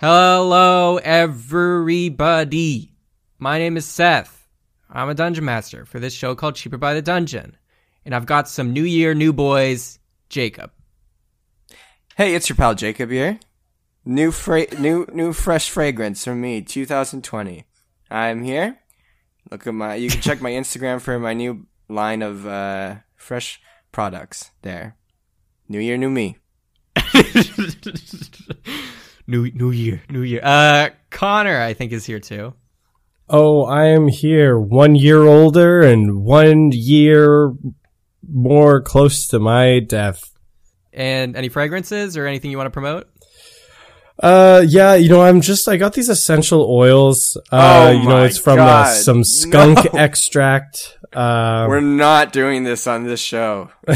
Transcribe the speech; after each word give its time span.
Hello, 0.00 0.98
everybody. 0.98 2.92
My 3.40 3.58
name 3.58 3.76
is 3.76 3.84
Seth. 3.84 4.46
I'm 4.88 5.08
a 5.08 5.14
dungeon 5.14 5.44
master 5.44 5.84
for 5.84 5.98
this 5.98 6.14
show 6.14 6.36
called 6.36 6.54
Cheaper 6.54 6.76
by 6.76 6.94
the 6.94 7.02
Dungeon. 7.02 7.56
And 8.04 8.14
I've 8.14 8.24
got 8.24 8.48
some 8.48 8.72
new 8.72 8.84
year, 8.84 9.12
new 9.12 9.32
boys, 9.32 9.98
Jacob. 10.28 10.70
Hey, 12.14 12.36
it's 12.36 12.48
your 12.48 12.54
pal 12.54 12.76
Jacob 12.76 13.10
here. 13.10 13.40
New 14.04 14.30
fra- 14.30 14.72
new 14.78 15.04
new 15.12 15.32
fresh 15.32 15.68
fragrance 15.68 16.22
from 16.22 16.40
me, 16.40 16.62
2020. 16.62 17.64
I'm 18.08 18.44
here. 18.44 18.78
Look 19.50 19.66
at 19.66 19.74
my 19.74 19.96
you 19.96 20.10
can 20.10 20.20
check 20.20 20.40
my 20.40 20.52
Instagram 20.52 21.00
for 21.00 21.18
my 21.18 21.34
new 21.34 21.66
line 21.88 22.22
of 22.22 22.46
uh, 22.46 22.98
fresh 23.16 23.60
products 23.90 24.52
there. 24.62 24.94
New 25.68 25.80
year, 25.80 25.96
new 25.96 26.08
me. 26.08 26.38
new 29.28 29.48
new 29.52 29.70
year, 29.70 30.02
new 30.10 30.22
year. 30.22 30.40
Uh 30.42 30.88
Connor, 31.10 31.60
I 31.60 31.74
think, 31.74 31.92
is 31.92 32.04
here 32.04 32.18
too. 32.18 32.54
Oh, 33.30 33.64
I 33.64 33.88
am 33.88 34.08
here, 34.08 34.58
one 34.58 34.94
year 34.96 35.22
older 35.22 35.82
and 35.82 36.24
one 36.24 36.72
year 36.72 37.52
more 38.26 38.80
close 38.80 39.28
to 39.28 39.38
my 39.38 39.80
death. 39.80 40.32
And 40.92 41.36
any 41.36 41.48
fragrances 41.48 42.16
or 42.16 42.26
anything 42.26 42.50
you 42.50 42.56
want 42.56 42.66
to 42.66 42.70
promote? 42.70 43.06
Uh, 44.20 44.64
yeah, 44.66 44.94
you 44.94 45.08
know, 45.08 45.22
I'm 45.22 45.40
just, 45.42 45.68
I 45.68 45.76
got 45.76 45.92
these 45.92 46.08
essential 46.08 46.66
oils. 46.68 47.36
Oh 47.52 47.58
Uh, 47.58 47.90
you 47.90 48.02
know, 48.04 48.08
my 48.08 48.24
it's 48.24 48.38
from 48.38 48.58
uh, 48.58 48.64
God, 48.66 48.96
some 48.96 49.22
skunk 49.24 49.92
no. 49.92 50.00
extract. 50.00 50.94
Uh, 51.10 51.64
We're 51.66 51.80
not 51.80 52.34
doing 52.34 52.64
this 52.64 52.86
on 52.86 53.04
this 53.04 53.18
show. 53.18 53.70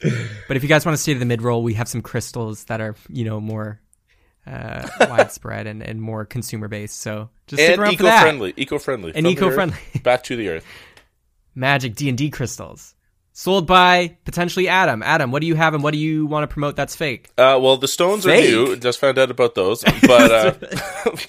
But 0.00 0.56
if 0.56 0.62
you 0.62 0.68
guys 0.68 0.84
want 0.84 0.96
to 0.96 1.02
stay 1.02 1.12
to 1.14 1.18
the 1.18 1.24
mid 1.24 1.42
roll, 1.42 1.62
we 1.62 1.74
have 1.74 1.88
some 1.88 2.02
crystals 2.02 2.64
that 2.64 2.80
are, 2.80 2.94
you 3.08 3.24
know, 3.24 3.40
more 3.40 3.80
uh, 4.46 4.86
widespread 5.08 5.66
and, 5.66 5.82
and 5.82 6.00
more 6.00 6.24
consumer 6.24 6.68
based. 6.68 7.00
So 7.00 7.30
just 7.46 7.62
stick 7.62 7.72
and 7.72 7.80
around 7.82 7.96
for 7.96 8.02
that. 8.04 8.18
eco-friendly, 8.18 8.54
eco-friendly, 8.56 9.12
And 9.14 9.26
eco-friendly. 9.26 9.76
earth 9.94 10.02
back 10.02 10.22
to 10.24 10.36
the 10.36 10.48
earth. 10.48 10.66
Magic 11.54 11.94
D 11.94 12.08
and 12.08 12.18
D 12.18 12.30
crystals 12.30 12.94
sold 13.32 13.66
by 13.66 14.16
potentially 14.24 14.68
Adam. 14.68 15.02
Adam, 15.02 15.30
what 15.30 15.40
do 15.40 15.46
you 15.46 15.54
have 15.54 15.74
and 15.74 15.82
what 15.82 15.92
do 15.92 15.98
you 15.98 16.26
want 16.26 16.42
to 16.42 16.52
promote 16.52 16.76
that's 16.76 16.94
fake? 16.96 17.28
Uh, 17.38 17.58
well, 17.60 17.76
the 17.76 17.88
stones 17.88 18.24
Fake. 18.24 18.46
are 18.46 18.48
new. 18.48 18.76
Just 18.76 18.98
found 18.98 19.18
out 19.18 19.30
about 19.30 19.54
those, 19.54 19.82
but 20.02 20.30
uh, 20.30 20.54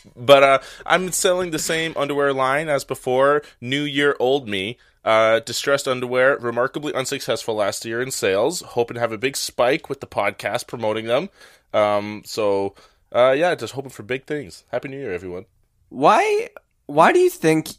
but 0.16 0.44
uh, 0.44 0.60
I'm 0.86 1.12
selling 1.12 1.52
the 1.52 1.60
same 1.60 1.94
underwear 1.96 2.34
line 2.34 2.68
as 2.70 2.84
before. 2.84 3.42
New 3.62 3.84
year, 3.84 4.16
old 4.20 4.48
me. 4.50 4.78
Uh, 5.08 5.40
distressed 5.40 5.88
underwear, 5.88 6.38
remarkably 6.38 6.94
unsuccessful 6.94 7.56
last 7.56 7.86
year 7.86 8.02
in 8.02 8.12
sales. 8.12 8.60
Hoping 8.60 8.96
to 8.96 9.00
have 9.00 9.14
a 9.14 9.18
big 9.18 9.38
spike 9.38 9.88
with 9.88 10.02
the 10.02 10.06
podcast 10.06 10.68
promoting 10.68 11.06
them. 11.06 11.30
Um, 11.74 12.24
so 12.26 12.76
uh, 13.16 13.32
yeah, 13.32 13.56
just 13.56 13.72
hoping 13.72 13.90
for 13.90 14.04
big 14.04 14.26
things. 14.26 14.66
Happy 14.70 14.90
New 14.90 14.98
Year, 14.98 15.14
everyone. 15.14 15.46
Why 15.88 16.50
why 16.88 17.14
do 17.14 17.20
you 17.20 17.30
think 17.30 17.70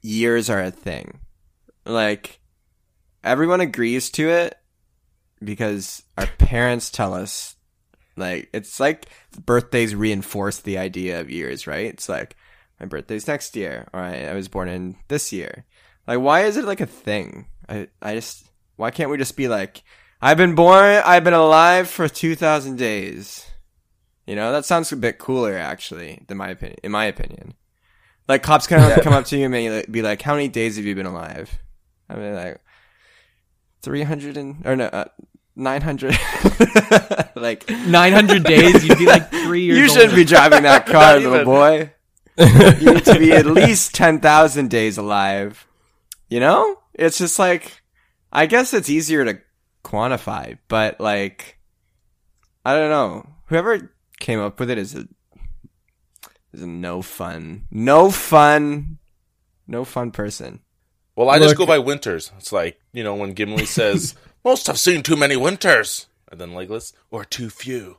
years 0.00 0.48
are 0.48 0.62
a 0.62 0.70
thing? 0.70 1.18
Like 1.84 2.38
everyone 3.24 3.60
agrees 3.60 4.08
to 4.12 4.28
it 4.30 4.56
because 5.42 6.04
our 6.16 6.28
parents 6.38 6.88
tell 6.88 7.14
us 7.14 7.56
like 8.16 8.48
it's 8.52 8.78
like 8.78 9.06
birthdays 9.44 9.96
reinforce 9.96 10.60
the 10.60 10.78
idea 10.78 11.20
of 11.20 11.32
years, 11.32 11.66
right? 11.66 11.86
It's 11.86 12.08
like 12.08 12.36
my 12.78 12.86
birthday's 12.86 13.26
next 13.26 13.56
year 13.56 13.88
or 13.92 13.98
I, 13.98 14.26
I 14.26 14.34
was 14.34 14.46
born 14.46 14.68
in 14.68 14.94
this 15.08 15.32
year. 15.32 15.64
Like 16.06 16.20
why 16.20 16.42
is 16.42 16.56
it 16.56 16.64
like 16.64 16.80
a 16.80 16.86
thing? 16.86 17.46
I 17.68 17.88
I 18.00 18.14
just 18.14 18.48
why 18.76 18.90
can't 18.90 19.10
we 19.10 19.16
just 19.18 19.36
be 19.36 19.48
like 19.48 19.82
I've 20.20 20.38
been 20.38 20.54
born, 20.54 21.02
I've 21.04 21.24
been 21.24 21.34
alive 21.34 21.88
for 21.88 22.08
2000 22.08 22.76
days. 22.76 23.46
You 24.26 24.34
know, 24.34 24.50
that 24.50 24.64
sounds 24.64 24.90
a 24.90 24.96
bit 24.96 25.18
cooler 25.18 25.56
actually, 25.56 26.22
in 26.28 26.36
my 26.36 26.48
opinion, 26.48 26.78
in 26.82 26.90
my 26.90 27.04
opinion. 27.04 27.54
Like 28.28 28.42
cops 28.42 28.66
kind 28.66 28.82
of 28.92 29.04
come 29.04 29.12
up 29.12 29.24
to 29.26 29.36
you 29.36 29.44
and 29.52 29.92
be- 29.92 30.02
like, 30.02 30.20
"How 30.22 30.34
many 30.34 30.48
days 30.48 30.76
have 30.76 30.84
you 30.84 30.96
been 30.96 31.06
alive?" 31.06 31.58
I 32.08 32.16
mean, 32.16 32.34
like 32.34 32.60
three 33.82 34.02
hundred 34.02 34.36
and 34.36 34.66
or 34.66 34.74
no, 34.74 34.86
uh, 34.86 35.04
nine 35.54 35.82
hundred. 35.82 36.18
like 37.36 37.70
900 37.70 38.42
days, 38.42 38.84
you'd 38.84 38.98
be 38.98 39.06
like 39.06 39.30
three 39.44 39.62
years 39.62 39.78
you 39.78 39.88
shouldn't 39.88 40.16
be 40.16 40.24
driving 40.24 40.64
that 40.64 40.86
car, 40.94 41.20
little 41.20 41.44
boy. 41.44 41.92
you 42.36 42.94
need 42.94 43.04
to 43.04 43.18
be 43.20 43.32
at 43.32 43.46
least 43.46 43.94
ten 43.94 44.18
thousand 44.18 44.70
days 44.70 44.98
alive. 44.98 45.68
You 46.28 46.40
know, 46.40 46.78
it's 46.94 47.18
just 47.18 47.38
like 47.38 47.82
I 48.32 48.46
guess 48.46 48.74
it's 48.74 48.90
easier 48.90 49.24
to 49.24 49.38
quantify, 49.84 50.58
but 50.68 51.00
like 51.00 51.58
I 52.64 52.74
don't 52.74 52.90
know. 52.90 53.28
Whoever 53.46 53.94
came 54.18 54.40
up 54.40 54.58
with 54.58 54.70
it 54.70 54.78
is 54.78 54.94
a 54.96 55.06
is 56.52 56.62
a 56.62 56.66
no 56.66 57.02
fun, 57.02 57.64
no 57.70 58.10
fun, 58.10 58.98
no 59.66 59.84
fun 59.84 60.10
person. 60.10 60.60
Well, 61.14 61.30
I 61.30 61.38
just 61.38 61.56
go 61.56 61.64
by 61.66 61.78
winters. 61.78 62.32
It's 62.38 62.52
like 62.52 62.78
you 62.92 63.04
know 63.04 63.14
when 63.14 63.32
Gimli 63.34 63.64
says, 63.66 64.14
"Most 64.44 64.66
have 64.66 64.78
seen 64.78 65.02
too 65.02 65.16
many 65.16 65.36
winters," 65.36 66.06
and 66.30 66.40
then 66.40 66.50
Legolas, 66.50 66.92
"Or 67.10 67.24
too 67.24 67.50
few." 67.50 67.98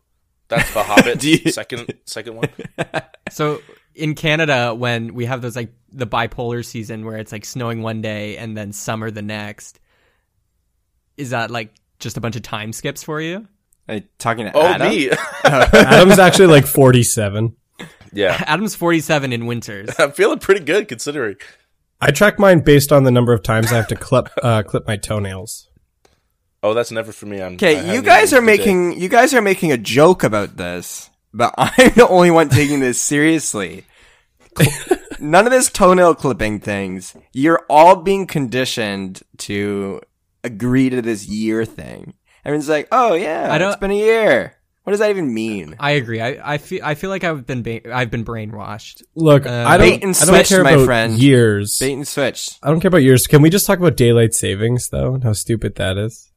That's 0.49 0.73
the 0.73 0.83
Hobbit. 0.83 1.19
Do 1.19 1.29
you- 1.31 1.51
Second, 1.51 1.93
second 2.05 2.35
one. 2.35 2.49
So 3.31 3.61
in 3.97 4.15
Canada, 4.15 4.73
when 4.75 5.13
we 5.13 5.25
have 5.25 5.41
those 5.41 5.55
like 5.55 5.73
the 5.91 6.07
bipolar 6.07 6.63
season 6.63 7.05
where 7.05 7.17
it's 7.17 7.31
like 7.31 7.45
snowing 7.45 7.81
one 7.81 8.01
day 8.01 8.37
and 8.37 8.55
then 8.55 8.71
summer 8.73 9.09
the 9.11 9.21
next, 9.21 9.79
is 11.17 11.31
that 11.31 11.51
like 11.51 11.73
just 11.99 12.17
a 12.17 12.21
bunch 12.21 12.35
of 12.35 12.41
time 12.43 12.73
skips 12.73 13.03
for 13.03 13.19
you? 13.21 13.47
Are 13.89 13.95
you 13.95 14.03
talking 14.19 14.45
to 14.45 14.51
Oh, 14.55 14.61
Adam? 14.65 14.89
me. 14.89 15.09
Adam's 15.43 16.19
actually 16.19 16.47
like 16.47 16.65
47. 16.65 17.55
yeah, 18.13 18.43
Adam's 18.47 18.75
47 18.75 19.33
in 19.33 19.45
winters. 19.45 19.89
I'm 19.99 20.11
feeling 20.11 20.39
pretty 20.39 20.63
good 20.63 20.87
considering. 20.87 21.35
I 21.99 22.11
track 22.11 22.37
mine 22.37 22.59
based 22.59 22.91
on 22.91 23.03
the 23.05 23.11
number 23.11 23.33
of 23.33 23.41
times 23.43 23.71
I 23.71 23.77
have 23.77 23.87
to 23.87 23.95
clip, 23.95 24.29
uh, 24.43 24.61
clip 24.63 24.85
my 24.87 24.97
toenails. 24.97 25.69
Oh, 26.61 26.73
that's 26.73 26.91
never 26.91 27.11
for 27.11 27.25
me. 27.27 27.41
I'm 27.41 27.53
Okay, 27.53 27.93
you 27.95 28.01
guys 28.01 28.33
are 28.33 28.41
the 28.41 28.41
day. 28.41 28.57
making 28.57 28.99
you 28.99 29.09
guys 29.09 29.33
are 29.33 29.41
making 29.41 29.71
a 29.71 29.77
joke 29.77 30.23
about 30.23 30.57
this, 30.57 31.09
but 31.37 31.53
I'm 31.57 31.91
the 31.95 32.07
only 32.09 32.31
one 32.31 32.49
taking 32.49 32.79
this 32.79 33.01
seriously. 33.01 33.85
None 35.19 35.45
of 35.45 35.51
this 35.51 35.69
toenail 35.69 36.15
clipping 36.15 36.59
things. 36.59 37.15
You're 37.33 37.65
all 37.69 37.95
being 37.97 38.27
conditioned 38.27 39.21
to 39.39 40.01
agree 40.43 40.89
to 40.89 41.01
this 41.01 41.27
year 41.27 41.65
thing. 41.65 42.13
Everyone's 42.45 42.69
like, 42.69 42.87
"Oh 42.91 43.13
yeah, 43.13 43.47
I 43.51 43.57
don't- 43.57 43.69
it's 43.71 43.79
been 43.79 43.91
a 43.91 43.95
year." 43.97 44.53
What 44.83 44.91
does 44.91 44.99
that 45.01 45.09
even 45.09 45.33
mean? 45.33 45.75
I 45.81 45.91
agree. 45.91 46.21
I, 46.21 46.53
I 46.53 46.57
feel 46.59 46.79
I 46.81 46.95
feel 46.95 47.09
like 47.09 47.25
I've 47.25 47.45
been 47.45 47.61
ba- 47.61 47.93
I've 47.93 48.09
been 48.09 48.23
brainwashed. 48.23 49.03
Look, 49.15 49.45
Uh, 49.45 49.65
I 49.67 49.75
don't, 49.77 49.89
bait 49.89 50.03
and 50.03 50.15
I 50.15 50.25
don't 50.25 50.45
care 50.47 50.63
my 50.63 50.71
about 50.71 50.85
friend. 50.85 51.13
years. 51.21 51.77
Bait 51.77 51.91
and 51.93 52.07
switch. 52.07 52.51
I 52.63 52.69
don't 52.69 52.79
care 52.79 52.87
about 52.87 53.03
years. 53.03 53.27
Can 53.27 53.41
we 53.41 53.49
just 53.49 53.65
talk 53.65 53.79
about 53.79 53.97
daylight 53.97 54.33
savings 54.33 54.87
though 54.89 55.13
and 55.15 55.23
how 55.25 55.33
stupid 55.33 55.75
that 55.75 55.97
is? 55.97 56.31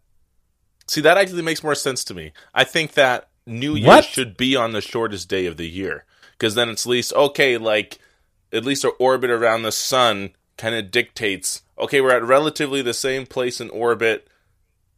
See, 0.88 1.00
that 1.02 1.16
actually 1.16 1.42
makes 1.42 1.62
more 1.62 1.76
sense 1.76 2.02
to 2.04 2.14
me. 2.14 2.32
I 2.52 2.64
think 2.64 2.94
that 2.94 3.29
New 3.50 3.74
Year 3.74 3.88
What? 3.88 4.04
should 4.04 4.36
be 4.36 4.56
on 4.56 4.72
the 4.72 4.80
shortest 4.80 5.28
day 5.28 5.46
of 5.46 5.56
the 5.56 5.68
year 5.68 6.04
because 6.32 6.54
then 6.54 6.68
it's 6.68 6.86
least 6.86 7.12
okay. 7.12 7.58
Like 7.58 7.98
at 8.52 8.64
least 8.64 8.84
our 8.84 8.92
orbit 8.98 9.30
around 9.30 9.62
the 9.62 9.72
sun 9.72 10.30
kind 10.56 10.74
of 10.74 10.90
dictates. 10.90 11.62
Okay, 11.78 12.00
we're 12.00 12.14
at 12.14 12.22
relatively 12.22 12.82
the 12.82 12.94
same 12.94 13.26
place 13.26 13.60
in 13.60 13.70
orbit 13.70 14.28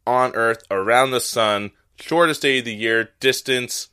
on 0.05 0.33
Earth 0.35 0.63
around 0.69 1.11
the 1.11 1.21
sun. 1.21 1.71
Shortest 1.99 2.41
day 2.41 2.59
of 2.59 2.65
the 2.65 2.73
year, 2.73 3.09
distance, 3.19 3.89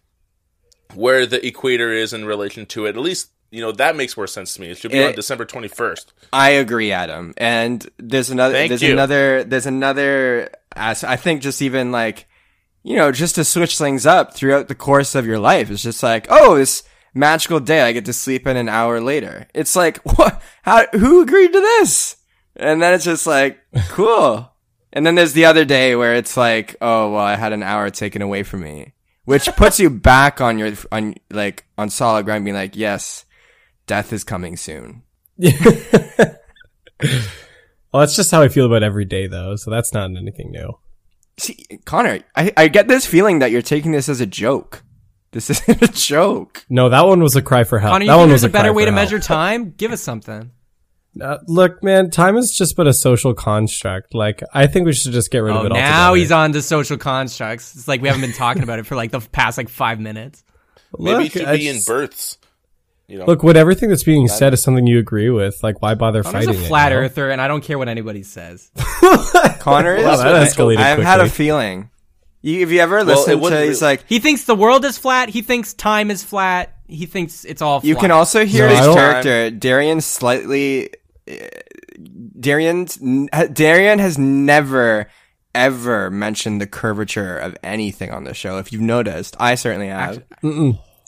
where 0.94 1.26
the 1.26 1.44
equator 1.46 1.92
is 1.92 2.12
in 2.12 2.24
relation 2.24 2.66
to 2.66 2.86
it. 2.86 2.90
At 2.96 3.02
least 3.02 3.30
you 3.50 3.60
know 3.60 3.72
that 3.72 3.96
makes 3.96 4.16
more 4.16 4.26
sense 4.26 4.54
to 4.54 4.60
me. 4.60 4.70
It 4.70 4.78
should 4.78 4.90
be 4.92 4.98
It- 4.98 5.06
on 5.08 5.14
December 5.14 5.44
twenty 5.44 5.68
first. 5.68 6.12
I 6.32 6.50
agree, 6.50 6.92
Adam. 6.92 7.34
And 7.36 7.88
there's 7.98 8.30
another. 8.30 8.54
Thank 8.54 8.68
there's 8.70 8.82
you. 8.82 8.92
another. 8.92 9.44
There's 9.44 9.66
another. 9.66 10.50
As 10.74 11.02
I 11.04 11.16
think, 11.16 11.42
just 11.42 11.60
even 11.62 11.90
like, 11.92 12.26
you 12.82 12.96
know, 12.96 13.12
just 13.12 13.34
to 13.34 13.44
switch 13.44 13.78
things 13.78 14.06
up 14.06 14.34
throughout 14.34 14.68
the 14.68 14.74
course 14.74 15.14
of 15.14 15.26
your 15.26 15.38
life. 15.38 15.70
It's 15.70 15.82
just 15.82 16.02
like, 16.02 16.26
oh, 16.30 16.56
this 16.56 16.82
magical 17.14 17.60
day, 17.60 17.82
I 17.82 17.92
get 17.92 18.04
to 18.06 18.12
sleep 18.12 18.46
in 18.46 18.56
an 18.56 18.68
hour 18.68 19.00
later. 19.00 19.46
It's 19.54 19.76
like, 19.76 19.98
what? 20.16 20.42
How? 20.62 20.86
Who 20.92 21.22
agreed 21.22 21.52
to 21.52 21.60
this? 21.60 22.16
And 22.56 22.82
then 22.82 22.94
it's 22.94 23.04
just 23.04 23.26
like, 23.26 23.58
cool. 23.88 24.50
And 24.92 25.06
then 25.06 25.14
there's 25.14 25.34
the 25.34 25.44
other 25.44 25.64
day 25.64 25.94
where 25.94 26.14
it's 26.14 26.36
like, 26.36 26.74
oh, 26.80 27.12
well, 27.12 27.24
I 27.24 27.36
had 27.36 27.52
an 27.52 27.62
hour 27.62 27.90
taken 27.90 28.22
away 28.22 28.42
from 28.42 28.62
me, 28.62 28.92
which 29.24 29.46
puts 29.56 29.78
you 29.78 29.88
back 29.90 30.40
on 30.40 30.58
your 30.58 30.72
on 30.90 31.14
like 31.30 31.66
on 31.78 31.90
solid 31.90 32.24
ground, 32.24 32.44
being 32.44 32.56
like, 32.56 32.76
yes, 32.76 33.24
death 33.86 34.12
is 34.12 34.24
coming 34.24 34.56
soon. 34.56 35.02
Well, 37.92 38.00
that's 38.00 38.14
just 38.14 38.30
how 38.30 38.40
I 38.42 38.48
feel 38.48 38.66
about 38.66 38.82
every 38.82 39.04
day 39.04 39.26
though, 39.26 39.56
so 39.56 39.70
that's 39.70 39.92
not 39.92 40.16
anything 40.16 40.52
new. 40.52 40.78
See, 41.40 41.66
Connor, 41.84 42.20
I, 42.36 42.52
I 42.56 42.68
get 42.68 42.86
this 42.88 43.06
feeling 43.06 43.38
that 43.40 43.50
you're 43.50 43.62
taking 43.62 43.92
this 43.92 44.08
as 44.08 44.20
a 44.20 44.26
joke. 44.26 44.82
This 45.32 45.48
isn't 45.68 45.82
a 45.82 45.88
joke. 45.88 46.64
No, 46.68 46.88
that 46.88 47.06
one 47.06 47.22
was 47.22 47.36
a 47.36 47.42
cry 47.42 47.64
for 47.64 47.78
help. 47.78 47.92
Connor, 47.92 48.06
that 48.06 48.12
think 48.12 48.20
one 48.20 48.30
was 48.30 48.44
a 48.44 48.48
better 48.48 48.68
cry 48.70 48.76
way 48.76 48.82
for 48.82 48.86
to 48.90 48.92
help. 48.92 49.02
measure 49.02 49.18
time? 49.20 49.70
Give 49.76 49.92
us 49.92 50.02
something. 50.02 50.50
Uh, 51.20 51.38
look, 51.48 51.82
man, 51.82 52.10
time 52.10 52.36
is 52.36 52.54
just 52.56 52.76
but 52.76 52.86
a 52.86 52.92
social 52.92 53.34
construct. 53.34 54.14
Like, 54.14 54.42
I 54.52 54.66
think 54.68 54.86
we 54.86 54.92
should 54.92 55.12
just 55.12 55.30
get 55.30 55.38
rid 55.38 55.54
Oh, 55.56 55.60
of 55.60 55.66
it 55.66 55.72
all. 55.72 55.78
now 55.78 56.08
altogether. 56.10 56.16
he's 56.18 56.32
on 56.32 56.52
to 56.52 56.62
social 56.62 56.98
constructs. 56.98 57.74
It's 57.74 57.88
like 57.88 58.00
we 58.00 58.08
haven't 58.08 58.20
been 58.22 58.32
talking 58.32 58.62
about 58.62 58.78
it 58.78 58.86
for 58.86 58.94
like 58.96 59.10
the 59.10 59.20
past 59.20 59.56
like 59.58 59.68
five 59.68 59.98
minutes. 59.98 60.44
Maybe 60.98 61.16
Look, 61.24 61.26
it 61.26 61.32
should 61.32 61.44
I 61.48 61.56
be 61.56 61.68
in 61.68 61.74
just- 61.76 61.86
births. 61.88 62.38
You 63.10 63.18
know, 63.18 63.26
Look, 63.26 63.42
what 63.42 63.56
everything 63.56 63.88
that's 63.88 64.04
being 64.04 64.28
said 64.28 64.54
is 64.54 64.62
something 64.62 64.86
you 64.86 65.00
agree 65.00 65.30
with, 65.30 65.64
like, 65.64 65.82
why 65.82 65.94
bother 65.94 66.20
I'm 66.24 66.32
fighting 66.32 66.52
just 66.52 66.64
a 66.64 66.68
flat 66.68 66.92
it? 66.92 66.94
you 66.94 67.00
know? 67.00 67.06
earther, 67.06 67.30
and 67.30 67.40
I 67.40 67.48
don't 67.48 67.60
care 67.60 67.76
what 67.76 67.88
anybody 67.88 68.22
says. 68.22 68.70
Connor 69.58 69.96
is. 69.96 70.04
Wow, 70.04 70.16
that 70.18 70.34
I- 70.34 70.46
escalated 70.46 70.76
I've 70.76 71.02
had 71.02 71.20
a 71.20 71.28
feeling. 71.28 71.90
You, 72.40 72.60
have 72.60 72.70
you 72.70 72.78
ever 72.80 73.02
listened 73.02 73.40
wouldn't 73.40 73.62
to? 73.62 73.66
He's 73.66 73.82
like, 73.82 74.04
He 74.06 74.20
thinks 74.20 74.44
the 74.44 74.54
world 74.54 74.84
is 74.84 74.96
flat. 74.96 75.28
He 75.28 75.42
thinks 75.42 75.74
time 75.74 76.10
is 76.12 76.22
flat. 76.22 76.72
He 76.86 77.06
thinks 77.06 77.44
it's 77.44 77.60
all. 77.60 77.80
Flat. 77.80 77.88
you 77.88 77.96
can 77.96 78.12
also 78.12 78.46
hear 78.46 78.68
No, 78.68 78.76
his 78.76 78.94
character. 78.94 79.50
Darian 79.50 80.00
slightly. 80.00 80.90
uh, 81.28 81.34
Darian's 82.38 82.96
Darian 82.96 83.98
has 83.98 84.18
never 84.18 85.08
ever 85.52 86.10
mentioned 86.10 86.60
the 86.60 86.66
curvature 86.68 87.36
of 87.36 87.56
anything 87.64 88.12
on 88.12 88.22
the 88.22 88.34
show. 88.34 88.58
If 88.58 88.72
you've 88.72 88.82
noticed, 88.82 89.36
I 89.40 89.56
certainly 89.56 89.88
have. 89.88 90.22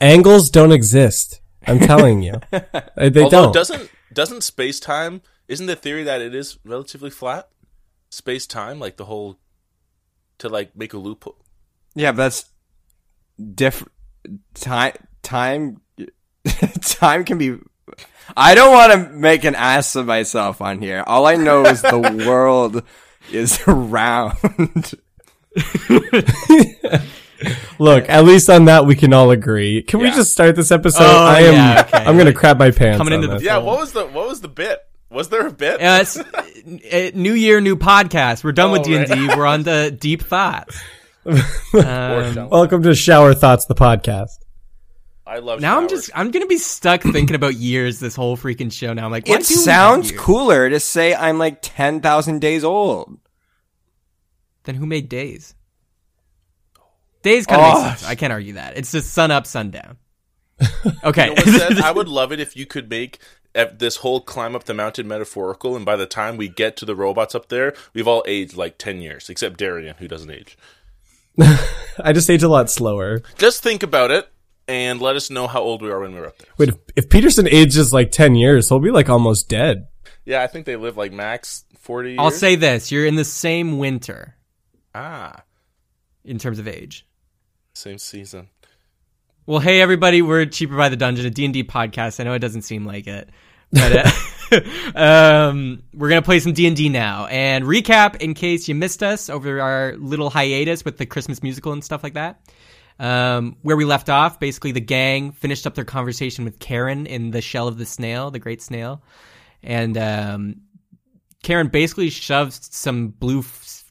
Angles 0.00 0.50
don't 0.50 0.72
exist. 0.72 1.40
I'm 1.66 1.78
telling 1.78 2.22
you. 2.22 2.34
Uh, 2.94 3.08
they 3.08 3.22
although 3.22 3.44
don't. 3.44 3.54
doesn't 3.54 3.90
doesn't 4.12 4.42
space 4.42 4.78
time? 4.78 5.22
Isn't 5.48 5.66
the 5.66 5.76
theory 5.76 6.04
that 6.04 6.20
it 6.20 6.34
is 6.34 6.58
relatively 6.64 7.10
flat? 7.10 7.48
Space 8.10 8.46
time, 8.46 8.78
like 8.78 8.96
the 8.96 9.06
whole 9.06 9.38
to 10.38 10.48
like 10.48 10.76
make 10.76 10.92
a 10.92 10.98
loophole. 10.98 11.38
Yeah, 11.94 12.12
but 12.12 12.16
that's 12.18 12.50
different. 13.54 13.92
Time, 14.54 14.92
time, 15.22 15.80
time 16.80 17.24
can 17.24 17.38
be. 17.38 17.58
I 18.36 18.54
don't 18.54 18.72
want 18.72 18.92
to 18.92 19.10
make 19.10 19.44
an 19.44 19.54
ass 19.54 19.96
of 19.96 20.06
myself 20.06 20.60
on 20.60 20.80
here. 20.80 21.02
All 21.06 21.26
I 21.26 21.34
know 21.34 21.64
is 21.64 21.82
the 21.82 21.98
world 22.26 22.82
is 23.30 23.66
round. 23.66 24.94
Look, 27.78 28.08
at 28.08 28.24
least 28.24 28.48
on 28.50 28.66
that 28.66 28.86
we 28.86 28.94
can 28.94 29.12
all 29.12 29.30
agree. 29.30 29.82
Can 29.82 30.00
we 30.00 30.10
just 30.10 30.32
start 30.32 30.56
this 30.56 30.70
episode? 30.70 31.02
Oh, 31.04 31.24
I 31.24 31.40
am. 31.40 31.52
yeah, 31.54 31.84
okay. 31.86 32.04
I'm 32.04 32.16
gonna 32.16 32.32
crap 32.32 32.58
my 32.58 32.70
pants. 32.70 32.98
Coming 32.98 33.14
on 33.14 33.20
into 33.20 33.28
the 33.28 33.34
this. 33.38 33.42
Yeah, 33.44 33.58
what 33.58 33.78
was 33.78 33.92
the 33.92 34.06
what 34.06 34.28
was 34.28 34.40
the 34.40 34.48
bit? 34.48 34.80
Was 35.10 35.28
there 35.28 35.46
a 35.46 35.52
bit? 35.52 35.74
Uh, 35.80 35.98
it's, 36.00 36.16
uh, 36.16 37.10
new 37.14 37.34
year, 37.34 37.60
new 37.60 37.76
podcast. 37.76 38.42
We're 38.44 38.52
done 38.52 38.70
with 38.72 38.80
Oh, 38.82 38.84
D 38.84 38.96
and 38.96 39.06
D. 39.06 39.28
We're 39.28 39.46
on 39.46 39.62
the 39.62 39.96
deep 39.98 40.22
thoughts. 40.22 40.80
Um. 41.74 42.48
Welcome 42.50 42.82
to 42.82 42.94
Shower 42.96 43.32
Thoughts, 43.32 43.66
the 43.66 43.76
podcast. 43.76 44.30
I 45.24 45.38
love. 45.38 45.60
now 45.60 45.78
I'm 45.78 45.88
just 45.88 46.10
I'm 46.14 46.30
gonna 46.32 46.46
be 46.46 46.58
stuck 46.58 47.00
thinking 47.02 47.36
about 47.36 47.54
years 47.54 48.00
this 48.00 48.16
whole 48.16 48.36
freaking 48.36 48.72
show. 48.72 48.92
Now 48.92 49.04
I'm 49.04 49.10
like, 49.12 49.26
why 49.28 49.36
It 49.36 49.46
do 49.46 49.54
we 49.54 49.54
have 49.54 49.64
sounds 49.64 50.12
cooler 50.12 50.68
to 50.68 50.80
say 50.80 51.14
I'm 51.14 51.38
like 51.38 51.58
10,000 51.62 52.40
days 52.40 52.64
old. 52.64 53.18
Then 54.64 54.74
who 54.74 54.84
made 54.84 55.08
days? 55.08 55.54
Days 57.22 57.46
kind 57.46 57.60
of 57.60 57.66
Oh. 57.66 57.84
makes 57.88 58.00
sense. 58.00 58.10
I 58.10 58.14
can't 58.14 58.32
argue 58.32 58.54
that. 58.54 58.76
It's 58.76 58.92
just 58.92 59.12
sun 59.12 59.30
up, 59.30 59.46
sundown. 59.46 59.96
Okay. 61.04 61.28
You 61.28 61.34
know 61.34 61.42
what, 61.42 61.48
Seth? 61.74 61.82
I 61.84 61.90
would 61.90 62.08
love 62.08 62.30
it 62.32 62.38
if 62.40 62.56
you 62.56 62.66
could 62.66 62.88
make 62.88 63.18
this 63.54 63.96
whole 63.96 64.20
climb 64.20 64.54
up 64.54 64.64
the 64.64 64.74
mountain 64.74 65.06
metaphorical, 65.08 65.74
and 65.76 65.84
by 65.84 65.96
the 65.96 66.06
time 66.06 66.36
we 66.36 66.48
get 66.48 66.76
to 66.78 66.84
the 66.86 66.94
robots 66.94 67.34
up 67.34 67.48
there, 67.48 67.74
we've 67.94 68.06
all 68.08 68.22
aged 68.26 68.56
like 68.56 68.78
ten 68.78 69.00
years, 69.00 69.28
except 69.28 69.58
Darian, 69.58 69.96
who 69.98 70.06
doesn't 70.08 70.30
age. 70.30 70.56
I 71.98 72.12
just 72.12 72.30
age 72.30 72.42
a 72.42 72.48
lot 72.48 72.70
slower. 72.70 73.22
Just 73.38 73.62
think 73.62 73.82
about 73.82 74.10
it 74.10 74.28
and 74.68 75.00
let 75.00 75.16
us 75.16 75.30
know 75.30 75.46
how 75.48 75.60
old 75.60 75.82
we 75.82 75.90
are 75.90 76.00
when 76.00 76.14
we're 76.14 76.26
up 76.26 76.38
there. 76.38 76.48
Wait, 76.58 76.68
if, 76.68 76.76
if 76.96 77.08
Peterson 77.10 77.48
ages 77.48 77.92
like 77.92 78.12
10 78.12 78.34
years, 78.36 78.68
he'll 78.68 78.78
be 78.78 78.90
like 78.90 79.08
almost 79.08 79.48
dead. 79.48 79.88
Yeah, 80.24 80.42
I 80.42 80.46
think 80.46 80.66
they 80.66 80.76
live 80.76 80.96
like 80.96 81.12
max 81.12 81.64
forty. 81.78 82.16
I'll 82.18 82.30
say 82.30 82.54
this: 82.54 82.92
you're 82.92 83.06
in 83.06 83.16
the 83.16 83.24
same 83.24 83.78
winter 83.78 84.36
ah, 84.94 85.42
in 86.24 86.38
terms 86.38 86.60
of 86.60 86.68
age. 86.68 87.04
Same 87.74 87.98
season. 87.98 88.48
Well, 89.46 89.58
hey 89.58 89.80
everybody, 89.80 90.22
we're 90.22 90.44
Cheaper 90.46 90.76
by 90.76 90.88
the 90.88 90.96
Dungeon, 90.96 91.26
a 91.26 91.30
D&D 91.30 91.64
podcast. 91.64 92.20
I 92.20 92.24
know 92.24 92.34
it 92.34 92.38
doesn't 92.38 92.62
seem 92.62 92.84
like 92.84 93.06
it, 93.06 93.30
but 93.72 94.06
uh, 94.52 94.60
um, 94.94 95.82
we're 95.94 96.08
gonna 96.08 96.22
play 96.22 96.38
some 96.38 96.52
D&D 96.52 96.90
now 96.90 97.26
and 97.26 97.64
recap 97.64 98.16
in 98.16 98.34
case 98.34 98.68
you 98.68 98.74
missed 98.74 99.02
us 99.02 99.28
over 99.30 99.60
our 99.60 99.96
little 99.96 100.30
hiatus 100.30 100.84
with 100.84 100.98
the 100.98 101.06
Christmas 101.06 101.42
musical 101.42 101.72
and 101.72 101.82
stuff 101.82 102.02
like 102.02 102.14
that. 102.14 102.40
Um, 102.98 103.56
where 103.62 103.76
we 103.76 103.84
left 103.84 104.10
off, 104.10 104.38
basically 104.38 104.72
the 104.72 104.80
gang 104.80 105.32
finished 105.32 105.66
up 105.66 105.74
their 105.74 105.84
conversation 105.84 106.44
with 106.44 106.58
Karen 106.58 107.06
in 107.06 107.30
the 107.30 107.40
shell 107.40 107.66
of 107.66 107.78
the 107.78 107.86
snail, 107.86 108.30
the 108.30 108.38
great 108.38 108.62
snail, 108.62 109.02
and 109.62 109.96
um, 109.96 110.60
Karen 111.42 111.68
basically 111.68 112.10
shoved 112.10 112.52
some 112.52 113.08
blue, 113.08 113.42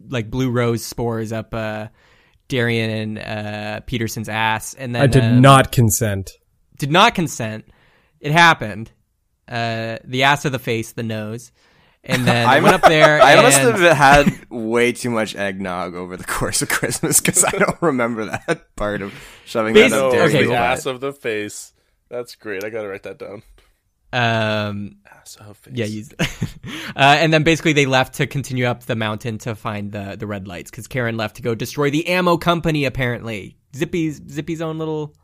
like 0.07 0.29
blue 0.29 0.49
rose 0.49 0.85
spores 0.85 1.33
up 1.33 1.53
uh, 1.53 1.87
Darian 2.51 2.89
and 2.89 3.17
uh, 3.17 3.79
Peterson's 3.85 4.27
ass, 4.27 4.73
and 4.73 4.93
then 4.93 5.01
I 5.01 5.07
did 5.07 5.23
um, 5.23 5.41
not 5.41 5.71
consent. 5.71 6.31
did 6.77 6.91
not 6.91 7.15
consent. 7.15 7.65
It 8.19 8.33
happened. 8.33 8.91
Uh, 9.47 9.97
the 10.03 10.23
ass 10.23 10.43
of 10.43 10.51
the 10.51 10.59
face, 10.59 10.91
the 10.91 11.01
nose, 11.01 11.53
and 12.03 12.27
then 12.27 12.47
I 12.49 12.59
went 12.59 12.75
up 12.75 12.81
there. 12.81 13.21
I 13.21 13.33
and 13.33 13.41
must 13.43 13.59
have 13.59 13.97
had 13.97 14.49
way 14.49 14.91
too 14.91 15.09
much 15.09 15.33
eggnog 15.33 15.95
over 15.95 16.17
the 16.17 16.25
course 16.25 16.61
of 16.61 16.67
Christmas 16.67 17.21
because 17.21 17.45
I 17.45 17.51
don't 17.51 17.81
remember 17.81 18.25
that 18.25 18.75
part 18.75 19.01
of 19.01 19.13
shoving 19.45 19.73
that 19.75 19.85
up 19.85 19.91
No, 19.91 20.11
Darian's 20.11 20.35
okay, 20.35 20.45
the 20.45 20.55
ass 20.55 20.85
of 20.85 20.99
the 20.99 21.13
face. 21.13 21.73
That's 22.09 22.35
great. 22.35 22.65
I 22.65 22.69
gotta 22.69 22.89
write 22.89 23.03
that 23.03 23.17
down. 23.17 23.43
Um, 24.13 24.97
Ass 25.09 25.35
of 25.37 25.57
face. 25.57 25.73
yeah, 25.75 25.85
you, 25.85 26.03
uh, 26.19 26.25
and 26.95 27.31
then 27.31 27.43
basically 27.43 27.73
they 27.73 27.85
left 27.85 28.15
to 28.15 28.27
continue 28.27 28.65
up 28.65 28.83
the 28.83 28.95
mountain 28.95 29.37
to 29.39 29.55
find 29.55 29.91
the 29.91 30.15
the 30.19 30.27
red 30.27 30.47
lights 30.47 30.69
because 30.71 30.87
Karen 30.87 31.15
left 31.17 31.37
to 31.37 31.41
go 31.41 31.55
destroy 31.55 31.89
the 31.91 32.07
ammo 32.07 32.37
company. 32.37 32.85
Apparently, 32.85 33.57
Zippy's 33.75 34.21
Zippy's 34.29 34.61
own 34.61 34.77
little 34.77 35.15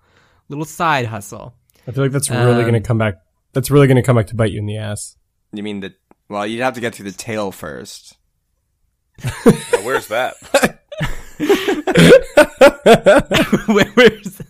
little 0.50 0.66
side 0.66 1.06
hustle. 1.06 1.56
I 1.88 1.92
feel 1.92 2.04
like 2.04 2.12
that's 2.14 2.30
really 2.30 2.54
Um, 2.54 2.62
going 2.62 2.74
to 2.74 2.80
come 2.82 2.98
back. 2.98 3.16
That's 3.54 3.70
really 3.72 3.88
going 3.88 3.98
to 3.98 4.04
come 4.04 4.16
back 4.16 4.28
to 4.28 4.36
bite 4.36 4.52
you 4.52 4.60
in 4.60 4.66
the 4.66 4.78
ass. 4.78 5.16
You 5.52 5.64
mean 5.64 5.80
the? 5.82 5.94
Well, 6.30 6.46
you'd 6.46 6.62
have 6.62 6.76
to 6.76 6.82
get 6.82 6.96
through 6.96 7.10
the 7.12 7.18
tail 7.18 7.52
first. 7.52 8.16
Now, 9.24 9.32
where's 9.84 10.08
that? 10.08 10.36
Where- 13.68 13.92
where's 13.96 14.42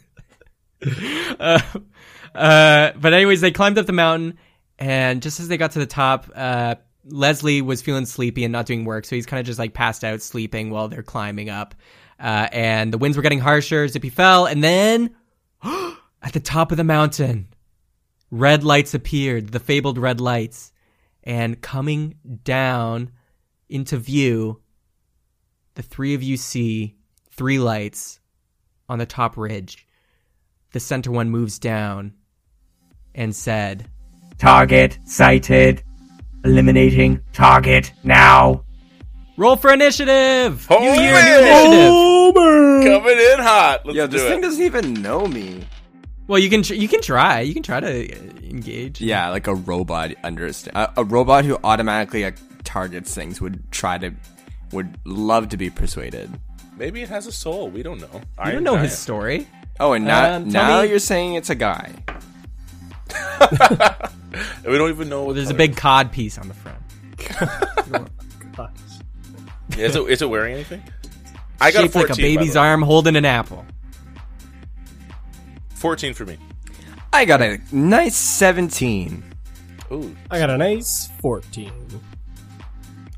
uh, 1.40 1.60
uh, 2.36 2.92
but 3.00 3.14
anyways 3.14 3.42
they 3.42 3.52
climbed 3.52 3.78
up 3.78 3.86
the 3.86 3.94
mountain 3.94 4.38
and 4.80 5.22
just 5.22 5.40
as 5.40 5.48
they 5.48 5.58
got 5.58 5.72
to 5.72 5.80
the 5.80 5.86
top 5.86 6.30
uh, 6.36 6.76
leslie 7.06 7.62
was 7.62 7.82
feeling 7.82 8.06
sleepy 8.06 8.44
and 8.44 8.52
not 8.52 8.66
doing 8.66 8.86
work 8.86 9.06
so 9.06 9.16
he's 9.16 9.26
kind 9.26 9.40
of 9.40 9.46
just 9.46 9.60
like 9.60 9.74
passed 9.74 10.04
out 10.04 10.22
sleeping 10.22 10.70
while 10.70 10.88
they're 10.88 11.04
climbing 11.04 11.50
up 11.50 11.76
uh, 12.20 12.48
and 12.52 12.92
the 12.92 12.98
winds 12.98 13.16
were 13.18 13.24
getting 13.24 13.40
harsher 13.40 13.88
zippy 13.88 14.10
fell 14.10 14.46
and 14.46 14.64
then 14.64 15.16
at 15.64 16.34
the 16.34 16.40
top 16.40 16.72
of 16.72 16.78
the 16.78 16.84
mountain 16.84 17.48
red 18.32 18.64
lights 18.64 18.94
appeared 18.94 19.50
the 19.50 19.60
fabled 19.60 19.98
red 19.98 20.20
lights 20.20 20.72
and 21.24 21.62
coming 21.62 22.16
down 22.44 23.12
into 23.70 23.98
view 23.98 24.62
the 25.78 25.84
three 25.84 26.16
of 26.16 26.24
you 26.24 26.38
see 26.38 26.96
three 27.30 27.60
lights 27.60 28.20
on 28.90 29.00
the 29.00 29.06
top 29.06 29.38
ridge. 29.38 29.87
The 30.78 30.82
center 30.82 31.10
one 31.10 31.32
moves 31.32 31.58
down 31.58 32.14
and 33.16 33.36
said, 33.36 33.90
Target 34.38 35.00
sighted. 35.06 35.82
Eliminating 36.46 37.20
target 37.34 37.92
now. 38.04 38.64
Roll 39.38 39.56
for 39.56 39.74
initiative! 39.74 40.68
Oh, 40.70 40.78
new 40.78 40.86
year, 41.02 41.14
new 41.14 42.30
initiative! 42.30 43.02
Coming 43.02 43.18
in 43.18 43.40
hot. 43.40 43.88
Let's 43.88 43.98
Yo, 43.98 44.06
do 44.06 44.12
this 44.12 44.22
it. 44.22 44.30
thing 44.30 44.42
doesn't 44.42 44.64
even 44.64 44.94
know 45.02 45.26
me. 45.26 45.64
Well, 46.28 46.38
you 46.38 46.48
can 46.48 46.62
tr- 46.62 46.76
you 46.76 46.88
can 46.88 47.02
try. 47.02 47.40
You 47.40 47.56
can 47.56 47.64
try 47.64 47.80
to 47.80 47.88
uh, 47.88 48.20
engage. 48.44 49.02
Yeah, 49.02 49.30
like 49.30 49.48
a 49.48 49.56
robot 49.56 50.12
understand. 50.24 50.78
A, 50.78 50.94
a 50.98 51.04
robot 51.04 51.44
who 51.44 51.58
automatically 51.64 52.24
like, 52.24 52.38
targets 52.66 53.16
things 53.16 53.42
would 53.42 53.72
try 53.72 53.98
to, 53.98 54.14
would 54.74 54.96
love 55.06 55.50
to 55.50 55.58
be 55.58 55.72
persuaded. 55.72 56.40
Maybe 56.78 57.02
it 57.02 57.10
has 57.10 57.26
a 57.26 57.32
soul. 57.32 57.68
We 57.68 57.82
don't 57.82 58.00
know. 58.00 58.22
You 58.46 58.52
don't 58.52 58.64
know 58.64 58.78
his 58.78 58.96
story. 58.96 59.48
Oh, 59.80 59.94
and 59.94 60.06
now 60.06 60.36
Um, 60.36 60.50
now 60.50 60.82
me- 60.82 60.90
you're 60.90 61.00
saying 61.00 61.36
it's 61.36 61.50
a 61.50 61.56
guy. 61.56 61.94
We 64.68 64.78
don't 64.78 64.90
even 64.90 65.10
know. 65.10 65.20
Well, 65.20 65.28
What 65.28 65.36
there's 65.38 65.50
a 65.50 65.54
big 65.56 65.78
cod 65.78 66.12
piece 66.12 66.38
on 66.38 66.48
the 66.48 66.54
front. 66.54 66.78
Is 69.78 69.96
it, 69.96 70.10
is 70.10 70.22
it 70.22 70.30
wearing 70.30 70.54
anything? 70.54 70.82
I 71.62 71.72
got 71.72 71.82
Shaped 71.82 71.90
a 71.96 72.00
14. 72.00 72.10
like 72.10 72.18
a 72.18 72.22
baby's 72.22 72.56
arm 72.56 72.82
holding 72.82 73.16
an 73.16 73.26
apple. 73.26 73.64
14 75.76 76.14
for 76.14 76.26
me. 76.26 76.38
I 77.14 77.26
got 77.26 77.42
a 77.42 77.60
nice 77.72 78.16
seventeen. 78.16 79.24
Ooh. 79.92 80.16
I 80.32 80.40
got 80.40 80.50
a 80.50 80.58
nice 80.58 81.10
14. 81.22 81.72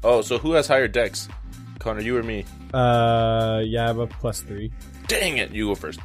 Oh, 0.04 0.22
so 0.22 0.38
who 0.38 0.51
has 0.54 0.68
higher 0.68 0.88
Dex? 0.88 1.28
Connor, 1.80 2.01
you 2.01 2.18
or 2.18 2.24
me? 2.24 2.46
Uh, 2.74 3.62
yeah, 3.66 3.84
I 3.84 3.88
have 3.88 4.00
a 4.00 4.08
plus 4.08 4.42
three. 4.42 4.72
Dang 5.08 5.38
it, 5.38 5.51
you 5.51 5.68
go 5.68 5.75
first. 5.75 6.00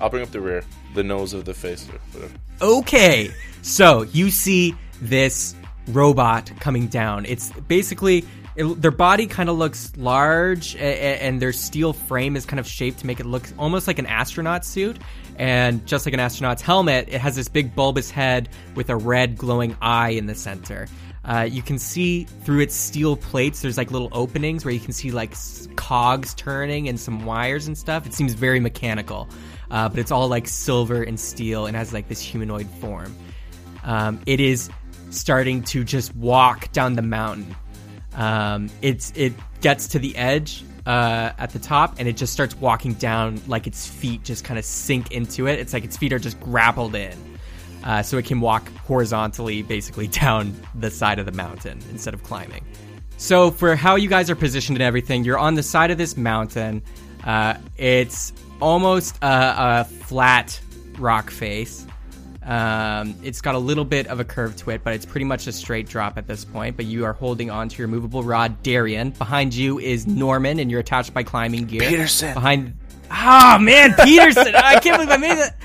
I'll 0.00 0.08
bring 0.10 0.22
up 0.22 0.30
the 0.30 0.40
rear, 0.40 0.64
the 0.94 1.02
nose 1.02 1.32
of 1.32 1.44
the 1.44 1.54
face, 1.54 1.88
or 1.88 1.98
whatever. 2.12 2.32
Okay, 2.60 3.30
so 3.62 4.02
you 4.02 4.30
see 4.30 4.74
this 5.00 5.54
robot 5.88 6.50
coming 6.60 6.86
down. 6.88 7.24
It's 7.26 7.50
basically 7.68 8.24
it, 8.56 8.64
their 8.82 8.90
body 8.90 9.26
kind 9.26 9.48
of 9.48 9.56
looks 9.56 9.92
large, 9.96 10.74
a- 10.74 10.78
a- 10.80 11.22
and 11.22 11.40
their 11.40 11.52
steel 11.52 11.92
frame 11.92 12.34
is 12.36 12.44
kind 12.44 12.58
of 12.58 12.66
shaped 12.66 12.98
to 13.00 13.06
make 13.06 13.20
it 13.20 13.26
look 13.26 13.48
almost 13.58 13.86
like 13.86 13.98
an 14.00 14.06
astronaut 14.06 14.64
suit. 14.64 14.98
And 15.36 15.86
just 15.86 16.04
like 16.04 16.14
an 16.14 16.18
astronaut's 16.20 16.62
helmet, 16.62 17.08
it 17.08 17.20
has 17.20 17.36
this 17.36 17.48
big 17.48 17.72
bulbous 17.76 18.10
head 18.10 18.48
with 18.74 18.90
a 18.90 18.96
red 18.96 19.38
glowing 19.38 19.76
eye 19.80 20.10
in 20.10 20.26
the 20.26 20.34
center. 20.34 20.88
Uh, 21.24 21.42
you 21.48 21.62
can 21.62 21.78
see 21.78 22.24
through 22.24 22.58
its 22.60 22.74
steel 22.74 23.16
plates, 23.16 23.62
there's 23.62 23.76
like 23.76 23.92
little 23.92 24.08
openings 24.10 24.64
where 24.64 24.74
you 24.74 24.80
can 24.80 24.92
see 24.92 25.12
like 25.12 25.34
cogs 25.76 26.34
turning 26.34 26.88
and 26.88 26.98
some 26.98 27.24
wires 27.24 27.68
and 27.68 27.78
stuff. 27.78 28.04
It 28.06 28.14
seems 28.14 28.32
very 28.34 28.58
mechanical, 28.58 29.28
uh, 29.70 29.88
but 29.88 29.98
it's 29.98 30.10
all 30.10 30.28
like 30.28 30.48
silver 30.48 31.02
and 31.02 31.18
steel 31.18 31.66
and 31.66 31.76
has 31.76 31.92
like 31.92 32.08
this 32.08 32.20
humanoid 32.20 32.68
form. 32.80 33.14
Um, 33.84 34.20
it 34.26 34.40
is 34.40 34.70
starting 35.10 35.62
to 35.64 35.84
just 35.84 36.14
walk 36.16 36.72
down 36.72 36.94
the 36.94 37.02
mountain. 37.02 37.54
Um, 38.14 38.68
it's 38.82 39.12
it 39.14 39.32
gets 39.60 39.88
to 39.88 39.98
the 39.98 40.16
edge 40.16 40.64
uh, 40.86 41.32
at 41.38 41.50
the 41.50 41.58
top 41.58 41.96
and 41.98 42.08
it 42.08 42.16
just 42.16 42.32
starts 42.32 42.56
walking 42.56 42.94
down 42.94 43.40
like 43.46 43.66
its 43.66 43.86
feet 43.86 44.24
just 44.24 44.44
kind 44.44 44.58
of 44.58 44.64
sink 44.64 45.12
into 45.12 45.46
it. 45.46 45.58
It's 45.58 45.72
like 45.72 45.84
its 45.84 45.96
feet 45.96 46.12
are 46.12 46.18
just 46.18 46.40
grappled 46.40 46.94
in. 46.94 47.16
Uh, 47.84 48.02
so 48.02 48.18
it 48.18 48.24
can 48.24 48.40
walk 48.40 48.68
horizontally, 48.78 49.62
basically 49.62 50.06
down 50.08 50.54
the 50.74 50.90
side 50.90 51.18
of 51.18 51.26
the 51.26 51.32
mountain 51.32 51.80
instead 51.90 52.14
of 52.14 52.22
climbing. 52.24 52.64
So 53.18 53.50
for 53.50 53.76
how 53.76 53.96
you 53.96 54.08
guys 54.08 54.30
are 54.30 54.36
positioned 54.36 54.76
and 54.76 54.82
everything, 54.82 55.24
you're 55.24 55.38
on 55.38 55.54
the 55.54 55.62
side 55.62 55.90
of 55.90 55.98
this 55.98 56.16
mountain. 56.16 56.82
Uh, 57.24 57.54
it's 57.76 58.32
almost 58.60 59.16
a, 59.22 59.80
a 59.80 59.84
flat 59.84 60.60
rock 60.98 61.30
face. 61.30 61.86
Um, 62.42 63.14
it's 63.22 63.42
got 63.42 63.54
a 63.54 63.58
little 63.58 63.84
bit 63.84 64.06
of 64.06 64.20
a 64.20 64.24
curve 64.24 64.56
to 64.56 64.70
it, 64.70 64.82
but 64.82 64.94
it's 64.94 65.04
pretty 65.04 65.26
much 65.26 65.46
a 65.46 65.52
straight 65.52 65.86
drop 65.86 66.16
at 66.16 66.26
this 66.26 66.44
point. 66.44 66.76
But 66.76 66.86
you 66.86 67.04
are 67.04 67.12
holding 67.12 67.50
on 67.50 67.68
to 67.68 67.78
your 67.78 67.88
movable 67.88 68.22
rod, 68.22 68.62
Darian. 68.62 69.10
Behind 69.10 69.54
you 69.54 69.78
is 69.78 70.06
Norman, 70.06 70.58
and 70.58 70.70
you're 70.70 70.80
attached 70.80 71.12
by 71.12 71.22
climbing 71.22 71.66
gear. 71.66 71.82
Peterson. 71.82 72.32
Behind. 72.32 72.74
Ah, 73.10 73.58
man, 73.60 73.94
Peterson! 74.02 74.54
I 74.54 74.80
can't 74.80 74.96
believe 74.96 75.10
I 75.10 75.16
made 75.18 75.36
that. 75.36 75.56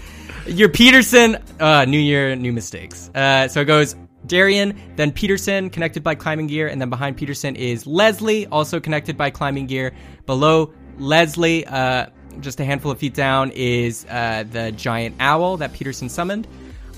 You're 0.45 0.69
Peterson. 0.69 1.37
Uh, 1.59 1.85
new 1.85 1.99
year, 1.99 2.35
new 2.35 2.51
mistakes. 2.51 3.09
Uh, 3.15 3.47
so 3.47 3.61
it 3.61 3.65
goes 3.65 3.95
Darian, 4.25 4.79
then 4.95 5.11
Peterson, 5.11 5.69
connected 5.69 6.03
by 6.03 6.15
climbing 6.15 6.47
gear, 6.47 6.67
and 6.67 6.81
then 6.81 6.89
behind 6.89 7.17
Peterson 7.17 7.55
is 7.55 7.85
Leslie, 7.85 8.47
also 8.47 8.79
connected 8.79 9.17
by 9.17 9.29
climbing 9.29 9.67
gear. 9.67 9.93
Below 10.25 10.73
Leslie, 10.97 11.65
uh, 11.65 12.07
just 12.41 12.59
a 12.59 12.65
handful 12.65 12.91
of 12.91 12.99
feet 12.99 13.13
down, 13.13 13.51
is 13.51 14.05
uh, 14.09 14.43
the 14.49 14.71
giant 14.71 15.15
owl 15.19 15.57
that 15.57 15.73
Peterson 15.73 16.09
summoned. 16.09 16.47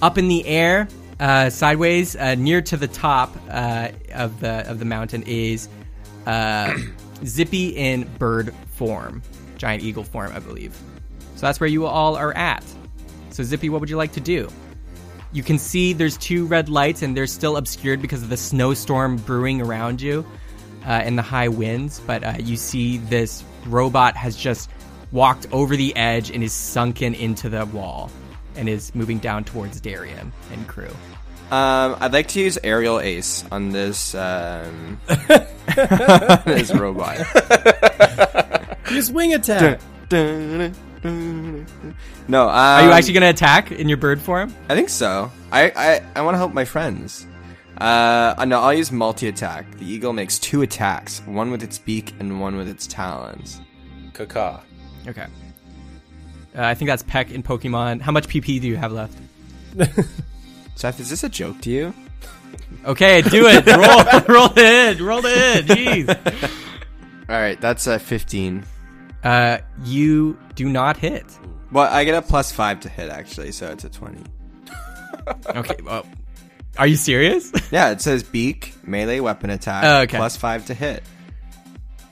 Up 0.01 0.17
in 0.17 0.27
the 0.27 0.45
air, 0.45 0.87
uh, 1.19 1.49
sideways, 1.49 2.15
uh, 2.15 2.35
near 2.35 2.61
to 2.61 2.77
the 2.77 2.87
top 2.87 3.35
uh, 3.49 3.89
of 4.13 4.39
the 4.39 4.69
of 4.69 4.79
the 4.79 4.85
mountain 4.85 5.23
is 5.23 5.69
uh, 6.25 6.77
Zippy 7.25 7.69
in 7.69 8.03
bird 8.17 8.53
form, 8.71 9.21
giant 9.57 9.83
eagle 9.83 10.03
form, 10.03 10.31
I 10.33 10.39
believe. 10.39 10.77
So 11.35 11.41
that's 11.41 11.59
where 11.59 11.69
you 11.69 11.85
all 11.85 12.15
are 12.15 12.35
at. 12.35 12.63
So 13.29 13.43
Zippy, 13.43 13.69
what 13.69 13.81
would 13.81 13.89
you 13.89 13.97
like 13.97 14.13
to 14.13 14.21
do? 14.21 14.49
You 15.31 15.43
can 15.43 15.59
see 15.59 15.91
there's 15.93 16.17
two 16.17 16.45
red 16.45 16.69
lights, 16.69 17.01
and 17.01 17.15
they're 17.15 17.27
still 17.27 17.57
obscured 17.57 18.01
because 18.01 18.23
of 18.23 18.29
the 18.29 18.37
snowstorm 18.37 19.17
brewing 19.17 19.61
around 19.61 20.01
you 20.01 20.25
uh, 20.85 20.91
and 20.91 21.17
the 21.17 21.21
high 21.21 21.49
winds. 21.49 21.99
But 21.99 22.23
uh, 22.23 22.33
you 22.39 22.55
see 22.55 22.99
this 22.99 23.43
robot 23.65 24.15
has 24.15 24.35
just 24.37 24.69
walked 25.11 25.47
over 25.51 25.75
the 25.75 25.95
edge 25.95 26.31
and 26.31 26.43
is 26.43 26.53
sunken 26.53 27.13
into 27.13 27.49
the 27.49 27.65
wall 27.65 28.11
and 28.55 28.69
is 28.69 28.93
moving 28.95 29.19
down 29.19 29.43
towards 29.43 29.79
Darian 29.81 30.31
and 30.51 30.67
crew. 30.67 30.91
Um, 31.51 31.95
I'd 31.99 32.11
like 32.13 32.27
to 32.29 32.39
use 32.41 32.57
aerial 32.63 32.99
ace 32.99 33.45
on 33.51 33.69
this 33.69 34.15
um, 34.15 34.99
on 35.09 35.17
this 36.45 36.73
robot. 36.73 37.19
Use 38.91 39.11
wing 39.11 39.33
attack. 39.33 39.79
No, 40.11 40.71
um, 41.05 41.65
Are 42.49 42.83
you 42.83 42.91
actually 42.91 43.13
going 43.13 43.21
to 43.21 43.29
attack 43.29 43.71
in 43.71 43.87
your 43.87 43.97
bird 43.97 44.19
form? 44.21 44.55
I 44.69 44.75
think 44.75 44.89
so. 44.89 45.31
I 45.51 45.71
I, 45.75 46.01
I 46.15 46.21
want 46.21 46.33
to 46.33 46.39
help 46.39 46.53
my 46.53 46.65
friends. 46.65 47.27
Uh, 47.77 48.43
no, 48.47 48.61
I'll 48.61 48.73
use 48.73 48.91
multi 48.91 49.27
attack. 49.27 49.69
The 49.77 49.85
eagle 49.85 50.13
makes 50.13 50.39
two 50.39 50.61
attacks, 50.63 51.19
one 51.27 51.51
with 51.51 51.61
its 51.61 51.77
beak 51.77 52.15
and 52.19 52.39
one 52.39 52.55
with 52.55 52.69
its 52.69 52.87
talons. 52.87 53.61
Kaka. 54.13 54.63
Okay. 55.07 55.25
Uh, 56.57 56.61
I 56.63 56.73
think 56.73 56.87
that's 56.89 57.03
Peck 57.03 57.31
in 57.31 57.43
Pokemon. 57.43 58.01
How 58.01 58.11
much 58.11 58.27
PP 58.27 58.61
do 58.61 58.67
you 58.67 58.77
have 58.77 58.91
left? 58.91 59.17
Seth, 60.75 60.99
is 60.99 61.09
this 61.09 61.23
a 61.23 61.29
joke 61.29 61.59
to 61.61 61.69
you? 61.69 61.93
Okay, 62.85 63.21
do 63.21 63.45
it. 63.47 63.65
roll, 64.27 64.35
roll 64.35 64.49
it 64.55 64.97
in. 64.99 65.05
Roll 65.05 65.21
it 65.25 65.69
in. 65.69 65.75
Jeez. 65.75 66.51
All 67.29 67.35
right, 67.39 67.59
that's 67.59 67.87
a 67.87 67.99
fifteen. 67.99 68.63
Uh, 69.23 69.57
you 69.83 70.37
do 70.55 70.69
not 70.69 70.95
hit. 70.97 71.25
Well, 71.71 71.91
I 71.91 72.03
get 72.05 72.15
a 72.15 72.21
plus 72.21 72.51
five 72.51 72.79
to 72.81 72.89
hit 72.89 73.09
actually, 73.09 73.51
so 73.51 73.71
it's 73.71 73.83
a 73.83 73.89
twenty. 73.89 74.23
Okay. 75.47 75.77
Well, 75.83 76.05
are 76.77 76.85
you 76.85 76.95
serious? 76.95 77.51
Yeah, 77.71 77.89
it 77.89 77.99
says 77.99 78.21
beak 78.21 78.75
melee 78.85 79.21
weapon 79.21 79.49
attack 79.49 79.83
Oh, 79.83 80.01
okay. 80.01 80.17
plus 80.17 80.37
five 80.37 80.65
to 80.67 80.75
hit. 80.75 81.01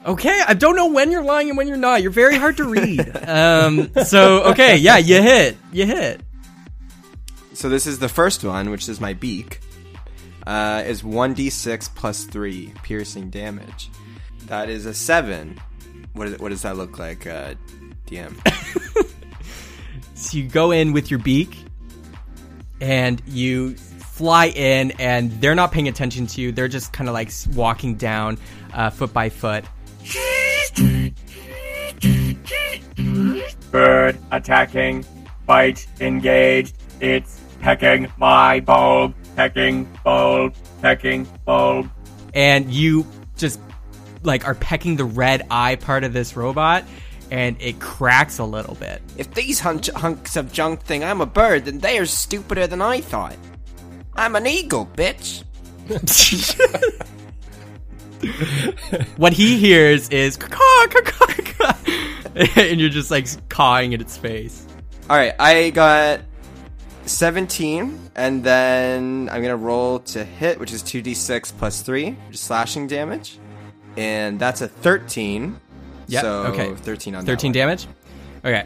Okay, 0.05 0.41
I 0.45 0.53
don't 0.53 0.75
know 0.75 0.87
when 0.87 1.11
you're 1.11 1.23
lying 1.23 1.49
and 1.49 1.57
when 1.57 1.67
you're 1.67 1.77
not. 1.77 2.01
You're 2.01 2.11
very 2.11 2.35
hard 2.35 2.57
to 2.57 2.65
read. 2.65 2.99
um, 3.27 3.91
so 4.03 4.43
okay, 4.51 4.77
yeah, 4.77 4.97
you 4.97 5.21
hit, 5.21 5.57
you 5.71 5.85
hit. 5.85 6.21
So 7.53 7.69
this 7.69 7.87
is 7.87 7.99
the 7.99 8.09
first 8.09 8.43
one, 8.43 8.69
which 8.69 8.89
is 8.89 8.99
my 8.99 9.13
beak. 9.13 9.59
Uh, 10.45 10.83
is 10.85 11.03
one 11.03 11.33
d 11.33 11.49
six 11.49 11.87
plus 11.87 12.25
three 12.25 12.73
piercing 12.83 13.29
damage. 13.29 13.89
That 14.47 14.69
is 14.69 14.85
a 14.85 14.93
seven. 14.93 15.59
What, 16.13 16.27
is, 16.27 16.39
what 16.39 16.49
does 16.49 16.63
that 16.63 16.75
look 16.75 16.99
like, 16.99 17.25
uh, 17.25 17.55
DM? 18.07 18.35
So 20.23 20.37
you 20.37 20.47
go 20.47 20.71
in 20.71 20.93
with 20.93 21.11
your 21.11 21.19
beak, 21.19 21.57
and 22.79 23.21
you 23.27 23.75
fly 23.75 24.47
in, 24.47 24.91
and 24.91 25.31
they're 25.41 25.55
not 25.55 25.71
paying 25.73 25.89
attention 25.89 26.27
to 26.27 26.41
you. 26.41 26.51
They're 26.53 26.69
just 26.69 26.93
kind 26.93 27.09
of 27.09 27.13
like 27.13 27.29
walking 27.53 27.95
down, 27.95 28.37
uh, 28.73 28.89
foot 28.89 29.11
by 29.11 29.29
foot. 29.29 29.65
Bird 33.73 34.17
attacking. 34.31 35.03
Bite 35.47 35.85
engaged. 35.99 36.75
It's 37.01 37.41
pecking 37.59 38.07
my 38.17 38.59
bulb. 38.61 39.15
Pecking 39.35 39.89
bulb. 40.03 40.53
Pecking 40.81 41.27
bulb. 41.43 41.89
and 42.35 42.71
you 42.71 43.05
just 43.35 43.59
like 44.21 44.47
are 44.47 44.55
pecking 44.55 44.95
the 44.95 45.03
red 45.05 45.45
eye 45.49 45.75
part 45.75 46.03
of 46.03 46.13
this 46.13 46.35
robot 46.37 46.83
and 47.31 47.57
it 47.59 47.79
cracks 47.79 48.37
a 48.37 48.43
little 48.43 48.75
bit 48.75 49.01
if 49.17 49.33
these 49.33 49.59
hunch- 49.59 49.89
hunks 49.89 50.35
of 50.35 50.51
junk 50.53 50.81
think 50.83 51.03
I'm 51.03 51.19
a 51.19 51.25
bird, 51.25 51.65
then 51.65 51.79
they 51.79 51.97
are 51.97 52.05
stupider 52.05 52.67
than 52.67 52.81
I 52.81 53.01
thought. 53.01 53.35
I'm 54.15 54.35
an 54.35 54.45
eagle, 54.45 54.85
bitch. 54.95 55.43
what 59.17 59.33
he 59.33 59.57
hears 59.57 60.09
is 60.09 60.37
caw, 60.37 60.85
caw, 60.87 61.27
caw, 61.27 61.75
and 62.55 62.79
you're 62.79 62.89
just 62.89 63.11
like 63.11 63.27
cawing 63.49 63.93
at 63.93 64.01
its 64.01 64.17
face 64.17 64.65
All 65.09 65.17
right, 65.17 65.33
I 65.39 65.69
got 65.71 66.21
17, 67.05 67.99
and 68.15 68.43
then 68.43 69.29
I'm 69.31 69.41
gonna 69.41 69.57
roll 69.57 69.99
to 69.99 70.23
hit, 70.23 70.59
which 70.59 70.71
is 70.71 70.81
2d6 70.83 71.57
plus 71.57 71.81
3, 71.81 72.11
which 72.11 72.35
is 72.35 72.39
slashing 72.39 72.87
damage. 72.87 73.37
And 73.97 74.39
that's 74.39 74.61
a 74.61 74.67
13. 74.67 75.59
Yep, 76.07 76.21
So 76.21 76.31
okay. 76.45 76.73
13 76.73 77.15
on 77.15 77.25
13 77.25 77.51
that 77.53 77.59
one. 77.59 77.67
damage 77.67 77.87
okay 78.43 78.65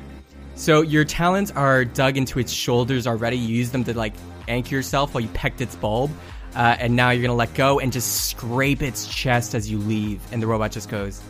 so 0.55 0.81
your 0.81 1.05
talons 1.05 1.51
are 1.51 1.85
dug 1.85 2.17
into 2.17 2.39
its 2.39 2.51
shoulders 2.51 3.05
already 3.05 3.37
you 3.37 3.55
use 3.55 3.69
them 3.69 3.83
to 3.83 3.95
like 3.95 4.13
anchor 4.47 4.73
yourself 4.73 5.13
while 5.13 5.21
you 5.21 5.27
pecked 5.29 5.61
its 5.61 5.75
bulb 5.75 6.09
uh, 6.57 6.75
and 6.79 6.95
now 6.95 7.11
you're 7.11 7.21
gonna 7.21 7.33
let 7.37 7.53
go 7.53 7.79
and 7.79 7.93
just 7.93 8.25
scrape 8.29 8.81
its 8.81 9.07
chest 9.07 9.55
as 9.55 9.71
you 9.71 9.77
leave 9.77 10.19
and 10.33 10.41
the 10.43 10.47
robot 10.47 10.71
just 10.73 10.89
goes 10.89 11.21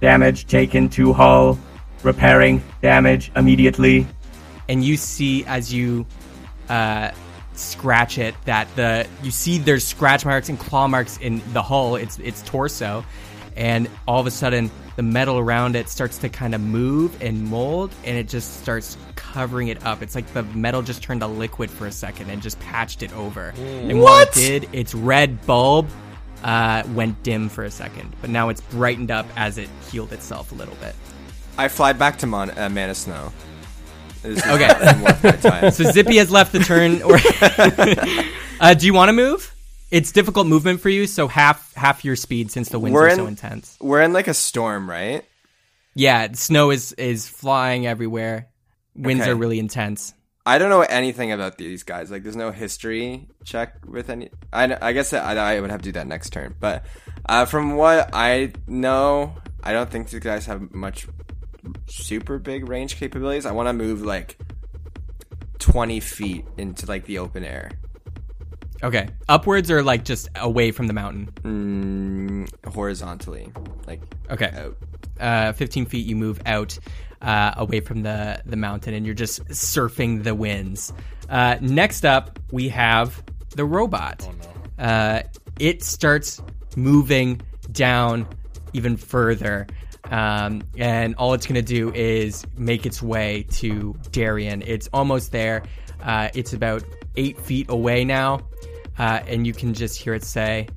Damage 0.00 0.46
taken 0.46 0.88
to 0.90 1.12
hull. 1.12 1.58
Repairing 2.02 2.62
damage 2.82 3.30
immediately. 3.36 4.06
and 4.68 4.84
you 4.84 4.96
see 4.96 5.44
as 5.46 5.72
you 5.72 6.06
uh, 6.68 7.10
scratch 7.54 8.18
it 8.18 8.34
that 8.44 8.68
the 8.76 9.06
you 9.22 9.30
see 9.30 9.58
there's 9.58 9.84
scratch 9.86 10.24
marks 10.24 10.48
and 10.48 10.58
claw 10.58 10.86
marks 10.88 11.16
in 11.18 11.40
the 11.52 11.62
hull 11.62 11.96
its 11.96 12.18
its 12.18 12.42
torso 12.42 13.04
and 13.56 13.88
all 14.06 14.20
of 14.20 14.26
a 14.26 14.30
sudden 14.30 14.70
the 14.96 15.02
metal 15.02 15.38
around 15.38 15.76
it 15.76 15.88
starts 15.88 16.18
to 16.18 16.28
kind 16.28 16.54
of 16.54 16.60
move 16.60 17.20
and 17.22 17.44
mold 17.44 17.92
and 18.04 18.16
it 18.16 18.28
just 18.28 18.60
starts 18.62 18.96
covering 19.16 19.68
it 19.68 19.84
up 19.84 20.02
it's 20.02 20.14
like 20.14 20.26
the 20.34 20.42
metal 20.42 20.82
just 20.82 21.02
turned 21.02 21.20
to 21.20 21.26
liquid 21.26 21.70
for 21.70 21.86
a 21.86 21.92
second 21.92 22.30
and 22.30 22.42
just 22.42 22.58
patched 22.60 23.02
it 23.02 23.12
over 23.16 23.52
and 23.56 24.00
what 24.00 24.28
it 24.28 24.34
did 24.34 24.68
its 24.72 24.94
red 24.94 25.44
bulb 25.46 25.88
uh, 26.42 26.82
went 26.94 27.20
dim 27.22 27.48
for 27.48 27.64
a 27.64 27.70
second 27.70 28.14
but 28.20 28.30
now 28.30 28.48
it's 28.48 28.60
brightened 28.60 29.10
up 29.10 29.26
as 29.36 29.58
it 29.58 29.68
healed 29.90 30.12
itself 30.12 30.52
a 30.52 30.54
little 30.54 30.76
bit 30.76 30.94
I 31.56 31.68
fly 31.68 31.92
back 31.92 32.18
to 32.18 32.26
Mon- 32.26 32.50
uh, 32.50 32.68
Mana 32.68 32.94
Snow. 32.94 33.32
Okay. 34.24 34.68
one 35.00 35.16
more 35.22 35.32
time. 35.32 35.70
So 35.70 35.84
Zippy 35.84 36.16
has 36.16 36.30
left 36.30 36.52
the 36.52 36.58
turn. 36.60 37.02
Or 37.02 37.16
uh, 38.60 38.74
do 38.74 38.86
you 38.86 38.94
want 38.94 39.10
to 39.10 39.12
move? 39.12 39.53
It's 39.94 40.10
difficult 40.10 40.46
movement 40.48 40.80
for 40.80 40.88
you, 40.88 41.06
so 41.06 41.28
half 41.28 41.72
half 41.74 42.04
your 42.04 42.16
speed 42.16 42.50
since 42.50 42.68
the 42.68 42.80
winds 42.80 42.94
We're 42.94 43.06
are 43.06 43.08
in- 43.10 43.16
so 43.16 43.26
intense. 43.26 43.76
We're 43.80 44.02
in 44.02 44.12
like 44.12 44.26
a 44.28 44.34
storm, 44.34 44.90
right? 44.90 45.24
Yeah, 45.94 46.32
snow 46.32 46.70
is 46.70 46.92
is 46.92 47.28
flying 47.28 47.86
everywhere. 47.86 48.48
Winds 48.96 49.22
Okay. 49.22 49.30
are 49.30 49.36
really 49.36 49.58
intense. 49.60 50.12
I 50.46 50.58
don't 50.58 50.68
know 50.68 50.82
anything 50.82 51.32
about 51.32 51.56
these 51.56 51.84
guys. 51.84 52.10
Like, 52.10 52.22
there's 52.22 52.36
no 52.36 52.50
history 52.50 53.28
check 53.44 53.76
with 53.86 54.10
any. 54.10 54.30
I, 54.52 54.76
I 54.88 54.92
guess 54.92 55.12
I, 55.12 55.34
I 55.36 55.60
would 55.60 55.70
have 55.70 55.80
to 55.80 55.84
do 55.84 55.92
that 55.92 56.06
next 56.06 56.30
turn. 56.30 56.54
But 56.60 56.84
uh, 57.26 57.46
from 57.46 57.76
what 57.76 58.10
I 58.12 58.52
know, 58.66 59.36
I 59.62 59.72
don't 59.72 59.88
think 59.88 60.10
these 60.10 60.20
guys 60.20 60.44
have 60.46 60.74
much 60.74 61.06
super 61.86 62.38
big 62.38 62.68
range 62.68 62.96
capabilities. 62.96 63.46
I 63.46 63.52
want 63.52 63.68
to 63.68 63.72
move 63.72 64.02
like 64.02 64.36
20 65.60 66.00
feet 66.00 66.44
into 66.58 66.86
like 66.86 67.04
the 67.06 67.18
open 67.18 67.42
air. 67.44 67.70
Okay, 68.84 69.08
upwards 69.28 69.70
or 69.70 69.82
like 69.82 70.04
just 70.04 70.28
away 70.36 70.70
from 70.70 70.86
the 70.86 70.92
mountain. 70.92 71.30
Mm, 71.42 72.72
horizontally. 72.72 73.50
Like, 73.86 74.02
Okay, 74.30 74.50
out. 74.54 74.76
uh, 75.20 75.52
15 75.54 75.86
feet 75.86 76.06
you 76.06 76.14
move 76.16 76.40
out 76.46 76.78
uh, 77.22 77.54
away 77.56 77.80
from 77.80 78.02
the 78.02 78.42
the 78.44 78.56
mountain, 78.56 78.92
and 78.94 79.06
you're 79.06 79.14
just 79.14 79.42
surfing 79.48 80.22
the 80.22 80.34
winds. 80.34 80.92
Uh, 81.30 81.56
next 81.62 82.04
up, 82.04 82.38
we 82.52 82.68
have 82.68 83.22
the 83.56 83.64
robot. 83.64 84.28
Uh, 84.78 85.22
it 85.58 85.82
starts 85.82 86.42
moving 86.76 87.40
down 87.72 88.26
even 88.74 88.96
further. 88.98 89.66
Um, 90.10 90.60
and 90.76 91.14
all 91.14 91.32
it's 91.32 91.46
going 91.46 91.54
to 91.54 91.62
do 91.62 91.90
is 91.94 92.44
make 92.58 92.84
its 92.84 93.00
way 93.00 93.46
to 93.52 93.96
Darian. 94.10 94.62
It's 94.66 94.86
almost 94.92 95.32
there. 95.32 95.62
Uh, 96.02 96.28
it's 96.34 96.52
about 96.52 96.84
eight 97.16 97.38
feet 97.40 97.70
away 97.70 98.04
now. 98.04 98.40
Uh, 98.98 99.20
and 99.26 99.46
you 99.46 99.52
can 99.52 99.74
just 99.74 100.00
hear 100.00 100.14
it 100.14 100.24
say, 100.24 100.68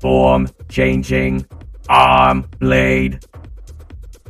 Form 0.00 0.48
changing. 0.68 1.46
Arm 1.88 2.48
blade. 2.60 3.20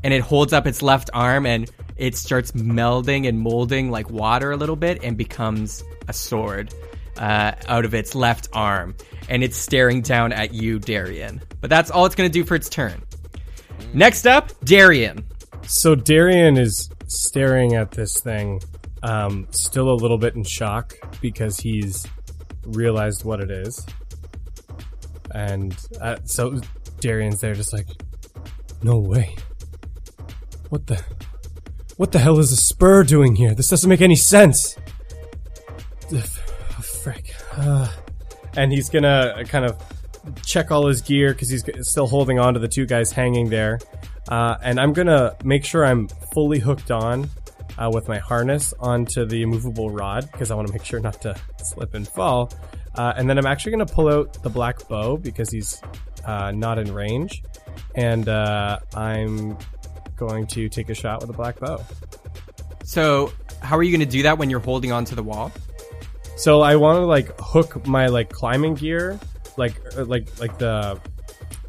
and 0.04 0.14
it 0.14 0.20
holds 0.20 0.52
up 0.52 0.66
its 0.66 0.80
left 0.80 1.10
arm 1.12 1.44
and 1.44 1.70
it 1.96 2.16
starts 2.16 2.52
melding 2.52 3.28
and 3.28 3.40
molding 3.40 3.90
like 3.90 4.08
water 4.10 4.52
a 4.52 4.56
little 4.56 4.76
bit 4.76 5.02
and 5.02 5.16
becomes 5.18 5.82
a 6.06 6.12
sword 6.12 6.72
uh, 7.16 7.52
out 7.66 7.84
of 7.84 7.94
its 7.94 8.14
left 8.14 8.48
arm. 8.52 8.94
And 9.28 9.42
it's 9.42 9.56
staring 9.56 10.00
down 10.02 10.32
at 10.32 10.54
you, 10.54 10.78
Darian. 10.78 11.42
But 11.60 11.68
that's 11.70 11.90
all 11.90 12.06
it's 12.06 12.14
going 12.14 12.30
to 12.30 12.32
do 12.32 12.44
for 12.44 12.54
its 12.54 12.68
turn. 12.68 13.02
Next 13.92 14.26
up, 14.26 14.52
Darian. 14.64 15.24
So 15.66 15.94
Darian 15.96 16.56
is 16.56 16.88
staring 17.08 17.74
at 17.74 17.90
this 17.90 18.20
thing, 18.20 18.60
um, 19.02 19.48
still 19.50 19.90
a 19.90 19.94
little 19.96 20.18
bit 20.18 20.34
in 20.36 20.44
shock 20.44 20.94
because 21.20 21.58
he's 21.58 22.06
realized 22.64 23.24
what 23.24 23.40
it 23.40 23.50
is. 23.50 23.84
And 25.30 25.76
uh, 26.00 26.16
so 26.24 26.60
Darian's 27.00 27.40
there 27.40 27.54
just 27.54 27.72
like, 27.72 27.86
no 28.82 28.98
way. 28.98 29.36
What 30.68 30.86
the, 30.86 31.02
what 31.96 32.12
the 32.12 32.18
hell 32.18 32.38
is 32.38 32.52
a 32.52 32.56
spur 32.56 33.04
doing 33.04 33.36
here? 33.36 33.54
This 33.54 33.68
doesn't 33.68 33.88
make 33.88 34.00
any 34.00 34.16
sense. 34.16 34.76
Oh, 36.12 36.20
frick. 36.80 37.34
Uh, 37.56 37.88
and 38.56 38.72
he's 38.72 38.88
gonna 38.88 39.44
kind 39.48 39.64
of 39.64 39.76
check 40.44 40.70
all 40.70 40.86
his 40.86 41.00
gear 41.02 41.32
because 41.32 41.48
he's 41.48 41.64
still 41.82 42.06
holding 42.06 42.38
on 42.38 42.54
to 42.54 42.60
the 42.60 42.68
two 42.68 42.86
guys 42.86 43.12
hanging 43.12 43.50
there. 43.50 43.78
Uh, 44.28 44.56
and 44.62 44.78
I'm 44.78 44.92
gonna 44.92 45.36
make 45.44 45.64
sure 45.64 45.84
I'm 45.84 46.08
fully 46.32 46.58
hooked 46.58 46.90
on 46.90 47.30
uh, 47.78 47.90
with 47.92 48.08
my 48.08 48.18
harness 48.18 48.74
onto 48.80 49.24
the 49.24 49.46
movable 49.46 49.90
rod 49.90 50.28
because 50.30 50.50
I 50.50 50.54
want 50.54 50.66
to 50.68 50.72
make 50.72 50.84
sure 50.84 51.00
not 51.00 51.22
to 51.22 51.34
slip 51.62 51.94
and 51.94 52.06
fall. 52.06 52.50
Uh, 52.94 53.12
and 53.16 53.30
then 53.30 53.38
I'm 53.38 53.46
actually 53.46 53.72
gonna 53.72 53.86
pull 53.86 54.08
out 54.08 54.42
the 54.42 54.50
black 54.50 54.86
bow 54.88 55.16
because 55.16 55.50
he's 55.50 55.80
uh, 56.24 56.50
not 56.50 56.78
in 56.78 56.92
range, 56.92 57.42
and 57.94 58.28
uh, 58.28 58.80
I'm 58.94 59.56
going 60.16 60.46
to 60.48 60.68
take 60.68 60.90
a 60.90 60.94
shot 60.94 61.20
with 61.20 61.30
a 61.30 61.32
black 61.32 61.60
bow. 61.60 61.82
So, 62.84 63.32
how 63.62 63.76
are 63.76 63.82
you 63.82 63.90
going 63.96 64.06
to 64.06 64.10
do 64.10 64.22
that 64.24 64.38
when 64.38 64.50
you're 64.50 64.60
holding 64.60 64.92
onto 64.92 65.14
the 65.14 65.22
wall? 65.22 65.52
So 66.36 66.60
I 66.60 66.76
want 66.76 66.98
to 66.98 67.04
like 67.06 67.32
hook 67.40 67.86
my 67.86 68.06
like 68.06 68.30
climbing 68.30 68.74
gear, 68.74 69.18
like 69.56 69.74
uh, 69.96 70.04
like 70.04 70.38
like 70.38 70.56
the 70.58 71.00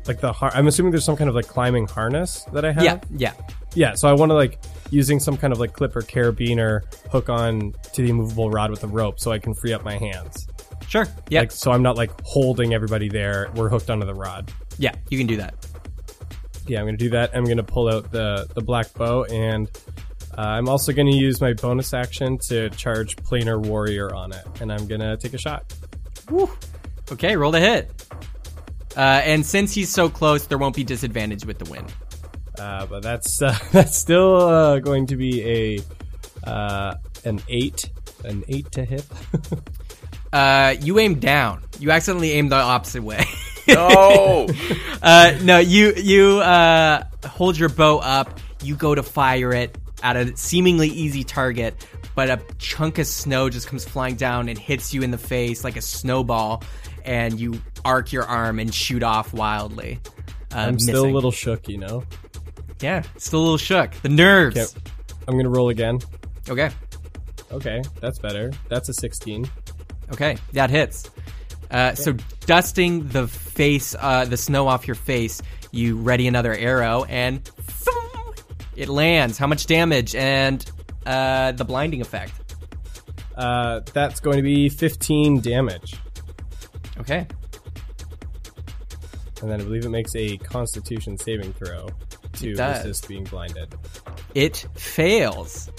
like 0.07 0.21
the 0.21 0.31
har- 0.31 0.51
I'm 0.53 0.67
assuming 0.67 0.91
there's 0.91 1.05
some 1.05 1.15
kind 1.17 1.27
of 1.29 1.35
like 1.35 1.47
climbing 1.47 1.87
harness 1.87 2.43
that 2.53 2.65
I 2.65 2.71
have. 2.71 2.83
Yeah, 2.83 2.99
yeah. 3.09 3.33
Yeah, 3.73 3.93
so 3.95 4.07
I 4.07 4.13
want 4.13 4.29
to 4.29 4.35
like 4.35 4.59
using 4.91 5.19
some 5.19 5.37
kind 5.37 5.53
of 5.53 5.59
like 5.59 5.73
clip 5.73 5.95
or 5.95 6.01
carabiner 6.01 6.81
hook 7.11 7.29
on 7.29 7.73
to 7.93 8.01
the 8.01 8.09
immovable 8.09 8.49
rod 8.49 8.71
with 8.71 8.81
the 8.81 8.87
rope 8.87 9.19
so 9.19 9.31
I 9.31 9.39
can 9.39 9.53
free 9.53 9.73
up 9.73 9.83
my 9.83 9.97
hands. 9.97 10.47
Sure. 10.87 11.07
Yeah. 11.29 11.41
Like 11.41 11.51
so 11.51 11.71
I'm 11.71 11.83
not 11.83 11.97
like 11.97 12.11
holding 12.23 12.73
everybody 12.73 13.09
there. 13.09 13.49
We're 13.55 13.69
hooked 13.69 13.89
onto 13.89 14.05
the 14.05 14.15
rod. 14.15 14.51
yeah, 14.77 14.93
you 15.09 15.17
can 15.17 15.27
do 15.27 15.37
that. 15.37 15.55
Yeah, 16.67 16.79
I'm 16.79 16.85
gonna 16.85 16.97
do 16.97 17.09
that. 17.09 17.35
I'm 17.35 17.45
gonna 17.45 17.63
pull 17.63 17.87
out 17.89 18.11
the 18.11 18.47
the 18.53 18.61
black 18.61 18.93
bow 18.93 19.23
and 19.25 19.69
uh, 20.37 20.41
I'm 20.41 20.69
also 20.69 20.93
gonna 20.93 21.15
use 21.15 21.41
my 21.41 21.53
bonus 21.53 21.93
action 21.93 22.37
to 22.47 22.69
charge 22.69 23.15
planar 23.17 23.59
warrior 23.61 24.13
on 24.13 24.31
it, 24.31 24.45
and 24.61 24.71
I'm 24.71 24.87
gonna 24.87 25.17
take 25.17 25.33
a 25.33 25.37
shot. 25.37 25.73
Woo. 26.29 26.49
Okay, 27.11 27.35
roll 27.35 27.51
the 27.51 27.59
hit. 27.59 27.91
Uh, 28.95 29.21
and 29.23 29.45
since 29.45 29.73
he's 29.73 29.89
so 29.89 30.09
close, 30.09 30.45
there 30.47 30.57
won't 30.57 30.75
be 30.75 30.83
disadvantage 30.83 31.45
with 31.45 31.57
the 31.57 31.69
wind. 31.69 31.91
Uh, 32.59 32.85
but 32.85 33.01
that's 33.01 33.41
uh, 33.41 33.57
that's 33.71 33.97
still 33.97 34.35
uh, 34.35 34.79
going 34.79 35.07
to 35.07 35.15
be 35.15 35.43
a 35.43 36.47
uh, 36.49 36.95
an 37.25 37.41
eight, 37.47 37.89
an 38.23 38.43
eight 38.47 38.71
to 38.73 38.85
hit. 38.85 39.05
Uh, 40.31 40.75
you 40.81 40.99
aim 40.99 41.15
down. 41.15 41.63
You 41.79 41.89
accidentally 41.89 42.33
aim 42.33 42.49
the 42.49 42.55
opposite 42.55 43.03
way. 43.03 43.25
No. 43.67 44.47
uh, 45.03 45.37
no, 45.43 45.59
you 45.59 45.93
you 45.95 46.39
uh, 46.39 47.03
hold 47.23 47.55
your 47.55 47.69
bow 47.69 47.99
up. 47.99 48.39
You 48.63 48.75
go 48.75 48.95
to 48.95 49.03
fire 49.03 49.53
it 49.53 49.77
at 50.01 50.15
a 50.17 50.35
seemingly 50.35 50.87
easy 50.87 51.23
target, 51.23 51.85
but 52.15 52.29
a 52.31 52.41
chunk 52.57 52.97
of 52.97 53.05
snow 53.05 53.47
just 53.47 53.67
comes 53.67 53.85
flying 53.85 54.15
down 54.15 54.49
and 54.49 54.57
hits 54.57 54.91
you 54.91 55.03
in 55.03 55.11
the 55.11 55.19
face 55.19 55.63
like 55.63 55.77
a 55.77 55.83
snowball, 55.83 56.63
and 57.05 57.39
you 57.39 57.61
arc 57.85 58.11
your 58.11 58.23
arm 58.23 58.57
and 58.57 58.73
shoot 58.73 59.03
off 59.03 59.33
wildly. 59.33 59.99
Uh, 60.51 60.57
I'm 60.57 60.79
still 60.79 61.05
a 61.05 61.13
little 61.13 61.31
shook, 61.31 61.67
you 61.67 61.77
know. 61.77 62.03
Yeah, 62.81 63.03
still 63.17 63.39
a 63.39 63.43
little 63.43 63.57
shook. 63.57 63.91
The 64.01 64.09
nerves. 64.09 64.57
Okay, 64.57 64.81
I'm 65.27 65.35
gonna 65.37 65.49
roll 65.49 65.69
again. 65.69 65.99
Okay, 66.49 66.69
Okay, 67.51 67.81
that's 67.99 68.19
better. 68.19 68.51
That's 68.69 68.89
a 68.89 68.93
16. 68.93 69.49
okay, 70.13 70.37
that 70.53 70.69
hits. 70.69 71.09
Uh, 71.71 71.93
so 71.93 72.13
dusting 72.45 73.07
the 73.09 73.27
face, 73.27 73.95
uh, 73.99 74.25
the 74.25 74.37
snow 74.37 74.67
off 74.67 74.87
your 74.87 74.95
face, 74.95 75.41
you 75.71 75.97
ready 75.97 76.27
another 76.27 76.53
arrow 76.53 77.03
and 77.05 77.47
it 78.75 78.89
lands. 78.89 79.37
How 79.37 79.45
much 79.47 79.65
damage 79.67 80.15
and 80.15 80.65
uh, 81.05 81.51
the 81.51 81.65
blinding 81.65 82.01
effect? 82.01 82.33
Uh, 83.35 83.81
that's 83.93 84.19
going 84.19 84.37
to 84.37 84.43
be 84.43 84.67
15 84.69 85.41
damage, 85.41 85.95
Okay, 86.99 87.25
and 89.41 89.49
then 89.49 89.61
I 89.61 89.63
believe 89.63 89.85
it 89.85 89.89
makes 89.89 90.15
a 90.15 90.37
Constitution 90.37 91.17
saving 91.17 91.53
throw 91.53 91.87
to 92.39 92.51
It 92.51 92.57
does. 92.57 92.77
resist 92.85 93.07
being 93.07 93.23
blinded. 93.25 93.73
it 94.35 94.65
fails. 94.75 95.69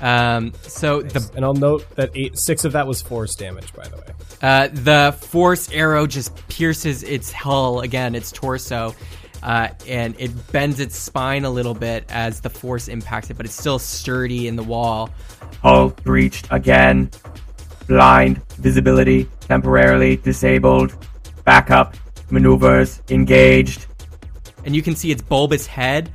Um, 0.00 0.52
so 0.62 1.00
the 1.02 1.30
And 1.36 1.44
I'll 1.44 1.54
note 1.54 1.88
that 1.94 2.10
eight, 2.14 2.36
six 2.38 2.64
of 2.64 2.72
that 2.72 2.86
was 2.86 3.00
force 3.00 3.34
damage, 3.36 3.72
by 3.72 3.86
the 3.86 3.96
way. 3.96 4.02
Uh, 4.42 4.68
the 4.72 5.16
force 5.20 5.70
arrow 5.70 6.06
just 6.06 6.34
pierces 6.48 7.04
its 7.04 7.30
hull 7.30 7.80
again, 7.80 8.16
its 8.16 8.32
torso, 8.32 8.92
uh, 9.44 9.68
and 9.86 10.16
it 10.18 10.30
bends 10.50 10.80
its 10.80 10.96
spine 10.96 11.44
a 11.44 11.50
little 11.50 11.74
bit 11.74 12.04
as 12.08 12.40
the 12.40 12.50
force 12.50 12.88
impacts 12.88 13.30
it, 13.30 13.36
but 13.36 13.46
it's 13.46 13.54
still 13.58 13.78
sturdy 13.78 14.48
in 14.48 14.56
the 14.56 14.62
wall. 14.64 15.10
Hull 15.62 15.90
breached 15.90 16.48
again. 16.50 17.08
Blind. 17.86 18.42
Visibility 18.56 19.28
temporarily 19.40 20.16
disabled. 20.16 20.92
Backup. 21.44 21.94
Maneuvers 22.30 23.02
engaged. 23.10 23.86
And 24.64 24.74
you 24.76 24.82
can 24.82 24.96
see 24.96 25.10
its 25.10 25.22
bulbous 25.22 25.66
head 25.66 26.10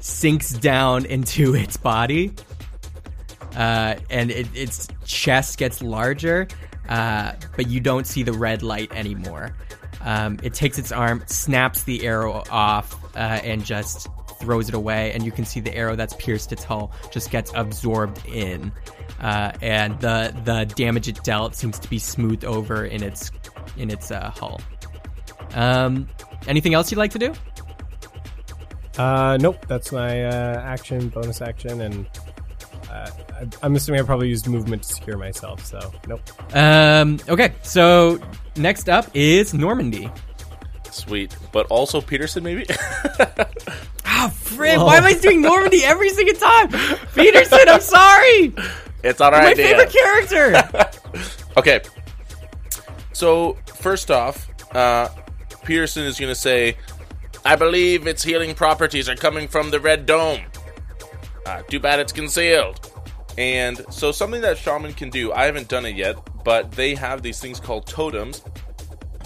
sinks 0.00 0.50
down 0.50 1.04
into 1.16 1.54
its 1.54 1.76
body, 1.76 2.32
uh, 3.56 3.96
and 4.10 4.30
it, 4.30 4.48
its 4.54 4.88
chest 5.04 5.58
gets 5.58 5.82
larger, 5.82 6.46
uh, 6.88 7.32
but 7.56 7.68
you 7.68 7.80
don't 7.80 8.06
see 8.06 8.22
the 8.22 8.32
red 8.32 8.62
light 8.62 8.92
anymore. 8.92 9.56
Um, 10.02 10.38
it 10.42 10.54
takes 10.54 10.78
its 10.78 10.92
arm, 10.92 11.24
snaps 11.26 11.82
the 11.82 12.06
arrow 12.06 12.44
off, 12.50 12.94
uh, 13.16 13.40
and 13.42 13.64
just 13.64 14.08
throws 14.38 14.68
it 14.68 14.74
away. 14.74 15.12
And 15.12 15.24
you 15.24 15.32
can 15.32 15.44
see 15.44 15.60
the 15.60 15.74
arrow 15.74 15.96
that's 15.96 16.14
pierced 16.14 16.52
its 16.52 16.62
hull 16.62 16.92
just 17.10 17.30
gets 17.30 17.50
absorbed 17.54 18.24
in, 18.26 18.72
uh, 19.20 19.52
and 19.62 19.98
the 20.00 20.34
the 20.44 20.64
damage 20.76 21.08
it 21.08 21.22
dealt 21.24 21.54
seems 21.54 21.78
to 21.78 21.88
be 21.88 21.98
smoothed 21.98 22.44
over 22.44 22.84
in 22.84 23.02
its 23.02 23.32
in 23.76 23.90
its 23.90 24.10
uh, 24.10 24.30
hull. 24.30 24.60
Um, 25.54 26.08
anything 26.46 26.74
else 26.74 26.90
you'd 26.90 26.98
like 26.98 27.12
to 27.12 27.18
do? 27.18 27.34
Uh, 28.98 29.36
nope, 29.40 29.64
that's 29.68 29.92
my 29.92 30.24
uh, 30.24 30.60
action, 30.62 31.08
bonus 31.08 31.40
action, 31.42 31.80
and 31.82 32.06
uh, 32.90 33.10
I- 33.34 33.46
I'm 33.62 33.74
assuming 33.76 34.00
I 34.00 34.04
probably 34.04 34.28
used 34.28 34.48
movement 34.48 34.82
to 34.84 34.94
secure 34.94 35.18
myself. 35.18 35.64
So 35.66 35.92
nope. 36.08 36.20
Um, 36.54 37.18
okay, 37.28 37.52
so 37.62 38.18
next 38.56 38.88
up 38.88 39.06
is 39.14 39.52
Normandy. 39.54 40.10
Sweet. 40.90 41.36
But 41.52 41.66
also 41.66 42.00
Peterson, 42.00 42.42
maybe? 42.42 42.66
Ah, 44.08 44.30
Fred, 44.30 44.78
why 44.78 44.96
am 44.96 45.04
I 45.04 45.12
doing 45.12 45.42
Normandy 45.42 45.84
every 45.84 46.08
single 46.10 46.36
time? 46.36 46.68
Peterson, 47.14 47.58
I'm 47.68 47.80
sorry. 47.82 48.54
it's 49.04 49.18
not 49.20 49.34
our 49.34 49.42
My 49.42 49.50
idea. 49.50 49.76
favorite 49.78 49.92
character. 49.92 50.90
Okay. 51.58 51.80
So, 53.12 53.58
first 53.66 54.10
off, 54.10 54.48
uh, 54.74 55.08
Peterson 55.64 56.04
is 56.04 56.18
going 56.18 56.30
to 56.30 56.34
say, 56.40 56.76
I 57.46 57.54
believe 57.54 58.08
its 58.08 58.24
healing 58.24 58.56
properties 58.56 59.08
are 59.08 59.14
coming 59.14 59.46
from 59.46 59.70
the 59.70 59.78
Red 59.78 60.04
Dome. 60.04 60.40
Uh, 61.46 61.62
too 61.62 61.78
bad 61.78 62.00
it's 62.00 62.12
concealed. 62.12 62.90
And 63.38 63.80
so, 63.88 64.10
something 64.10 64.40
that 64.40 64.58
Shaman 64.58 64.94
can 64.94 65.10
do, 65.10 65.32
I 65.32 65.44
haven't 65.44 65.68
done 65.68 65.86
it 65.86 65.94
yet, 65.94 66.16
but 66.42 66.72
they 66.72 66.96
have 66.96 67.22
these 67.22 67.38
things 67.38 67.60
called 67.60 67.86
totems 67.86 68.42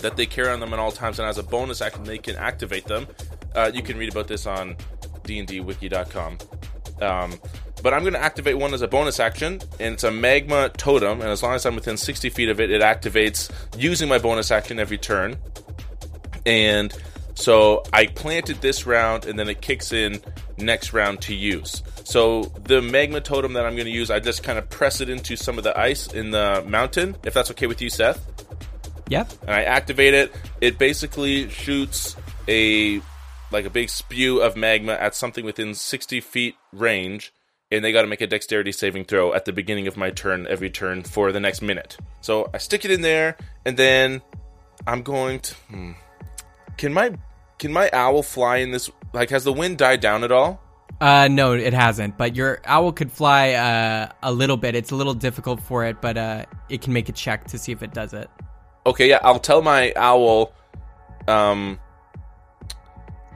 that 0.03 0.19
they 0.19 0.27
carry 0.27 0.49
on 0.49 0.61
them 0.61 0.75
at 0.75 0.79
all 0.79 0.93
times, 0.93 1.19
and 1.19 1.27
as 1.27 1.39
a 1.39 1.43
bonus 1.43 1.81
action, 1.81 2.05
they 2.05 2.19
can 2.19 2.37
activate 2.37 2.85
them. 2.85 3.07
Uh, 3.55 3.71
you 3.73 3.83
can 3.83 3.97
read 3.97 4.11
about 4.13 4.29
this 4.29 4.47
on 4.47 4.77
dndwiki.com. 5.23 6.37
Um, 7.01 7.41
but 7.83 7.95
I'm 7.95 8.03
going 8.03 8.13
to 8.13 8.23
activate 8.23 8.59
one 8.59 8.75
as 8.75 8.83
a 8.83 8.89
bonus 8.89 9.19
action, 9.19 9.61
and 9.79 9.95
it's 9.95 10.05
a 10.05 10.11
magma 10.11 10.69
totem. 10.77 11.23
And 11.23 11.31
as 11.31 11.43
long 11.43 11.55
as 11.55 11.65
I'm 11.65 11.75
within 11.75 11.97
60 11.97 12.29
feet 12.29 12.51
of 12.51 12.61
it, 12.61 12.71
it 12.71 12.83
activates 12.83 13.51
using 13.79 14.11
my 14.11 14.19
bonus 14.19 14.51
action 14.51 14.79
every 14.79 14.99
turn. 14.99 15.39
And 16.45 16.95
so 17.35 17.83
I 17.93 18.07
planted 18.07 18.61
this 18.61 18.87
round, 18.87 19.27
and 19.27 19.39
then 19.39 19.49
it 19.49 19.61
kicks 19.61 19.93
in 19.93 20.21
next 20.59 20.93
round 20.93 21.23
to 21.23 21.35
use. 21.35 21.83
So 22.05 22.45
the 22.65 22.83
magma 22.83 23.21
totem 23.21 23.53
that 23.55 23.65
I'm 23.65 23.75
going 23.75 23.87
to 23.87 23.93
use, 23.93 24.11
I 24.11 24.21
just 24.21 24.43
kind 24.43 24.59
of 24.59 24.69
press 24.69 25.01
it 25.01 25.09
into 25.09 25.37
some 25.37 25.59
of 25.59 25.65
the 25.65 25.79
ice 25.79 26.09
in 26.09 26.31
the 26.31 26.65
mountain, 26.67 27.17
if 27.25 27.35
that's 27.35 27.51
okay 27.51 27.67
with 27.67 27.81
you, 27.81 27.91
Seth 27.91 28.41
yep. 29.11 29.31
and 29.43 29.51
I 29.51 29.65
activate 29.65 30.15
it, 30.15 30.33
it 30.63 30.79
basically 30.79 31.51
shoots 31.51 32.17
a 32.49 33.03
like 33.53 33.67
a 33.67 33.71
big 33.71 33.91
spew 33.91 34.41
of 34.41 34.57
magma 34.57 34.93
at 34.93 35.15
something 35.15 35.45
within 35.45 35.75
60 35.75 36.21
feet 36.21 36.55
range, 36.73 37.35
and 37.71 37.85
they 37.85 37.93
got 37.93 38.03
to 38.03 38.09
make 38.09 38.21
a 38.21 38.27
dexterity 38.27 38.71
saving 38.73 39.05
throw 39.05 39.35
at 39.35 39.45
the 39.45 39.53
beginning 39.53 39.89
of 39.89 39.97
my 39.97 40.11
turn 40.11 40.47
every 40.47 40.71
turn 40.71 41.03
for 41.03 41.33
the 41.33 41.41
next 41.41 41.61
minute. 41.61 41.97
So 42.21 42.49
I 42.55 42.59
stick 42.59 42.85
it 42.85 42.93
in 42.93 43.03
there, 43.03 43.37
and 43.65 43.77
then 43.77 44.23
I'm 44.87 45.03
going 45.03 45.41
to. 45.41 45.55
Hmm, 45.55 45.93
can 46.81 46.95
my 46.95 47.13
can 47.59 47.73
my 47.73 47.91
owl 47.93 48.23
fly 48.23 48.57
in 48.57 48.71
this? 48.71 48.91
Like, 49.13 49.29
has 49.31 49.45
the 49.45 49.53
wind 49.53 49.77
died 49.77 50.01
down 50.01 50.25
at 50.25 50.33
all? 50.33 50.63
Uh, 50.99 51.29
no, 51.29 51.53
it 51.53 51.75
hasn't. 51.75 52.17
But 52.17 52.35
your 52.35 52.61
owl 52.65 52.93
could 52.93 53.13
fly 53.13 53.53
uh, 53.53 54.11
a 54.23 54.33
little 54.33 54.57
bit. 54.57 54.75
It's 54.75 54.91
a 54.91 54.97
little 54.97 55.13
difficult 55.15 55.61
for 55.61 55.85
it, 55.85 56.01
but 56.01 56.17
uh, 56.17 56.47
it 56.71 56.81
can 56.81 56.95
make 56.95 57.11
a 57.11 57.13
check 57.13 57.45
to 57.49 57.59
see 57.59 57.71
if 57.71 57.83
it 57.83 57.93
does 57.93 58.15
it. 58.15 58.31
Okay, 58.87 59.11
yeah, 59.11 59.21
I'll 59.23 59.39
tell 59.39 59.61
my 59.61 59.93
owl. 59.95 60.55
Um, 61.29 61.79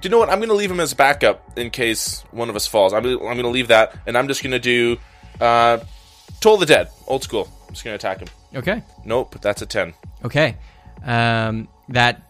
do 0.00 0.08
you 0.08 0.10
know 0.10 0.18
what? 0.18 0.30
I'm 0.30 0.38
going 0.38 0.48
to 0.48 0.54
leave 0.54 0.70
him 0.70 0.80
as 0.80 0.94
backup 0.94 1.58
in 1.58 1.68
case 1.68 2.24
one 2.30 2.48
of 2.48 2.56
us 2.56 2.66
falls. 2.66 2.94
I'm, 2.94 3.04
I'm 3.04 3.18
going 3.18 3.42
to 3.42 3.48
leave 3.48 3.68
that, 3.68 3.94
and 4.06 4.16
I'm 4.16 4.26
just 4.26 4.42
going 4.42 4.52
to 4.52 4.58
do 4.58 4.96
uh, 5.38 5.78
Toll 6.40 6.56
the 6.56 6.66
Dead, 6.66 6.88
old 7.06 7.22
school. 7.22 7.46
I'm 7.68 7.74
just 7.74 7.84
going 7.84 7.96
to 7.98 8.06
attack 8.06 8.20
him. 8.20 8.28
Okay. 8.54 8.82
Nope, 9.04 9.38
that's 9.42 9.60
a 9.60 9.66
10. 9.66 9.92
Okay. 10.24 10.56
Um, 11.04 11.68
that 11.90 12.22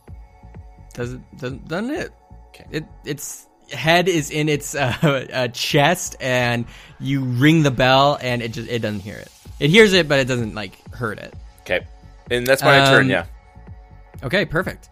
does 0.95 1.15
doesn't 1.37 1.69
doesn't 1.69 1.91
it? 1.91 2.13
Okay. 2.49 2.67
It 2.71 2.85
its 3.05 3.47
head 3.73 4.09
is 4.09 4.31
in 4.31 4.49
its 4.49 4.75
uh, 4.75 5.27
uh, 5.33 5.49
chest, 5.49 6.17
and 6.21 6.65
you 6.99 7.23
ring 7.23 7.63
the 7.63 7.71
bell, 7.71 8.19
and 8.21 8.43
it 8.43 8.53
just 8.53 8.69
it 8.69 8.81
doesn't 8.81 9.01
hear 9.01 9.17
it. 9.17 9.31
It 9.61 9.71
hears 9.71 9.93
it, 9.93 10.09
but 10.09 10.19
it 10.21 10.27
doesn't 10.27 10.55
like 10.55 10.77
hurt 10.95 11.19
it. 11.19 11.35
Okay. 11.61 11.87
And 12.31 12.47
that's 12.47 12.63
my 12.63 12.85
turn, 12.87 13.07
Um, 13.07 13.11
yeah. 13.11 13.27
Okay, 14.23 14.45
perfect. 14.47 14.89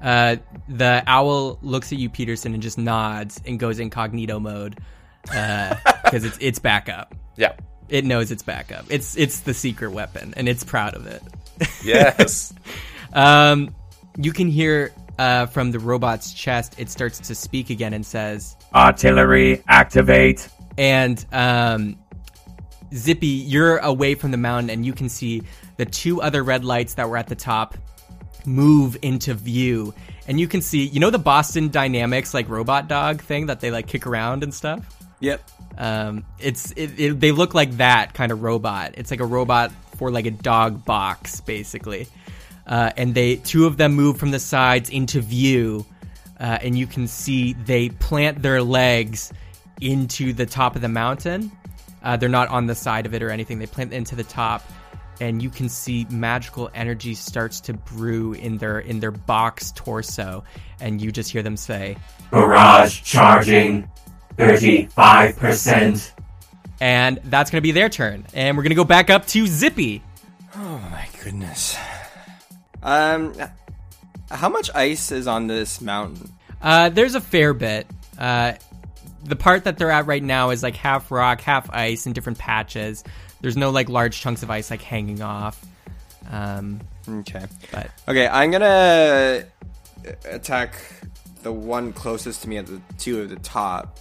Uh, 0.00 0.36
the 0.68 1.02
owl 1.06 1.58
looks 1.60 1.92
at 1.92 1.98
you, 1.98 2.08
Peterson, 2.08 2.54
and 2.54 2.62
just 2.62 2.78
nods 2.78 3.40
and 3.44 3.58
goes 3.58 3.80
incognito 3.80 4.38
mode 4.38 4.78
because 5.22 6.24
it's 6.24 6.38
it's 6.40 6.58
back 6.58 6.88
up. 6.88 7.14
Yeah. 7.36 7.54
It 7.88 8.04
knows 8.04 8.30
it's 8.30 8.42
back 8.42 8.70
up. 8.70 8.84
It's 8.90 9.16
it's 9.16 9.40
the 9.40 9.54
secret 9.54 9.90
weapon, 9.90 10.34
and 10.36 10.48
it's 10.48 10.62
proud 10.62 10.94
of 10.94 11.06
it. 11.06 11.22
Yes. 11.84 12.52
Um, 13.10 13.74
you 14.18 14.34
can 14.34 14.48
hear 14.48 14.92
uh, 15.18 15.46
from 15.46 15.72
the 15.72 15.78
robot's 15.78 16.32
chest. 16.32 16.74
It 16.78 16.90
starts 16.90 17.18
to 17.20 17.34
speak 17.34 17.70
again 17.70 17.92
and 17.92 18.04
says, 18.04 18.56
Artillery 18.74 19.62
activate. 19.68 20.48
and 20.76 21.24
um, 21.32 21.96
Zippy, 22.94 23.26
you're 23.26 23.78
away 23.78 24.14
from 24.14 24.30
the 24.30 24.36
mountain, 24.36 24.70
and 24.70 24.86
you 24.86 24.92
can 24.92 25.08
see 25.08 25.42
the 25.76 25.84
two 25.84 26.22
other 26.22 26.42
red 26.42 26.64
lights 26.64 26.94
that 26.94 27.08
were 27.08 27.16
at 27.16 27.26
the 27.26 27.34
top 27.34 27.76
move 28.46 28.96
into 29.02 29.34
view. 29.34 29.94
And 30.26 30.38
you 30.38 30.48
can 30.48 30.62
see, 30.62 30.84
you 30.84 31.00
know, 31.00 31.10
the 31.10 31.18
Boston 31.18 31.68
Dynamics 31.70 32.34
like 32.34 32.48
robot 32.48 32.88
dog 32.88 33.22
thing 33.22 33.46
that 33.46 33.60
they 33.60 33.70
like 33.70 33.86
kick 33.86 34.06
around 34.06 34.42
and 34.42 34.52
stuff. 34.52 34.84
Yep. 35.20 35.42
Um, 35.76 36.24
it's 36.38 36.72
it, 36.72 36.98
it, 36.98 37.20
they 37.20 37.32
look 37.32 37.54
like 37.54 37.72
that 37.78 38.14
kind 38.14 38.32
of 38.32 38.42
robot. 38.42 38.94
It's 38.96 39.10
like 39.10 39.20
a 39.20 39.26
robot 39.26 39.72
for 39.96 40.10
like 40.10 40.26
a 40.26 40.30
dog 40.30 40.84
box, 40.84 41.40
basically. 41.40 42.08
Uh, 42.68 42.90
and 42.96 43.14
they 43.14 43.36
two 43.36 43.66
of 43.66 43.76
them 43.78 43.94
move 43.94 44.18
from 44.18 44.30
the 44.30 44.38
sides 44.38 44.90
into 44.90 45.20
view, 45.22 45.86
uh, 46.38 46.58
and 46.62 46.76
you 46.76 46.86
can 46.86 47.06
see 47.08 47.54
they 47.54 47.88
plant 47.88 48.42
their 48.42 48.62
legs 48.62 49.32
into 49.80 50.32
the 50.34 50.44
top 50.44 50.76
of 50.76 50.82
the 50.82 50.88
mountain. 50.88 51.50
Uh, 52.02 52.16
they're 52.16 52.28
not 52.28 52.48
on 52.48 52.66
the 52.66 52.74
side 52.74 53.06
of 53.06 53.14
it 53.14 53.22
or 53.22 53.30
anything. 53.30 53.58
They 53.58 53.66
plant 53.66 53.92
into 53.94 54.14
the 54.14 54.22
top, 54.24 54.62
and 55.20 55.42
you 55.42 55.48
can 55.48 55.68
see 55.70 56.06
magical 56.10 56.70
energy 56.74 57.14
starts 57.14 57.60
to 57.62 57.72
brew 57.72 58.34
in 58.34 58.58
their 58.58 58.80
in 58.80 59.00
their 59.00 59.12
box 59.12 59.72
torso, 59.74 60.44
and 60.78 61.00
you 61.00 61.10
just 61.10 61.32
hear 61.32 61.42
them 61.42 61.56
say, 61.56 61.96
Barrage 62.30 63.02
charging. 63.02 63.90
35%. 64.36 66.12
and 66.80 67.18
that's 67.24 67.50
going 67.50 67.58
to 67.58 67.62
be 67.62 67.72
their 67.72 67.88
turn. 67.88 68.24
And 68.34 68.56
we're 68.56 68.62
going 68.62 68.70
to 68.70 68.76
go 68.76 68.84
back 68.84 69.10
up 69.10 69.26
to 69.28 69.46
Zippy. 69.46 70.02
Oh 70.54 70.78
my 70.90 71.08
goodness. 71.24 71.76
Um, 72.82 73.34
how 74.30 74.48
much 74.48 74.70
ice 74.74 75.10
is 75.12 75.26
on 75.26 75.46
this 75.46 75.80
mountain? 75.80 76.32
Uh, 76.60 76.88
there's 76.90 77.14
a 77.14 77.20
fair 77.20 77.54
bit. 77.54 77.86
Uh, 78.18 78.54
the 79.24 79.36
part 79.36 79.64
that 79.64 79.78
they're 79.78 79.90
at 79.90 80.06
right 80.06 80.22
now 80.22 80.50
is 80.50 80.62
like 80.62 80.76
half 80.76 81.10
rock, 81.10 81.40
half 81.40 81.70
ice 81.70 82.06
in 82.06 82.12
different 82.12 82.38
patches. 82.38 83.04
There's 83.40 83.56
no 83.56 83.70
like 83.70 83.88
large 83.88 84.20
chunks 84.20 84.42
of 84.42 84.50
ice 84.50 84.70
like 84.70 84.82
hanging 84.82 85.22
off. 85.22 85.60
Um, 86.30 86.80
Okay. 87.08 87.46
but 87.72 87.90
Okay, 88.06 88.26
I'm 88.28 88.50
gonna 88.50 89.44
attack 90.26 90.74
the 91.42 91.52
one 91.52 91.92
closest 91.92 92.42
to 92.42 92.48
me 92.48 92.58
at 92.58 92.66
the 92.66 92.80
two 92.98 93.22
at 93.22 93.28
the 93.30 93.36
top. 93.36 93.98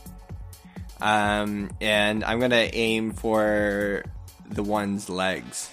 Um, 1.00 1.70
and 1.80 2.24
I'm 2.24 2.40
gonna 2.40 2.68
aim 2.74 3.12
for 3.14 4.04
the 4.50 4.64
one's 4.64 5.10
legs. 5.10 5.70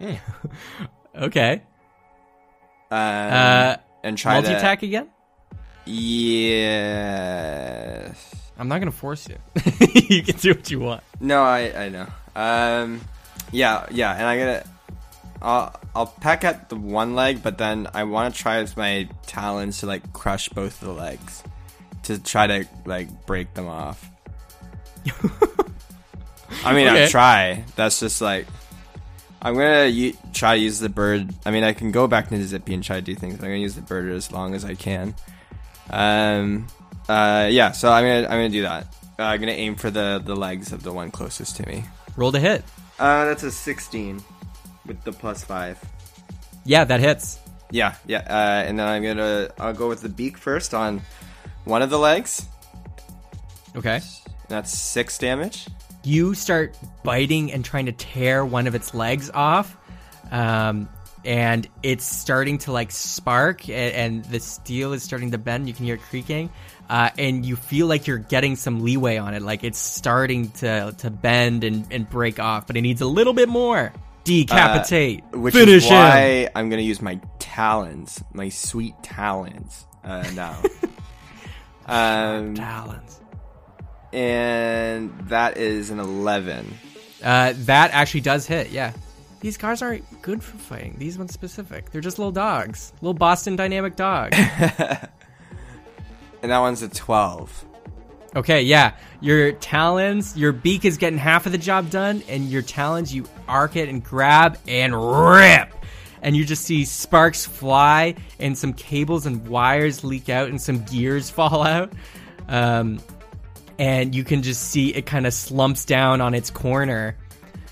okay, 1.14 1.62
Um, 2.90 2.98
uh, 3.32 3.76
and 4.02 4.18
try 4.18 4.34
multi 4.34 4.48
to 4.48 4.56
attack 4.56 4.82
again. 4.82 5.08
Yes. 7.00 8.34
I'm 8.58 8.68
not 8.68 8.78
gonna 8.80 8.90
force 8.92 9.28
you. 9.28 9.36
you 10.08 10.22
can 10.22 10.36
do 10.36 10.50
what 10.54 10.70
you 10.70 10.80
want. 10.80 11.02
No, 11.20 11.42
I 11.42 11.84
I 11.84 11.88
know. 11.88 12.06
Um, 12.36 13.00
yeah, 13.52 13.86
yeah, 13.90 14.12
and 14.12 14.24
I'm 14.26 14.38
gonna. 14.38 14.64
I'll 15.42 15.74
I'll 15.94 16.06
peck 16.06 16.44
at 16.44 16.68
the 16.68 16.76
one 16.76 17.14
leg, 17.14 17.42
but 17.42 17.56
then 17.56 17.88
I 17.94 18.04
want 18.04 18.34
to 18.34 18.40
try 18.40 18.60
with 18.60 18.76
my 18.76 19.08
talons 19.26 19.78
to 19.80 19.86
like 19.86 20.12
crush 20.12 20.50
both 20.50 20.82
of 20.82 20.88
the 20.88 20.94
legs, 20.94 21.42
to 22.04 22.18
try 22.22 22.46
to 22.46 22.66
like 22.84 23.08
break 23.26 23.54
them 23.54 23.66
off. 23.66 24.06
I 26.64 26.74
mean, 26.74 26.88
Okay. 26.88 27.04
I'll 27.04 27.08
try. 27.08 27.64
That's 27.76 28.00
just 28.00 28.20
like 28.20 28.46
I'm 29.42 29.54
gonna 29.54 29.86
u- 29.86 30.16
try 30.32 30.56
to 30.56 30.62
use 30.62 30.78
the 30.80 30.88
bird. 30.88 31.32
I 31.46 31.50
mean, 31.50 31.64
I 31.64 31.72
can 31.72 31.92
go 31.92 32.06
back 32.06 32.30
into 32.30 32.44
Zippy 32.46 32.74
and 32.74 32.84
try 32.84 32.96
to 32.96 33.02
do 33.02 33.14
things. 33.14 33.36
But 33.36 33.44
I'm 33.44 33.50
gonna 33.50 33.60
use 33.60 33.74
the 33.74 33.80
bird 33.82 34.10
as 34.10 34.30
long 34.32 34.54
as 34.54 34.64
I 34.64 34.74
can. 34.74 35.14
Um. 35.88 36.66
Uh. 37.08 37.48
Yeah. 37.50 37.72
So 37.72 37.90
I'm 37.90 38.04
gonna 38.04 38.22
I'm 38.24 38.38
gonna 38.38 38.48
do 38.50 38.62
that. 38.62 38.86
Uh, 39.18 39.22
I'm 39.24 39.40
gonna 39.40 39.52
aim 39.52 39.76
for 39.76 39.90
the 39.90 40.20
the 40.24 40.36
legs 40.36 40.72
of 40.72 40.82
the 40.82 40.92
one 40.92 41.10
closest 41.10 41.56
to 41.56 41.66
me. 41.66 41.84
Roll 42.16 42.32
to 42.32 42.40
hit. 42.40 42.64
Uh, 42.98 43.24
that's 43.24 43.42
a 43.44 43.50
16 43.50 44.22
with 44.86 45.02
the 45.04 45.12
plus 45.12 45.42
five. 45.42 45.78
Yeah, 46.64 46.84
that 46.84 47.00
hits. 47.00 47.38
Yeah, 47.70 47.94
yeah. 48.06 48.18
Uh, 48.28 48.64
and 48.68 48.78
then 48.78 48.86
I'm 48.86 49.02
gonna 49.02 49.48
I'll 49.58 49.72
go 49.72 49.88
with 49.88 50.02
the 50.02 50.08
beak 50.10 50.36
first 50.36 50.74
on 50.74 51.00
one 51.64 51.80
of 51.82 51.88
the 51.90 51.98
legs. 51.98 52.46
Okay. 53.74 54.00
That's 54.48 54.76
six 54.76 55.16
damage. 55.16 55.66
You 56.04 56.34
start 56.34 56.76
biting 57.02 57.52
and 57.52 57.64
trying 57.64 57.86
to 57.86 57.92
tear 57.92 58.44
one 58.44 58.66
of 58.66 58.74
its 58.74 58.94
legs 58.94 59.30
off. 59.30 59.76
Um, 60.30 60.88
and 61.24 61.68
it's 61.82 62.04
starting 62.04 62.58
to 62.58 62.72
like 62.72 62.90
spark, 62.90 63.68
and, 63.68 63.94
and 63.94 64.24
the 64.24 64.40
steel 64.40 64.92
is 64.92 65.02
starting 65.02 65.32
to 65.32 65.38
bend. 65.38 65.68
You 65.68 65.74
can 65.74 65.84
hear 65.84 65.96
it 65.96 66.02
creaking, 66.02 66.50
uh, 66.88 67.10
and 67.18 67.44
you 67.44 67.56
feel 67.56 67.86
like 67.86 68.06
you're 68.06 68.18
getting 68.18 68.56
some 68.56 68.80
leeway 68.82 69.18
on 69.18 69.34
it. 69.34 69.42
Like 69.42 69.62
it's 69.62 69.78
starting 69.78 70.50
to 70.52 70.94
to 70.98 71.10
bend 71.10 71.64
and, 71.64 71.86
and 71.90 72.08
break 72.08 72.40
off, 72.40 72.66
but 72.66 72.76
it 72.76 72.80
needs 72.80 73.00
a 73.00 73.06
little 73.06 73.34
bit 73.34 73.48
more. 73.48 73.92
Decapitate. 74.24 75.24
Which 75.32 75.54
Finish 75.54 75.84
is 75.84 75.90
him. 75.90 76.48
I'm 76.54 76.70
gonna 76.70 76.82
use 76.82 77.02
my 77.02 77.20
talons, 77.38 78.22
my 78.32 78.48
sweet 78.48 78.94
talons, 79.02 79.86
uh, 80.04 80.24
now. 80.34 80.62
um, 81.86 82.54
Talons. 82.54 83.19
And 84.12 85.12
that 85.28 85.56
is 85.56 85.90
an 85.90 86.00
eleven. 86.00 86.74
Uh, 87.22 87.52
that 87.56 87.90
actually 87.92 88.22
does 88.22 88.46
hit. 88.46 88.70
Yeah. 88.70 88.92
These 89.40 89.56
cars 89.56 89.80
aren't 89.80 90.22
good 90.22 90.42
for 90.42 90.58
fighting. 90.58 90.96
These 90.98 91.16
ones 91.16 91.32
specific. 91.32 91.90
They're 91.90 92.02
just 92.02 92.18
little 92.18 92.32
dogs, 92.32 92.92
little 93.00 93.14
Boston 93.14 93.56
Dynamic 93.56 93.96
dogs. 93.96 94.36
And 96.42 96.50
that 96.50 96.58
one's 96.58 96.82
a 96.82 96.88
twelve. 96.88 97.64
Okay, 98.34 98.62
yeah. 98.62 98.94
Your 99.20 99.52
talons, 99.52 100.36
your 100.36 100.52
beak 100.52 100.84
is 100.84 100.96
getting 100.96 101.18
half 101.18 101.46
of 101.46 101.52
the 101.52 101.58
job 101.58 101.90
done, 101.90 102.22
and 102.28 102.48
your 102.48 102.62
talons, 102.62 103.12
you 103.12 103.26
arc 103.48 103.76
it 103.76 103.88
and 103.88 104.02
grab 104.02 104.56
and 104.68 104.94
rip. 104.94 105.74
And 106.22 106.36
you 106.36 106.44
just 106.44 106.64
see 106.64 106.84
sparks 106.84 107.44
fly, 107.44 108.14
and 108.38 108.56
some 108.56 108.72
cables 108.72 109.26
and 109.26 109.46
wires 109.48 110.04
leak 110.04 110.28
out, 110.28 110.48
and 110.48 110.60
some 110.60 110.84
gears 110.84 111.28
fall 111.30 111.62
out. 111.62 111.92
Um, 112.48 113.00
and 113.80 114.14
you 114.14 114.24
can 114.24 114.42
just 114.42 114.60
see 114.70 114.94
it 114.94 115.06
kind 115.06 115.26
of 115.26 115.32
slumps 115.32 115.86
down 115.86 116.20
on 116.20 116.34
its 116.34 116.50
corner 116.50 117.16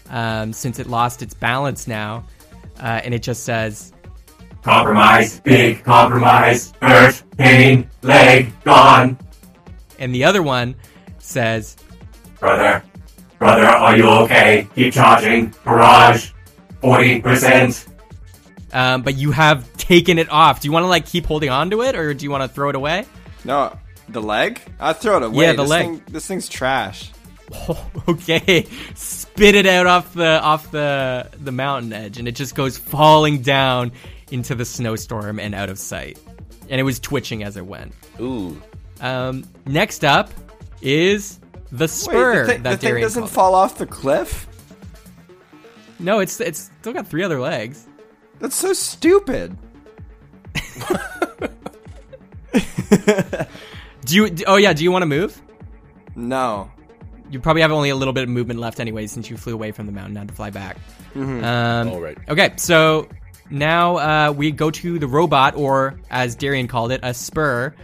um, 0.09 0.55
since 0.55 0.79
it 0.79 0.87
lost 0.87 1.21
its 1.21 1.35
balance 1.35 1.87
now. 1.87 2.25
Uh, 2.81 3.01
and 3.05 3.13
it 3.13 3.23
just 3.23 3.45
says, 3.45 3.93
Compromise, 4.63 5.41
big 5.41 5.85
compromise, 5.85 6.73
hurt, 6.81 7.23
pain, 7.37 7.89
leg, 8.03 8.51
gone. 8.65 9.19
and 9.99 10.15
the 10.15 10.25
other 10.25 10.43
one 10.43 10.75
says, 11.19 11.77
Brother, 12.41 12.83
brother, 13.39 13.67
are 13.67 13.97
you 13.97 14.09
okay? 14.09 14.67
Keep 14.75 14.95
charging. 14.95 15.55
Barrage, 15.63 16.31
40%. 16.83 17.87
um, 18.73 19.03
but 19.03 19.17
you 19.17 19.31
have 19.33 19.71
taken 19.77 20.19
it 20.19 20.31
off. 20.31 20.61
Do 20.61 20.69
you 20.69 20.73
want 20.73 20.85
to 20.85 20.89
like 20.89 21.05
keep 21.05 21.27
holding 21.27 21.51
on 21.51 21.69
to 21.71 21.83
it, 21.83 21.95
or 21.97 22.15
do 22.15 22.25
you 22.25 22.31
want 22.31 22.45
to 22.45 22.49
throw 22.49 22.71
it 22.71 22.77
away? 22.77 23.05
No, 23.45 23.77
the 24.09 24.23
leg? 24.23 24.61
I'll 24.81 24.95
throw 24.95 25.19
it 25.19 25.23
away. 25.23 25.45
Yeah, 25.45 25.53
the 25.53 25.63
this 25.63 25.71
leg. 25.71 25.87
Thing, 25.87 26.03
this 26.09 26.27
thing's 26.27 26.49
trash. 26.49 27.11
okay, 28.09 28.67
spit 28.95 29.55
it 29.55 29.67
out 29.67 29.87
off 29.87 30.13
the 30.13 30.41
off 30.43 30.71
the 30.71 31.29
the 31.41 31.53
mountain 31.53 31.93
edge, 31.93 32.19
and 32.19 32.29
it 32.29 32.33
just 32.33 32.55
goes 32.55 32.77
falling 32.77 33.41
down 33.41 33.93
into 34.31 34.55
the 34.55 34.65
snowstorm 34.65 35.39
and 35.39 35.55
out 35.55 35.71
of 35.71 35.79
sight. 35.79 36.19
And 36.69 36.79
it 36.79 36.85
was 36.85 37.01
twitching 37.01 37.43
as 37.43 37.57
it 37.57 37.65
went. 37.65 37.95
Ooh. 38.21 38.61
Um, 39.01 39.45
next 39.65 40.05
up 40.05 40.31
is 40.83 41.39
the 41.73 41.89
spur 41.89 42.41
Wait, 42.43 42.47
the, 42.47 42.53
thi- 42.53 42.59
that 42.63 42.81
the 42.81 42.87
thing 42.87 43.01
doesn't 43.01 43.23
called 43.23 43.33
fall 43.33 43.55
off 43.55 43.79
the 43.79 43.87
cliff? 43.87 44.47
No, 45.99 46.19
it's 46.21 46.41
it's 46.41 46.71
still 46.81 46.93
got 46.93 47.07
three 47.07 47.23
other 47.23 47.41
legs. 47.41 47.87
That's 48.39 48.57
so 48.57 48.73
stupid. 48.75 49.57
Do 54.09 54.15
you? 54.17 54.37
Oh 54.47 54.57
yeah, 54.57 54.73
do 54.73 54.83
you 54.83 54.91
want 54.91 55.03
to 55.03 55.07
move? 55.07 55.41
No. 56.17 56.71
You 57.31 57.41
probably 57.41 57.61
have 57.61 57.73
only 57.73 57.91
a 57.91 57.95
little 57.95 58.15
bit 58.15 58.23
of 58.23 58.31
movement 58.31 58.59
left 58.59 58.81
anyway, 58.81 59.07
since 59.07 59.29
you 59.29 59.37
flew 59.37 59.53
away 59.53 59.71
from 59.71 59.85
the 59.85 59.93
mountain, 59.93 60.17
had 60.17 60.29
to 60.29 60.35
fly 60.35 60.49
back. 60.49 60.79
Um, 61.15 61.89
All 61.89 62.01
right. 62.01 62.17
Okay, 62.27 62.55
so 62.57 63.07
now 63.51 63.97
uh, 63.99 64.33
we 64.33 64.51
go 64.51 64.71
to 64.71 64.99
the 64.99 65.07
robot, 65.07 65.55
or 65.55 66.01
as 66.11 66.37
Darian 66.37 66.69
called 66.69 66.91
it, 66.91 67.01
a 67.03 67.13
spur, 67.13 67.75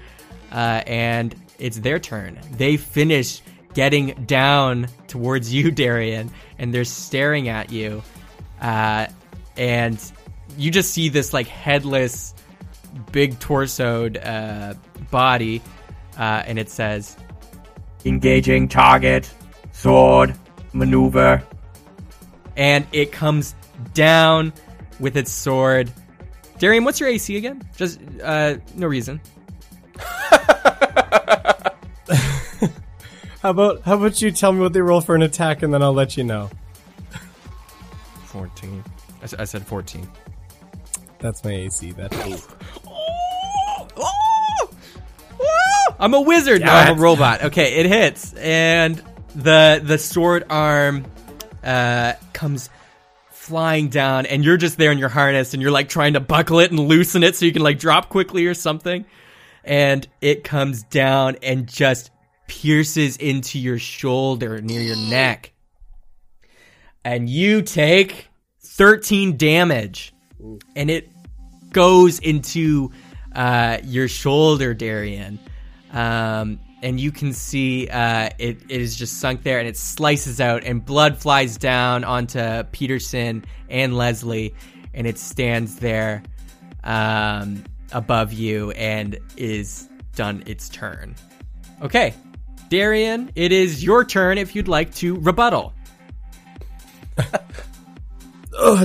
uh, 0.50 0.82
and 0.86 1.34
it's 1.58 1.78
their 1.78 1.98
turn. 1.98 2.40
They 2.52 2.78
finish 2.78 3.42
getting 3.74 4.24
down 4.24 4.88
towards 5.08 5.52
you, 5.52 5.70
Darian, 5.82 6.30
and 6.58 6.72
they're 6.72 6.84
staring 6.84 7.48
at 7.48 7.70
you, 7.70 8.02
uh, 8.62 9.08
and 9.58 10.12
you 10.56 10.70
just 10.70 10.94
see 10.94 11.10
this 11.10 11.34
like 11.34 11.48
headless, 11.48 12.32
big 13.12 13.38
torsoed 13.40 14.18
uh, 14.24 14.72
body, 15.10 15.60
uh, 16.18 16.42
and 16.46 16.58
it 16.58 16.68
says, 16.70 17.16
Engaging 18.04 18.68
target, 18.68 19.30
sword, 19.72 20.34
maneuver. 20.72 21.42
and 22.56 22.86
it 22.92 23.12
comes 23.12 23.54
down 23.94 24.52
with 25.00 25.16
its 25.16 25.32
sword. 25.32 25.90
Darian, 26.58 26.84
what's 26.84 27.00
your 27.00 27.08
AC 27.08 27.36
again? 27.36 27.62
Just 27.76 28.00
uh, 28.22 28.56
no 28.74 28.86
reason. 28.86 29.20
How 33.42 33.50
about 33.50 33.82
how 33.82 33.96
about 33.98 34.22
you 34.22 34.30
tell 34.30 34.52
me 34.54 34.60
what 34.60 34.72
they 34.72 34.80
roll 34.80 35.02
for 35.02 35.14
an 35.14 35.20
attack 35.20 35.62
and 35.62 35.72
then 35.74 35.82
I'll 35.82 35.92
let 35.92 36.16
you 36.16 36.24
know. 36.24 36.48
14. 38.26 38.82
I 39.38 39.44
said 39.44 39.66
14. 39.66 40.08
That's 41.18 41.44
my 41.44 41.52
AC. 41.52 41.92
That's 41.92 42.16
I'm 45.98 46.14
a 46.14 46.20
wizard. 46.20 46.62
No, 46.62 46.72
I'm 46.72 46.98
a 46.98 47.00
robot. 47.00 47.44
Okay, 47.44 47.76
it 47.76 47.86
hits, 47.86 48.32
and 48.34 49.00
the 49.34 49.80
the 49.82 49.98
sword 49.98 50.44
arm 50.50 51.06
uh, 51.62 52.14
comes 52.32 52.70
flying 53.30 53.88
down, 53.88 54.26
and 54.26 54.44
you're 54.44 54.56
just 54.56 54.78
there 54.78 54.90
in 54.90 54.98
your 54.98 55.08
harness, 55.08 55.52
and 55.52 55.62
you're 55.62 55.70
like 55.70 55.88
trying 55.88 56.14
to 56.14 56.20
buckle 56.20 56.60
it 56.60 56.70
and 56.70 56.80
loosen 56.80 57.22
it 57.22 57.36
so 57.36 57.44
you 57.44 57.52
can 57.52 57.62
like 57.62 57.78
drop 57.78 58.08
quickly 58.08 58.46
or 58.46 58.54
something, 58.54 59.04
and 59.62 60.06
it 60.20 60.44
comes 60.44 60.82
down 60.84 61.36
and 61.42 61.66
just 61.66 62.10
pierces 62.46 63.16
into 63.16 63.58
your 63.58 63.78
shoulder 63.78 64.60
near 64.60 64.80
your 64.80 64.96
neck, 65.10 65.52
and 67.04 67.28
you 67.28 67.62
take 67.62 68.28
13 68.62 69.36
damage, 69.36 70.12
and 70.74 70.90
it 70.90 71.08
goes 71.72 72.18
into 72.18 72.90
uh, 73.34 73.78
your 73.84 74.08
shoulder, 74.08 74.74
Darian. 74.74 75.38
Um, 75.94 76.60
and 76.82 77.00
you 77.00 77.10
can 77.12 77.32
see 77.32 77.88
uh, 77.88 78.28
it, 78.38 78.60
it 78.68 78.80
is 78.80 78.96
just 78.96 79.18
sunk 79.20 79.42
there 79.42 79.58
and 79.58 79.66
it 79.66 79.76
slices 79.76 80.40
out, 80.40 80.64
and 80.64 80.84
blood 80.84 81.16
flies 81.16 81.56
down 81.56 82.04
onto 82.04 82.64
Peterson 82.64 83.44
and 83.70 83.96
Leslie, 83.96 84.54
and 84.92 85.06
it 85.06 85.16
stands 85.16 85.76
there 85.76 86.22
um, 86.82 87.64
above 87.92 88.32
you 88.32 88.72
and 88.72 89.18
is 89.36 89.88
done 90.14 90.42
its 90.46 90.68
turn. 90.68 91.14
Okay, 91.80 92.12
Darian, 92.68 93.30
it 93.34 93.52
is 93.52 93.82
your 93.82 94.04
turn 94.04 94.36
if 94.36 94.54
you'd 94.54 94.68
like 94.68 94.94
to 94.96 95.14
rebuttal. 95.20 95.72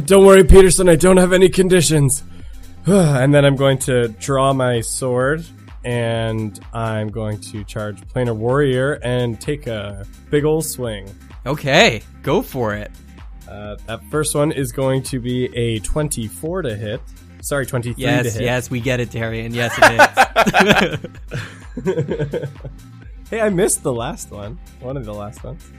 Don't 0.05 0.25
worry, 0.25 0.43
Peterson. 0.43 0.89
I 0.89 0.95
don't 0.95 1.17
have 1.17 1.33
any 1.33 1.49
conditions. 1.49 2.23
and 2.85 3.33
then 3.33 3.45
I'm 3.45 3.55
going 3.55 3.77
to 3.79 4.07
draw 4.07 4.53
my 4.53 4.81
sword, 4.81 5.45
and 5.83 6.59
I'm 6.73 7.09
going 7.09 7.39
to 7.41 7.63
charge 7.63 8.01
Planar 8.01 8.35
Warrior 8.35 8.93
and 9.03 9.39
take 9.39 9.67
a 9.67 10.05
big 10.29 10.45
ol' 10.45 10.61
swing. 10.61 11.13
Okay, 11.45 12.01
go 12.21 12.41
for 12.41 12.73
it. 12.75 12.91
Uh, 13.47 13.77
that 13.87 14.03
first 14.05 14.35
one 14.35 14.51
is 14.51 14.71
going 14.71 15.03
to 15.03 15.19
be 15.19 15.45
a 15.55 15.79
24 15.79 16.63
to 16.63 16.75
hit. 16.75 17.01
Sorry, 17.41 17.65
23 17.65 17.95
to 17.95 18.01
Yes, 18.01 18.39
yes, 18.39 18.69
we 18.69 18.79
get 18.79 18.99
it, 18.99 19.11
Darian. 19.11 19.53
Yes, 19.53 19.73
it 19.77 21.09
is. 21.85 22.49
Hey, 23.29 23.41
I 23.41 23.49
missed 23.49 23.83
the 23.83 23.93
last 23.93 24.31
one. 24.31 24.57
One 24.79 24.97
of 24.97 25.05
the 25.05 25.13
last 25.13 25.43
ones. 25.43 25.71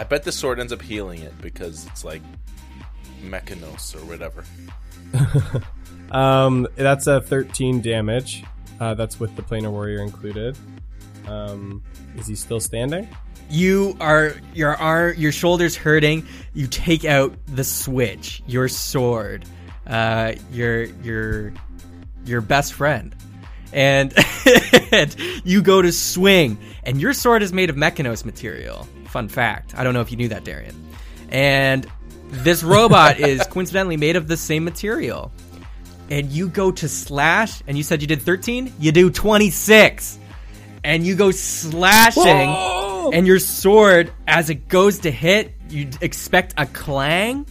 I 0.00 0.02
bet 0.04 0.24
the 0.24 0.32
sword 0.32 0.58
ends 0.58 0.72
up 0.72 0.82
healing 0.82 1.22
it 1.22 1.40
because 1.40 1.86
it's 1.86 2.04
like 2.04 2.22
Mechanus 3.22 3.94
or 3.94 4.04
whatever. 4.04 4.44
Um, 6.10 6.66
that's 6.74 7.06
a 7.06 7.20
13 7.20 7.82
damage. 7.82 8.42
Uh, 8.80 8.94
that's 8.94 9.18
with 9.18 9.34
the 9.36 9.42
Planar 9.42 9.70
Warrior 9.70 10.02
included. 10.02 10.56
Um, 11.26 11.82
is 12.16 12.26
he 12.26 12.34
still 12.34 12.60
standing? 12.60 13.08
you 13.50 13.96
are 14.00 14.34
your 14.54 14.76
arm 14.76 15.14
your 15.16 15.32
shoulders 15.32 15.76
hurting. 15.76 16.26
You 16.54 16.66
take 16.66 17.04
out 17.04 17.34
the 17.46 17.64
switch 17.64 18.42
your 18.46 18.68
sword 18.68 19.44
uh 19.86 20.34
your 20.52 20.84
your 20.84 21.52
your 22.24 22.40
best 22.40 22.74
friend. 22.74 23.14
And 24.90 25.14
you 25.44 25.60
go 25.60 25.82
to 25.82 25.92
swing 25.92 26.56
and 26.84 26.98
your 26.98 27.12
sword 27.12 27.42
is 27.42 27.52
made 27.52 27.68
of 27.68 27.76
Mechanus 27.76 28.24
material. 28.24 28.88
Fun 29.08 29.28
fact. 29.28 29.74
I 29.76 29.84
don't 29.84 29.92
know 29.92 30.00
if 30.00 30.10
you 30.10 30.16
knew 30.16 30.28
that 30.28 30.44
darian. 30.44 30.74
And 31.28 31.86
this 32.28 32.62
robot 32.62 33.20
is 33.20 33.46
coincidentally 33.50 33.98
made 33.98 34.16
of 34.16 34.26
the 34.26 34.38
same 34.38 34.64
material 34.64 35.30
and 36.10 36.30
you 36.30 36.48
go 36.48 36.70
to 36.70 36.88
slash 36.88 37.62
and 37.66 37.76
you 37.76 37.82
said 37.82 38.00
you 38.00 38.06
did 38.06 38.22
13 38.22 38.72
you 38.78 38.92
do 38.92 39.10
26 39.10 40.18
and 40.84 41.06
you 41.06 41.14
go 41.14 41.30
slashing 41.30 43.14
and 43.14 43.26
your 43.26 43.38
sword 43.38 44.12
as 44.26 44.50
it 44.50 44.68
goes 44.68 45.00
to 45.00 45.10
hit 45.10 45.54
you 45.68 45.88
expect 46.00 46.54
a 46.56 46.66
clang 46.66 47.46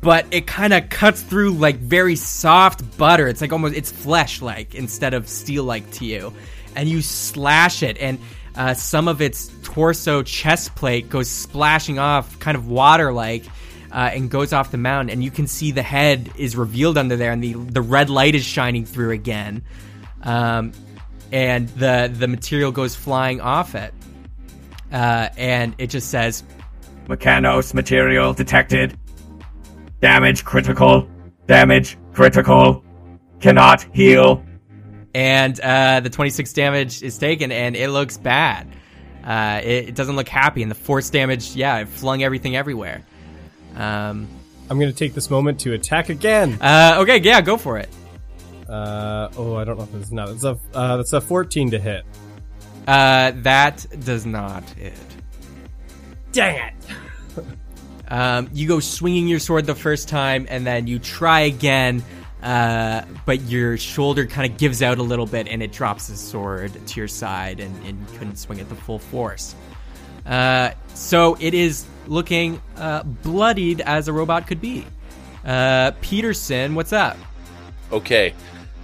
but 0.00 0.26
it 0.30 0.46
kind 0.46 0.72
of 0.72 0.88
cuts 0.88 1.22
through 1.22 1.52
like 1.52 1.76
very 1.76 2.16
soft 2.16 2.96
butter. 2.96 3.26
It's 3.26 3.40
like 3.40 3.52
almost 3.52 3.74
it's 3.74 3.90
flesh 3.90 4.40
like 4.40 4.74
instead 4.74 5.14
of 5.14 5.28
steel 5.28 5.64
like 5.64 5.90
to 5.92 6.04
you, 6.04 6.32
and 6.76 6.88
you 6.88 7.02
slash 7.02 7.82
it, 7.82 7.98
and 7.98 8.18
uh, 8.54 8.74
some 8.74 9.08
of 9.08 9.20
its 9.20 9.50
torso 9.62 10.22
chest 10.22 10.74
plate 10.76 11.08
goes 11.08 11.28
splashing 11.28 11.98
off, 11.98 12.38
kind 12.38 12.56
of 12.56 12.68
water 12.68 13.12
like. 13.12 13.44
Uh, 13.90 14.10
and 14.12 14.30
goes 14.30 14.52
off 14.52 14.70
the 14.70 14.76
mountain, 14.76 15.10
and 15.10 15.24
you 15.24 15.30
can 15.30 15.46
see 15.46 15.70
the 15.70 15.82
head 15.82 16.30
is 16.36 16.54
revealed 16.56 16.98
under 16.98 17.16
there, 17.16 17.32
and 17.32 17.42
the 17.42 17.54
the 17.54 17.80
red 17.80 18.10
light 18.10 18.34
is 18.34 18.44
shining 18.44 18.84
through 18.84 19.12
again, 19.12 19.62
um, 20.22 20.72
and 21.32 21.68
the 21.70 22.12
the 22.12 22.28
material 22.28 22.70
goes 22.70 22.94
flying 22.94 23.40
off 23.40 23.74
it, 23.74 23.94
uh, 24.92 25.30
and 25.38 25.74
it 25.78 25.86
just 25.88 26.10
says 26.10 26.44
Mechanus 27.08 27.72
material 27.72 28.34
detected. 28.34 28.98
Damage 30.02 30.44
critical. 30.44 31.08
Damage 31.46 31.96
critical. 32.12 32.84
Cannot 33.40 33.86
heal. 33.94 34.44
and 35.14 35.58
uh, 35.60 36.00
the 36.00 36.10
26 36.10 36.52
damage 36.52 37.02
is 37.02 37.16
taken, 37.16 37.50
and 37.50 37.74
it 37.74 37.88
looks 37.88 38.18
bad. 38.18 38.68
Uh, 39.24 39.60
it, 39.64 39.88
it 39.88 39.94
doesn't 39.94 40.16
look 40.16 40.28
happy, 40.28 40.60
and 40.62 40.70
the 40.70 40.74
force 40.76 41.08
damage, 41.10 41.56
yeah, 41.56 41.78
it 41.78 41.88
flung 41.88 42.22
everything 42.22 42.54
everywhere. 42.54 43.02
Um, 43.76 44.28
I'm 44.70 44.78
going 44.78 44.90
to 44.92 44.96
take 44.96 45.14
this 45.14 45.30
moment 45.30 45.60
to 45.60 45.72
attack 45.72 46.08
again. 46.08 46.58
uh, 46.60 46.96
okay, 47.00 47.18
yeah, 47.18 47.40
go 47.40 47.56
for 47.56 47.78
it. 47.78 47.88
Uh, 48.68 49.30
oh, 49.36 49.54
I 49.56 49.64
don't 49.64 49.78
know 49.78 49.84
if 49.84 49.94
it's 49.94 50.12
not. 50.12 50.28
It's 50.28 50.44
a 50.44 50.58
uh, 50.74 50.98
that's 50.98 51.12
a 51.14 51.20
14 51.20 51.70
to 51.70 51.78
hit. 51.78 52.04
Uh, 52.86 53.32
that 53.36 53.86
does 54.04 54.26
not 54.26 54.64
hit. 54.70 54.94
Dang 56.32 56.56
it! 56.68 57.44
Um, 58.10 58.48
you 58.54 58.66
go 58.66 58.80
swinging 58.80 59.28
your 59.28 59.38
sword 59.38 59.66
the 59.66 59.74
first 59.74 60.08
time, 60.08 60.46
and 60.48 60.66
then 60.66 60.86
you 60.86 60.98
try 60.98 61.40
again, 61.40 62.02
uh, 62.42 63.02
but 63.26 63.42
your 63.42 63.76
shoulder 63.76 64.24
kind 64.24 64.50
of 64.50 64.58
gives 64.58 64.82
out 64.82 64.96
a 64.96 65.02
little 65.02 65.26
bit, 65.26 65.46
and 65.46 65.62
it 65.62 65.72
drops 65.72 66.08
the 66.08 66.16
sword 66.16 66.72
to 66.86 67.00
your 67.00 67.06
side, 67.06 67.60
and, 67.60 67.86
and 67.86 68.00
you 68.00 68.18
couldn't 68.18 68.36
swing 68.36 68.60
it 68.60 68.68
the 68.70 68.74
full 68.74 68.98
force. 68.98 69.54
Uh, 70.28 70.70
so 70.94 71.36
it 71.40 71.54
is 71.54 71.86
looking 72.06 72.60
uh, 72.76 73.02
bloodied 73.02 73.80
as 73.80 74.08
a 74.08 74.12
robot 74.12 74.46
could 74.46 74.60
be. 74.60 74.84
Uh, 75.44 75.92
Peterson, 76.00 76.74
what's 76.74 76.92
up? 76.92 77.16
Okay, 77.90 78.34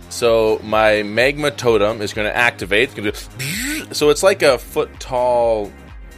so 0.09 0.59
my 0.65 1.03
magma 1.03 1.51
totem 1.51 2.01
is 2.01 2.15
going 2.15 2.27
to 2.27 2.37
activate. 2.37 2.85
It's 2.85 2.95
gonna 2.95 3.13
do, 3.39 3.95
so 3.95 4.11
it's 4.11 4.23
like 4.23 4.43
a 4.43 4.57
foot 4.57 4.89
tall, 4.99 5.71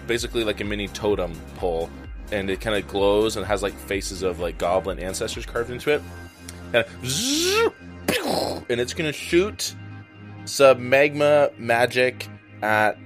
basically 0.06 0.44
like 0.44 0.60
a 0.60 0.64
mini 0.64 0.86
totem 0.88 1.32
pole, 1.56 1.90
and 2.30 2.48
it 2.48 2.60
kind 2.60 2.76
of 2.76 2.86
glows 2.86 3.36
and 3.36 3.44
has 3.44 3.62
like 3.62 3.74
faces 3.74 4.22
of 4.22 4.38
like 4.38 4.58
goblin 4.58 5.00
ancestors 5.00 5.44
carved 5.44 5.70
into 5.70 5.90
it. 5.90 6.02
And 8.68 8.80
it's 8.80 8.94
going 8.94 9.10
to 9.10 9.12
shoot 9.12 9.74
sub 10.44 10.78
magma 10.78 11.50
magic 11.58 12.28
at 12.62 12.98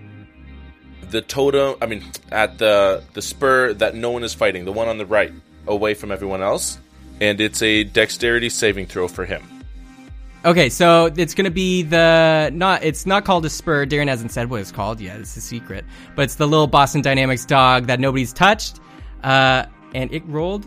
the 1.11 1.23
totem. 1.23 1.77
I 1.83 1.87
mean, 1.87 2.05
at 2.31 2.59
the 2.59 3.03
the 3.13 3.23
spur 3.23 3.75
that 3.75 3.95
no 3.95 4.11
one 4.11 4.25
is 4.25 4.35
fighting, 4.35 4.65
the 4.65 4.73
one 4.73 4.89
on 4.89 4.99
the 4.99 5.07
right, 5.07 5.33
away 5.67 5.95
from 5.95 6.13
everyone 6.13 6.43
else. 6.43 6.79
And 7.21 7.41
it's 7.41 7.61
a 7.61 7.85
dexterity 7.85 8.49
saving 8.49 8.87
throw 8.87 9.07
for 9.07 9.27
him. 9.27 9.43
Okay, 10.43 10.71
so 10.71 11.13
it's 11.15 11.35
gonna 11.35 11.51
be 11.51 11.83
the 11.83 12.51
not. 12.55 12.83
It's 12.83 13.05
not 13.05 13.27
called 13.27 13.45
a 13.45 13.51
spur. 13.51 13.85
Darian 13.85 14.09
hasn't 14.09 14.33
said 14.33 14.49
what 14.49 14.63
it's 14.63 14.73
called 14.73 14.99
yet. 15.01 15.21
It's 15.21 15.37
a 15.37 15.41
secret, 15.41 15.85
but 16.17 16.23
it's 16.23 16.37
the 16.37 16.49
little 16.49 16.67
Boston 16.67 17.03
Dynamics 17.03 17.45
dog 17.45 17.89
that 17.89 18.01
nobody's 18.01 18.33
touched, 18.33 18.81
uh, 19.23 19.67
and 19.95 20.11
it 20.15 20.25
rolled 20.27 20.67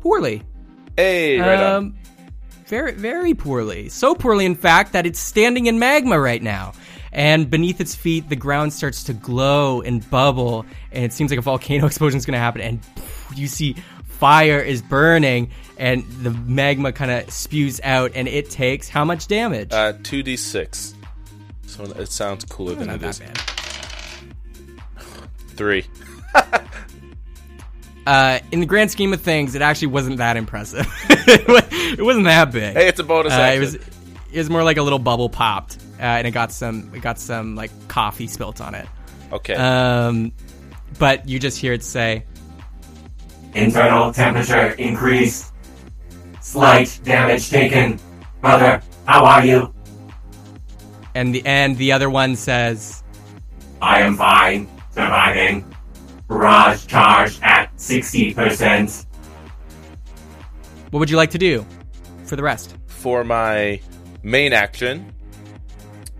poorly. 0.00 0.42
Hey, 0.96 1.40
right 1.40 1.58
on. 1.58 1.74
um, 1.74 1.94
very, 2.66 2.92
very 2.92 3.34
poorly. 3.34 3.88
So 3.88 4.14
poorly, 4.14 4.46
in 4.46 4.54
fact, 4.54 4.92
that 4.92 5.04
it's 5.04 5.18
standing 5.18 5.66
in 5.66 5.80
magma 5.80 6.18
right 6.20 6.42
now. 6.42 6.74
And 7.14 7.48
beneath 7.48 7.80
its 7.80 7.94
feet, 7.94 8.28
the 8.28 8.36
ground 8.36 8.72
starts 8.72 9.04
to 9.04 9.12
glow 9.14 9.80
and 9.82 10.08
bubble, 10.10 10.66
and 10.90 11.04
it 11.04 11.12
seems 11.12 11.30
like 11.30 11.38
a 11.38 11.42
volcano 11.42 11.86
explosion 11.90 12.18
is 12.18 12.26
going 12.26 12.32
to 12.34 12.38
happen. 12.40 12.60
And 12.60 12.80
you 13.36 13.46
see 13.46 13.76
fire 14.04 14.58
is 14.60 14.82
burning, 14.82 15.50
and 15.78 16.04
the 16.22 16.30
magma 16.32 16.92
kind 16.92 17.10
of 17.12 17.30
spews 17.30 17.80
out, 17.84 18.12
and 18.16 18.26
it 18.26 18.50
takes 18.50 18.88
how 18.88 19.04
much 19.04 19.28
damage? 19.28 19.72
Uh, 19.72 19.92
2d6. 19.92 20.94
So 21.66 21.84
it 21.84 22.10
sounds 22.10 22.44
cooler 22.44 22.74
than 22.74 22.90
it 22.90 23.00
bad. 23.00 23.16
Three. 25.56 25.84
Uh, 28.06 28.38
in 28.52 28.60
the 28.60 28.66
grand 28.66 28.90
scheme 28.90 29.14
of 29.14 29.20
things, 29.22 29.54
it 29.54 29.62
actually 29.62 29.86
wasn't 29.86 30.18
that 30.18 30.36
impressive. 30.36 30.86
it 31.08 31.98
it 31.98 32.02
wasn't 32.02 32.26
that 32.26 32.52
big. 32.52 32.76
Hey, 32.76 32.86
it's 32.88 33.00
a 33.00 33.02
bonus 33.02 33.32
Uh, 33.32 33.36
action. 33.36 33.62
it 33.62 33.64
was 33.64 33.78
it 34.34 34.38
was 34.38 34.50
more 34.50 34.64
like 34.64 34.76
a 34.76 34.82
little 34.82 34.98
bubble 34.98 35.28
popped, 35.28 35.78
uh, 35.98 36.02
and 36.02 36.26
it 36.26 36.32
got 36.32 36.50
some 36.52 36.90
it 36.94 37.00
got 37.00 37.18
some 37.18 37.54
like 37.54 37.70
coffee 37.88 38.26
spilt 38.26 38.60
on 38.60 38.74
it. 38.74 38.86
okay. 39.32 39.54
Um, 39.54 40.32
but 40.98 41.28
you 41.28 41.38
just 41.38 41.58
hear 41.58 41.72
it 41.72 41.82
say, 41.82 42.24
Internal 43.54 44.12
temperature 44.12 44.70
increased. 44.72 45.52
Slight 46.40 47.00
damage 47.04 47.48
taken. 47.48 47.98
Brother, 48.40 48.82
how 49.06 49.24
are 49.24 49.44
you? 49.46 49.72
and 51.14 51.32
the 51.34 51.42
and 51.46 51.76
the 51.78 51.92
other 51.92 52.10
one 52.10 52.34
says, 52.36 53.02
I 53.80 54.00
am 54.00 54.16
fine. 54.16 54.68
Surviving. 54.90 55.64
Barrage 56.28 56.86
charge 56.86 57.38
at 57.42 57.74
60%. 57.76 59.06
"What 60.90 61.00
would 61.00 61.10
you 61.10 61.16
like 61.16 61.30
to 61.30 61.38
do 61.38 61.64
for 62.24 62.34
the 62.36 62.42
rest?" 62.42 62.76
For 62.86 63.22
my 63.24 63.80
main 64.24 64.52
action, 64.52 65.12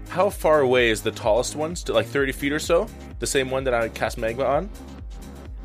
how 0.08 0.30
far 0.30 0.60
away 0.60 0.90
is 0.90 1.02
the 1.02 1.10
tallest 1.10 1.56
one? 1.56 1.74
Still 1.74 1.96
like 1.96 2.06
30 2.06 2.30
feet 2.32 2.52
or 2.52 2.60
so? 2.60 2.86
The 3.18 3.26
same 3.26 3.50
one 3.50 3.64
that 3.64 3.74
I 3.74 3.88
cast 3.88 4.16
Magma 4.18 4.44
on? 4.44 4.70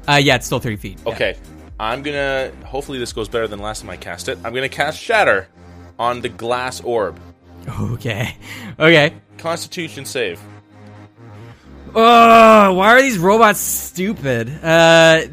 Uh, 0.08 0.16
yeah, 0.16 0.36
it's 0.36 0.48
still 0.48 0.60
thirty 0.60 0.76
feet. 0.78 0.98
yeah. 1.06 1.14
Okay. 1.14 1.36
I'm 1.80 2.02
gonna. 2.02 2.52
Hopefully, 2.66 2.98
this 2.98 3.14
goes 3.14 3.30
better 3.30 3.48
than 3.48 3.60
last 3.60 3.82
time 3.82 3.92
I 3.92 3.98
cast 3.98 4.28
it. 4.28 4.40
I'm 4.44 4.56
gonna 4.56 4.68
cast 4.70 5.00
Shatter 5.00 5.48
on 6.00 6.22
the 6.22 6.30
glass 6.30 6.82
orb. 6.82 7.20
Okay. 7.82 8.36
Okay. 8.80 9.14
Constitution 9.38 10.06
save. 10.06 10.40
Oh, 11.94 12.74
why 12.74 12.88
are 12.92 13.02
these 13.02 13.18
robots 13.18 13.60
stupid? 13.60 14.50
Uh, 14.64 15.24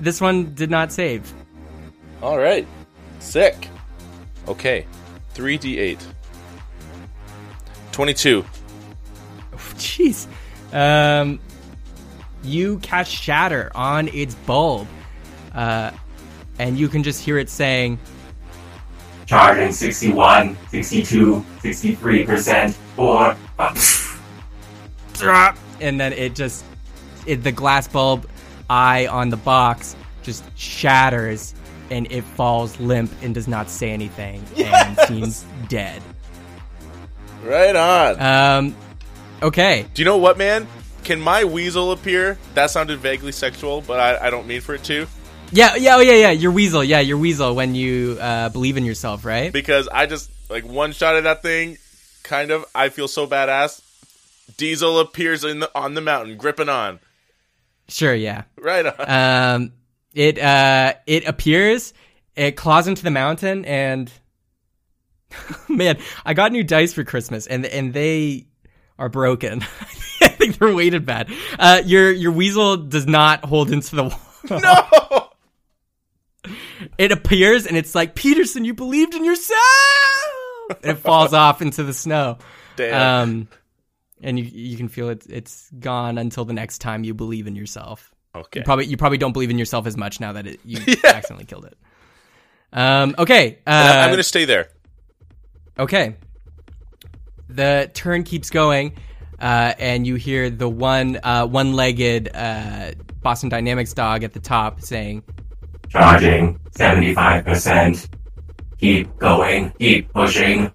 this 0.00 0.20
one 0.20 0.54
did 0.54 0.70
not 0.70 0.90
save. 0.92 1.32
All 2.20 2.36
right. 2.38 2.66
Sick. 3.20 3.68
Okay. 4.48 4.86
3d8. 5.34 6.00
22. 7.96 8.44
Jeez. 9.52 10.26
Um, 10.70 11.40
you 12.42 12.78
catch 12.80 13.08
shatter 13.08 13.72
on 13.74 14.08
its 14.08 14.34
bulb, 14.34 14.86
uh, 15.54 15.92
and 16.58 16.76
you 16.76 16.88
can 16.88 17.02
just 17.02 17.24
hear 17.24 17.38
it 17.38 17.48
saying, 17.48 17.98
Charging 19.24 19.72
61, 19.72 20.58
62, 20.68 21.42
63%. 21.62 22.74
Four. 22.96 23.34
"Drop," 25.14 25.56
and 25.80 25.98
then 25.98 26.12
it 26.12 26.34
just, 26.34 26.66
it, 27.24 27.42
the 27.42 27.50
glass 27.50 27.88
bulb 27.88 28.28
eye 28.68 29.06
on 29.06 29.30
the 29.30 29.38
box 29.38 29.96
just 30.22 30.44
shatters, 30.54 31.54
and 31.90 32.12
it 32.12 32.24
falls 32.24 32.78
limp 32.78 33.10
and 33.22 33.34
does 33.34 33.48
not 33.48 33.70
say 33.70 33.90
anything 33.90 34.44
and 34.58 34.98
seems 35.08 35.46
dead. 35.68 36.02
Right 37.46 37.76
on. 37.76 38.20
Um, 38.20 38.76
okay. 39.40 39.86
Do 39.94 40.02
you 40.02 40.04
know 40.06 40.16
what, 40.16 40.36
man? 40.36 40.66
Can 41.04 41.20
my 41.20 41.44
weasel 41.44 41.92
appear? 41.92 42.36
That 42.54 42.70
sounded 42.70 42.98
vaguely 42.98 43.30
sexual, 43.30 43.80
but 43.80 44.00
I, 44.00 44.26
I 44.26 44.30
don't 44.30 44.46
mean 44.46 44.60
for 44.60 44.74
it 44.74 44.82
to. 44.84 45.06
Yeah, 45.52 45.76
yeah, 45.76 45.96
oh 45.96 46.00
yeah, 46.00 46.14
yeah. 46.14 46.30
Your 46.32 46.50
weasel, 46.50 46.82
yeah, 46.82 46.98
your 46.98 47.18
weasel. 47.18 47.54
When 47.54 47.76
you 47.76 48.18
uh, 48.20 48.48
believe 48.48 48.76
in 48.76 48.84
yourself, 48.84 49.24
right? 49.24 49.52
Because 49.52 49.86
I 49.86 50.06
just, 50.06 50.28
like, 50.50 50.66
one 50.66 50.90
shot 50.90 51.14
at 51.14 51.22
that 51.22 51.42
thing, 51.42 51.78
kind 52.24 52.50
of, 52.50 52.64
I 52.74 52.88
feel 52.88 53.06
so 53.06 53.28
badass. 53.28 53.80
Diesel 54.56 54.98
appears 54.98 55.44
in 55.44 55.60
the, 55.60 55.70
on 55.72 55.94
the 55.94 56.00
mountain, 56.00 56.36
gripping 56.36 56.68
on. 56.68 56.98
Sure, 57.88 58.14
yeah. 58.14 58.42
Right 58.58 58.86
on. 58.86 58.94
Um, 59.60 59.72
it 60.12 60.40
uh, 60.40 60.94
it 61.06 61.28
appears, 61.28 61.94
it 62.34 62.56
claws 62.56 62.88
into 62.88 63.04
the 63.04 63.12
mountain, 63.12 63.64
and 63.64 64.10
man, 65.68 65.98
I 66.24 66.34
got 66.34 66.52
new 66.52 66.64
dice 66.64 66.92
for 66.92 67.04
Christmas, 67.04 67.46
and 67.46 67.66
and 67.66 67.92
they 67.92 68.46
are 68.98 69.08
broken. 69.08 69.62
I 70.20 70.28
think 70.28 70.58
they're 70.58 70.74
weighted 70.74 71.06
bad. 71.06 71.30
Uh, 71.58 71.82
your 71.84 72.12
your 72.12 72.32
weasel 72.32 72.76
does 72.76 73.06
not 73.06 73.44
hold 73.44 73.70
into 73.70 73.96
the 73.96 74.04
wall. 74.04 74.20
no! 74.50 75.30
It 76.98 77.12
appears, 77.12 77.66
and 77.66 77.76
it's 77.76 77.94
like 77.94 78.14
Peterson, 78.14 78.64
you 78.64 78.74
believed 78.74 79.14
in 79.14 79.24
yourself. 79.24 79.60
And 80.82 80.92
it 80.92 80.98
falls 80.98 81.32
off 81.32 81.62
into 81.62 81.82
the 81.82 81.94
snow. 81.94 82.38
Damn. 82.76 83.22
Um, 83.22 83.48
and 84.22 84.38
you 84.38 84.44
you 84.44 84.76
can 84.76 84.88
feel 84.88 85.08
it. 85.08 85.24
It's 85.28 85.70
gone 85.78 86.18
until 86.18 86.44
the 86.44 86.52
next 86.52 86.78
time 86.78 87.04
you 87.04 87.14
believe 87.14 87.46
in 87.46 87.56
yourself. 87.56 88.12
okay. 88.34 88.60
You 88.60 88.64
probably 88.64 88.86
you 88.86 88.96
probably 88.96 89.18
don't 89.18 89.32
believe 89.32 89.50
in 89.50 89.58
yourself 89.58 89.86
as 89.86 89.96
much 89.96 90.20
now 90.20 90.32
that 90.32 90.46
it, 90.46 90.60
you 90.64 90.78
accidentally 91.04 91.44
killed 91.44 91.66
it. 91.66 91.76
Um, 92.72 93.14
okay. 93.18 93.58
Uh, 93.66 93.70
I'm 93.70 94.08
going 94.08 94.18
to 94.18 94.22
stay 94.22 94.44
there. 94.44 94.68
Okay. 95.78 96.16
The 97.48 97.90
turn 97.94 98.24
keeps 98.24 98.50
going, 98.50 98.96
uh, 99.38 99.74
and 99.78 100.06
you 100.06 100.16
hear 100.16 100.50
the 100.50 100.68
one 100.68 101.18
uh, 101.22 101.46
one-legged 101.46 102.30
uh, 102.34 102.92
Boston 103.22 103.48
Dynamics 103.48 103.92
dog 103.92 104.24
at 104.24 104.32
the 104.32 104.40
top 104.40 104.80
saying, 104.80 105.22
Charging 105.88 106.58
75%. 106.72 108.08
Keep 108.78 109.16
going. 109.18 109.70
Keep 109.78 110.12
pushing. 110.12 110.72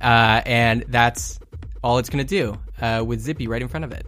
uh, 0.00 0.42
and 0.44 0.84
that's 0.88 1.38
all 1.82 1.98
it's 1.98 2.08
going 2.08 2.26
to 2.26 2.28
do 2.28 2.58
uh, 2.80 3.04
with 3.06 3.20
Zippy 3.20 3.46
right 3.46 3.62
in 3.62 3.68
front 3.68 3.84
of 3.84 3.92
it 3.92 4.06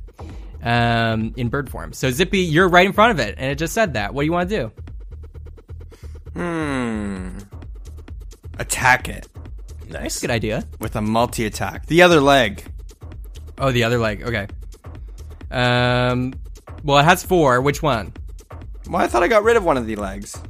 um, 0.62 1.32
in 1.36 1.48
bird 1.48 1.70
form. 1.70 1.92
So 1.92 2.10
Zippy, 2.10 2.40
you're 2.40 2.68
right 2.68 2.86
in 2.86 2.92
front 2.92 3.12
of 3.12 3.20
it, 3.26 3.36
and 3.38 3.50
it 3.50 3.56
just 3.58 3.72
said 3.72 3.94
that. 3.94 4.12
What 4.12 4.22
do 4.22 4.26
you 4.26 4.32
want 4.32 4.50
to 4.50 4.56
do? 4.56 4.72
Hmm. 6.34 7.38
Attack 8.58 9.08
it 9.08 9.28
Nice. 9.89 10.20
Good 10.20 10.30
idea. 10.30 10.64
with 10.80 10.97
a 10.97 11.01
multi 11.01 11.47
attack. 11.47 11.86
The 11.86 12.03
other 12.03 12.20
leg. 12.20 12.62
Oh, 13.59 13.72
the 13.72 13.84
other 13.84 13.99
leg. 13.99 14.22
Okay. 14.22 14.47
Um, 15.51 16.34
well, 16.84 16.99
it 16.99 17.05
has 17.05 17.22
four. 17.24 17.61
Which 17.61 17.82
one? 17.82 18.12
Well, 18.89 19.03
I 19.03 19.07
thought 19.09 19.22
I 19.22 19.28
got 19.28 19.43
rid 19.43 19.57
of 19.57 19.64
one 19.64 19.76
of 19.76 19.86
the 19.86 19.97
legs. 19.97 20.41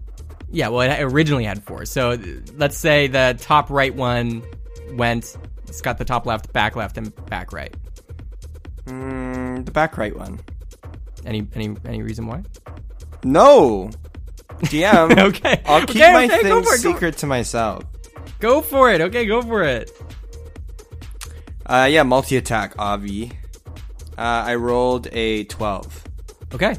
Yeah, 0.51 0.69
well, 0.69 0.81
it 0.81 1.01
originally 1.03 1.45
had 1.45 1.63
four. 1.63 1.85
So 1.85 2.19
let's 2.57 2.77
say 2.77 3.07
the 3.07 3.37
top 3.41 3.71
right 3.71 3.95
one 3.95 4.43
went. 4.93 5.37
It's 5.67 5.81
got 5.81 5.99
the 5.99 6.05
top 6.05 6.27
left, 6.27 6.53
back 6.53 6.75
left, 6.77 6.97
and 6.97 7.15
back 7.27 7.53
right. 7.53 7.75
Mm, 8.87 9.67
the 9.67 9.71
back 9.71 9.99
right 9.99 10.17
one. 10.17 10.41
Any 11.27 11.47
any 11.55 11.77
any 11.85 12.03
reason 12.03 12.27
why? 12.27 12.43
No. 13.25 13.91
DM. 14.63 15.19
Okay. 15.19 15.61
I'll 15.67 15.81
keep 15.87 15.97
Okay, 15.97 16.13
my 16.13 16.25
okay, 16.25 16.43
go 16.43 16.63
things 16.63 16.69
for 16.69 16.75
it, 16.75 16.79
secret 16.79 17.17
to 17.19 17.27
myself. 17.27 17.85
Go 18.41 18.63
for 18.63 18.91
it. 18.91 19.01
Okay, 19.01 19.27
go 19.27 19.43
for 19.43 19.63
it. 19.63 19.91
Uh, 21.67 21.89
yeah, 21.91 22.03
multi 22.03 22.37
attack, 22.37 22.75
Avi. 22.79 23.33
Uh, 24.17 24.21
I 24.47 24.55
rolled 24.55 25.09
a 25.13 25.45
12. 25.45 26.05
Okay. 26.55 26.75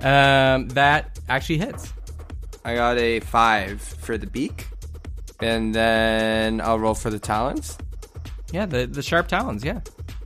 Um, 0.00 0.68
that 0.70 1.18
actually 1.28 1.58
hits. 1.58 1.92
I 2.64 2.74
got 2.74 2.98
a 2.98 3.20
5 3.20 3.80
for 3.80 4.18
the 4.18 4.26
beak. 4.26 4.68
And 5.40 5.74
then 5.74 6.60
I'll 6.60 6.78
roll 6.78 6.94
for 6.94 7.10
the 7.10 7.18
talons. 7.18 7.76
Yeah, 8.52 8.64
the 8.64 8.86
the 8.86 9.02
sharp 9.02 9.28
talons. 9.28 9.62
Yeah. 9.64 9.80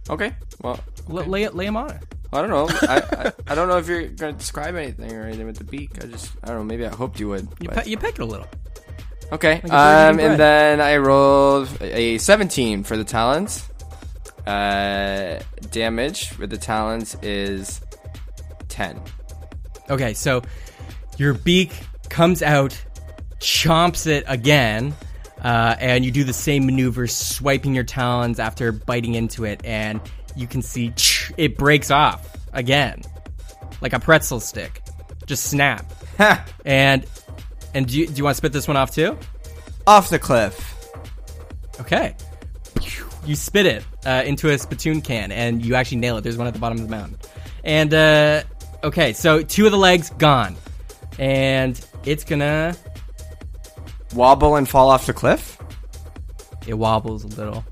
Okay. 0.08 0.34
Well, 0.62 0.78
L- 1.08 1.24
lay 1.24 1.42
it, 1.42 1.54
lay 1.56 1.64
them 1.64 1.76
on 1.76 1.90
it. 1.90 2.02
I 2.32 2.40
don't 2.40 2.50
know. 2.50 2.68
I, 2.88 3.02
I, 3.12 3.32
I 3.52 3.54
don't 3.56 3.66
know 3.66 3.78
if 3.78 3.88
you're 3.88 4.02
going 4.06 4.34
to 4.34 4.38
describe 4.38 4.76
anything 4.76 5.12
or 5.12 5.22
anything 5.24 5.46
with 5.46 5.56
the 5.58 5.64
beak. 5.64 5.90
I 6.02 6.06
just, 6.06 6.30
I 6.44 6.48
don't 6.48 6.58
know. 6.58 6.64
Maybe 6.64 6.86
I 6.86 6.90
hoped 6.94 7.18
you 7.18 7.28
would. 7.28 7.48
You 7.60 7.68
pe- 7.70 7.88
you 7.88 7.96
peck 7.96 8.14
it 8.14 8.20
a 8.20 8.24
little. 8.24 8.46
Okay. 9.32 9.60
Like 9.62 9.72
Um, 9.72 10.18
and 10.18 10.38
then 10.38 10.80
I 10.80 10.96
rolled 10.96 11.68
a 11.80 12.18
17 12.18 12.82
for 12.84 12.96
the 12.96 13.04
talons. 13.04 13.68
Uh, 14.46 15.40
damage 15.70 16.36
with 16.38 16.50
the 16.50 16.58
talons 16.58 17.16
is 17.22 17.80
10. 18.68 19.00
Okay, 19.90 20.14
so 20.14 20.42
your 21.18 21.34
beak 21.34 21.72
comes 22.08 22.42
out, 22.42 22.76
chomps 23.38 24.06
it 24.06 24.24
again, 24.26 24.94
uh, 25.42 25.76
and 25.78 26.04
you 26.04 26.10
do 26.10 26.24
the 26.24 26.32
same 26.32 26.66
maneuver, 26.66 27.06
swiping 27.06 27.74
your 27.74 27.84
talons 27.84 28.38
after 28.38 28.72
biting 28.72 29.14
into 29.14 29.44
it, 29.44 29.60
and 29.64 30.00
you 30.36 30.46
can 30.46 30.62
see 30.62 30.92
it 31.36 31.56
breaks 31.56 31.90
off 31.90 32.36
again, 32.52 33.02
like 33.80 33.92
a 33.92 34.00
pretzel 34.00 34.40
stick, 34.40 34.82
just 35.26 35.44
snap. 35.44 35.92
And 36.64 37.04
and 37.74 37.86
do 37.86 37.98
you, 37.98 38.06
do 38.06 38.14
you 38.14 38.24
want 38.24 38.34
to 38.34 38.38
spit 38.38 38.52
this 38.52 38.68
one 38.68 38.76
off 38.76 38.92
too? 38.92 39.16
Off 39.86 40.10
the 40.10 40.18
cliff. 40.18 40.76
Okay. 41.80 42.14
You 43.24 43.36
spit 43.36 43.66
it 43.66 43.84
uh, 44.04 44.22
into 44.24 44.48
a 44.48 44.58
spittoon 44.58 45.02
can, 45.02 45.30
and 45.30 45.64
you 45.64 45.74
actually 45.74 45.98
nail 45.98 46.16
it. 46.16 46.22
There's 46.22 46.38
one 46.38 46.46
at 46.46 46.54
the 46.54 46.58
bottom 46.60 46.78
of 46.78 46.84
the 46.84 46.90
mountain. 46.90 47.18
And 47.64 47.92
uh, 47.92 48.42
okay, 48.82 49.12
so 49.12 49.42
two 49.42 49.66
of 49.66 49.72
the 49.72 49.78
legs 49.78 50.10
gone, 50.10 50.56
and 51.18 51.78
it's 52.04 52.24
gonna 52.24 52.74
Wobble 54.14 54.56
and 54.56 54.68
fall 54.68 54.90
off 54.90 55.06
the 55.06 55.12
cliff? 55.12 55.56
it 56.66 56.74
wobbles 56.74 57.24
a 57.24 57.28
little. 57.28 57.64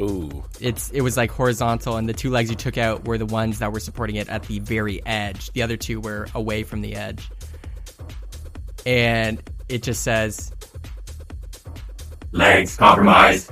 Ooh. 0.00 0.44
It's 0.60 0.90
it 0.90 1.02
was 1.02 1.16
like 1.16 1.30
horizontal, 1.30 1.96
and 1.96 2.08
the 2.08 2.12
two 2.12 2.30
legs 2.30 2.50
you 2.50 2.56
took 2.56 2.78
out 2.78 3.06
were 3.06 3.18
the 3.18 3.26
ones 3.26 3.58
that 3.58 3.72
were 3.72 3.80
supporting 3.80 4.16
it 4.16 4.28
at 4.28 4.44
the 4.44 4.58
very 4.60 5.04
edge. 5.06 5.50
The 5.52 5.62
other 5.62 5.76
two 5.76 6.00
were 6.00 6.26
away 6.34 6.62
from 6.62 6.80
the 6.80 6.94
edge, 6.96 7.30
and 8.86 9.42
it 9.68 9.82
just 9.82 10.02
says 10.02 10.52
Legs 12.32 12.76
compromised. 12.76 13.50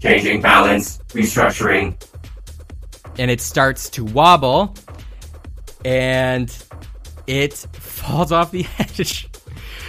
Changing 0.00 0.40
balance. 0.40 0.98
Restructuring. 1.08 1.94
and 3.18 3.30
it 3.30 3.40
starts 3.40 3.90
to 3.90 4.04
wobble 4.04 4.74
and 5.84 6.56
it 7.26 7.52
falls 7.72 8.32
off 8.32 8.50
the 8.50 8.66
edge 8.78 9.28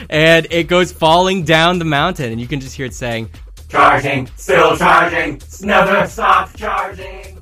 and 0.09 0.47
it 0.51 0.67
goes 0.67 0.91
falling 0.91 1.43
down 1.43 1.79
the 1.79 1.85
mountain 1.85 2.31
and 2.31 2.41
you 2.41 2.47
can 2.47 2.59
just 2.59 2.75
hear 2.75 2.85
it 2.85 2.93
saying 2.93 3.29
Charging. 3.69 4.27
Still 4.35 4.75
charging. 4.75 5.41
Never 5.61 6.05
stop 6.05 6.53
charging. 6.57 7.41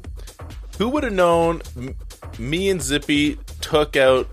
Who 0.78 0.90
would 0.90 1.04
have 1.04 1.14
known 1.14 1.64
m- 1.76 1.96
me 2.38 2.70
and 2.70 2.80
Zippy 2.80 3.40
took 3.62 3.96
out 3.96 4.28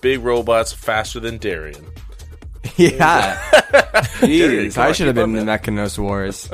big 0.00 0.20
robots 0.20 0.72
faster 0.72 1.18
than 1.18 1.38
Darian? 1.38 1.84
Yeah. 2.78 3.36
Jeez, 4.20 4.76
I 4.78 4.92
should 4.92 5.06
have 5.06 5.14
been 5.14 5.36
in 5.36 5.46
the 5.46 5.52
up, 5.52 5.60
Mechanus 5.62 5.98
Wars. 5.98 6.48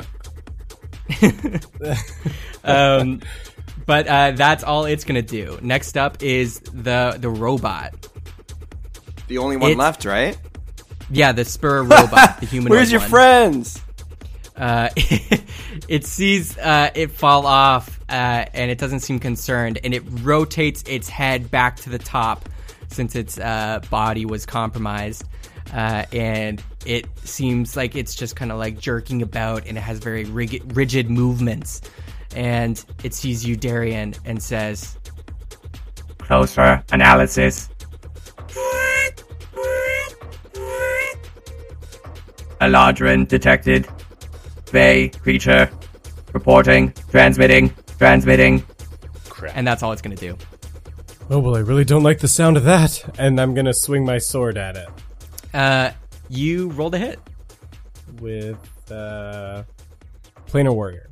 um, 2.63 3.21
but 3.85 4.07
uh, 4.07 4.31
that's 4.31 4.63
all 4.63 4.85
it's 4.85 5.03
gonna 5.03 5.21
do 5.21 5.57
next 5.61 5.97
up 5.97 6.21
is 6.23 6.59
the 6.59 7.17
the 7.19 7.29
robot 7.29 8.07
The 9.27 9.37
only 9.39 9.57
one 9.57 9.71
It's- 9.71 9.79
left, 9.79 10.05
right? 10.05 10.37
yeah 11.09 11.31
the 11.33 11.43
spur 11.43 11.81
robot 11.83 12.39
the 12.39 12.45
human 12.45 12.69
Where's 12.69 12.91
your 12.91 13.01
friends? 13.01 13.81
uh, 14.55 14.89
it 14.95 16.05
sees 16.05 16.57
uh, 16.57 16.91
it 16.95 17.11
fall 17.11 17.45
off 17.45 17.99
uh, 18.09 18.45
and 18.53 18.71
it 18.71 18.77
doesn't 18.77 18.99
seem 19.01 19.19
concerned 19.19 19.79
and 19.83 19.93
it 19.93 20.03
rotates 20.21 20.83
its 20.83 21.09
head 21.09 21.49
back 21.51 21.77
to 21.77 21.89
the 21.89 21.99
top 21.99 22.47
since 22.89 23.15
its 23.15 23.37
uh, 23.39 23.81
body 23.89 24.25
was 24.25 24.45
compromised 24.45 25.23
uh, 25.73 26.05
and 26.11 26.63
it 26.85 27.05
seems 27.23 27.75
like 27.75 27.95
it's 27.95 28.15
just 28.15 28.35
kind 28.35 28.51
of 28.51 28.57
like 28.57 28.79
jerking 28.79 29.21
about 29.21 29.65
and 29.67 29.77
it 29.77 29.81
has 29.81 29.99
very 29.99 30.25
rigid, 30.25 30.75
rigid 30.75 31.09
movements 31.09 31.81
and 32.35 32.83
it 33.03 33.13
sees 33.13 33.45
you 33.45 33.55
Darian 33.55 34.13
and 34.25 34.41
says 34.41 34.97
Closer 36.17 36.81
analysis. 36.91 37.69
Eladrin 42.61 43.27
detected. 43.27 43.87
Bay 44.71 45.09
creature. 45.09 45.69
Reporting. 46.31 46.93
Transmitting. 47.09 47.73
Transmitting. 47.97 48.63
Crap. 49.27 49.57
and 49.57 49.67
that's 49.67 49.81
all 49.83 49.91
it's 49.91 50.01
gonna 50.01 50.15
do 50.15 50.37
Oh 51.29 51.39
well, 51.39 51.55
I 51.55 51.59
really 51.59 51.85
don't 51.85 52.03
like 52.03 52.19
the 52.19 52.27
sound 52.27 52.57
of 52.57 52.63
that, 52.65 53.17
and 53.17 53.39
I'm 53.39 53.53
gonna 53.53 53.73
swing 53.73 54.05
my 54.05 54.19
sword 54.19 54.57
at 54.57 54.75
it 54.77 54.87
uh, 55.53 55.91
you 56.29 56.69
rolled 56.69 56.95
a 56.95 56.97
hit 56.97 57.19
with 58.19 58.57
uh, 58.91 59.63
planar 60.47 60.73
warrior. 60.73 61.09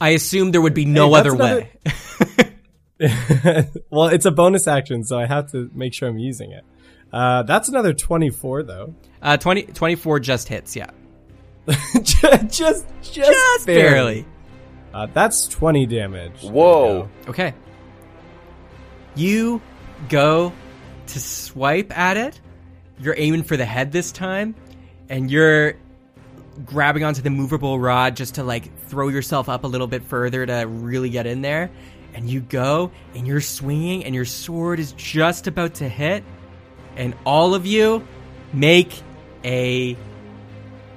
I 0.00 0.10
assumed 0.10 0.52
there 0.54 0.60
would 0.60 0.74
be 0.74 0.84
no 0.84 1.10
Hey, 1.10 1.20
other 1.20 1.36
that's 1.36 1.40
way 1.40 1.72
well, 3.90 4.08
it's 4.08 4.24
a 4.24 4.30
bonus 4.30 4.66
action, 4.66 5.04
so 5.04 5.18
I 5.18 5.26
have 5.26 5.50
to 5.52 5.70
make 5.74 5.94
sure 5.94 6.08
I'm 6.08 6.18
using 6.18 6.52
it. 6.52 6.64
Uh, 7.12 7.42
that's 7.42 7.68
another 7.68 7.92
24, 7.92 8.62
though. 8.62 8.94
uh, 9.22 9.36
20, 9.36 9.64
24 9.64 10.20
just 10.20 10.48
hits 10.48 10.74
yeah 10.76 10.90
just, 12.02 12.52
just, 12.52 12.86
just, 13.02 13.66
barely. 13.66 14.24
Uh, 14.94 15.06
that's 15.12 15.48
20 15.48 15.86
damage. 15.86 16.42
Whoa. 16.42 17.08
Okay. 17.28 17.54
You 19.16 19.60
go 20.08 20.52
to 21.08 21.20
swipe 21.20 21.96
at 21.96 22.16
it. 22.16 22.40
You're 22.98 23.14
aiming 23.16 23.42
for 23.42 23.56
the 23.56 23.64
head 23.64 23.92
this 23.92 24.12
time, 24.12 24.54
and 25.08 25.30
you're 25.30 25.74
grabbing 26.64 27.04
onto 27.04 27.20
the 27.20 27.30
movable 27.30 27.78
rod 27.78 28.16
just 28.16 28.36
to 28.36 28.42
like 28.42 28.76
throw 28.86 29.08
yourself 29.08 29.48
up 29.48 29.64
a 29.64 29.66
little 29.66 29.86
bit 29.86 30.02
further 30.04 30.46
to 30.46 30.66
really 30.66 31.10
get 31.10 31.26
in 31.26 31.42
there. 31.42 31.70
And 32.14 32.30
you 32.30 32.40
go 32.40 32.90
and 33.14 33.26
you're 33.26 33.42
swinging, 33.42 34.04
and 34.04 34.14
your 34.14 34.24
sword 34.24 34.80
is 34.80 34.92
just 34.92 35.46
about 35.46 35.74
to 35.74 35.88
hit, 35.88 36.24
and 36.96 37.14
all 37.26 37.54
of 37.54 37.66
you 37.66 38.06
make 38.54 38.90
a 39.44 39.96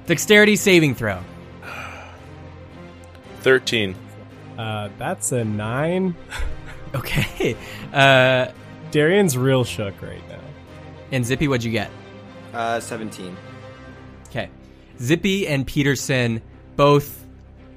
dexterity 0.06 0.56
saving 0.56 0.94
throw. 0.94 1.20
13. 3.40 3.94
Uh, 4.58 4.88
that's 4.98 5.32
a 5.32 5.44
9. 5.44 6.14
Okay. 6.92 7.56
Uh, 7.92 8.48
Darian's 8.90 9.38
real 9.38 9.62
shook 9.62 10.02
right 10.02 10.28
now. 10.28 10.40
And 11.12 11.24
Zippy, 11.24 11.48
what'd 11.48 11.64
you 11.64 11.72
get? 11.72 11.90
Uh, 12.52 12.80
17. 12.80 13.36
Okay. 14.28 14.48
Zippy 15.00 15.46
and 15.46 15.66
Peterson 15.66 16.42
both 16.76 17.26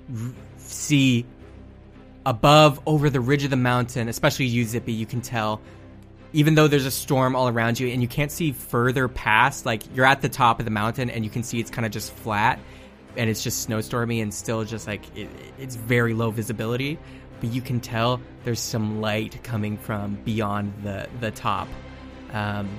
r- 0.10 0.32
see 0.58 1.26
above 2.26 2.80
over 2.86 3.10
the 3.10 3.20
ridge 3.20 3.44
of 3.44 3.50
the 3.50 3.56
mountain, 3.56 4.08
especially 4.08 4.46
you, 4.46 4.66
Zippy, 4.66 4.94
you 4.94 5.06
can 5.06 5.22
tell, 5.22 5.62
even 6.32 6.56
though 6.56 6.68
there's 6.68 6.86
a 6.86 6.92
storm 6.92 7.36
all 7.36 7.48
around 7.48 7.80
you 7.80 7.88
and 7.90 8.02
you 8.02 8.08
can't 8.08 8.32
see 8.32 8.52
further 8.52 9.08
past, 9.08 9.66
like 9.66 9.84
you're 9.96 10.06
at 10.06 10.22
the 10.22 10.30
top 10.30 10.60
of 10.60 10.66
the 10.66 10.72
mountain 10.72 11.10
and 11.10 11.24
you 11.24 11.30
can 11.30 11.44
see 11.44 11.60
it's 11.60 11.72
kind 11.72 11.86
of 11.86 11.92
just 11.92 12.14
flat 12.14 12.60
and 13.16 13.30
it's 13.30 13.44
just 13.44 13.68
snowstormy 13.68 14.22
and 14.22 14.34
still 14.34 14.64
just 14.64 14.88
like 14.88 15.16
it, 15.16 15.30
it's 15.60 15.76
very 15.76 16.14
low 16.14 16.32
visibility. 16.32 16.98
But 17.40 17.52
you 17.52 17.62
can 17.62 17.80
tell 17.80 18.22
there's 18.46 18.60
some 18.60 19.02
light 19.02 19.44
coming 19.44 19.78
from 19.78 20.16
beyond 20.24 20.74
the, 20.82 21.10
the 21.20 21.32
top. 21.32 21.68
Um, 22.32 22.70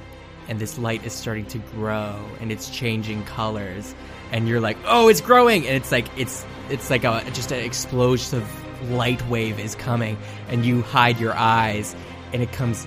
and 0.48 0.58
this 0.58 0.78
light 0.78 1.04
is 1.04 1.12
starting 1.12 1.46
to 1.46 1.58
grow 1.58 2.14
and 2.40 2.52
it's 2.52 2.68
changing 2.70 3.24
colors 3.24 3.94
and 4.32 4.48
you're 4.48 4.60
like 4.60 4.76
oh 4.84 5.08
it's 5.08 5.20
growing! 5.20 5.66
And 5.66 5.76
it's 5.76 5.92
like 5.92 6.06
it's 6.16 6.44
it's 6.70 6.90
like 6.90 7.04
a 7.04 7.22
just 7.32 7.52
an 7.52 7.60
explosive 7.60 8.48
light 8.90 9.26
wave 9.28 9.58
is 9.58 9.74
coming 9.74 10.18
and 10.48 10.64
you 10.64 10.82
hide 10.82 11.18
your 11.18 11.34
eyes 11.34 11.94
and 12.32 12.42
it 12.42 12.52
comes 12.52 12.86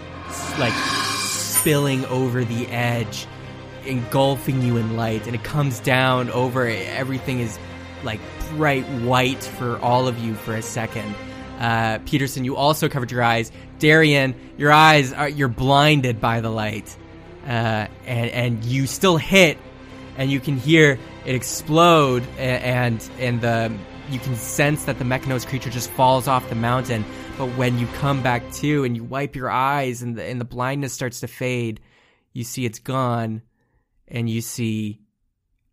like 0.59 0.73
spilling 1.19 2.05
over 2.05 2.43
the 2.43 2.67
edge 2.67 3.25
engulfing 3.85 4.61
you 4.61 4.77
in 4.77 4.97
light 4.97 5.25
and 5.25 5.35
it 5.35 5.43
comes 5.43 5.79
down 5.79 6.29
over 6.31 6.67
everything 6.67 7.39
is 7.39 7.57
like 8.03 8.19
bright 8.51 8.83
white 9.01 9.43
for 9.43 9.79
all 9.79 10.07
of 10.07 10.19
you 10.19 10.35
for 10.35 10.55
a 10.55 10.61
second. 10.61 11.15
Uh, 11.59 11.97
peterson 12.05 12.43
you 12.43 12.55
also 12.55 12.87
covered 12.87 13.11
your 13.11 13.23
eyes. 13.23 13.51
Darian 13.79 14.35
your 14.57 14.71
eyes 14.71 15.13
are 15.13 15.29
you're 15.29 15.47
blinded 15.47 16.19
by 16.19 16.41
the 16.41 16.49
light 16.49 16.95
uh, 17.47 17.87
and 18.05 18.29
and 18.31 18.65
you 18.65 18.85
still 18.87 19.17
hit, 19.17 19.57
and 20.17 20.29
you 20.29 20.39
can 20.39 20.57
hear 20.57 20.99
it 21.25 21.33
explode, 21.35 22.23
and 22.37 23.09
and 23.19 23.41
the 23.41 23.73
you 24.09 24.19
can 24.19 24.35
sense 24.35 24.85
that 24.85 24.99
the 24.99 25.05
Mechanus 25.05 25.45
creature 25.45 25.69
just 25.69 25.89
falls 25.91 26.27
off 26.27 26.47
the 26.49 26.55
mountain. 26.55 27.05
But 27.37 27.47
when 27.57 27.77
you 27.77 27.87
come 27.87 28.21
back 28.23 28.51
to 28.53 28.83
and 28.83 28.95
you 28.95 29.03
wipe 29.03 29.35
your 29.35 29.49
eyes, 29.49 30.01
and 30.01 30.17
the 30.17 30.23
and 30.23 30.41
the 30.41 30.45
blindness 30.45 30.93
starts 30.93 31.21
to 31.21 31.27
fade, 31.27 31.79
you 32.33 32.43
see 32.43 32.65
it's 32.65 32.79
gone, 32.79 33.41
and 34.07 34.29
you 34.29 34.41
see 34.41 34.99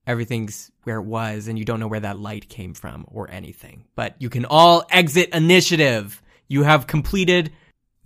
everything's 0.07 0.71
where 0.85 0.99
it 0.99 1.05
was, 1.05 1.49
and 1.49 1.59
you 1.59 1.65
don't 1.65 1.81
know 1.81 1.89
where 1.89 2.01
that 2.01 2.19
light 2.19 2.49
came 2.49 2.75
from 2.75 3.05
or 3.09 3.29
anything. 3.31 3.85
But 3.97 4.15
you 4.21 4.31
can 4.31 4.45
all 4.45 4.85
exit 4.91 5.31
initiative. 5.35 6.23
You 6.47 6.63
have 6.63 6.87
completed 6.87 7.53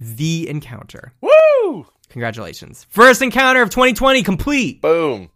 the 0.00 0.48
encounter. 0.48 1.12
Woo! 1.20 1.30
Congratulations. 2.10 2.86
First 2.88 3.22
encounter 3.22 3.62
of 3.62 3.70
2020 3.70 4.22
complete. 4.22 4.82
Boom. 4.82 5.30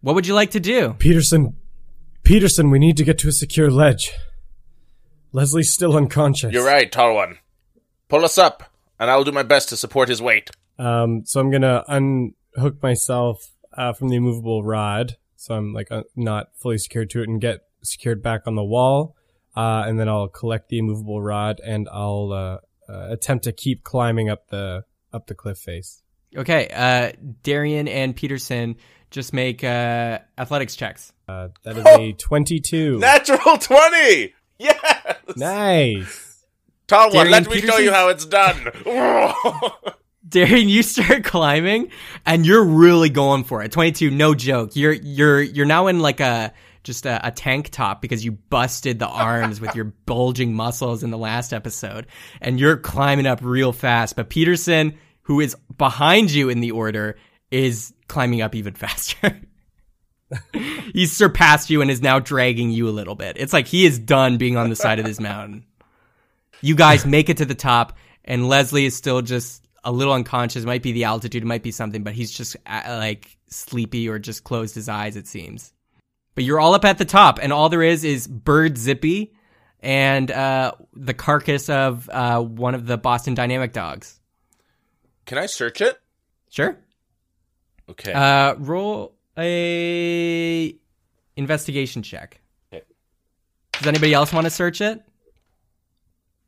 What 0.00 0.14
would 0.14 0.26
you 0.26 0.34
like 0.34 0.52
to 0.52 0.60
do? 0.60 0.94
Peterson, 0.98 1.56
Peterson, 2.22 2.70
we 2.70 2.78
need 2.78 2.96
to 2.98 3.04
get 3.04 3.18
to 3.18 3.28
a 3.28 3.32
secure 3.32 3.70
ledge. 3.70 4.12
Leslie's 5.32 5.72
still 5.72 5.96
unconscious. 5.96 6.52
You're 6.52 6.64
right, 6.64 6.90
tall 6.90 7.14
one. 7.14 7.38
Pull 8.08 8.24
us 8.24 8.38
up, 8.38 8.62
and 8.98 9.10
I'll 9.10 9.24
do 9.24 9.32
my 9.32 9.42
best 9.42 9.68
to 9.70 9.76
support 9.76 10.08
his 10.08 10.22
weight. 10.22 10.50
Um, 10.78 11.24
so 11.24 11.40
I'm 11.40 11.50
gonna 11.50 11.84
unhook 11.88 12.82
myself 12.82 13.50
uh, 13.76 13.92
from 13.92 14.08
the 14.08 14.16
immovable 14.16 14.62
rod, 14.62 15.16
so 15.36 15.54
I'm 15.54 15.72
like 15.72 15.90
uh, 15.90 16.04
not 16.16 16.50
fully 16.56 16.78
secured 16.78 17.10
to 17.10 17.22
it, 17.22 17.28
and 17.28 17.40
get 17.40 17.60
secured 17.82 18.22
back 18.22 18.42
on 18.46 18.54
the 18.54 18.64
wall. 18.64 19.16
Uh, 19.56 19.84
and 19.86 19.98
then 19.98 20.08
I'll 20.08 20.28
collect 20.28 20.68
the 20.68 20.78
immovable 20.78 21.20
rod, 21.20 21.60
and 21.64 21.88
I'll 21.90 22.32
uh, 22.32 22.92
uh, 22.92 23.08
attempt 23.10 23.44
to 23.44 23.52
keep 23.52 23.82
climbing 23.82 24.28
up 24.30 24.48
the 24.48 24.84
up 25.12 25.26
the 25.26 25.34
cliff 25.34 25.58
face. 25.58 26.02
Okay, 26.36 26.68
uh, 26.72 27.12
Darian 27.42 27.88
and 27.88 28.14
Peterson 28.14 28.76
just 29.10 29.32
make 29.32 29.64
uh, 29.64 30.18
athletics 30.36 30.76
checks. 30.76 31.12
Uh, 31.26 31.48
that 31.64 31.76
is 31.76 31.86
a 31.86 32.12
22. 32.12 32.98
Natural 32.98 33.56
20! 33.56 34.34
Yes! 34.58 35.16
nice. 35.36 36.44
Tall 36.86 37.12
one, 37.12 37.26
Darian 37.26 37.44
let 37.44 37.50
me 37.50 37.60
show 37.60 37.78
you 37.78 37.92
how 37.92 38.08
it's 38.08 38.24
done. 38.24 38.72
Darian, 40.28 40.68
you 40.68 40.82
start 40.82 41.24
climbing, 41.24 41.90
and 42.26 42.44
you're 42.44 42.64
really 42.64 43.08
going 43.08 43.44
for 43.44 43.62
it. 43.62 43.72
22, 43.72 44.10
no 44.10 44.34
joke. 44.34 44.74
You're 44.74 44.92
you're 44.92 45.40
you're 45.40 45.66
now 45.66 45.86
in 45.86 46.00
like 46.00 46.20
a 46.20 46.52
just 46.82 47.06
a, 47.06 47.26
a 47.26 47.30
tank 47.30 47.70
top 47.70 48.02
because 48.02 48.24
you 48.24 48.32
busted 48.32 48.98
the 48.98 49.06
arms 49.06 49.60
with 49.60 49.74
your 49.74 49.84
bulging 50.06 50.54
muscles 50.54 51.02
in 51.02 51.10
the 51.10 51.18
last 51.18 51.52
episode, 51.52 52.06
and 52.40 52.58
you're 52.58 52.76
climbing 52.76 53.26
up 53.26 53.40
real 53.42 53.72
fast. 53.72 54.16
But 54.16 54.28
Peterson, 54.28 54.98
who 55.28 55.40
is 55.40 55.54
behind 55.76 56.30
you 56.30 56.48
in 56.48 56.60
the 56.60 56.70
order, 56.70 57.18
is 57.50 57.92
climbing 58.08 58.40
up 58.40 58.54
even 58.54 58.74
faster. 58.86 59.38
He's 60.94 61.12
surpassed 61.12 61.68
you 61.68 61.82
and 61.82 61.90
is 61.90 62.00
now 62.00 62.18
dragging 62.18 62.70
you 62.70 62.88
a 62.88 62.90
little 62.90 63.14
bit. 63.14 63.36
It's 63.38 63.52
like 63.52 63.66
he 63.66 63.84
is 63.84 63.98
done 63.98 64.38
being 64.38 64.56
on 64.56 64.70
the 64.70 64.76
side 64.76 64.98
of 64.98 65.04
this 65.04 65.20
mountain. 65.20 65.66
You 66.62 66.74
guys 66.74 67.04
make 67.04 67.28
it 67.28 67.36
to 67.36 67.44
the 67.44 67.54
top, 67.54 67.98
and 68.24 68.48
Leslie 68.48 68.86
is 68.86 68.96
still 68.96 69.20
just 69.20 69.66
a 69.84 69.92
little 69.92 70.14
unconscious. 70.14 70.62
It 70.64 70.66
might 70.66 70.82
be 70.82 70.92
the 70.92 71.04
altitude, 71.04 71.42
it 71.42 71.46
might 71.46 71.62
be 71.62 71.72
something, 71.72 72.02
but 72.02 72.14
he's 72.14 72.30
just 72.30 72.56
uh, 72.66 72.96
like 72.98 73.36
sleepy 73.48 74.08
or 74.08 74.18
just 74.18 74.44
closed 74.44 74.74
his 74.74 74.88
eyes, 74.88 75.14
it 75.14 75.28
seems. 75.28 75.74
But 76.34 76.44
you're 76.44 76.58
all 76.58 76.72
up 76.72 76.86
at 76.86 76.96
the 76.96 77.04
top, 77.04 77.38
and 77.40 77.52
all 77.52 77.68
there 77.68 77.82
is 77.82 78.02
is 78.02 78.26
Bird 78.26 78.78
Zippy 78.78 79.34
and 79.80 80.30
uh, 80.30 80.72
the 80.94 81.14
carcass 81.14 81.68
of 81.68 82.08
uh, 82.08 82.40
one 82.40 82.74
of 82.74 82.86
the 82.86 82.96
Boston 82.96 83.34
Dynamic 83.34 83.74
dogs. 83.74 84.17
Can 85.28 85.36
I 85.36 85.44
search 85.44 85.82
it? 85.82 86.00
Sure. 86.48 86.78
Okay. 87.90 88.14
Uh, 88.14 88.54
roll 88.54 89.14
a 89.36 90.74
investigation 91.36 92.02
check. 92.02 92.40
Okay. 92.72 92.82
Does 93.74 93.86
anybody 93.86 94.14
else 94.14 94.32
want 94.32 94.46
to 94.46 94.50
search 94.50 94.80
it 94.80 95.02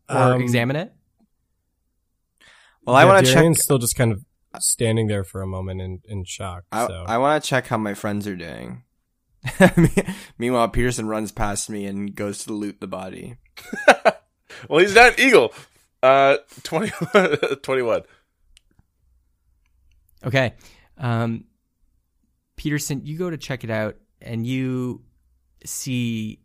or 0.08 0.16
Um, 0.16 0.40
examine 0.40 0.76
it? 0.76 0.94
Well, 2.86 2.96
I 2.96 3.04
want 3.04 3.18
to 3.18 3.30
check. 3.30 3.34
Darian's 3.36 3.62
still 3.62 3.76
just 3.76 3.96
kind 3.96 4.12
of 4.12 4.24
standing 4.60 5.08
there 5.08 5.24
for 5.24 5.42
a 5.42 5.46
moment 5.46 5.82
in, 5.82 6.00
in 6.06 6.24
shock. 6.24 6.64
I, 6.72 6.86
so 6.86 7.04
I 7.06 7.18
want 7.18 7.44
to 7.44 7.46
check 7.46 7.66
how 7.66 7.76
my 7.76 7.92
friends 7.92 8.26
are 8.26 8.34
doing. 8.34 8.84
Meanwhile, 10.38 10.70
Peterson 10.70 11.06
runs 11.06 11.32
past 11.32 11.68
me 11.68 11.84
and 11.84 12.14
goes 12.14 12.44
to 12.44 12.54
loot 12.54 12.80
the 12.80 12.86
body. 12.86 13.36
well, 14.70 14.80
he's 14.80 14.94
not 14.94 15.18
eagle. 15.18 15.52
Uh, 16.02 16.38
20, 16.62 16.92
21. 17.62 18.04
Okay. 20.24 20.54
Um, 20.98 21.44
Peterson, 22.56 23.02
you 23.04 23.16
go 23.18 23.30
to 23.30 23.36
check 23.38 23.64
it 23.64 23.70
out, 23.70 23.96
and 24.20 24.46
you 24.46 25.02
see 25.64 26.40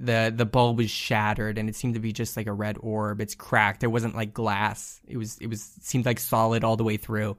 the 0.00 0.32
the 0.34 0.46
bulb 0.46 0.80
is 0.80 0.90
shattered, 0.90 1.58
and 1.58 1.68
it 1.68 1.74
seemed 1.74 1.94
to 1.94 2.00
be 2.00 2.12
just 2.12 2.36
like 2.36 2.46
a 2.46 2.52
red 2.52 2.76
orb. 2.80 3.20
It's 3.20 3.34
cracked. 3.34 3.82
It 3.82 3.88
wasn't 3.88 4.14
like 4.14 4.32
glass. 4.32 5.00
It 5.06 5.16
was 5.16 5.38
it 5.38 5.48
was 5.48 5.62
seemed 5.82 6.06
like 6.06 6.20
solid 6.20 6.62
all 6.62 6.76
the 6.76 6.84
way 6.84 6.96
through, 6.96 7.36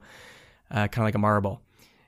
uh, 0.70 0.88
kind 0.88 0.98
of 0.98 1.04
like 1.04 1.14
a 1.14 1.18
marble. 1.18 1.62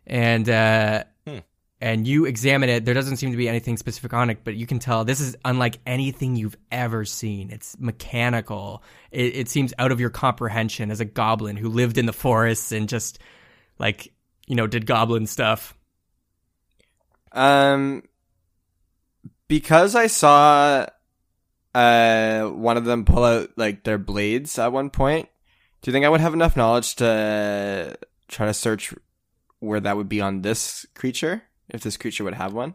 And 0.06 0.48
uh, 0.50 1.04
Hmm. 1.26 1.38
and 1.80 2.06
you 2.06 2.26
examine 2.26 2.68
it. 2.68 2.84
There 2.84 2.94
doesn't 2.94 3.16
seem 3.16 3.30
to 3.30 3.36
be 3.36 3.48
anything 3.48 3.76
specific 3.76 4.12
on 4.12 4.28
it, 4.28 4.40
but 4.44 4.56
you 4.56 4.66
can 4.66 4.80
tell 4.80 5.04
this 5.04 5.20
is 5.20 5.36
unlike 5.44 5.78
anything 5.86 6.36
you've 6.36 6.56
ever 6.70 7.04
seen. 7.04 7.50
It's 7.50 7.78
mechanical. 7.78 8.82
It, 9.12 9.36
it 9.36 9.48
seems 9.48 9.72
out 9.78 9.92
of 9.92 10.00
your 10.00 10.10
comprehension 10.10 10.90
as 10.90 11.00
a 11.00 11.04
goblin 11.04 11.56
who 11.56 11.68
lived 11.68 11.96
in 11.96 12.06
the 12.06 12.12
forests 12.12 12.72
and 12.72 12.88
just 12.88 13.20
like 13.78 14.12
you 14.46 14.56
know 14.56 14.66
did 14.66 14.86
goblin 14.86 15.26
stuff. 15.26 15.76
Um, 17.32 18.02
because 19.48 19.94
I 19.94 20.06
saw 20.06 20.86
uh 21.74 22.42
one 22.48 22.76
of 22.76 22.84
them 22.84 23.04
pull 23.04 23.24
out 23.24 23.50
like 23.56 23.84
their 23.84 23.98
blades 23.98 24.58
at 24.58 24.72
one 24.72 24.90
point. 24.90 25.28
Do 25.80 25.90
you 25.90 25.92
think 25.92 26.04
I 26.04 26.08
would 26.08 26.20
have 26.20 26.34
enough 26.34 26.56
knowledge 26.56 26.96
to 26.96 27.96
try 28.28 28.46
to 28.46 28.54
search 28.54 28.94
where 29.58 29.80
that 29.80 29.96
would 29.96 30.08
be 30.08 30.20
on 30.20 30.42
this 30.42 30.86
creature, 30.94 31.42
if 31.68 31.82
this 31.82 31.96
creature 31.96 32.24
would 32.24 32.34
have 32.34 32.52
one? 32.52 32.74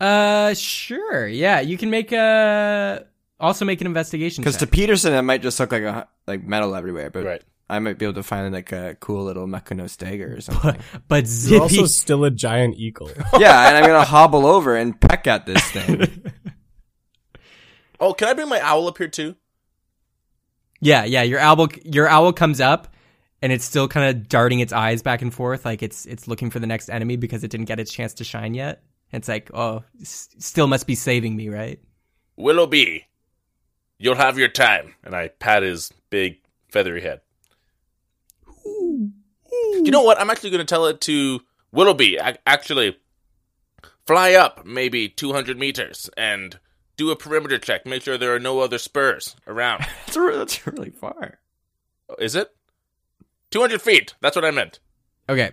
Uh, 0.00 0.54
sure. 0.54 1.26
Yeah, 1.28 1.60
you 1.60 1.78
can 1.78 1.90
make 1.90 2.10
a 2.12 3.06
also 3.38 3.64
make 3.64 3.80
an 3.80 3.86
investigation. 3.86 4.42
Because 4.42 4.56
to. 4.58 4.66
Peterson, 4.66 5.12
it 5.12 5.22
might 5.22 5.42
just 5.42 5.58
look 5.60 5.72
like 5.72 5.82
a 5.82 6.08
like 6.26 6.44
metal 6.44 6.74
everywhere, 6.74 7.10
but 7.10 7.24
Right. 7.24 7.42
I 7.72 7.78
might 7.78 7.98
be 7.98 8.04
able 8.04 8.14
to 8.14 8.22
find 8.22 8.52
like 8.52 8.70
a 8.72 8.96
cool 9.00 9.24
little 9.24 9.46
Mechanus 9.46 9.96
dagger 9.96 10.36
or 10.36 10.40
something. 10.40 10.76
but 11.08 11.26
you're 11.46 11.62
also 11.62 11.86
still 11.86 12.24
a 12.24 12.30
giant 12.30 12.76
eagle. 12.76 13.10
yeah, 13.38 13.68
and 13.68 13.76
I'm 13.76 13.84
gonna 13.84 14.04
hobble 14.04 14.46
over 14.46 14.76
and 14.76 14.98
peck 15.00 15.26
at 15.26 15.46
this 15.46 15.62
thing. 15.70 16.06
Oh, 18.00 18.12
can 18.14 18.26
I 18.26 18.34
bring 18.34 18.48
my 18.48 18.60
owl 18.60 18.88
up 18.88 18.98
here 18.98 19.06
too? 19.06 19.36
yeah, 20.80 21.04
yeah. 21.04 21.22
Your 21.22 21.38
owl, 21.38 21.68
your 21.84 22.08
owl 22.08 22.32
comes 22.32 22.60
up, 22.60 22.92
and 23.40 23.52
it's 23.52 23.64
still 23.64 23.86
kind 23.86 24.10
of 24.16 24.28
darting 24.28 24.58
its 24.58 24.72
eyes 24.72 25.02
back 25.02 25.22
and 25.22 25.32
forth, 25.32 25.64
like 25.64 25.84
it's 25.84 26.04
it's 26.06 26.26
looking 26.26 26.50
for 26.50 26.58
the 26.58 26.66
next 26.66 26.88
enemy 26.88 27.14
because 27.14 27.44
it 27.44 27.52
didn't 27.52 27.66
get 27.66 27.78
its 27.78 27.92
chance 27.92 28.14
to 28.14 28.24
shine 28.24 28.54
yet. 28.54 28.82
It's 29.12 29.28
like, 29.28 29.50
oh, 29.54 29.84
s- 30.00 30.28
still 30.38 30.66
must 30.66 30.88
be 30.88 30.96
saving 30.96 31.36
me, 31.36 31.48
right? 31.48 31.78
Willoughby, 32.36 33.06
you'll 33.98 34.16
have 34.16 34.36
your 34.36 34.48
time. 34.48 34.94
And 35.04 35.14
I 35.14 35.28
pat 35.28 35.62
his 35.62 35.92
big 36.10 36.38
feathery 36.70 37.02
head. 37.02 37.20
You 39.52 39.90
know 39.90 40.02
what? 40.02 40.20
I'm 40.20 40.30
actually 40.30 40.50
going 40.50 40.64
to 40.64 40.64
tell 40.74 40.86
it 40.86 41.00
to 41.02 41.40
Willoughby, 41.72 42.16
ac- 42.22 42.38
actually, 42.46 42.96
fly 44.06 44.32
up 44.34 44.64
maybe 44.64 45.08
200 45.08 45.58
meters 45.58 46.08
and 46.16 46.58
do 46.96 47.10
a 47.10 47.16
perimeter 47.16 47.58
check. 47.58 47.86
Make 47.86 48.02
sure 48.02 48.16
there 48.18 48.34
are 48.34 48.38
no 48.40 48.60
other 48.60 48.78
spurs 48.78 49.36
around. 49.46 49.80
That's, 50.06 50.16
re- 50.16 50.36
that's 50.36 50.66
really 50.66 50.90
far. 50.90 51.38
Is 52.18 52.34
it? 52.34 52.48
200 53.50 53.80
feet. 53.82 54.14
That's 54.20 54.36
what 54.36 54.44
I 54.44 54.50
meant. 54.50 54.78
Okay. 55.28 55.52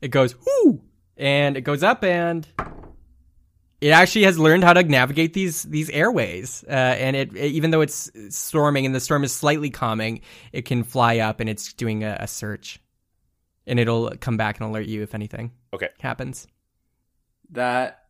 It 0.00 0.08
goes 0.08 0.34
whoo, 0.34 0.80
and 1.16 1.56
it 1.56 1.60
goes 1.62 1.82
up, 1.82 2.02
and 2.02 2.46
it 3.80 3.90
actually 3.90 4.24
has 4.24 4.38
learned 4.38 4.64
how 4.64 4.72
to 4.72 4.82
navigate 4.82 5.32
these 5.32 5.62
these 5.64 5.88
airways. 5.90 6.64
Uh, 6.66 6.70
and 6.72 7.14
it, 7.16 7.36
it- 7.36 7.52
even 7.52 7.70
though 7.70 7.80
it's 7.82 8.10
storming 8.30 8.84
and 8.86 8.94
the 8.94 9.00
storm 9.00 9.22
is 9.24 9.32
slightly 9.32 9.70
calming, 9.70 10.20
it 10.52 10.62
can 10.64 10.82
fly 10.84 11.18
up 11.18 11.40
and 11.40 11.48
it's 11.50 11.72
doing 11.72 12.02
a, 12.04 12.16
a 12.20 12.26
search, 12.26 12.80
and 13.66 13.78
it'll 13.80 14.10
come 14.20 14.36
back 14.36 14.60
and 14.60 14.68
alert 14.70 14.86
you 14.86 15.02
if 15.02 15.14
anything 15.14 15.52
Okay. 15.72 15.88
happens. 16.00 16.46
That 17.50 18.04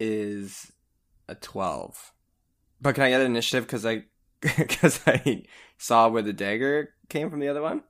is 0.00 0.70
a 1.28 1.34
twelve. 1.34 2.12
But 2.80 2.94
can 2.94 3.04
I 3.04 3.10
get 3.10 3.20
an 3.20 3.26
initiative 3.26 3.64
because 3.66 3.84
I 3.86 4.04
because 4.40 5.00
I 5.06 5.44
saw 5.78 6.08
where 6.08 6.22
the 6.22 6.32
dagger 6.32 6.90
came 7.08 7.30
from 7.30 7.40
the 7.40 7.48
other 7.48 7.62
one? 7.62 7.82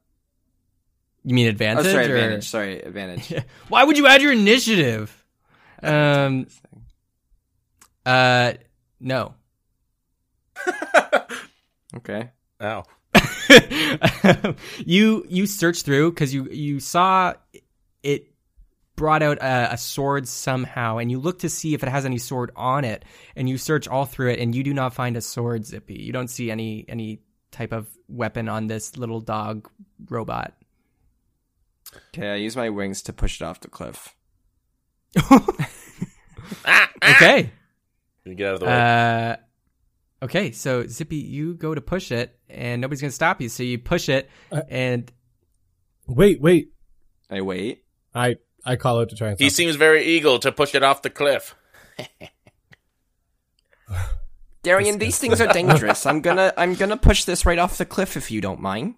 You 1.24 1.34
mean 1.34 1.46
Oh, 1.46 1.50
advantage? 1.50 1.86
sorry, 1.86 2.10
or- 2.12 2.16
advantage. 2.16 2.48
Sorry, 2.48 2.80
advantage. 2.82 3.44
Why 3.68 3.84
would 3.84 3.96
you 3.96 4.06
add 4.06 4.22
your 4.22 4.32
initiative? 4.32 5.24
Um. 5.82 6.46
Uh. 8.04 8.54
No. 9.00 9.34
Okay. 11.94 12.30
Ow. 12.62 12.84
you 14.86 15.24
you 15.28 15.46
search 15.46 15.82
through 15.82 16.10
because 16.10 16.32
you 16.32 16.48
you 16.50 16.80
saw 16.80 17.34
it 18.02 18.28
brought 18.96 19.22
out 19.22 19.38
a, 19.38 19.72
a 19.72 19.78
sword 19.78 20.28
somehow, 20.28 20.98
and 20.98 21.10
you 21.10 21.18
look 21.18 21.40
to 21.40 21.48
see 21.48 21.74
if 21.74 21.82
it 21.82 21.88
has 21.88 22.04
any 22.04 22.18
sword 22.18 22.50
on 22.56 22.84
it, 22.84 23.04
and 23.36 23.48
you 23.48 23.58
search 23.58 23.88
all 23.88 24.04
through 24.04 24.30
it, 24.30 24.38
and 24.38 24.54
you 24.54 24.62
do 24.62 24.74
not 24.74 24.94
find 24.94 25.16
a 25.16 25.20
sword, 25.20 25.66
Zippy. 25.66 25.94
You 25.94 26.12
don't 26.12 26.28
see 26.28 26.50
any 26.50 26.84
any 26.88 27.20
type 27.50 27.72
of 27.72 27.88
weapon 28.08 28.48
on 28.48 28.66
this 28.66 28.96
little 28.96 29.20
dog 29.20 29.68
robot. 30.08 30.54
Okay, 32.08 32.30
I 32.30 32.36
use 32.36 32.56
my 32.56 32.70
wings 32.70 33.02
to 33.02 33.12
push 33.12 33.40
it 33.40 33.44
off 33.44 33.60
the 33.60 33.68
cliff. 33.68 34.14
Okay. 37.02 37.50
You 38.24 38.34
get 38.34 38.48
out 38.48 38.54
of 38.54 38.60
the 38.60 38.66
way. 38.66 38.72
Uh, 38.72 39.36
okay, 40.22 40.52
so 40.52 40.86
Zippy, 40.86 41.16
you 41.16 41.54
go 41.54 41.74
to 41.74 41.80
push 41.80 42.10
it, 42.12 42.38
and 42.48 42.80
nobody's 42.80 43.00
gonna 43.00 43.10
stop 43.10 43.40
you. 43.40 43.48
So 43.48 43.62
you 43.62 43.78
push 43.78 44.08
it, 44.08 44.30
Uh, 44.50 44.62
and 44.68 45.12
Wait, 46.06 46.40
wait. 46.40 46.72
I 47.30 47.40
wait. 47.42 47.84
I 48.14 48.36
I 48.64 48.76
call 48.76 49.00
out 49.00 49.08
to 49.10 49.16
try 49.16 49.28
and 49.30 49.38
he 49.38 49.48
stop. 49.48 49.56
seems 49.56 49.76
very 49.76 50.04
eager 50.04 50.38
to 50.38 50.52
push 50.52 50.74
it 50.74 50.82
off 50.82 51.02
the 51.02 51.10
cliff. 51.10 51.54
Darian, 54.62 54.98
these 54.98 55.18
things 55.18 55.40
are 55.40 55.52
dangerous. 55.52 56.06
I'm 56.06 56.20
gonna 56.20 56.52
I'm 56.56 56.74
gonna 56.74 56.96
push 56.96 57.24
this 57.24 57.44
right 57.44 57.58
off 57.58 57.78
the 57.78 57.84
cliff 57.84 58.16
if 58.16 58.30
you 58.30 58.40
don't 58.40 58.60
mind. 58.60 58.94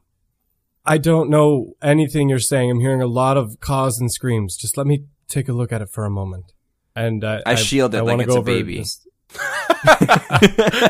I 0.84 0.98
don't 0.98 1.30
know 1.30 1.72
anything 1.82 2.28
you're 2.28 2.38
saying. 2.38 2.70
I'm 2.70 2.80
hearing 2.80 3.00
a 3.00 3.06
lot 3.06 3.38
of 3.38 3.58
caws 3.60 3.98
and 3.98 4.12
screams. 4.12 4.56
Just 4.56 4.76
let 4.76 4.86
me 4.86 5.04
take 5.28 5.48
a 5.48 5.52
look 5.54 5.72
at 5.72 5.80
it 5.80 5.88
for 5.88 6.04
a 6.04 6.10
moment. 6.10 6.52
And 6.94 7.24
uh, 7.24 7.40
I 7.46 7.54
shield 7.54 7.94
it 7.94 8.02
like 8.02 8.12
wanna 8.18 8.24
it's 8.24 8.34
go 8.34 8.40
a 8.40 8.44
baby. 8.44 8.78
this- 8.78 9.06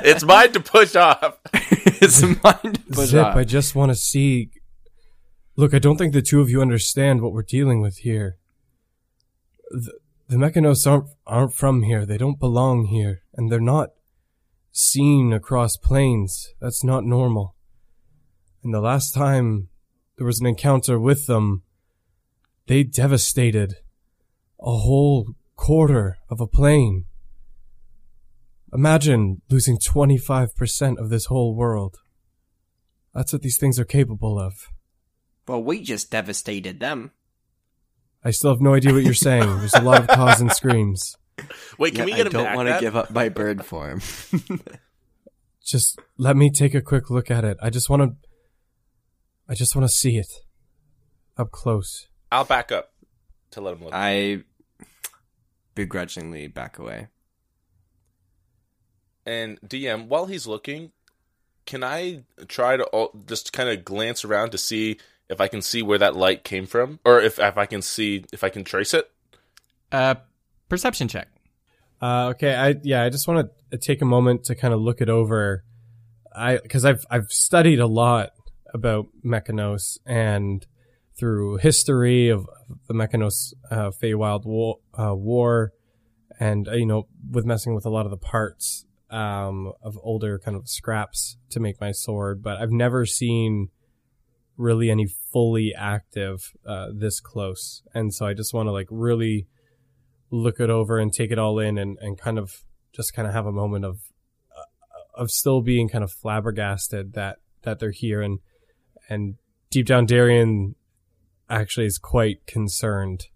it's 0.04 0.24
mine 0.24 0.52
to 0.52 0.60
push 0.60 0.94
off. 0.96 1.38
it's 1.52 2.22
mine 2.22 2.72
to 2.72 2.80
push 2.90 3.08
Zip, 3.08 3.24
off. 3.24 3.36
I 3.36 3.44
just 3.44 3.74
want 3.74 3.90
to 3.90 3.96
see. 3.96 4.50
Look, 5.56 5.74
I 5.74 5.78
don't 5.78 5.96
think 5.96 6.12
the 6.12 6.22
two 6.22 6.40
of 6.40 6.50
you 6.50 6.60
understand 6.60 7.22
what 7.22 7.32
we're 7.32 7.42
dealing 7.42 7.80
with 7.80 7.98
here. 7.98 8.38
The, 9.70 9.92
the 10.28 10.36
Mechanus 10.36 10.86
aren't 10.86 11.08
aren't 11.26 11.54
from 11.54 11.82
here. 11.82 12.04
They 12.06 12.18
don't 12.18 12.38
belong 12.38 12.86
here, 12.86 13.22
and 13.34 13.50
they're 13.50 13.60
not 13.60 13.90
seen 14.72 15.32
across 15.32 15.76
plains. 15.76 16.54
That's 16.60 16.82
not 16.82 17.04
normal. 17.04 17.54
And 18.62 18.74
the 18.74 18.80
last 18.80 19.12
time 19.12 19.68
there 20.16 20.26
was 20.26 20.40
an 20.40 20.46
encounter 20.46 20.98
with 20.98 21.26
them, 21.26 21.62
they 22.66 22.82
devastated 22.82 23.74
a 24.60 24.76
whole 24.78 25.34
quarter 25.56 26.18
of 26.30 26.40
a 26.40 26.46
plane. 26.46 27.04
Imagine 28.74 29.40
losing 29.48 29.78
25% 29.78 30.98
of 30.98 31.08
this 31.08 31.26
whole 31.26 31.54
world. 31.54 31.96
That's 33.14 33.32
what 33.32 33.42
these 33.42 33.56
things 33.56 33.78
are 33.78 33.84
capable 33.84 34.38
of. 34.40 34.54
well, 35.46 35.62
we 35.62 35.80
just 35.82 36.10
devastated 36.10 36.80
them. 36.80 37.12
I 38.24 38.30
still 38.32 38.50
have 38.50 38.60
no 38.60 38.74
idea 38.74 38.92
what 38.92 39.04
you're 39.04 39.14
saying. 39.14 39.42
There's 39.58 39.74
a 39.74 39.82
lot 39.82 40.00
of 40.00 40.08
caws 40.08 40.40
and 40.40 40.50
screams. 40.50 41.14
Wait, 41.78 41.94
can 41.94 42.06
we 42.06 42.12
Yeah, 42.12 42.16
get 42.16 42.26
I 42.26 42.28
him 42.28 42.32
don't 42.32 42.54
want 42.56 42.68
to 42.68 42.80
give 42.80 42.96
up 42.96 43.10
my 43.10 43.28
bird 43.28 43.64
form. 43.64 44.00
Just 45.64 46.00
let 46.18 46.36
me 46.36 46.50
take 46.50 46.74
a 46.74 46.80
quick 46.82 47.10
look 47.10 47.30
at 47.30 47.44
it. 47.44 47.56
I 47.62 47.70
just 47.70 47.88
want 47.88 48.02
to. 48.02 48.28
I 49.48 49.54
just 49.54 49.74
want 49.74 49.88
to 49.88 49.92
see 49.94 50.18
it 50.18 50.26
up 51.38 51.50
close. 51.52 52.06
I'll 52.30 52.44
back 52.44 52.70
up 52.70 52.92
to 53.52 53.60
let 53.62 53.74
him 53.76 53.84
look. 53.84 53.94
I 53.94 54.42
begrudgingly 55.74 56.48
back 56.48 56.78
away. 56.78 57.08
And 59.26 59.60
DM, 59.62 60.08
while 60.08 60.26
he's 60.26 60.46
looking, 60.46 60.92
can 61.66 61.82
I 61.82 62.24
try 62.48 62.76
to 62.76 62.86
al- 62.92 63.12
just 63.26 63.52
kind 63.52 63.68
of 63.68 63.84
glance 63.84 64.24
around 64.24 64.50
to 64.50 64.58
see 64.58 64.98
if 65.28 65.40
I 65.40 65.48
can 65.48 65.62
see 65.62 65.82
where 65.82 65.98
that 65.98 66.14
light 66.14 66.44
came 66.44 66.66
from, 66.66 67.00
or 67.04 67.20
if 67.20 67.38
if 67.38 67.56
I 67.56 67.66
can 67.66 67.80
see 67.80 68.24
if 68.32 68.44
I 68.44 68.50
can 68.50 68.64
trace 68.64 68.92
it? 68.92 69.10
uh, 69.94 70.16
perception 70.68 71.08
check. 71.08 71.28
Uh, 72.02 72.28
okay, 72.30 72.54
I 72.54 72.74
yeah, 72.82 73.02
I 73.02 73.08
just 73.08 73.26
want 73.26 73.50
to 73.70 73.78
take 73.78 74.02
a 74.02 74.04
moment 74.04 74.44
to 74.44 74.54
kind 74.54 74.74
of 74.74 74.80
look 74.80 75.00
it 75.00 75.08
over. 75.08 75.64
I 76.34 76.58
because 76.58 76.84
I've 76.84 77.06
I've 77.10 77.30
studied 77.30 77.80
a 77.80 77.86
lot 77.86 78.32
about 78.72 79.06
Mechanus 79.24 79.98
and 80.04 80.66
through 81.16 81.58
history 81.58 82.28
of 82.28 82.48
the 82.88 82.94
Mechanus 82.94 83.54
uh, 83.70 83.90
Feywild 83.90 84.44
war, 84.44 84.80
uh, 84.98 85.14
war, 85.14 85.72
and 86.40 86.68
uh, 86.68 86.72
you 86.72 86.86
know 86.86 87.06
with 87.30 87.46
messing 87.46 87.74
with 87.74 87.86
a 87.86 87.90
lot 87.90 88.04
of 88.04 88.10
the 88.10 88.18
parts 88.18 88.84
um, 89.14 89.72
of 89.80 89.96
older 90.02 90.40
kind 90.40 90.56
of 90.56 90.68
scraps 90.68 91.36
to 91.50 91.60
make 91.60 91.80
my 91.80 91.92
sword, 91.92 92.42
but 92.42 92.60
I've 92.60 92.72
never 92.72 93.06
seen 93.06 93.68
really 94.56 94.90
any 94.90 95.06
fully 95.06 95.72
active 95.76 96.52
uh, 96.66 96.88
this 96.92 97.20
close, 97.20 97.82
and 97.94 98.12
so 98.12 98.26
I 98.26 98.34
just 98.34 98.52
want 98.52 98.66
to 98.66 98.72
like 98.72 98.88
really 98.90 99.46
look 100.30 100.58
it 100.58 100.68
over 100.68 100.98
and 100.98 101.12
take 101.12 101.30
it 101.30 101.38
all 101.38 101.60
in 101.60 101.78
and, 101.78 101.96
and 102.00 102.18
kind 102.18 102.38
of 102.38 102.64
just 102.92 103.14
kind 103.14 103.28
of 103.28 103.34
have 103.34 103.46
a 103.46 103.52
moment 103.52 103.84
of 103.84 104.00
uh, 104.56 105.20
of 105.22 105.30
still 105.30 105.60
being 105.60 105.88
kind 105.88 106.02
of 106.02 106.10
flabbergasted 106.10 107.12
that 107.12 107.38
that 107.62 107.78
they're 107.78 107.92
here 107.92 108.20
and 108.20 108.40
and 109.08 109.36
deep 109.70 109.86
down 109.86 110.06
Darian 110.06 110.74
actually 111.48 111.86
is 111.86 111.98
quite 111.98 112.46
concerned 112.46 113.28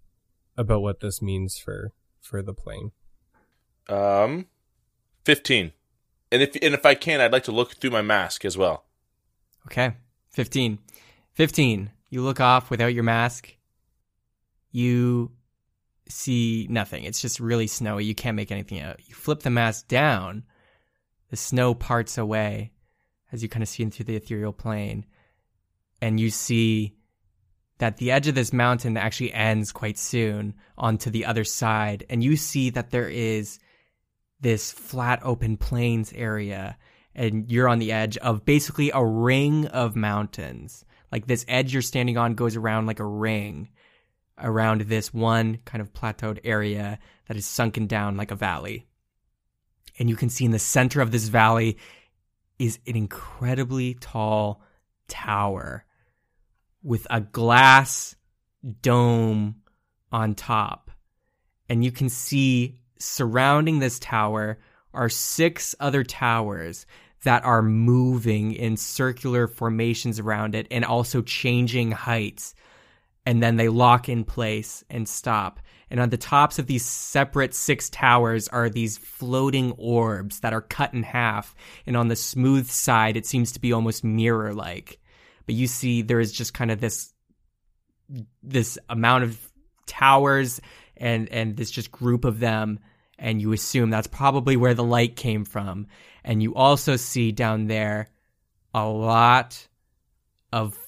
about 0.57 0.83
what 0.83 0.99
this 0.99 1.23
means 1.23 1.57
for 1.57 1.93
for 2.21 2.43
the 2.43 2.53
plane. 2.53 2.91
Um, 3.89 4.47
fifteen. 5.29 5.73
And 6.33 6.41
if 6.41 6.57
and 6.63 6.73
if 6.73 6.87
I 6.87 6.95
can, 6.95 7.21
I'd 7.21 7.33
like 7.33 7.45
to 7.45 7.53
look 7.53 7.77
through 7.77 7.91
my 7.91 8.01
mask 8.01 8.47
as 8.47 8.57
well. 8.57 8.87
Okay. 9.67 9.93
15. 10.31 10.79
15. 11.35 11.91
You 12.09 12.23
look 12.23 12.41
off 12.41 12.71
without 12.71 12.95
your 12.95 13.05
mask. 13.05 13.55
You 14.71 15.31
see 16.09 16.67
nothing. 16.71 17.05
It's 17.05 17.21
just 17.21 17.41
really 17.41 17.67
snowy. 17.67 18.07
You 18.07 18.15
can't 18.15 18.37
make 18.37 18.51
anything 18.51 18.81
out. 18.81 19.01
You 19.07 19.15
flip 19.15 19.41
the 19.41 19.51
mask 19.51 19.89
down. 19.89 20.45
The 21.29 21.37
snow 21.37 21.75
parts 21.75 22.17
away 22.17 22.73
as 23.31 23.43
you 23.43 23.51
kind 23.51 23.63
of 23.63 23.69
see 23.69 23.83
into 23.83 24.05
the 24.05 24.17
ethereal 24.17 24.55
plane. 24.55 25.05
And 26.01 26.19
you 26.19 26.31
see 26.31 26.97
that 27.77 27.99
the 27.99 28.13
edge 28.13 28.29
of 28.29 28.35
this 28.35 28.55
mountain 28.55 28.97
actually 28.97 29.35
ends 29.35 29.73
quite 29.73 29.99
soon 29.99 30.55
onto 30.79 31.11
the 31.11 31.27
other 31.27 31.45
side. 31.45 32.07
And 32.09 32.25
you 32.25 32.37
see 32.37 32.71
that 32.71 32.91
there 32.91 33.11
is 33.11 33.59
this 34.41 34.73
flat 34.73 35.21
open 35.23 35.57
plains 35.57 36.13
area 36.13 36.77
and 37.15 37.51
you're 37.51 37.69
on 37.69 37.81
the 37.81 37.93
edge 37.93 38.17
of 38.19 38.45
basically 38.45 38.93
a 38.95 39.05
ring 39.05 39.67
of 39.67 39.97
mountains. 39.97 40.85
Like 41.11 41.27
this 41.27 41.45
edge 41.49 41.73
you're 41.73 41.83
standing 41.83 42.17
on 42.17 42.35
goes 42.35 42.55
around 42.55 42.87
like 42.87 43.01
a 43.01 43.07
ring 43.07 43.71
around 44.41 44.83
this 44.83 45.13
one 45.13 45.59
kind 45.65 45.83
of 45.83 45.93
plateaued 45.93 46.39
area 46.45 46.99
that 47.27 47.37
is 47.37 47.45
sunken 47.45 47.89
down 47.89 48.17
like 48.17 48.31
a 48.31 48.37
valley. 48.37 48.87
And 49.99 50.09
you 50.09 50.15
can 50.15 50.29
see 50.29 50.45
in 50.45 50.53
the 50.53 50.61
center 50.61 51.01
of 51.01 51.11
this 51.11 51.27
valley 51.27 51.77
is 52.59 52.79
an 52.87 52.95
incredibly 52.95 53.95
tall 53.95 54.63
tower 55.09 55.85
with 56.85 57.05
a 57.11 57.21
glass 57.21 58.15
dome 58.81 59.57
on 60.13 60.35
top. 60.37 60.93
And 61.69 61.85
you 61.85 61.91
can 61.91 62.09
see 62.09 62.81
surrounding 62.99 63.79
this 63.79 63.99
tower 63.99 64.59
are 64.95 65.09
six 65.09 65.75
other 65.81 66.05
towers 66.05 66.87
that 67.25 67.45
are 67.45 67.63
moving 67.63 68.53
in 68.53 68.77
circular 68.77 69.47
formations 69.47 70.19
around 70.19 70.55
it 70.55 70.67
and 70.71 70.85
also 70.85 71.23
changing 71.23 71.91
heights 71.91 72.55
and 73.29 73.43
then 73.43 73.57
they 73.57 73.69
lock 73.69 74.09
in 74.09 74.25
place 74.25 74.83
and 74.89 75.07
stop. 75.07 75.61
And 75.91 76.01
on 76.01 76.09
the 76.09 76.17
tops 76.17 76.59
of 76.59 76.67
these 76.67 76.83
separate 76.83 77.53
six 77.53 77.91
towers 77.91 78.49
are 78.49 78.71
these 78.71 78.97
floating 78.97 79.73
orbs 79.73 80.41
that 80.41 80.55
are 80.55 80.63
cut 80.63 80.95
in 80.95 81.03
half. 81.03 81.55
And 81.85 81.95
on 81.95 82.09
the 82.09 82.17
smooth 82.17 82.71
side, 82.71 83.19
it 83.19 83.27
seems 83.27 83.53
to 83.53 83.61
be 83.61 83.75
almost 83.75 84.03
mirror 84.03 84.55
like. 84.55 84.99
But 85.45 85.57
you 85.57 85.67
see, 85.67 86.01
there 86.01 86.21
is 86.21 86.33
just 86.33 86.55
kind 86.55 86.71
of 86.71 86.81
this 86.81 87.13
this 88.43 88.79
amount 88.89 89.25
of 89.25 89.53
towers 89.85 90.59
and 91.01 91.29
and 91.31 91.57
this 91.57 91.71
just 91.71 91.91
group 91.91 92.25
of 92.25 92.41
them 92.41 92.79
and 93.19 93.41
you 93.41 93.53
assume 93.53 93.91
that's 93.91 94.07
probably 94.07 94.57
where 94.57 94.75
the 94.75 94.85
light 94.85 95.17
came 95.17 95.45
from. 95.45 95.89
And 96.25 96.43
you 96.43 96.55
also 96.55 96.97
see 96.97 97.33
down 97.33 97.67
there 97.67 98.09
a 98.73 98.87
lot 98.87 99.67
of 100.53 100.79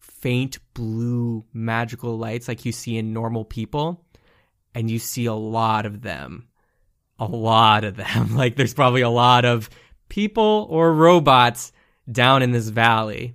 faint 0.00 0.58
blue 0.74 1.44
magical 1.52 2.16
lights 2.16 2.48
like 2.48 2.64
you 2.64 2.72
see 2.72 2.96
in 2.96 3.12
normal 3.12 3.44
people 3.44 4.04
and 4.74 4.90
you 4.90 4.98
see 4.98 5.26
a 5.26 5.34
lot 5.34 5.86
of 5.86 6.02
them. 6.02 6.48
A 7.18 7.26
lot 7.26 7.84
of 7.84 7.96
them. 7.96 8.36
Like 8.36 8.56
there's 8.56 8.74
probably 8.74 9.02
a 9.02 9.10
lot 9.10 9.44
of 9.44 9.68
people 10.08 10.66
or 10.70 10.92
robots 10.92 11.72
down 12.10 12.42
in 12.42 12.52
this 12.52 12.68
valley. 12.68 13.34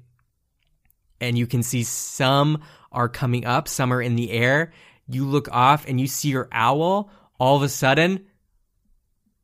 And 1.19 1.37
you 1.37 1.45
can 1.45 1.61
see 1.61 1.83
some 1.83 2.63
are 2.91 3.09
coming 3.09 3.45
up, 3.45 3.67
some 3.67 3.93
are 3.93 4.01
in 4.01 4.15
the 4.15 4.31
air. 4.31 4.71
You 5.13 5.25
look 5.25 5.47
off 5.51 5.87
and 5.87 5.99
you 5.99 6.07
see 6.07 6.29
your 6.29 6.47
owl. 6.51 7.09
All 7.39 7.55
of 7.57 7.63
a 7.63 7.69
sudden, 7.69 8.25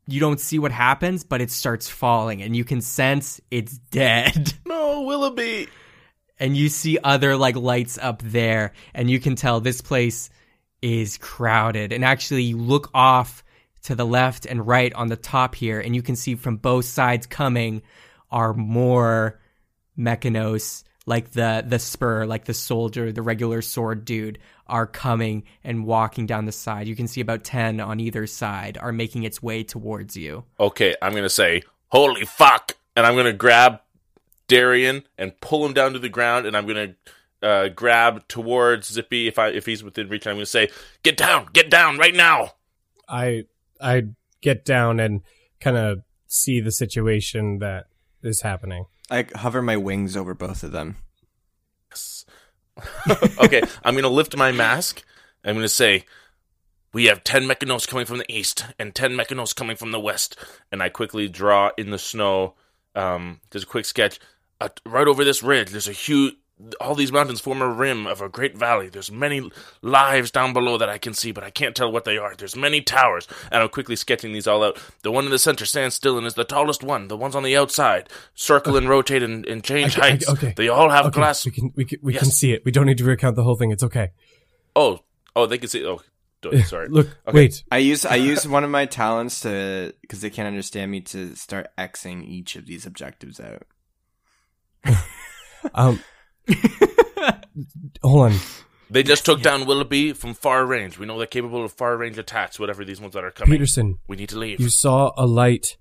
you 0.07 0.19
don't 0.19 0.39
see 0.39 0.59
what 0.59 0.71
happens, 0.71 1.23
but 1.23 1.41
it 1.41 1.51
starts 1.51 1.89
falling, 1.89 2.41
and 2.41 2.55
you 2.55 2.63
can 2.63 2.81
sense 2.81 3.41
it's 3.51 3.77
dead. 3.91 4.53
No, 4.65 5.01
Willoughby. 5.01 5.67
and 6.39 6.55
you 6.55 6.69
see 6.69 6.97
other 7.03 7.35
like 7.35 7.55
lights 7.55 7.97
up 7.97 8.21
there, 8.21 8.73
and 8.93 9.09
you 9.09 9.19
can 9.19 9.35
tell 9.35 9.59
this 9.59 9.81
place 9.81 10.29
is 10.81 11.17
crowded. 11.17 11.91
And 11.91 12.05
actually, 12.05 12.43
you 12.43 12.57
look 12.57 12.89
off 12.93 13.43
to 13.83 13.95
the 13.95 14.05
left 14.05 14.45
and 14.45 14.65
right 14.67 14.93
on 14.93 15.07
the 15.07 15.15
top 15.15 15.55
here, 15.55 15.79
and 15.79 15.95
you 15.95 16.01
can 16.01 16.15
see 16.15 16.35
from 16.35 16.57
both 16.57 16.85
sides 16.85 17.25
coming 17.25 17.81
are 18.29 18.53
more 18.53 19.39
Mechanus, 19.97 20.83
like 21.05 21.31
the 21.31 21.63
the 21.67 21.79
spur, 21.79 22.25
like 22.25 22.45
the 22.45 22.53
soldier, 22.53 23.11
the 23.11 23.21
regular 23.23 23.61
sword 23.61 24.05
dude, 24.05 24.37
are 24.69 24.87
coming 24.87 25.43
and 25.63 25.85
walking 25.85 26.25
down 26.25 26.45
the 26.45 26.51
side. 26.51 26.87
You 26.87 26.95
can 26.95 27.07
see 27.07 27.21
about 27.21 27.43
ten 27.43 27.79
on 27.79 27.99
either 27.99 28.27
side 28.27 28.77
are 28.79 28.91
making 28.91 29.23
its 29.23 29.41
way 29.41 29.63
towards 29.63 30.15
you. 30.15 30.43
Okay, 30.59 30.95
I'm 31.01 31.13
gonna 31.13 31.29
say, 31.29 31.63
holy 31.89 32.25
fuck, 32.25 32.73
and 32.95 33.05
I'm 33.05 33.15
gonna 33.15 33.33
grab 33.33 33.81
Darian 34.47 35.03
and 35.17 35.39
pull 35.41 35.65
him 35.65 35.73
down 35.73 35.93
to 35.93 35.99
the 35.99 36.09
ground, 36.09 36.45
and 36.45 36.55
I'm 36.55 36.67
gonna 36.67 36.95
uh, 37.41 37.69
grab 37.69 38.27
towards 38.27 38.91
Zippy 38.91 39.27
if 39.27 39.39
I 39.39 39.49
if 39.49 39.65
he's 39.65 39.83
within 39.83 40.09
reach. 40.09 40.27
I'm 40.27 40.35
gonna 40.35 40.45
say, 40.45 40.69
get 41.03 41.17
down, 41.17 41.47
get 41.53 41.69
down 41.69 41.97
right 41.97 42.15
now. 42.15 42.53
I 43.07 43.45
I 43.81 44.03
get 44.41 44.65
down 44.65 44.99
and 44.99 45.21
kind 45.59 45.77
of 45.77 45.99
see 46.27 46.59
the 46.59 46.71
situation 46.71 47.59
that 47.59 47.85
is 48.23 48.41
happening. 48.41 48.85
I 49.09 49.25
hover 49.35 49.61
my 49.61 49.77
wings 49.77 50.17
over 50.17 50.33
both 50.33 50.63
of 50.63 50.71
them. 50.71 50.97
okay, 53.43 53.61
I'm 53.83 53.95
gonna 53.95 54.09
lift 54.09 54.35
my 54.35 54.51
mask. 54.51 55.03
I'm 55.43 55.55
gonna 55.55 55.67
say, 55.69 56.05
we 56.93 57.05
have 57.05 57.23
ten 57.23 57.43
Mechanus 57.43 57.87
coming 57.87 58.05
from 58.05 58.17
the 58.17 58.31
east 58.31 58.65
and 58.79 58.93
ten 58.93 59.13
Mechanus 59.13 59.55
coming 59.55 59.75
from 59.75 59.91
the 59.91 59.99
west, 59.99 60.35
and 60.71 60.81
I 60.81 60.89
quickly 60.89 61.27
draw 61.27 61.71
in 61.77 61.91
the 61.91 61.99
snow. 61.99 62.55
Um, 62.95 63.41
there's 63.51 63.63
a 63.63 63.67
quick 63.67 63.85
sketch. 63.85 64.19
Uh, 64.59 64.69
right 64.85 65.07
over 65.07 65.23
this 65.23 65.43
ridge, 65.43 65.69
there's 65.69 65.87
a 65.87 65.93
huge. 65.93 66.35
All 66.81 66.95
these 66.95 67.11
mountains 67.11 67.39
form 67.39 67.61
a 67.61 67.67
rim 67.69 68.07
of 68.07 68.19
a 68.19 68.29
great 68.29 68.57
valley. 68.57 68.89
There's 68.89 69.11
many 69.11 69.51
lives 69.83 70.31
down 70.31 70.53
below 70.53 70.77
that 70.79 70.89
I 70.89 70.97
can 70.97 71.13
see, 71.13 71.31
but 71.31 71.43
I 71.43 71.51
can't 71.51 71.75
tell 71.75 71.91
what 71.91 72.03
they 72.03 72.17
are. 72.17 72.33
There's 72.35 72.55
many 72.55 72.81
towers, 72.81 73.27
and 73.51 73.61
I'm 73.61 73.69
quickly 73.69 73.95
sketching 73.95 74.33
these 74.33 74.47
all 74.47 74.63
out. 74.63 74.79
The 75.03 75.11
one 75.11 75.25
in 75.25 75.31
the 75.31 75.37
center 75.37 75.65
stands 75.67 75.93
still 75.93 76.17
and 76.17 76.25
is 76.25 76.33
the 76.33 76.43
tallest 76.43 76.81
one. 76.81 77.09
The 77.09 77.17
ones 77.17 77.35
on 77.35 77.43
the 77.43 77.55
outside 77.55 78.09
circle 78.33 78.75
and 78.75 78.89
rotate 78.89 79.21
and, 79.21 79.45
and 79.45 79.63
change 79.63 79.99
I- 79.99 80.01
I- 80.05 80.09
heights. 80.11 80.29
okay. 80.29 80.53
They 80.57 80.67
all 80.69 80.89
have 80.89 81.05
Okay, 81.05 81.15
glass 81.19 81.45
we 81.45 81.51
can 81.51 81.71
we 81.75 81.85
can 81.85 81.99
we 82.01 82.13
can 82.13 82.25
see 82.31 82.53
it. 82.53 82.65
We 82.65 82.71
don't 82.71 82.87
need 82.87 82.97
to 82.97 83.03
recount 83.05 83.35
the 83.35 83.43
whole 83.43 83.55
thing. 83.55 83.69
It's 83.69 83.83
okay. 83.83 84.09
Oh, 84.75 85.01
oh, 85.35 85.45
they 85.45 85.59
can 85.59 85.69
see. 85.69 85.85
Oh, 85.85 86.01
d- 86.41 86.63
sorry. 86.63 86.87
Look, 86.89 87.07
Okay. 87.27 87.35
wait. 87.35 87.63
I 87.71 87.77
use 87.77 88.03
I 88.03 88.15
use 88.15 88.47
one 88.57 88.63
of 88.63 88.71
my 88.71 88.87
talents 88.87 89.41
to 89.41 89.93
because 90.01 90.21
they 90.21 90.31
can't 90.31 90.47
understand 90.47 90.89
me 90.89 91.01
to 91.01 91.35
start 91.35 91.67
xing 91.77 92.23
each 92.27 92.55
of 92.55 92.65
these 92.65 92.87
objectives 92.87 93.39
out. 93.39 93.61
Um, 95.73 96.01
hold 98.03 98.31
on, 98.31 98.33
They 98.89 99.03
just 99.03 99.25
took 99.25 99.41
down 99.41 99.65
Willoughby 99.65 100.13
from 100.13 100.33
far 100.33 100.65
range. 100.65 100.97
We 100.97 101.05
know 101.05 101.17
they're 101.17 101.27
capable 101.27 101.63
of 101.65 101.73
far 101.73 101.97
range 101.97 102.17
attacks. 102.17 102.59
Whatever 102.59 102.85
these 102.85 103.01
ones 103.01 103.13
that 103.13 103.23
are 103.23 103.31
coming, 103.31 103.53
Peterson. 103.53 103.97
we 104.07 104.15
need 104.15 104.29
to 104.29 104.37
leave. 104.37 104.59
You 104.59 104.69
saw 104.69 105.11
a 105.17 105.25
light, 105.25 105.77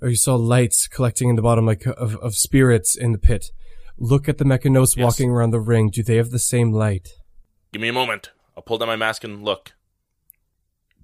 or 0.00 0.08
you 0.08 0.16
saw 0.16 0.34
lights 0.34 0.88
collecting 0.88 1.28
in 1.28 1.36
the 1.36 1.42
bottom, 1.42 1.66
like 1.66 1.86
of 1.86 2.16
of 2.16 2.34
spirits 2.34 2.96
in 2.96 3.12
the 3.12 3.18
pit. 3.18 3.46
Look 3.96 4.28
at 4.28 4.38
the 4.38 4.44
Mechanus 4.44 4.96
Yes. 4.96 5.04
walking 5.04 5.30
around 5.30 5.50
the 5.50 5.60
ring. 5.60 5.90
Do 5.92 6.02
they 6.02 6.16
have 6.16 6.30
the 6.30 6.38
same 6.38 6.72
light? 6.72 7.08
Give 7.72 7.82
me 7.82 7.88
a 7.88 7.92
moment. 7.92 8.30
I'll 8.56 8.62
pull 8.62 8.78
down 8.78 8.88
my 8.88 8.96
mask 8.96 9.24
and 9.24 9.44
look. 9.44 9.72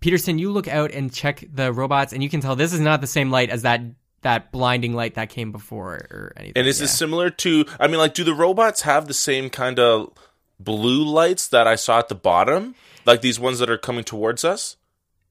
Peterson, 0.01 0.39
you 0.39 0.51
look 0.53 0.69
out 0.69 0.91
and 0.93 1.13
check 1.13 1.45
the 1.53 1.73
robots, 1.73 2.13
and 2.13 2.23
you 2.23 2.29
can 2.29 2.41
tell 2.41 2.57
this 2.57 2.73
is 2.73 2.81
not 2.81 3.01
the 3.01 3.07
same 3.07 3.31
light 3.31 3.49
as 3.51 3.63
that 3.63 3.81
that 4.25 4.53
blinding 4.53 4.93
light 4.93 5.15
that 5.15 5.31
came 5.31 5.53
before 5.53 5.95
or 6.11 6.33
anything. 6.37 6.55
And 6.57 6.67
is 6.67 6.79
yeah. 6.79 6.85
this 6.85 6.99
similar 6.99 7.31
to? 7.31 7.65
I 7.81 7.87
mean, 7.87 7.99
like, 7.99 8.15
do 8.15 8.25
the 8.25 8.35
robots 8.35 8.83
have 8.83 9.07
the 9.07 9.15
same 9.15 9.49
kind 9.49 9.79
of 9.79 10.13
blue 10.61 11.05
lights 11.05 11.49
that 11.49 11.67
I 11.67 11.77
saw 11.77 12.01
at 12.01 12.09
the 12.09 12.15
bottom, 12.15 12.75
like 13.07 13.23
these 13.23 13.41
ones 13.41 13.61
that 13.61 13.71
are 13.71 13.79
coming 13.79 14.05
towards 14.05 14.45
us? 14.45 14.77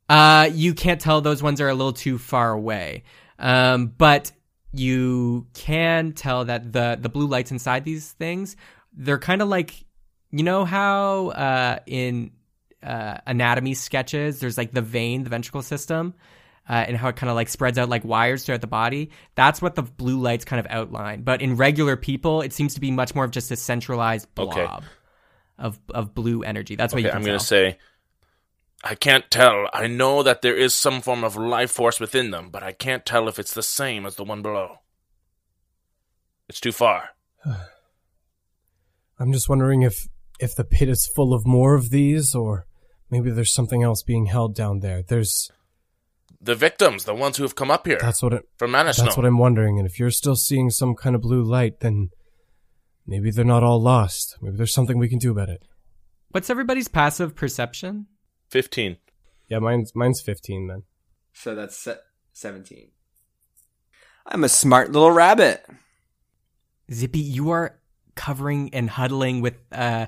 Uh, 0.10 0.50
you 0.52 0.74
can't 0.74 1.00
tell; 1.00 1.22
those 1.22 1.44
ones 1.44 1.62
are 1.62 1.70
a 1.70 1.76
little 1.76 1.94
too 1.94 2.18
far 2.18 2.52
away. 2.52 3.04
Um, 3.38 3.88
but 3.98 4.32
you 4.74 5.48
can 5.54 6.14
tell 6.14 6.46
that 6.46 6.74
the 6.74 6.98
the 7.00 7.10
blue 7.10 7.28
lights 7.28 7.52
inside 7.52 7.86
these 7.86 8.12
things 8.14 8.56
they're 8.92 9.20
kind 9.20 9.42
of 9.42 9.48
like 9.48 9.86
you 10.32 10.44
know 10.44 10.66
how 10.66 11.28
uh 11.30 11.78
in 11.86 12.32
uh 12.82 13.18
anatomy 13.28 13.76
sketches 13.76 14.40
there's 14.40 14.58
like 14.58 14.72
the 14.72 14.82
vein 14.82 15.24
the 15.24 15.30
ventricle 15.30 15.62
system 15.62 16.14
uh, 16.70 16.74
and 16.74 16.96
how 16.98 17.10
it 17.10 17.16
kind 17.16 17.30
of 17.30 17.36
like 17.36 17.50
spreads 17.50 17.78
out 17.78 17.90
like 17.90 18.04
wires 18.06 18.46
throughout 18.46 18.62
the 18.62 18.68
body. 18.68 19.12
That's 19.36 19.62
what 19.62 19.76
the 19.76 19.82
blue 19.84 20.20
lights 20.20 20.46
kind 20.46 20.60
of 20.60 20.68
outline. 20.70 21.24
But 21.24 21.42
in 21.42 21.58
regular 21.58 21.96
people, 21.98 22.42
it 22.42 22.54
seems 22.54 22.74
to 22.76 22.80
be 22.80 22.92
much 22.92 23.14
more 23.16 23.26
of 23.26 23.32
just 23.32 23.52
a 23.52 23.56
centralized 23.56 24.34
blob 24.36 24.52
Okay. 24.58 24.86
of 25.58 25.80
of 25.94 26.14
blue 26.14 26.44
energy. 26.44 26.76
That's 26.76 26.94
what 26.94 27.00
Okay, 27.00 27.08
you 27.08 27.12
can 27.12 27.18
I'm 27.18 27.26
going 27.26 27.40
to 27.40 27.46
say. 27.46 27.78
I 28.86 28.96
can't 28.96 29.30
tell. 29.32 29.70
I 29.74 29.88
know 29.88 30.24
that 30.24 30.42
there 30.42 30.58
is 30.58 30.74
some 30.74 31.02
form 31.02 31.24
of 31.24 31.38
life 31.38 31.72
force 31.72 32.02
within 32.02 32.32
them, 32.32 32.50
but 32.50 32.64
I 32.64 32.74
can't 32.74 33.06
tell 33.06 33.30
if 33.30 33.40
it's 33.40 33.54
the 33.54 33.64
same 33.64 34.06
as 34.06 34.16
the 34.16 34.26
one 34.26 34.42
below. 34.42 34.80
It's 36.50 36.60
too 36.60 36.74
far. 36.74 37.10
I'm 39.20 39.32
just 39.32 39.48
wondering 39.50 39.84
if 39.84 40.08
if 40.40 40.56
the 40.56 40.64
pit 40.64 40.90
is 40.90 41.08
full 41.08 41.34
of 41.34 41.46
more 41.46 41.76
of 41.76 41.92
these, 41.92 42.36
or 42.36 42.66
maybe 43.10 43.32
there's 43.32 43.54
something 43.54 43.84
else 43.84 44.02
being 44.04 44.26
held 44.26 44.56
down 44.56 44.80
there. 44.80 45.02
There's 45.02 45.50
The 46.44 46.56
victims, 46.56 47.06
the 47.06 47.16
ones 47.16 47.38
who 47.38 47.44
have 47.44 47.56
come 47.56 47.72
up 47.72 47.88
here 47.88 47.98
that's 48.02 48.22
what 48.22 48.34
it, 48.34 48.44
from 48.58 48.72
Manasno. 48.72 49.04
that's 49.06 49.16
what 49.16 49.26
I'm 49.26 49.38
wondering. 49.38 49.80
And 49.80 49.88
if 49.88 49.98
you're 49.98 50.12
still 50.12 50.36
seeing 50.36 50.70
some 50.70 50.94
kind 50.94 51.16
of 51.16 51.22
blue 51.22 51.42
light, 51.42 51.80
then 51.80 52.10
maybe 53.08 53.32
they're 53.32 53.46
not 53.46 53.64
all 53.64 53.82
lost. 53.82 54.38
Maybe 54.42 54.58
there's 54.58 54.74
something 54.74 54.98
we 54.98 55.08
can 55.08 55.20
do 55.20 55.32
about 55.32 55.48
it. 55.48 55.64
What's 56.32 56.50
everybody's 56.50 56.90
passive 56.90 57.34
perception? 57.34 58.08
15. 58.50 58.98
Yeah, 59.48 59.60
mine's 59.60 59.96
mine's 59.96 60.20
15 60.22 60.68
then. 60.68 60.84
So 61.32 61.56
that's 61.56 61.78
se- 61.78 62.00
seventeen. 62.34 62.90
I'm 64.26 64.44
a 64.44 64.50
smart 64.50 64.92
little 64.92 65.12
rabbit. 65.12 65.66
Zippy, 66.92 67.20
you 67.20 67.52
are 67.52 67.80
covering 68.16 68.74
and 68.74 68.90
huddling 68.90 69.42
with 69.42 69.56
uh, 69.72 70.08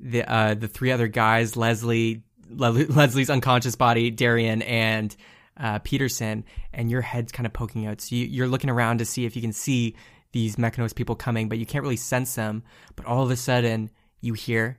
the 0.00 0.30
uh, 0.30 0.54
the 0.54 0.68
three 0.68 0.92
other 0.92 1.08
guys, 1.08 1.56
Leslie, 1.56 2.22
Le- 2.50 2.70
Leslie's 2.70 3.30
unconscious 3.30 3.76
body, 3.76 4.10
Darian, 4.10 4.62
and 4.62 5.14
uh, 5.58 5.78
Peterson, 5.80 6.44
and 6.72 6.90
your 6.90 7.00
head's 7.00 7.32
kind 7.32 7.46
of 7.46 7.52
poking 7.52 7.86
out. 7.86 8.00
So 8.00 8.14
you, 8.16 8.26
you're 8.26 8.48
looking 8.48 8.70
around 8.70 8.98
to 8.98 9.04
see 9.04 9.24
if 9.24 9.36
you 9.36 9.42
can 9.42 9.52
see 9.52 9.94
these 10.32 10.56
Mechanus 10.56 10.92
people 10.94 11.14
coming, 11.14 11.48
but 11.48 11.58
you 11.58 11.66
can't 11.66 11.82
really 11.82 11.96
sense 11.96 12.34
them. 12.34 12.62
But 12.94 13.06
all 13.06 13.22
of 13.22 13.30
a 13.30 13.36
sudden, 13.36 13.90
you 14.20 14.34
hear 14.34 14.78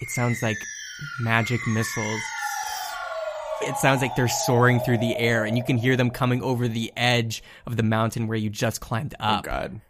it 0.00 0.08
sounds 0.10 0.42
like 0.42 0.58
magic 1.20 1.60
missiles. 1.66 2.20
It 3.62 3.76
sounds 3.78 4.02
like 4.02 4.14
they're 4.14 4.28
soaring 4.28 4.80
through 4.80 4.98
the 4.98 5.16
air, 5.16 5.44
and 5.44 5.56
you 5.56 5.64
can 5.64 5.78
hear 5.78 5.96
them 5.96 6.10
coming 6.10 6.42
over 6.42 6.68
the 6.68 6.92
edge 6.96 7.42
of 7.66 7.76
the 7.78 7.82
mountain 7.82 8.26
where 8.26 8.36
you 8.36 8.50
just 8.50 8.80
climbed 8.82 9.14
up. 9.18 9.44
Oh 9.46 9.50
God. 9.50 9.80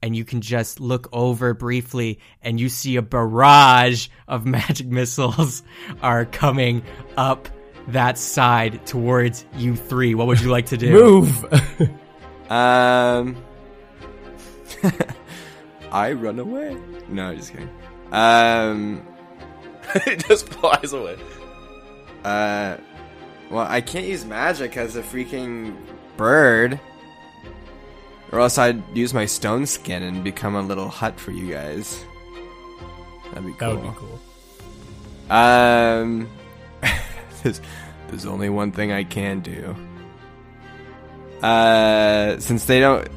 and 0.00 0.14
you 0.14 0.24
can 0.24 0.40
just 0.40 0.78
look 0.78 1.08
over 1.12 1.52
briefly 1.54 2.20
and 2.40 2.60
you 2.60 2.68
see 2.68 2.96
a 2.96 3.02
barrage 3.02 4.08
of 4.28 4.46
magic 4.58 4.86
missiles 4.86 5.62
are 6.02 6.24
coming 6.24 6.82
up 7.16 7.48
that 7.88 8.18
side 8.18 8.84
towards 8.86 9.44
you 9.56 9.76
three. 9.76 10.14
What 10.14 10.26
would 10.26 10.40
you 10.40 10.50
like 10.50 10.66
to 10.66 10.76
do? 10.76 10.92
Move. 10.92 11.90
Um, 12.52 13.42
I 15.90 16.12
run 16.12 16.38
away. 16.38 16.76
No, 17.08 17.34
just 17.34 17.52
kidding. 17.52 17.70
Um, 18.10 19.06
it 19.94 20.26
just 20.28 20.50
flies 20.50 20.92
away. 20.92 21.16
Uh, 22.24 22.76
well, 23.48 23.66
I 23.66 23.80
can't 23.80 24.04
use 24.04 24.26
magic 24.26 24.76
as 24.76 24.96
a 24.96 25.02
freaking 25.02 25.74
bird. 26.18 26.78
Or 28.30 28.40
else 28.40 28.58
I'd 28.58 28.82
use 28.94 29.14
my 29.14 29.24
stone 29.24 29.64
skin 29.64 30.02
and 30.02 30.22
become 30.22 30.54
a 30.54 30.62
little 30.62 30.88
hut 30.88 31.18
for 31.18 31.30
you 31.30 31.54
guys. 31.54 32.04
That'd 33.30 33.46
be 33.46 33.54
cool. 33.54 33.76
That 33.76 33.82
would 33.82 33.94
be 33.94 33.98
cool. 33.98 34.20
Um, 35.34 36.28
there's, 37.42 37.60
there's 38.08 38.26
only 38.26 38.48
one 38.48 38.72
thing 38.72 38.92
I 38.92 39.04
can 39.04 39.40
do. 39.40 39.74
Uh, 41.42 42.38
since 42.38 42.66
they 42.66 42.78
don't, 42.80 43.08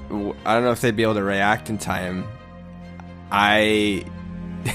I 0.45 0.55
don't 0.55 0.63
know 0.63 0.71
if 0.71 0.81
they'd 0.81 0.95
be 0.95 1.03
able 1.03 1.13
to 1.15 1.23
react 1.23 1.69
in 1.69 1.77
time. 1.77 2.25
I, 3.31 4.03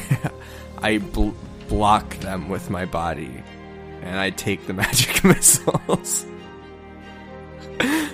I 0.78 0.98
bl- 0.98 1.30
block 1.68 2.16
them 2.18 2.48
with 2.48 2.70
my 2.70 2.84
body, 2.84 3.42
and 4.02 4.18
I 4.18 4.30
take 4.30 4.66
the 4.66 4.72
magic 4.74 5.24
missiles. 5.24 6.26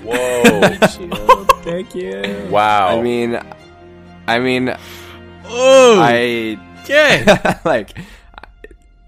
Whoa! 0.02 0.60
Thank 1.62 1.94
you. 1.94 2.46
wow. 2.50 2.98
I 2.98 3.02
mean, 3.02 3.38
I 4.26 4.38
mean, 4.38 4.74
Oh, 5.48 6.00
I 6.00 6.58
okay. 6.82 7.24
like 7.64 7.96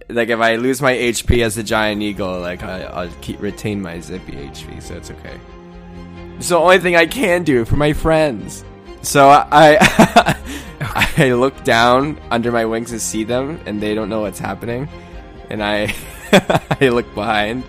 like 0.08 0.28
if 0.28 0.40
I 0.40 0.56
lose 0.56 0.80
my 0.80 0.94
HP 0.94 1.44
as 1.44 1.58
a 1.58 1.62
giant 1.62 2.02
eagle, 2.02 2.40
like 2.40 2.62
I, 2.62 2.82
I'll 2.84 3.10
keep 3.20 3.40
retain 3.40 3.80
my 3.82 4.00
zippy 4.00 4.32
HP, 4.32 4.82
so 4.82 4.94
it's 4.94 5.10
okay. 5.10 5.38
It's 6.36 6.48
the 6.48 6.56
only 6.56 6.78
thing 6.78 6.96
I 6.96 7.06
can 7.06 7.42
do 7.42 7.64
for 7.64 7.76
my 7.76 7.92
friends. 7.92 8.64
So 9.02 9.28
I 9.52 10.36
I 11.18 11.32
look 11.32 11.62
down 11.64 12.18
under 12.30 12.50
my 12.50 12.64
wings 12.64 12.90
to 12.90 13.00
see 13.00 13.24
them, 13.24 13.60
and 13.66 13.80
they 13.80 13.94
don't 13.94 14.08
know 14.08 14.22
what's 14.22 14.38
happening, 14.38 14.88
and 15.50 15.62
I 15.62 15.94
I 16.80 16.88
look 16.88 17.12
behind, 17.14 17.64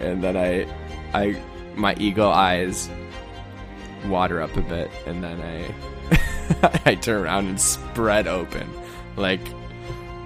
and 0.00 0.22
then 0.22 0.36
I 0.36 0.66
I 1.14 1.40
my 1.74 1.94
eagle 1.98 2.30
eyes 2.30 2.88
water 4.06 4.40
up 4.40 4.56
a 4.56 4.62
bit, 4.62 4.90
and 5.06 5.22
then 5.22 5.40
I 5.40 6.80
I 6.84 6.94
turn 6.94 7.22
around 7.22 7.46
and 7.48 7.60
spread 7.60 8.28
open, 8.28 8.70
like 9.16 9.40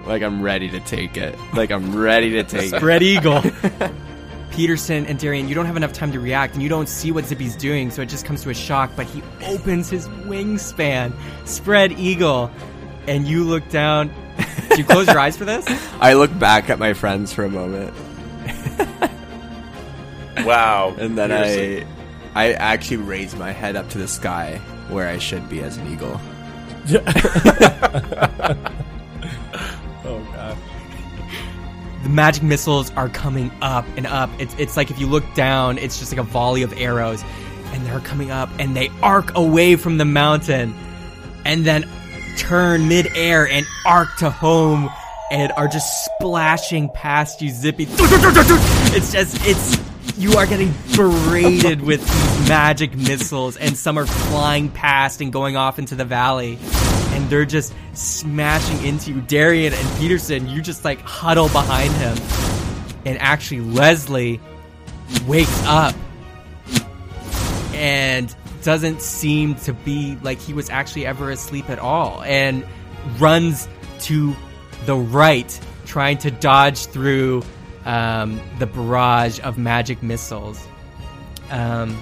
like 0.07 0.23
I'm 0.23 0.41
ready 0.41 0.69
to 0.69 0.79
take 0.79 1.17
it. 1.17 1.37
Like 1.53 1.71
I'm 1.71 1.95
ready 1.95 2.31
to 2.31 2.43
take 2.43 2.73
it. 2.73 2.77
Spread 2.77 3.03
Eagle. 3.03 3.43
Peterson 4.51 5.05
and 5.05 5.19
Darian, 5.19 5.47
you 5.47 5.53
don't 5.53 5.67
have 5.67 5.77
enough 5.77 5.93
time 5.93 6.11
to 6.13 6.19
react, 6.19 6.55
and 6.55 6.63
you 6.63 6.69
don't 6.69 6.89
see 6.89 7.11
what 7.11 7.25
Zippy's 7.25 7.55
doing, 7.55 7.91
so 7.91 8.01
it 8.01 8.09
just 8.09 8.25
comes 8.25 8.41
to 8.41 8.49
a 8.49 8.55
shock. 8.55 8.89
But 8.95 9.05
he 9.05 9.21
opens 9.45 9.89
his 9.89 10.07
wingspan, 10.07 11.13
spread 11.45 11.91
eagle, 11.91 12.49
and 13.07 13.27
you 13.27 13.43
look 13.43 13.67
down. 13.69 14.11
Do 14.69 14.77
you 14.77 14.83
close 14.83 15.07
your 15.07 15.19
eyes 15.19 15.37
for 15.37 15.45
this? 15.45 15.65
I 15.99 16.13
look 16.13 16.37
back 16.39 16.69
at 16.69 16.79
my 16.79 16.93
friends 16.93 17.33
for 17.33 17.43
a 17.43 17.49
moment, 17.49 17.93
wow. 20.39 20.95
and 20.97 21.17
then 21.17 21.29
Seriously. 21.29 21.83
I 22.33 22.45
I 22.45 22.53
actually 22.53 22.97
raise 22.97 23.35
my 23.35 23.51
head 23.51 23.75
up 23.75 23.89
to 23.89 23.97
the 23.97 24.07
sky 24.07 24.59
where 24.89 25.07
I 25.07 25.17
should 25.17 25.49
be 25.49 25.61
as 25.61 25.77
an 25.77 25.87
eagle. 25.91 26.19
Oh 26.89 28.83
the 32.07 32.13
magic 32.13 32.41
missiles 32.41 32.89
are 32.91 33.09
coming 33.09 33.51
up 33.61 33.85
and 33.97 34.07
up. 34.07 34.29
It's 34.39 34.55
it's 34.57 34.77
like 34.77 34.89
if 34.89 34.97
you 34.97 35.07
look 35.07 35.25
down, 35.33 35.77
it's 35.77 35.99
just 35.99 36.11
like 36.11 36.19
a 36.19 36.23
volley 36.23 36.61
of 36.61 36.71
arrows, 36.77 37.21
and 37.73 37.85
they're 37.85 37.99
coming 37.99 38.31
up 38.31 38.49
and 38.59 38.75
they 38.75 38.89
arc 39.03 39.35
away 39.35 39.75
from 39.75 39.97
the 39.97 40.05
mountain, 40.05 40.73
and 41.43 41.65
then 41.65 41.85
turn 42.37 42.87
midair 42.87 43.45
and 43.45 43.65
arc 43.85 44.15
to 44.19 44.29
home, 44.29 44.89
and 45.31 45.51
are 45.53 45.67
just 45.67 46.05
splashing 46.05 46.87
past 46.89 47.41
you, 47.41 47.49
zippy. 47.49 47.87
It's 47.89 49.11
just 49.11 49.45
it's 49.45 50.17
you 50.17 50.33
are 50.37 50.45
getting 50.45 50.73
berated 50.95 51.81
with 51.81 52.01
magic 52.47 52.95
missiles, 52.95 53.57
and 53.57 53.75
some 53.75 53.99
are 53.99 54.05
flying 54.05 54.69
past 54.69 55.19
and 55.19 55.33
going 55.33 55.57
off 55.57 55.77
into 55.77 55.95
the 55.95 56.05
valley 56.05 56.57
they're 57.29 57.45
just 57.45 57.73
smashing 57.93 58.85
into 58.85 59.11
you. 59.11 59.21
Darian 59.21 59.73
and 59.73 59.99
Peterson, 59.99 60.47
you 60.47 60.61
just 60.61 60.83
like 60.85 61.01
huddle 61.01 61.49
behind 61.49 61.93
him. 61.93 62.17
And 63.05 63.17
actually, 63.19 63.61
Leslie 63.61 64.39
wakes 65.25 65.63
up 65.65 65.95
and 67.73 68.35
doesn't 68.63 69.01
seem 69.01 69.55
to 69.55 69.73
be 69.73 70.17
like 70.23 70.39
he 70.39 70.53
was 70.53 70.69
actually 70.69 71.05
ever 71.05 71.29
asleep 71.31 71.69
at 71.69 71.79
all 71.79 72.21
and 72.23 72.65
runs 73.17 73.67
to 74.01 74.35
the 74.85 74.95
right, 74.95 75.59
trying 75.85 76.17
to 76.17 76.31
dodge 76.31 76.87
through 76.87 77.43
um, 77.85 78.41
the 78.59 78.65
barrage 78.65 79.39
of 79.39 79.57
magic 79.57 80.03
missiles. 80.03 80.65
Um, 81.49 81.97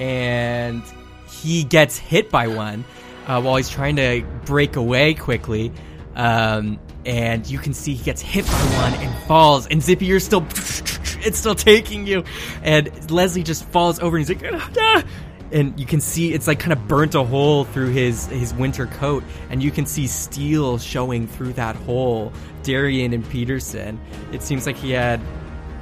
and 0.00 0.82
he 1.28 1.64
gets 1.64 1.98
hit 1.98 2.30
by 2.30 2.46
one 2.46 2.84
uh, 3.26 3.40
while 3.40 3.56
he's 3.56 3.70
trying 3.70 3.96
to 3.96 4.24
break 4.44 4.76
away 4.76 5.14
quickly. 5.14 5.72
Um, 6.14 6.78
and 7.04 7.46
you 7.46 7.58
can 7.58 7.74
see 7.74 7.94
he 7.94 8.04
gets 8.04 8.22
hit 8.22 8.46
by 8.46 8.52
one 8.52 8.94
and 8.94 9.14
falls. 9.26 9.66
And 9.66 9.82
Zippy, 9.82 10.06
you're 10.06 10.20
still, 10.20 10.42
it's 10.48 11.38
still 11.38 11.54
taking 11.54 12.06
you. 12.06 12.24
And 12.62 13.10
Leslie 13.10 13.42
just 13.42 13.64
falls 13.66 14.00
over 14.00 14.16
and 14.16 14.26
he's 14.26 14.42
like, 14.42 14.52
ah! 14.52 15.04
and 15.54 15.78
you 15.78 15.86
can 15.86 16.00
see 16.00 16.32
it's 16.32 16.46
like 16.46 16.58
kind 16.58 16.72
of 16.72 16.88
burnt 16.88 17.14
a 17.14 17.22
hole 17.22 17.64
through 17.64 17.90
his 17.90 18.26
his 18.26 18.52
winter 18.54 18.86
coat, 18.86 19.22
and 19.50 19.62
you 19.62 19.70
can 19.70 19.86
see 19.86 20.06
steel 20.06 20.78
showing 20.78 21.26
through 21.28 21.52
that 21.54 21.76
hole. 21.76 22.32
Darian 22.64 23.12
and 23.12 23.28
Peterson. 23.28 24.00
It 24.32 24.42
seems 24.42 24.66
like 24.66 24.76
he 24.76 24.90
had 24.90 25.20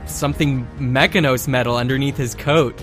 something 0.07 0.67
mechanus 0.79 1.49
metal 1.49 1.77
underneath 1.77 2.17
his 2.17 2.35
coat, 2.35 2.79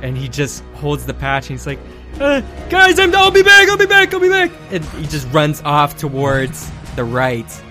and 0.00 0.16
he 0.16 0.28
just 0.28 0.62
holds 0.74 1.06
the 1.06 1.14
patch 1.14 1.50
and 1.50 1.58
he's 1.58 1.66
like, 1.66 1.80
uh, 2.20 2.40
"Guys, 2.68 2.98
I'm, 2.98 3.14
I'll 3.14 3.30
be 3.30 3.42
back. 3.42 3.68
I'll 3.68 3.76
be 3.76 3.86
back. 3.86 4.12
I'll 4.12 4.20
be 4.20 4.28
back." 4.28 4.50
And 4.70 4.84
he 4.84 5.06
just 5.06 5.28
runs 5.32 5.62
off 5.62 5.96
towards 5.96 6.70
the 6.96 7.04
right, 7.04 7.62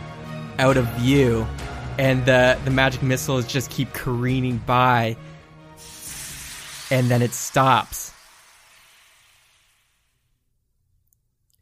out 0.59 0.77
of 0.77 0.85
view, 0.95 1.47
and 1.97 2.25
the 2.25 2.57
the 2.63 2.71
magic 2.71 3.03
missiles 3.03 3.45
just 3.45 3.69
keep 3.69 3.93
careening 3.93 4.57
by, 4.57 5.17
and 6.91 7.09
then 7.09 7.21
it 7.21 7.33
stops. 7.33 8.13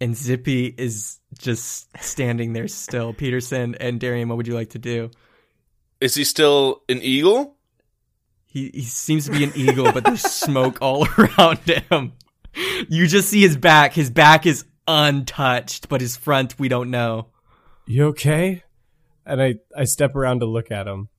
And 0.02 0.16
Zippy 0.16 0.66
is 0.78 1.20
just 1.38 1.88
standing 2.04 2.54
there 2.54 2.68
still. 2.68 3.14
Peterson 3.14 3.76
and 3.76 4.00
Darian, 4.00 4.28
what 4.28 4.38
would 4.38 4.48
you 4.48 4.54
like 4.54 4.72
to 4.72 4.80
do? 4.80 5.10
Is 6.02 6.16
he 6.16 6.24
still 6.24 6.84
an 6.90 7.02
eagle? 7.02 7.56
He, 8.46 8.70
he 8.74 8.82
seems 8.82 9.26
to 9.26 9.32
be 9.32 9.44
an 9.44 9.52
eagle, 9.56 9.92
but 9.92 10.04
there's 10.04 10.22
smoke 10.22 10.78
all 10.82 11.08
around 11.18 11.60
him. 11.60 12.14
You 12.90 13.08
just 13.08 13.30
see 13.30 13.42
his 13.42 13.58
back. 13.58 13.94
His 13.94 14.10
back 14.10 14.46
is 14.46 14.66
untouched, 14.88 15.90
but 15.90 16.02
his 16.02 16.16
front, 16.16 16.58
we 16.60 16.68
don't 16.68 16.92
know. 16.92 17.28
You 17.86 18.08
okay? 18.08 18.64
And 19.26 19.42
I, 19.42 19.56
I 19.76 19.86
step 19.86 20.16
around 20.16 20.40
to 20.40 20.46
look 20.46 20.72
at 20.72 20.88
him. 20.88 21.10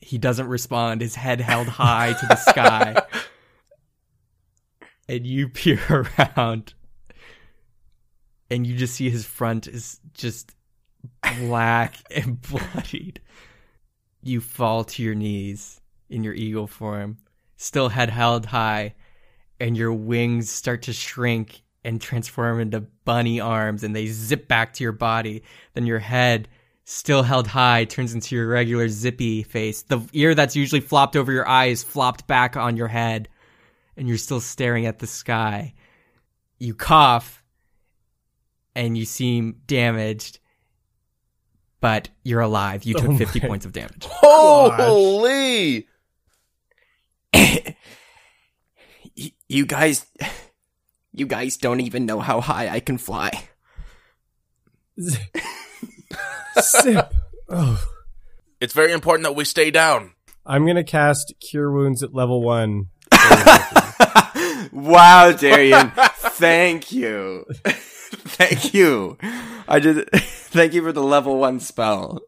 He 0.00 0.18
doesn't 0.18 0.46
respond, 0.46 1.00
his 1.00 1.16
head 1.16 1.40
held 1.40 1.66
high 1.66 2.12
to 2.12 2.26
the 2.26 2.36
sky. 2.36 3.02
and 5.08 5.26
you 5.26 5.48
peer 5.48 5.80
around, 6.36 6.74
and 8.50 8.66
you 8.66 8.76
just 8.76 8.94
see 8.94 9.10
his 9.10 9.24
front 9.24 9.66
is 9.66 10.00
just 10.14 10.54
black 11.38 11.96
and 12.14 12.40
bloodied. 12.40 13.20
You 14.22 14.40
fall 14.40 14.84
to 14.84 15.02
your 15.02 15.14
knees 15.14 15.80
in 16.10 16.24
your 16.24 16.34
eagle 16.34 16.66
form, 16.66 17.18
still 17.56 17.88
head 17.88 18.10
held 18.10 18.46
high, 18.46 18.94
and 19.60 19.76
your 19.76 19.92
wings 19.92 20.50
start 20.50 20.82
to 20.82 20.92
shrink 20.92 21.62
and 21.84 22.00
transform 22.00 22.60
into 22.60 22.80
bunny 23.04 23.40
arms, 23.40 23.82
and 23.84 23.94
they 23.94 24.06
zip 24.06 24.48
back 24.48 24.74
to 24.74 24.84
your 24.84 24.92
body. 24.92 25.42
Then 25.74 25.86
your 25.86 25.98
head, 26.00 26.48
still 26.84 27.22
held 27.22 27.46
high, 27.46 27.84
turns 27.84 28.14
into 28.14 28.34
your 28.34 28.48
regular 28.48 28.88
zippy 28.88 29.42
face. 29.42 29.82
The 29.82 30.00
ear 30.12 30.34
that's 30.34 30.56
usually 30.56 30.80
flopped 30.80 31.16
over 31.16 31.32
your 31.32 31.46
eye 31.48 31.66
is 31.66 31.82
flopped 31.82 32.26
back 32.26 32.56
on 32.56 32.76
your 32.76 32.88
head, 32.88 33.28
and 33.96 34.08
you're 34.08 34.18
still 34.18 34.40
staring 34.40 34.86
at 34.86 34.98
the 34.98 35.06
sky. 35.06 35.74
You 36.58 36.74
cough, 36.74 37.42
and 38.74 38.96
you 38.98 39.04
seem 39.04 39.60
damaged, 39.66 40.40
but 41.80 42.08
you're 42.24 42.40
alive. 42.40 42.84
You 42.84 42.94
took 42.94 43.10
Oh 43.10 43.16
50 43.16 43.40
my- 43.40 43.46
points 43.48 43.66
of 43.66 43.72
damage. 43.72 44.04
Holy! 44.04 45.86
Y- 49.50 49.56
you 49.56 49.66
guys, 49.66 50.06
you 51.12 51.26
guys 51.26 51.56
don't 51.56 51.80
even 51.80 52.06
know 52.06 52.20
how 52.20 52.40
high 52.40 52.68
I 52.68 52.80
can 52.80 52.98
fly. 52.98 53.48
Sip. 56.60 57.14
Oh. 57.50 57.82
It's 58.60 58.74
very 58.74 58.92
important 58.92 59.24
that 59.24 59.32
we 59.34 59.46
stay 59.46 59.70
down. 59.70 60.12
I'm 60.44 60.66
gonna 60.66 60.84
cast 60.84 61.32
Cure 61.40 61.72
Wounds 61.72 62.02
at 62.02 62.12
level 62.12 62.42
one. 62.42 62.88
wow, 64.70 65.32
Darian, 65.32 65.92
thank 65.94 66.92
you, 66.92 67.46
thank 67.64 68.74
you. 68.74 69.16
I 69.66 69.80
just 69.80 70.10
thank 70.50 70.74
you 70.74 70.82
for 70.82 70.92
the 70.92 71.02
level 71.02 71.38
one 71.38 71.58
spell. 71.58 72.20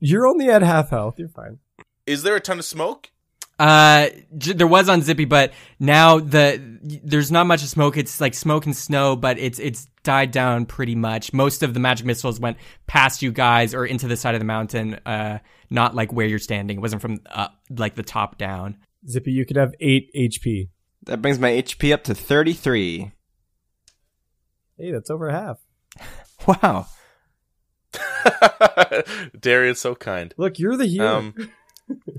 You're 0.00 0.26
only 0.26 0.48
at 0.50 0.62
half 0.62 0.90
health. 0.90 1.14
You're 1.16 1.28
fine. 1.28 1.58
Is 2.06 2.24
there 2.24 2.34
a 2.34 2.40
ton 2.40 2.58
of 2.58 2.64
smoke? 2.64 3.10
Uh, 3.60 4.08
j- 4.38 4.54
there 4.54 4.66
was 4.66 4.88
on 4.88 5.02
Zippy, 5.02 5.26
but 5.26 5.52
now 5.78 6.18
the 6.18 6.58
there's 7.04 7.30
not 7.30 7.46
much 7.46 7.60
smoke. 7.60 7.98
It's 7.98 8.18
like 8.18 8.32
smoke 8.32 8.64
and 8.64 8.74
snow, 8.74 9.16
but 9.16 9.38
it's 9.38 9.58
it's 9.58 9.86
died 10.02 10.30
down 10.30 10.64
pretty 10.64 10.94
much. 10.94 11.34
Most 11.34 11.62
of 11.62 11.74
the 11.74 11.80
magic 11.80 12.06
missiles 12.06 12.40
went 12.40 12.56
past 12.86 13.20
you 13.20 13.30
guys 13.32 13.74
or 13.74 13.84
into 13.84 14.08
the 14.08 14.16
side 14.16 14.34
of 14.34 14.40
the 14.40 14.46
mountain. 14.46 14.94
Uh, 15.04 15.40
not 15.68 15.94
like 15.94 16.10
where 16.10 16.26
you're 16.26 16.38
standing. 16.38 16.78
It 16.78 16.80
wasn't 16.80 17.02
from 17.02 17.20
uh, 17.30 17.48
like 17.68 17.96
the 17.96 18.02
top 18.02 18.38
down. 18.38 18.78
Zippy, 19.06 19.32
you 19.32 19.44
could 19.44 19.56
have 19.56 19.74
eight 19.78 20.10
HP. 20.16 20.70
That 21.04 21.20
brings 21.20 21.38
my 21.38 21.50
HP 21.50 21.92
up 21.92 22.04
to 22.04 22.14
33. 22.14 23.12
Hey, 24.78 24.90
that's 24.90 25.10
over 25.10 25.30
half. 25.30 25.58
Wow. 26.46 26.86
Darian's 29.38 29.78
so 29.80 29.94
kind. 29.94 30.32
Look, 30.38 30.58
you're 30.58 30.78
the 30.78 30.86
healer. 30.86 31.06
Um, 31.06 31.34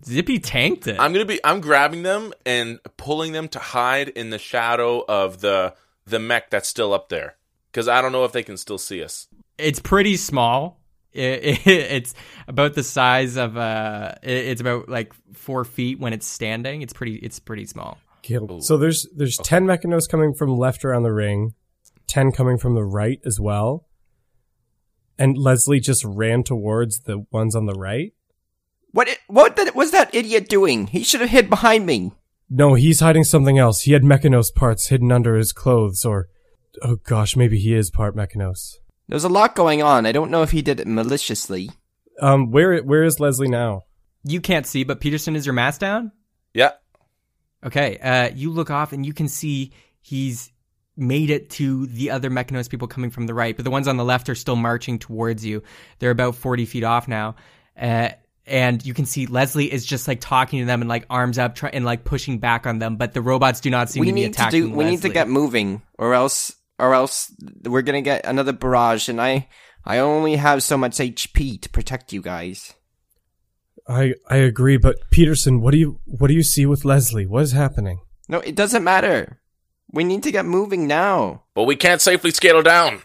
Zippy 0.05 0.39
tanked 0.39 0.87
it. 0.87 0.99
I'm 0.99 1.13
gonna 1.13 1.25
be. 1.25 1.39
I'm 1.43 1.61
grabbing 1.61 2.03
them 2.03 2.33
and 2.45 2.79
pulling 2.97 3.31
them 3.31 3.47
to 3.49 3.59
hide 3.59 4.09
in 4.09 4.29
the 4.29 4.39
shadow 4.39 5.03
of 5.07 5.41
the 5.41 5.75
the 6.05 6.19
mech 6.19 6.49
that's 6.49 6.67
still 6.67 6.93
up 6.93 7.09
there 7.09 7.35
because 7.71 7.87
I 7.87 8.01
don't 8.01 8.11
know 8.11 8.25
if 8.25 8.31
they 8.31 8.43
can 8.43 8.57
still 8.57 8.77
see 8.77 9.03
us. 9.03 9.27
it's 9.57 9.79
pretty 9.79 10.17
small. 10.17 10.79
It, 11.13 11.43
it, 11.43 11.67
it's 11.67 12.13
about 12.47 12.73
the 12.73 12.83
size 12.83 13.35
of 13.37 13.57
uh, 13.57 14.15
it, 14.23 14.31
it's 14.31 14.61
about 14.61 14.89
like 14.89 15.13
four 15.33 15.63
feet 15.65 15.99
when 15.99 16.13
it's 16.13 16.27
standing. 16.27 16.81
It's 16.81 16.93
pretty. 16.93 17.15
It's 17.15 17.39
pretty 17.39 17.65
small. 17.65 17.97
Caleb. 18.21 18.61
So 18.63 18.77
there's 18.77 19.07
there's 19.15 19.37
ten 19.37 19.65
mechanus 19.65 20.07
coming 20.09 20.33
from 20.33 20.57
left 20.57 20.85
around 20.85 21.03
the 21.03 21.13
ring, 21.13 21.53
ten 22.07 22.31
coming 22.31 22.57
from 22.57 22.75
the 22.75 22.83
right 22.83 23.19
as 23.25 23.39
well. 23.39 23.87
And 25.17 25.37
Leslie 25.37 25.79
just 25.79 26.03
ran 26.03 26.43
towards 26.43 27.01
the 27.01 27.25
ones 27.31 27.55
on 27.55 27.67
the 27.67 27.73
right. 27.75 28.13
What 28.91 29.09
what 29.27 29.55
the, 29.55 29.71
was 29.73 29.91
that 29.91 30.13
idiot 30.13 30.49
doing? 30.49 30.87
He 30.87 31.03
should 31.03 31.21
have 31.21 31.29
hid 31.29 31.49
behind 31.49 31.85
me. 31.85 32.11
No, 32.49 32.73
he's 32.73 32.99
hiding 32.99 33.23
something 33.23 33.57
else. 33.57 33.81
He 33.81 33.93
had 33.93 34.03
Mechanus 34.03 34.53
parts 34.53 34.87
hidden 34.87 35.11
under 35.11 35.35
his 35.35 35.53
clothes, 35.53 36.03
or 36.03 36.27
oh 36.81 36.97
gosh, 36.97 37.35
maybe 37.35 37.57
he 37.57 37.73
is 37.73 37.89
part 37.89 38.15
Mechanus. 38.15 38.79
There's 39.07 39.23
a 39.23 39.29
lot 39.29 39.55
going 39.55 39.81
on. 39.81 40.05
I 40.05 40.11
don't 40.11 40.31
know 40.31 40.41
if 40.41 40.51
he 40.51 40.61
did 40.61 40.79
it 40.79 40.87
maliciously. 40.87 41.71
Um, 42.21 42.51
where 42.51 42.79
where 42.79 43.03
is 43.03 43.19
Leslie 43.19 43.47
now? 43.47 43.83
You 44.23 44.41
can't 44.41 44.67
see, 44.67 44.83
but 44.83 44.99
Peterson 44.99 45.35
is 45.35 45.45
your 45.45 45.53
mask 45.53 45.79
down. 45.79 46.11
Yeah. 46.53 46.71
Okay. 47.63 47.97
Uh, 47.97 48.29
you 48.35 48.51
look 48.51 48.69
off 48.69 48.93
and 48.93 49.05
you 49.05 49.13
can 49.13 49.27
see 49.27 49.71
he's 50.01 50.51
made 50.97 51.29
it 51.29 51.49
to 51.51 51.87
the 51.87 52.11
other 52.11 52.29
Mechanus 52.29 52.67
people 52.67 52.87
coming 52.87 53.09
from 53.09 53.27
the 53.27 53.33
right, 53.33 53.55
but 53.55 53.65
the 53.65 53.71
ones 53.71 53.87
on 53.87 53.97
the 53.97 54.05
left 54.05 54.29
are 54.29 54.35
still 54.35 54.55
marching 54.55 54.99
towards 54.99 55.45
you. 55.45 55.63
They're 55.99 56.11
about 56.11 56.35
40 56.35 56.65
feet 56.65 56.83
off 56.83 57.07
now. 57.07 57.35
Uh, 57.79 58.09
and 58.51 58.85
you 58.85 58.93
can 58.93 59.05
see 59.05 59.27
Leslie 59.27 59.71
is 59.71 59.85
just 59.85 60.09
like 60.09 60.19
talking 60.19 60.59
to 60.59 60.65
them 60.65 60.81
and 60.81 60.89
like 60.89 61.05
arms 61.09 61.39
up 61.39 61.55
try- 61.55 61.69
and 61.71 61.85
like 61.85 62.03
pushing 62.03 62.37
back 62.39 62.67
on 62.67 62.79
them, 62.79 62.97
but 62.97 63.13
the 63.13 63.21
robots 63.21 63.61
do 63.61 63.69
not 63.69 63.89
seem 63.89 64.01
we 64.01 64.07
to 64.07 64.13
be 64.13 64.21
need 64.21 64.33
to 64.33 64.41
attacking 64.41 64.69
do. 64.69 64.75
We 64.75 64.83
need 64.83 65.01
to 65.03 65.09
get 65.09 65.29
moving, 65.29 65.81
or 65.97 66.13
else, 66.13 66.53
or 66.77 66.93
else 66.93 67.33
we're 67.63 67.81
gonna 67.81 68.01
get 68.01 68.25
another 68.25 68.51
barrage. 68.51 69.07
And 69.07 69.21
I, 69.21 69.47
I 69.85 69.99
only 69.99 70.35
have 70.35 70.63
so 70.63 70.77
much 70.77 70.97
HP 70.97 71.61
to 71.61 71.69
protect 71.69 72.11
you 72.11 72.21
guys. 72.21 72.73
I 73.87 74.15
I 74.29 74.35
agree, 74.37 74.75
but 74.77 74.97
Peterson, 75.11 75.61
what 75.61 75.71
do 75.71 75.77
you 75.77 76.01
what 76.05 76.27
do 76.27 76.33
you 76.33 76.43
see 76.43 76.65
with 76.65 76.83
Leslie? 76.83 77.25
What 77.25 77.43
is 77.43 77.53
happening? 77.53 78.01
No, 78.27 78.39
it 78.39 78.55
doesn't 78.55 78.83
matter. 78.83 79.39
We 79.93 80.03
need 80.03 80.23
to 80.23 80.31
get 80.31 80.45
moving 80.45 80.87
now. 80.87 81.43
But 81.55 81.63
we 81.63 81.75
can't 81.77 82.01
safely 82.01 82.31
scale 82.31 82.61
down. 82.61 83.01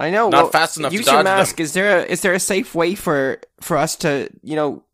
I 0.00 0.10
know. 0.10 0.28
Not 0.30 0.44
well, 0.44 0.50
fast 0.50 0.78
enough 0.78 0.92
to 0.92 0.96
Use 0.96 1.06
your 1.06 1.16
dodge 1.16 1.24
mask. 1.24 1.56
them. 1.56 1.64
Is 1.64 1.72
there 1.72 2.00
a, 2.00 2.04
is 2.04 2.20
there 2.20 2.34
a 2.34 2.40
safe 2.40 2.74
way 2.74 2.94
for 2.94 3.40
for 3.60 3.76
us 3.76 3.96
to 3.96 4.30
you 4.42 4.56
know 4.56 4.84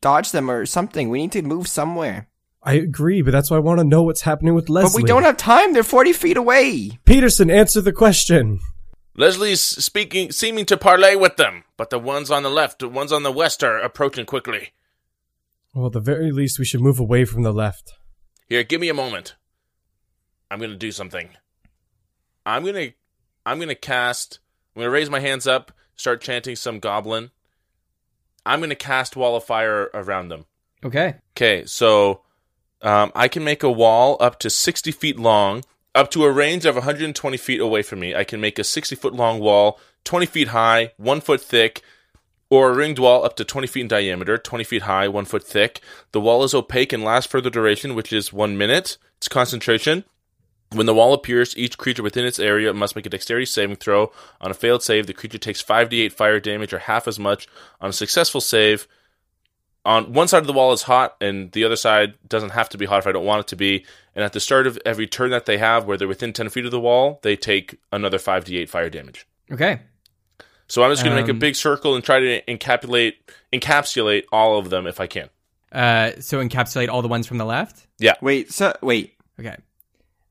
dodge 0.00 0.32
them 0.32 0.50
or 0.50 0.66
something? 0.66 1.08
We 1.10 1.20
need 1.22 1.32
to 1.32 1.42
move 1.42 1.68
somewhere. 1.68 2.28
I 2.62 2.74
agree, 2.74 3.22
but 3.22 3.30
that's 3.30 3.50
why 3.50 3.56
I 3.56 3.60
want 3.60 3.78
to 3.78 3.84
know 3.84 4.02
what's 4.02 4.20
happening 4.22 4.54
with 4.54 4.68
Leslie. 4.68 4.90
But 4.90 5.02
we 5.02 5.08
don't 5.08 5.22
have 5.22 5.36
time. 5.36 5.72
They're 5.72 5.82
forty 5.82 6.12
feet 6.12 6.36
away. 6.36 6.98
Peterson, 7.04 7.50
answer 7.50 7.80
the 7.80 7.92
question. 7.92 8.60
Leslie's 9.16 9.60
speaking, 9.60 10.30
seeming 10.30 10.64
to 10.66 10.76
parley 10.76 11.16
with 11.16 11.36
them, 11.36 11.64
but 11.76 11.90
the 11.90 11.98
ones 11.98 12.30
on 12.30 12.42
the 12.42 12.50
left, 12.50 12.78
the 12.78 12.88
ones 12.88 13.12
on 13.12 13.22
the 13.22 13.32
west, 13.32 13.62
are 13.62 13.78
approaching 13.78 14.24
quickly. 14.24 14.72
Well, 15.74 15.86
at 15.86 15.92
the 15.92 16.00
very 16.00 16.32
least, 16.32 16.58
we 16.58 16.64
should 16.64 16.80
move 16.80 16.98
away 16.98 17.24
from 17.24 17.42
the 17.42 17.52
left. 17.52 17.94
Here, 18.48 18.62
give 18.62 18.80
me 18.80 18.88
a 18.88 18.94
moment. 18.94 19.36
I'm 20.50 20.58
gonna 20.58 20.76
do 20.76 20.92
something. 20.92 21.30
I'm 22.44 22.64
gonna, 22.64 22.88
I'm 23.46 23.58
gonna 23.60 23.74
cast. 23.74 24.40
I'm 24.74 24.80
gonna 24.80 24.90
raise 24.90 25.10
my 25.10 25.20
hands 25.20 25.46
up, 25.46 25.72
start 25.96 26.20
chanting 26.20 26.56
some 26.56 26.78
goblin. 26.78 27.30
I'm 28.44 28.60
gonna 28.60 28.74
cast 28.74 29.16
wall 29.16 29.36
of 29.36 29.44
fire 29.44 29.90
around 29.94 30.28
them. 30.28 30.46
Okay. 30.84 31.14
Okay, 31.36 31.64
so 31.66 32.22
um, 32.82 33.12
I 33.14 33.28
can 33.28 33.44
make 33.44 33.62
a 33.62 33.70
wall 33.70 34.16
up 34.20 34.38
to 34.40 34.50
60 34.50 34.90
feet 34.92 35.18
long, 35.18 35.64
up 35.94 36.10
to 36.12 36.24
a 36.24 36.32
range 36.32 36.64
of 36.64 36.74
120 36.76 37.36
feet 37.36 37.60
away 37.60 37.82
from 37.82 38.00
me. 38.00 38.14
I 38.14 38.24
can 38.24 38.40
make 38.40 38.58
a 38.58 38.64
60 38.64 38.96
foot 38.96 39.14
long 39.14 39.40
wall, 39.40 39.78
20 40.04 40.26
feet 40.26 40.48
high, 40.48 40.92
one 40.96 41.20
foot 41.20 41.40
thick, 41.40 41.82
or 42.48 42.70
a 42.70 42.74
ringed 42.74 42.98
wall 42.98 43.24
up 43.24 43.36
to 43.36 43.44
20 43.44 43.66
feet 43.66 43.82
in 43.82 43.88
diameter, 43.88 44.36
20 44.36 44.64
feet 44.64 44.82
high, 44.82 45.06
one 45.06 45.24
foot 45.24 45.44
thick. 45.44 45.80
The 46.12 46.20
wall 46.20 46.42
is 46.42 46.54
opaque 46.54 46.92
and 46.92 47.04
lasts 47.04 47.30
for 47.30 47.40
the 47.40 47.50
duration, 47.50 47.94
which 47.94 48.12
is 48.12 48.32
one 48.32 48.58
minute. 48.58 48.98
It's 49.18 49.28
concentration. 49.28 50.04
When 50.72 50.86
the 50.86 50.94
wall 50.94 51.12
appears, 51.14 51.56
each 51.56 51.78
creature 51.78 52.02
within 52.02 52.24
its 52.24 52.38
area 52.38 52.72
must 52.72 52.94
make 52.94 53.04
a 53.04 53.08
dexterity 53.10 53.46
saving 53.46 53.76
throw. 53.76 54.12
On 54.40 54.50
a 54.52 54.54
failed 54.54 54.82
save, 54.84 55.06
the 55.08 55.12
creature 55.12 55.38
takes 55.38 55.62
5d8 55.62 56.12
fire 56.12 56.38
damage 56.38 56.72
or 56.72 56.78
half 56.78 57.08
as 57.08 57.18
much. 57.18 57.48
On 57.80 57.90
a 57.90 57.92
successful 57.92 58.40
save, 58.40 58.86
on 59.84 60.12
one 60.12 60.28
side 60.28 60.38
of 60.42 60.46
the 60.46 60.52
wall 60.52 60.72
is 60.72 60.82
hot 60.82 61.16
and 61.20 61.50
the 61.52 61.64
other 61.64 61.74
side 61.74 62.14
doesn't 62.28 62.50
have 62.50 62.68
to 62.68 62.78
be 62.78 62.86
hot 62.86 62.98
if 63.00 63.06
I 63.08 63.12
don't 63.12 63.24
want 63.24 63.40
it 63.40 63.46
to 63.48 63.56
be. 63.56 63.84
And 64.14 64.24
at 64.24 64.32
the 64.32 64.38
start 64.38 64.66
of 64.68 64.78
every 64.86 65.06
turn 65.08 65.30
that 65.30 65.46
they 65.46 65.58
have, 65.58 65.86
where 65.86 65.96
they're 65.96 66.06
within 66.06 66.32
10 66.32 66.50
feet 66.50 66.64
of 66.66 66.70
the 66.70 66.80
wall, 66.80 67.18
they 67.22 67.34
take 67.34 67.78
another 67.90 68.18
5d8 68.18 68.68
fire 68.68 68.90
damage. 68.90 69.26
Okay. 69.50 69.80
So 70.68 70.84
I'm 70.84 70.92
just 70.92 71.02
going 71.02 71.16
to 71.16 71.20
make 71.20 71.28
a 71.28 71.32
Um, 71.32 71.40
big 71.40 71.56
circle 71.56 71.96
and 71.96 72.04
try 72.04 72.20
to 72.20 72.42
encapsulate 72.42 73.14
encapsulate 73.52 74.24
all 74.30 74.56
of 74.58 74.70
them 74.70 74.86
if 74.86 75.00
I 75.00 75.08
can. 75.08 75.28
Uh, 75.72 76.12
so 76.20 76.38
encapsulate 76.44 76.88
all 76.88 77.02
the 77.02 77.08
ones 77.08 77.26
from 77.26 77.38
the 77.38 77.44
left. 77.44 77.88
Yeah. 77.98 78.14
Wait. 78.20 78.52
So 78.52 78.76
wait. 78.82 79.14
Okay. 79.40 79.56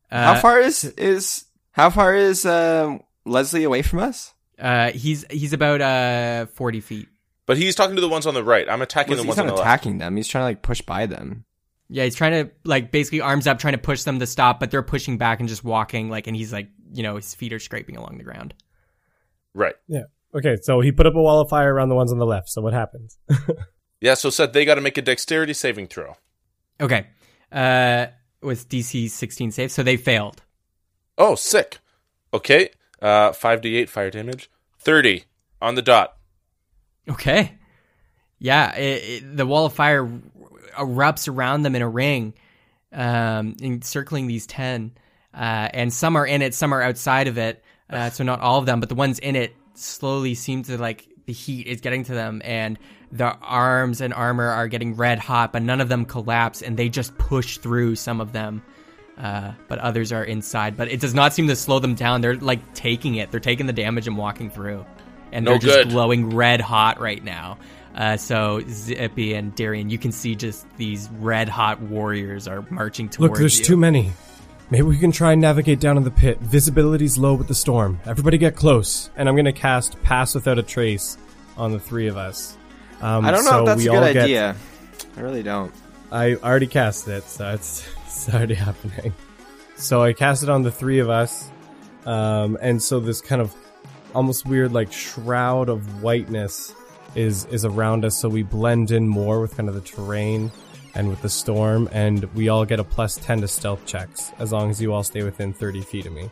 How 0.10 0.34
Uh, 0.34 0.40
far 0.40 0.60
is 0.60 0.84
is 0.86 1.46
how 1.72 1.90
far 1.90 2.16
is 2.16 2.46
uh, 2.46 2.98
Leslie 3.26 3.64
away 3.64 3.82
from 3.82 4.00
us? 4.00 4.34
Uh, 4.60 4.92
he's 4.92 5.26
he's 5.30 5.54
about 5.54 5.82
uh 5.82 6.46
40 6.48 6.82
feet. 6.82 7.08
But 7.46 7.58
he's 7.58 7.76
talking 7.76 7.96
to 7.96 8.02
the 8.02 8.10
ones 8.10 8.28
on 8.28 8.34
the 8.34 8.44
right. 8.44 8.70
I'm 8.70 8.82
attacking 8.82 9.16
Well, 9.16 9.24
the 9.24 9.28
ones 9.28 9.40
on 9.40 9.48
the 9.48 9.54
left. 9.54 9.62
He's 9.64 9.66
attacking 9.66 9.98
them. 9.98 10.16
He's 10.16 10.28
trying 10.28 10.42
to 10.44 10.46
like 10.46 10.62
push 10.62 10.82
by 10.82 11.06
them. 11.08 11.46
Yeah, 11.90 12.04
he's 12.04 12.14
trying 12.16 12.46
to 12.46 12.52
like 12.66 12.92
basically 12.92 13.22
arms 13.22 13.48
up, 13.48 13.58
trying 13.58 13.74
to 13.74 13.80
push 13.80 14.04
them 14.04 14.20
to 14.20 14.28
stop, 14.28 14.60
but 14.60 14.70
they're 14.70 14.84
pushing 14.84 15.18
back 15.18 15.40
and 15.40 15.50
just 15.50 15.64
walking 15.64 16.10
like, 16.10 16.28
and 16.28 16.36
he's 16.36 16.54
like, 16.54 16.70
you 16.94 17.02
know, 17.02 17.16
his 17.16 17.34
feet 17.34 17.52
are 17.54 17.58
scraping 17.60 17.98
along 17.98 18.18
the 18.20 18.24
ground. 18.24 18.54
Right. 19.56 19.74
Yeah. 19.88 20.04
Okay, 20.36 20.58
so 20.62 20.80
he 20.82 20.92
put 20.92 21.08
up 21.08 21.16
a 21.16 21.22
wall 21.22 21.42
of 21.42 21.50
fire 21.50 21.74
around 21.74 21.90
the 21.90 21.96
ones 21.96 22.12
on 22.12 22.20
the 22.20 22.26
left. 22.26 22.50
So 22.50 22.62
what 22.62 22.74
happens? 22.74 23.18
Yeah, 24.02 24.14
so 24.14 24.30
said 24.30 24.54
they 24.54 24.64
got 24.64 24.76
to 24.76 24.82
make 24.82 24.98
a 24.98 25.02
dexterity 25.02 25.52
saving 25.54 25.88
throw. 25.88 26.16
Okay. 26.80 27.08
Uh, 27.52 28.06
with 28.42 28.70
DC 28.70 29.10
16 29.10 29.52
save, 29.52 29.72
so 29.72 29.84
they 29.84 29.98
failed. 29.98 30.42
Oh, 31.18 31.36
sick. 31.36 31.80
Okay. 32.34 32.70
Uh, 33.02 33.32
5d8 33.32 33.90
fire 33.90 34.10
damage. 34.10 34.50
30 34.80 35.26
on 35.62 35.76
the 35.76 35.82
dot. 35.82 36.16
Okay. 37.10 37.54
Yeah, 38.40 38.74
it, 38.76 39.24
it, 39.24 39.38
the 39.38 39.46
wall 39.46 39.66
of 39.66 39.74
fire 39.74 40.10
erupts 40.78 41.28
around 41.28 41.64
them 41.64 41.76
in 41.76 41.82
a 41.82 41.90
ring, 41.90 42.34
um, 42.94 43.56
encircling 43.62 44.28
these 44.28 44.48
ten, 44.48 44.94
uh, 45.34 45.70
and 45.74 45.94
some 45.94 46.16
are 46.16 46.26
in 46.26 46.42
it, 46.42 46.56
some 46.56 46.74
are 46.74 46.82
outside 46.82 47.28
of 47.28 47.38
it. 47.38 47.64
Uh, 47.90 48.10
so 48.10 48.24
not 48.24 48.40
all 48.40 48.60
of 48.60 48.66
them, 48.66 48.80
but 48.80 48.88
the 48.88 48.96
ones 48.96 49.20
in 49.20 49.36
it 49.36 49.56
slowly 49.74 50.36
seem 50.36 50.64
to 50.64 50.78
like 50.78 51.08
the 51.26 51.34
heat 51.34 51.68
is 51.68 51.82
getting 51.82 52.06
to 52.06 52.14
them, 52.14 52.42
and 52.46 52.80
the 53.12 53.36
arms 53.42 54.02
and 54.02 54.14
armor 54.14 54.48
are 54.48 54.68
getting 54.68 54.96
red 54.96 55.20
hot, 55.20 55.52
but 55.54 55.62
none 55.62 55.82
of 55.82 55.90
them 55.90 56.06
collapse, 56.06 56.62
and 56.62 56.78
they 56.78 56.90
just 56.90 57.18
push 57.18 57.58
through 57.58 57.96
some 57.96 58.22
of 58.22 58.32
them. 58.32 58.62
Uh, 59.18 59.52
but 59.68 59.80
others 59.80 60.14
are 60.14 60.24
inside, 60.24 60.78
but 60.78 60.88
it 60.90 61.02
does 61.02 61.14
not 61.14 61.34
seem 61.34 61.48
to 61.48 61.56
slow 61.56 61.80
them 61.80 61.94
down. 61.94 62.22
They're 62.22 62.38
like 62.38 62.74
taking 62.74 63.16
it. 63.16 63.32
They're 63.32 63.42
taking 63.42 63.66
the 63.66 63.74
damage 63.74 64.08
and 64.08 64.18
walking 64.18 64.50
through, 64.50 64.86
and 65.34 65.44
No 65.44 65.52
they're 65.52 65.60
just 65.60 65.78
good. 65.78 65.90
glowing 65.90 66.30
red 66.30 66.62
hot 66.62 67.02
right 67.02 67.22
now. 67.22 67.58
Uh, 67.96 68.16
so 68.16 68.62
Zippy 68.70 69.34
and 69.34 69.54
Darian, 69.56 69.90
you 69.90 69.98
can 69.98 70.12
see 70.14 70.36
just 70.36 70.66
these 70.78 71.10
red 71.20 71.50
hot 71.50 71.82
warriors 71.82 72.48
are 72.48 72.64
marching 72.70 73.10
towards 73.10 73.32
Look, 73.32 73.40
there's 73.40 73.60
you. 73.60 73.66
too 73.66 73.76
many. 73.78 74.12
Maybe 74.70 74.84
we 74.84 74.98
can 75.00 75.12
try 75.12 75.34
and 75.34 75.42
navigate 75.42 75.80
down 75.82 75.98
in 75.98 76.04
the 76.04 76.12
pit. 76.12 76.40
Visibility's 76.40 77.18
low 77.18 77.34
with 77.34 77.48
the 77.48 77.56
storm. 77.56 78.00
Everybody 78.06 78.38
get 78.38 78.56
close. 78.56 79.10
And 79.18 79.28
I'm 79.28 79.34
going 79.36 79.46
to 79.46 79.52
cast 79.52 80.02
Pass 80.04 80.36
Without 80.36 80.60
a 80.60 80.64
Trace 80.64 81.18
on 81.58 81.72
the 81.72 81.80
three 81.80 82.08
of 82.08 82.16
us. 82.16 82.56
Um, 83.02 83.26
I 83.26 83.32
don't 83.32 83.46
know 83.46 83.52
so 83.52 83.60
if 83.62 83.66
that's 83.66 83.78
we 83.82 83.88
a 83.88 83.92
good 83.92 84.14
get- 84.14 84.24
idea. 84.24 84.56
I 85.18 85.22
really 85.22 85.44
don't. 85.44 85.74
I 86.12 86.36
already 86.36 86.68
cast 86.68 87.08
it, 87.08 87.24
so 87.26 87.54
it's, 87.54 87.88
it's 88.06 88.30
already 88.34 88.56
happening. 88.56 89.14
So 89.76 90.02
I 90.02 90.14
cast 90.14 90.44
it 90.44 90.50
on 90.50 90.64
the 90.64 90.72
three 90.72 91.00
of 91.00 91.10
us, 91.10 91.50
um, 92.06 92.58
and 92.62 92.82
so 92.82 93.00
this 93.00 93.22
kind 93.22 93.42
of 93.42 93.54
almost 94.14 94.46
weird, 94.46 94.74
like 94.74 94.92
shroud 94.92 95.70
of 95.70 96.02
whiteness 96.02 96.74
is 97.16 97.46
is 97.46 97.64
around 97.66 98.04
us, 98.06 98.18
so 98.18 98.28
we 98.28 98.44
blend 98.44 98.92
in 98.92 99.08
more 99.08 99.40
with 99.40 99.56
kind 99.56 99.70
of 99.70 99.76
the 99.76 99.82
terrain 99.82 100.52
and 100.96 101.10
with 101.10 101.22
the 101.22 101.30
storm, 101.30 101.88
and 101.92 102.24
we 102.36 102.50
all 102.50 102.66
get 102.66 102.80
a 102.80 102.84
plus 102.84 103.16
ten 103.16 103.40
to 103.42 103.48
stealth 103.48 103.86
checks 103.86 104.32
as 104.40 104.52
long 104.52 104.70
as 104.70 104.82
you 104.82 104.92
all 104.94 105.04
stay 105.04 105.24
within 105.24 105.54
thirty 105.54 105.82
feet 105.82 106.06
of 106.06 106.12
me. 106.14 106.30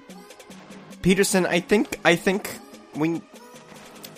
Peterson, 1.01 1.45
I 1.45 1.59
think 1.61 1.99
I 2.03 2.15
think 2.15 2.57
we 2.95 3.22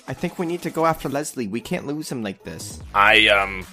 I 0.09 0.13
think 0.13 0.37
we 0.39 0.45
need 0.47 0.63
to 0.63 0.69
go 0.71 0.85
after 0.85 1.07
Leslie. 1.07 1.47
We 1.47 1.61
can't 1.61 1.85
lose 1.87 2.11
him 2.11 2.23
like 2.23 2.43
this. 2.43 2.79
I 2.95 3.27
um, 3.27 3.65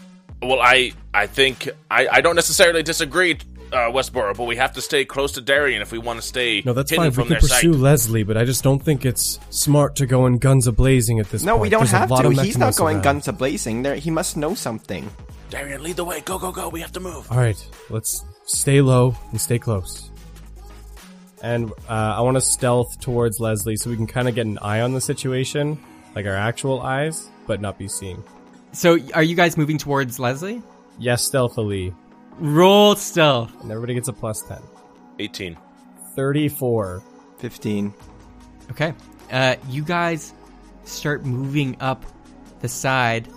well, 0.43 0.61
I 0.61 0.93
I 1.14 1.26
think 1.26 1.68
I 1.91 2.07
I 2.09 2.20
don't 2.20 2.37
necessarily 2.37 2.82
disagree, 2.82 3.39
uh, 3.72 3.91
Westboro, 3.91 4.37
but 4.37 4.45
we 4.45 4.55
have 4.57 4.72
to 4.74 4.82
stay 4.82 5.05
close 5.07 5.32
to 5.32 5.41
Darian 5.41 5.80
if 5.82 5.91
we 5.93 5.99
want 5.99 6.20
to 6.20 6.26
stay 6.26 6.62
No, 6.64 6.74
that's 6.74 6.93
fine. 6.95 7.09
We 7.09 7.14
from 7.14 7.24
could 7.24 7.32
their 7.37 7.41
pursue 7.41 7.72
sight. 7.72 7.80
Leslie, 7.82 8.22
but 8.22 8.37
I 8.37 8.45
just 8.45 8.62
don't 8.62 8.80
think 8.84 9.07
it's 9.07 9.41
smart 9.51 9.97
to 9.97 10.05
go 10.07 10.26
in 10.26 10.37
guns 10.39 10.66
a 10.66 10.72
blazing 10.72 11.18
at 11.20 11.30
this 11.30 11.43
No, 11.43 11.53
point. 11.55 11.62
we 11.62 11.68
don't 11.70 11.80
There's 11.80 11.95
a 11.95 11.99
have 11.99 12.11
lot 12.11 12.20
to. 12.22 12.28
of 12.28 12.39
He's 12.39 12.59
not 12.59 12.76
going 12.76 12.97
around. 12.97 13.05
guns 13.05 13.28
a 13.28 13.32
blazing. 13.32 13.82
There, 13.82 13.95
he 13.97 14.11
must 14.11 14.37
know 14.37 14.55
something. 14.55 15.09
Darian, 15.49 15.82
lead 15.82 15.97
the 15.97 16.05
way. 16.05 16.20
Go 16.20 16.39
go 16.39 16.53
go. 16.53 16.68
We 16.68 16.80
have 16.82 16.93
to 16.93 17.01
move. 17.01 17.32
All 17.32 17.39
right, 17.39 17.57
let's 17.89 18.24
stay 18.45 18.82
low 18.82 19.16
and 19.30 19.41
stay 19.41 19.59
close. 19.59 20.11
And 21.43 21.70
uh, 21.89 22.16
I 22.18 22.20
want 22.20 22.37
to 22.37 22.41
stealth 22.43 23.01
towards 23.01 23.41
Leslie 23.41 23.76
so 23.76 23.89
we 23.91 23.97
can 23.97 24.07
kind 24.07 24.28
of 24.28 24.34
get 24.34 24.45
an 24.47 24.59
eye 24.59 24.80
on 24.80 24.93
the 24.93 25.01
situation, 25.01 25.78
like 26.16 26.26
our 26.26 26.34
actual 26.34 26.80
eyes, 26.80 27.28
but 27.46 27.60
not 27.60 27.78
be 27.78 27.86
seen. 27.86 28.24
So, 28.72 28.98
are 29.14 29.22
you 29.22 29.36
guys 29.36 29.56
moving 29.56 29.78
towards 29.78 30.18
Leslie? 30.18 30.62
Yes, 30.98 31.22
stealthily. 31.22 31.94
Roll 32.38 32.96
stealth. 32.96 33.52
And 33.62 33.70
everybody 33.70 33.94
gets 33.94 34.08
a 34.08 34.12
plus 34.12 34.42
10. 34.42 34.58
18. 35.20 35.56
34. 36.16 37.02
Fifteen. 37.38 37.92
Okay. 38.70 38.94
Uh, 39.30 39.56
you 39.68 39.84
guys 39.84 40.32
start 40.84 41.26
moving 41.26 41.76
up 41.80 42.04
the 42.60 42.68
side 42.68 43.28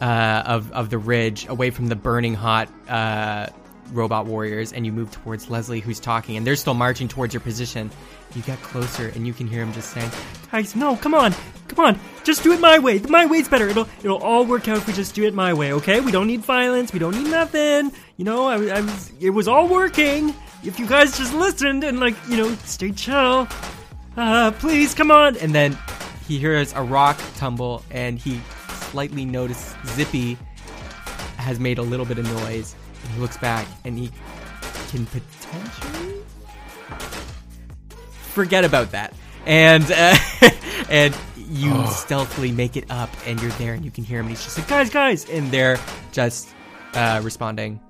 uh, 0.00 0.42
of 0.44 0.70
of 0.72 0.90
the 0.90 0.98
ridge, 0.98 1.46
away 1.48 1.70
from 1.70 1.86
the 1.86 1.96
burning 1.96 2.34
hot 2.34 2.68
uh, 2.88 3.46
robot 3.92 4.26
warriors, 4.26 4.72
and 4.72 4.84
you 4.86 4.92
move 4.92 5.10
towards 5.10 5.50
Leslie, 5.50 5.80
who's 5.80 6.00
talking, 6.00 6.36
and 6.36 6.46
they're 6.46 6.56
still 6.56 6.74
marching 6.74 7.08
towards 7.08 7.34
your 7.34 7.40
position. 7.40 7.90
You 8.34 8.42
get 8.42 8.60
closer, 8.62 9.08
and 9.08 9.26
you 9.26 9.32
can 9.32 9.46
hear 9.46 9.62
him 9.62 9.72
just 9.72 9.90
saying, 9.90 10.10
Guys, 10.50 10.76
no, 10.76 10.96
come 10.96 11.14
on, 11.14 11.34
come 11.68 11.84
on, 11.84 12.00
just 12.24 12.42
do 12.42 12.52
it 12.52 12.60
my 12.60 12.78
way. 12.78 12.98
My 13.00 13.26
way's 13.26 13.48
better. 13.48 13.68
It'll 13.68 13.88
it'll 14.00 14.18
all 14.18 14.44
work 14.44 14.68
out 14.68 14.78
if 14.78 14.86
we 14.86 14.92
just 14.92 15.14
do 15.14 15.24
it 15.24 15.34
my 15.34 15.54
way. 15.54 15.72
Okay? 15.74 16.00
We 16.00 16.12
don't 16.12 16.26
need 16.26 16.40
violence. 16.40 16.92
We 16.92 16.98
don't 16.98 17.14
need 17.14 17.30
nothing. 17.30 17.92
You 18.16 18.24
know, 18.24 18.46
I, 18.46 18.78
I 18.78 18.80
was 18.80 19.12
it 19.20 19.30
was 19.30 19.48
all 19.48 19.68
working. 19.68 20.34
If 20.64 20.78
you 20.78 20.86
guys 20.86 21.16
just 21.16 21.34
listened 21.34 21.84
and 21.84 22.00
like 22.00 22.14
you 22.28 22.36
know 22.36 22.54
stay 22.64 22.92
chill. 22.92 23.48
Uh, 24.16 24.50
please 24.50 24.94
come 24.94 25.12
on. 25.12 25.36
and 25.36 25.54
then 25.54 25.78
he 26.26 26.38
hears 26.38 26.74
a 26.74 26.82
rock 26.82 27.18
tumble, 27.36 27.82
and 27.90 28.18
he 28.18 28.40
slightly 28.90 29.24
notices 29.24 29.74
Zippy 29.86 30.36
has 31.36 31.58
made 31.58 31.78
a 31.78 31.82
little 31.82 32.04
bit 32.04 32.18
of 32.18 32.26
noise, 32.42 32.74
and 33.02 33.12
he 33.12 33.20
looks 33.20 33.36
back, 33.36 33.66
and 33.84 33.98
he 33.98 34.10
can 34.88 35.06
potentially 35.06 36.22
forget 38.32 38.64
about 38.64 38.90
that, 38.92 39.14
and 39.46 39.84
uh, 39.90 40.16
and 40.90 41.16
you 41.36 41.86
stealthily 41.86 42.52
make 42.52 42.76
it 42.76 42.90
up, 42.90 43.10
and 43.26 43.40
you're 43.40 43.50
there, 43.52 43.74
and 43.74 43.84
you 43.84 43.90
can 43.90 44.04
hear 44.04 44.20
him. 44.20 44.26
And 44.26 44.36
he's 44.36 44.44
just 44.44 44.58
like, 44.58 44.68
guys, 44.68 44.90
guys, 44.90 45.28
and 45.28 45.50
they're 45.50 45.78
just 46.12 46.48
uh, 46.94 47.20
responding. 47.22 47.80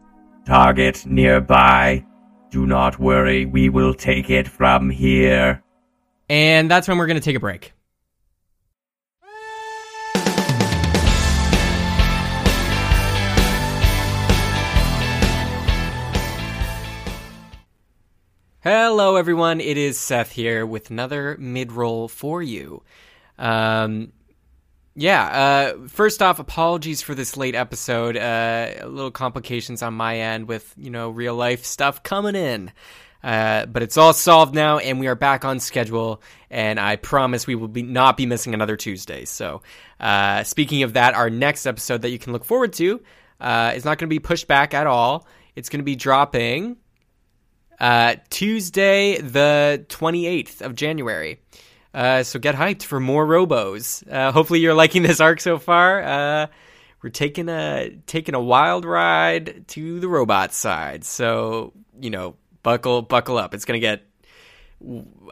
Target 0.47 1.05
nearby. 1.07 2.05
Do 2.51 2.67
not 2.67 2.99
worry, 2.99 3.45
we 3.45 3.69
will 3.69 3.93
take 3.93 4.31
it 4.31 4.49
from 4.49 4.89
here. 4.89 5.63
And 6.31 6.71
that's 6.71 6.89
when 6.89 6.97
we're 6.97 7.07
going 7.07 7.21
to 7.21 7.25
take 7.25 7.37
a 7.37 7.41
break. 7.41 7.75
Hello, 18.61 19.15
everyone. 19.15 19.61
It 19.61 19.79
is 19.79 20.01
Seth 20.01 20.33
here 20.33 20.67
with 20.67 20.91
another 20.91 21.37
mid 21.39 21.71
roll 21.71 22.09
for 22.09 22.43
you. 22.43 22.83
Um, 23.39 24.13
yeah, 24.97 25.75
uh, 25.77 25.87
first 25.87 26.21
off, 26.21 26.41
apologies 26.41 27.01
for 27.01 27.15
this 27.15 27.37
late 27.37 27.55
episode. 27.55 28.17
Uh, 28.17 28.71
a 28.81 28.89
little 28.89 29.13
complications 29.13 29.81
on 29.81 29.95
my 29.95 30.19
end 30.19 30.49
with, 30.49 30.75
you 30.77 30.91
know, 30.91 31.09
real 31.11 31.37
life 31.37 31.65
stuff 31.65 32.03
coming 32.03 32.35
in. 32.35 32.73
Uh, 33.23 33.67
but 33.67 33.85
it's 33.85 33.97
all 33.97 34.13
solved 34.13 34.57
now, 34.57 34.79
and 34.79 34.99
we 34.99 35.07
are 35.07 35.15
back 35.15 35.45
on 35.45 35.61
schedule. 35.61 36.21
And 36.51 36.81
I 36.81 36.97
promise 36.97 37.47
we 37.47 37.55
will 37.55 37.69
be 37.69 37.83
not 37.83 38.17
be 38.17 38.27
missing 38.27 38.55
another 38.55 38.77
Tuesday. 38.77 39.25
So, 39.25 39.63
uh, 40.01 40.43
speaking 40.43 40.83
of 40.83 40.95
that, 40.95 41.15
our 41.15 41.31
next 41.31 41.65
episode 41.65 42.03
that 42.03 42.11
you 42.11 42.19
can 42.19 42.33
look 42.33 42.45
forward 42.45 42.73
to 42.73 43.01
uh, 43.41 43.75
is 43.77 43.85
not 43.85 43.99
going 43.99 44.09
to 44.09 44.13
be 44.13 44.19
pushed 44.19 44.49
back 44.49 44.75
at 44.75 44.89
all. 44.89 45.29
It's 45.55 45.69
going 45.69 45.79
to 45.79 45.85
be 45.85 45.95
dropping 45.95 46.79
uh, 47.81 48.17
Tuesday, 48.31 49.21
the 49.21 49.85
28th 49.89 50.63
of 50.63 50.75
January. 50.75 51.41
Uh, 51.95 52.23
so 52.23 52.39
get 52.39 52.55
hyped 52.55 52.83
for 52.83 53.01
more 53.01 53.27
robos. 53.27 54.07
Uh, 54.11 54.33
hopefully 54.33 54.61
you're 54.61 54.75
liking 54.75 55.03
this 55.03 55.21
arc 55.21 55.41
so 55.41 55.59
far. 55.59 56.03
Uh, 56.03 56.47
we're 57.03 57.11
taking 57.11 57.49
a 57.49 57.97
taking 58.07 58.35
a 58.35 58.41
wild 58.41 58.85
ride 58.85 59.67
to 59.69 60.01
the 60.01 60.09
robot 60.09 60.53
side. 60.53 61.05
So 61.05 61.73
you 62.01 62.11
know, 62.11 62.37
buckle 62.63 63.03
buckle 63.03 63.39
up. 63.39 63.55
It's 63.55 63.65
gonna 63.65 63.79
get. 63.79 64.03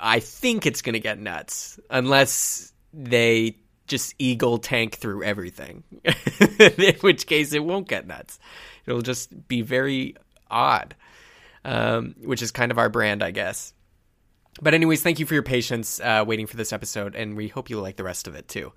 I 0.01 0.21
think 0.21 0.67
it's 0.67 0.83
gonna 0.83 0.99
get 0.99 1.19
nuts 1.19 1.79
unless 1.91 2.73
they 2.93 3.59
just 3.87 4.15
eagle 4.19 4.59
tank 4.59 4.97
through 4.97 5.25
everything. 5.25 5.85
In 6.59 6.95
which 7.01 7.27
case, 7.27 7.53
it 7.53 7.65
won't 7.65 7.89
get 7.89 8.07
nuts. 8.07 8.39
It'll 8.87 9.03
just 9.03 9.49
be 9.49 9.63
very 9.63 10.17
odd 10.51 10.95
um, 11.67 12.15
which 12.23 12.41
is 12.41 12.51
kind 12.53 12.71
of 12.71 12.79
our 12.79 12.89
brand, 12.89 13.23
I 13.23 13.33
guess. 13.33 13.75
But, 14.63 14.73
anyways, 14.73 15.03
thank 15.03 15.19
you 15.19 15.27
for 15.27 15.35
your 15.35 15.43
patience 15.43 16.01
uh, 16.01 16.25
waiting 16.27 16.47
for 16.47 16.57
this 16.57 16.73
episode, 16.73 17.15
and 17.15 17.37
we 17.37 17.49
hope 17.49 17.69
you 17.69 17.79
like 17.81 17.97
the 17.97 18.05
rest 18.05 18.27
of 18.27 18.35
it 18.35 18.49
too. 18.49 18.73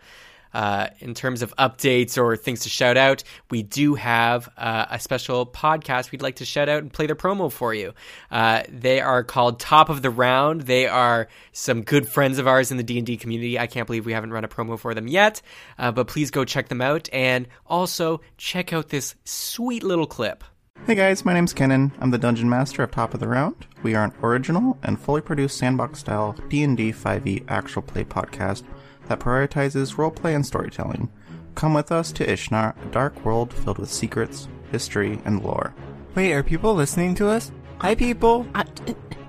Uh, 0.51 0.87
in 0.97 1.13
terms 1.13 1.43
of 1.43 1.55
updates 1.57 2.17
or 2.17 2.35
things 2.35 2.61
to 2.61 2.69
shout 2.69 2.97
out, 2.97 3.23
we 3.51 3.61
do 3.61 3.93
have 3.93 4.49
uh, 4.57 4.87
a 4.89 4.99
special 4.99 5.45
podcast 5.45 6.11
we'd 6.11 6.23
like 6.23 6.37
to 6.37 6.45
shout 6.45 6.67
out 6.67 6.81
and 6.81 6.91
play 6.91 7.05
their 7.05 7.15
promo 7.15 7.51
for 7.51 7.71
you. 7.71 7.93
Uh, 8.31 8.63
they 8.67 8.99
are 8.99 9.23
called 9.23 9.59
Top 9.59 9.89
of 9.89 10.01
the 10.01 10.09
Round. 10.09 10.61
They 10.61 10.87
are 10.87 11.27
some 11.51 11.83
good 11.83 12.07
friends 12.07 12.39
of 12.39 12.47
ours 12.47 12.71
in 12.71 12.77
the 12.77 12.83
D 12.83 12.97
and 12.97 13.05
D 13.05 13.15
community. 13.15 13.59
I 13.59 13.67
can't 13.67 13.85
believe 13.85 14.07
we 14.07 14.13
haven't 14.13 14.33
run 14.33 14.43
a 14.43 14.47
promo 14.47 14.77
for 14.79 14.95
them 14.95 15.07
yet, 15.07 15.43
uh, 15.77 15.91
but 15.91 16.07
please 16.07 16.31
go 16.31 16.43
check 16.43 16.67
them 16.67 16.81
out 16.81 17.09
and 17.13 17.47
also 17.67 18.21
check 18.37 18.73
out 18.73 18.89
this 18.89 19.13
sweet 19.25 19.83
little 19.83 20.07
clip. 20.07 20.43
Hey 20.85 20.95
guys, 20.95 21.23
my 21.23 21.33
name's 21.33 21.53
Kenan. 21.53 21.91
I'm 21.99 22.09
the 22.09 22.17
Dungeon 22.17 22.49
Master 22.49 22.81
of 22.81 22.89
Top 22.91 23.13
of 23.13 23.19
the 23.19 23.27
Round. 23.27 23.67
We 23.83 23.93
are 23.93 24.05
an 24.05 24.13
original 24.23 24.77
and 24.81 24.99
fully 24.99 25.21
produced 25.21 25.57
sandbox-style 25.57 26.35
D&D 26.49 26.91
5e 26.91 27.27
E 27.27 27.43
actual 27.47 27.83
play 27.83 28.03
podcast 28.03 28.63
that 29.07 29.19
prioritizes 29.19 29.95
roleplay 29.95 30.33
and 30.35 30.45
storytelling. 30.45 31.09
Come 31.53 31.73
with 31.75 31.91
us 31.91 32.11
to 32.13 32.25
Ishnar, 32.27 32.75
a 32.81 32.85
dark 32.91 33.23
world 33.23 33.53
filled 33.53 33.77
with 33.77 33.91
secrets, 33.91 34.47
history, 34.71 35.19
and 35.25 35.43
lore. 35.43 35.75
Wait, 36.15 36.33
are 36.33 36.43
people 36.43 36.73
listening 36.73 37.13
to 37.15 37.27
us? 37.27 37.51
Hi, 37.79 37.93
people. 37.93 38.47
I, 38.55 38.63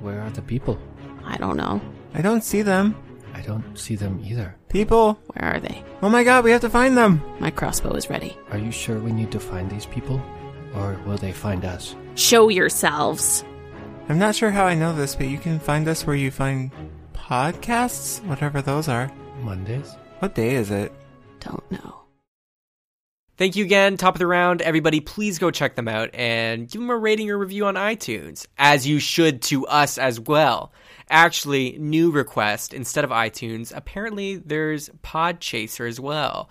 Where 0.01 0.21
are 0.23 0.31
the 0.31 0.43
people? 0.43 0.79
I 1.25 1.37
don't 1.37 1.57
know. 1.59 1.81
I 2.15 2.23
don't 2.23 2.43
see 2.43 2.63
them. 2.63 2.97
I 3.35 3.43
don't 3.43 3.79
see 3.79 3.97
them 3.97 4.21
either. 4.25 4.57
People. 4.71 5.21
Where 5.35 5.57
are 5.57 5.61
they? 5.61 5.85
Oh 6.03 6.09
my 6.09 6.25
god, 6.25 6.45
we 6.45 6.51
have 6.53 6.61
to 6.63 6.71
find 6.71 6.97
them. 6.97 7.23
My 7.39 7.51
crossbow 7.51 7.93
is 7.95 8.09
ready. 8.11 8.37
Are 8.51 8.59
you 8.59 8.71
sure 8.73 8.99
we 8.99 9.13
need 9.13 9.31
to 9.33 9.41
find 9.41 9.71
these 9.71 9.87
people? 9.87 10.21
Or 10.75 11.01
will 11.07 11.19
they 11.19 11.33
find 11.33 11.65
us? 11.65 11.95
Show 12.15 12.49
yourselves. 12.49 13.45
I'm 14.09 14.19
not 14.19 14.35
sure 14.35 14.51
how 14.51 14.65
I 14.65 14.75
know 14.75 14.95
this, 14.95 15.15
but 15.15 15.29
you 15.29 15.39
can 15.39 15.59
find 15.59 15.87
us 15.87 16.07
where 16.07 16.17
you 16.17 16.31
find 16.31 16.71
podcasts, 17.13 18.25
whatever 18.25 18.61
those 18.61 18.89
are. 18.89 19.11
Mondays? 19.43 19.97
What 20.19 20.35
day 20.35 20.55
is 20.55 20.71
it? 20.71 20.93
Don't 21.41 21.71
know. 21.71 21.97
Thank 23.37 23.57
you 23.57 23.65
again, 23.65 23.97
top 23.97 24.17
of 24.17 24.19
the 24.19 24.27
round. 24.27 24.61
Everybody, 24.61 25.01
please 25.01 25.39
go 25.39 25.51
check 25.51 25.75
them 25.75 25.89
out 25.89 26.11
and 26.13 26.69
give 26.69 26.81
them 26.81 26.91
a 26.91 26.97
rating 26.97 27.31
or 27.31 27.39
review 27.39 27.65
on 27.65 27.75
iTunes, 27.75 28.47
as 28.59 28.87
you 28.87 28.99
should 28.99 29.41
to 29.43 29.67
us 29.67 29.97
as 29.97 30.21
well. 30.21 30.75
Actually, 31.09 31.79
new 31.79 32.11
request 32.11 32.75
instead 32.75 33.03
of 33.03 33.09
iTunes, 33.09 33.73
apparently 33.75 34.37
there's 34.37 34.91
Podchaser 35.03 35.89
as 35.89 35.99
well. 35.99 36.51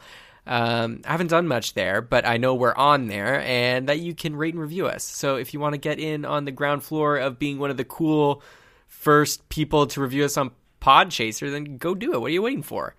Um, 0.49 1.01
I 1.05 1.11
haven't 1.11 1.27
done 1.27 1.47
much 1.47 1.75
there, 1.75 2.01
but 2.01 2.25
I 2.25 2.37
know 2.37 2.55
we're 2.55 2.73
on 2.73 3.05
there 3.05 3.39
and 3.41 3.87
that 3.87 3.99
you 3.99 4.15
can 4.15 4.35
rate 4.35 4.55
and 4.55 4.61
review 4.61 4.87
us. 4.87 5.03
So 5.03 5.35
if 5.35 5.53
you 5.53 5.59
want 5.59 5.73
to 5.73 5.77
get 5.77 5.99
in 5.99 6.25
on 6.25 6.45
the 6.45 6.51
ground 6.51 6.83
floor 6.83 7.17
of 7.17 7.37
being 7.37 7.59
one 7.59 7.69
of 7.69 7.77
the 7.77 7.85
cool 7.85 8.41
first 8.87 9.47
people 9.49 9.85
to 9.85 10.01
review 10.01 10.25
us 10.25 10.37
on 10.37 10.49
Podchaser, 10.81 11.51
then 11.51 11.77
go 11.77 11.93
do 11.93 12.13
it. 12.13 12.19
What 12.19 12.31
are 12.31 12.33
you 12.33 12.41
waiting 12.41 12.63
for? 12.63 12.95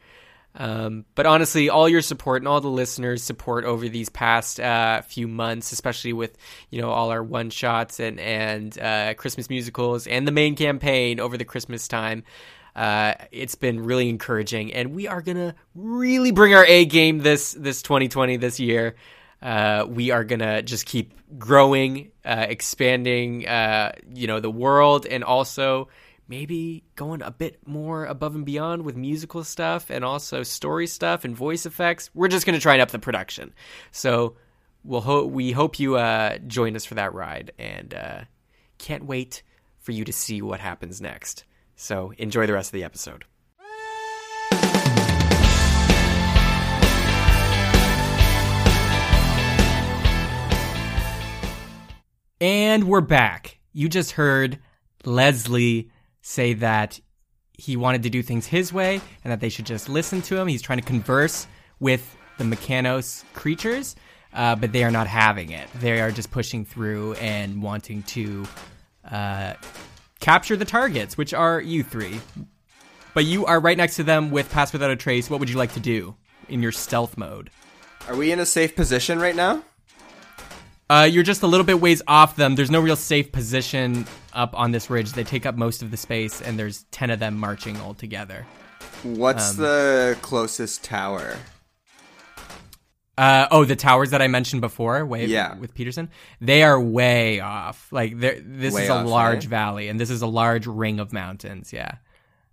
Um, 0.54 1.04
but 1.14 1.26
honestly, 1.26 1.68
all 1.68 1.88
your 1.88 2.02
support 2.02 2.42
and 2.42 2.48
all 2.48 2.60
the 2.60 2.68
listeners' 2.68 3.22
support 3.22 3.64
over 3.64 3.88
these 3.88 4.08
past 4.08 4.58
uh, 4.58 5.00
few 5.02 5.28
months, 5.28 5.70
especially 5.72 6.12
with 6.12 6.36
you 6.70 6.80
know 6.80 6.90
all 6.90 7.10
our 7.10 7.22
one 7.22 7.50
shots 7.50 8.00
and 8.00 8.18
and 8.18 8.76
uh, 8.78 9.14
Christmas 9.14 9.48
musicals 9.48 10.06
and 10.06 10.26
the 10.26 10.32
main 10.32 10.56
campaign 10.56 11.20
over 11.20 11.36
the 11.36 11.44
Christmas 11.44 11.86
time, 11.86 12.24
uh, 12.74 13.14
it's 13.30 13.54
been 13.54 13.84
really 13.84 14.08
encouraging, 14.08 14.72
and 14.72 14.92
we 14.92 15.06
are 15.06 15.22
gonna 15.22 15.54
really 15.74 16.32
bring 16.32 16.54
our 16.54 16.66
A 16.66 16.84
game 16.84 17.18
this 17.18 17.52
this 17.52 17.82
2020 17.82 18.36
this 18.36 18.58
year. 18.58 18.96
Uh, 19.40 19.86
we 19.88 20.10
are 20.10 20.24
gonna 20.24 20.62
just 20.62 20.84
keep 20.84 21.14
growing, 21.38 22.10
uh, 22.24 22.46
expanding, 22.48 23.46
uh, 23.46 23.92
you 24.12 24.26
know, 24.26 24.40
the 24.40 24.50
world, 24.50 25.06
and 25.06 25.22
also 25.22 25.88
maybe 26.30 26.84
going 26.94 27.20
a 27.22 27.30
bit 27.32 27.58
more 27.66 28.04
above 28.06 28.36
and 28.36 28.46
beyond 28.46 28.84
with 28.84 28.94
musical 28.94 29.42
stuff 29.42 29.90
and 29.90 30.04
also 30.04 30.44
story 30.44 30.86
stuff 30.86 31.24
and 31.24 31.34
voice 31.34 31.66
effects. 31.66 32.08
We're 32.14 32.28
just 32.28 32.46
gonna 32.46 32.60
try 32.60 32.74
and 32.74 32.82
up 32.82 32.92
the 32.92 33.00
production. 33.00 33.52
So 33.90 34.36
we'll 34.84 35.00
ho- 35.00 35.26
we 35.26 35.50
hope 35.50 35.80
you 35.80 35.96
uh, 35.96 36.38
join 36.46 36.76
us 36.76 36.84
for 36.84 36.94
that 36.94 37.12
ride, 37.14 37.50
and 37.58 37.92
uh, 37.92 38.20
can't 38.78 39.06
wait 39.06 39.42
for 39.80 39.90
you 39.90 40.04
to 40.04 40.12
see 40.12 40.40
what 40.40 40.60
happens 40.60 41.00
next. 41.00 41.44
So 41.74 42.12
enjoy 42.16 42.46
the 42.46 42.52
rest 42.52 42.68
of 42.68 42.74
the 42.74 42.84
episode. 42.84 43.24
And 52.40 52.84
we're 52.84 53.00
back. 53.00 53.58
You 53.72 53.88
just 53.88 54.12
heard 54.12 54.60
Leslie 55.04 55.90
say 56.22 56.54
that 56.54 57.00
he 57.56 57.76
wanted 57.76 58.02
to 58.04 58.10
do 58.10 58.22
things 58.22 58.46
his 58.46 58.72
way 58.72 59.00
and 59.24 59.32
that 59.32 59.40
they 59.40 59.48
should 59.48 59.66
just 59.66 59.88
listen 59.88 60.22
to 60.22 60.38
him. 60.38 60.48
He's 60.48 60.62
trying 60.62 60.78
to 60.78 60.84
converse 60.84 61.46
with 61.78 62.16
the 62.38 62.44
Mechanus 62.44 63.24
creatures, 63.34 63.96
uh, 64.32 64.56
but 64.56 64.72
they 64.72 64.82
are 64.82 64.90
not 64.90 65.06
having 65.06 65.50
it. 65.50 65.68
They 65.74 66.00
are 66.00 66.10
just 66.10 66.30
pushing 66.30 66.64
through 66.64 67.14
and 67.14 67.62
wanting 67.62 68.02
to 68.04 68.46
uh, 69.10 69.54
capture 70.20 70.56
the 70.56 70.64
targets, 70.64 71.18
which 71.18 71.34
are 71.34 71.60
you 71.60 71.82
three. 71.82 72.20
But 73.12 73.24
you 73.24 73.44
are 73.46 73.60
right 73.60 73.76
next 73.76 73.96
to 73.96 74.04
them 74.04 74.30
with 74.30 74.50
Pass 74.50 74.72
Without 74.72 74.90
a 74.90 74.96
Trace. 74.96 75.28
What 75.28 75.40
would 75.40 75.50
you 75.50 75.56
like 75.56 75.74
to 75.74 75.80
do 75.80 76.14
in 76.48 76.62
your 76.62 76.72
stealth 76.72 77.18
mode? 77.18 77.50
Are 78.08 78.16
we 78.16 78.32
in 78.32 78.40
a 78.40 78.46
safe 78.46 78.74
position 78.74 79.18
right 79.18 79.36
now? 79.36 79.62
Uh, 80.90 81.04
you're 81.04 81.22
just 81.22 81.42
a 81.42 81.46
little 81.46 81.64
bit 81.64 81.80
ways 81.80 82.02
off 82.08 82.34
them. 82.34 82.56
There's 82.56 82.70
no 82.70 82.80
real 82.80 82.96
safe 82.96 83.30
position 83.30 84.06
up 84.32 84.58
on 84.58 84.72
this 84.72 84.90
ridge. 84.90 85.12
They 85.12 85.22
take 85.22 85.46
up 85.46 85.54
most 85.54 85.82
of 85.82 85.92
the 85.92 85.96
space, 85.96 86.42
and 86.42 86.58
there's 86.58 86.82
10 86.90 87.10
of 87.10 87.20
them 87.20 87.38
marching 87.38 87.76
all 87.80 87.94
together. 87.94 88.44
What's 89.04 89.52
Um, 89.52 89.56
the 89.58 90.18
closest 90.20 90.82
tower? 90.82 91.36
Uh, 93.16 93.46
oh, 93.50 93.64
the 93.64 93.76
towers 93.76 94.10
that 94.10 94.22
I 94.22 94.28
mentioned 94.28 94.62
before, 94.62 95.04
way 95.06 95.26
Yeah. 95.26 95.54
with 95.58 95.74
Peterson, 95.74 96.08
they 96.40 96.62
are 96.64 96.80
way 96.80 97.38
off. 97.40 97.86
Like 97.92 98.18
this 98.18 98.74
Way 98.74 98.84
is 98.84 98.88
a 98.88 98.94
off, 98.94 99.06
large 99.06 99.44
right? 99.44 99.48
valley, 99.50 99.88
and 99.88 100.00
this 100.00 100.10
is 100.10 100.22
a 100.22 100.26
large 100.26 100.66
ring 100.66 100.98
of 101.00 101.12
mountains. 101.12 101.72
Yeah. 101.72 101.96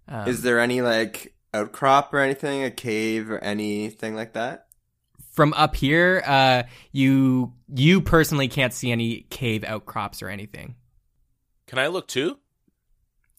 Um, 0.08 0.28
Is 0.28 0.42
there 0.44 0.60
any 0.60 0.82
like 0.82 1.34
outcrop 1.54 2.14
or 2.14 2.20
anything, 2.20 2.64
a 2.64 2.70
cave 2.72 3.32
or 3.32 3.40
anything 3.40 4.14
like 4.16 4.34
that? 4.34 4.67
From 5.38 5.54
up 5.54 5.76
here, 5.76 6.24
uh, 6.26 6.64
you 6.92 7.54
you 7.74 8.02
personally 8.02 8.48
can't 8.48 8.74
see 8.74 8.92
any 8.92 9.28
cave 9.30 9.64
outcrops 9.64 10.24
or 10.24 10.30
anything. 10.30 10.76
Can 11.68 11.78
I 11.78 11.88
look 11.88 12.08
too? 12.08 12.40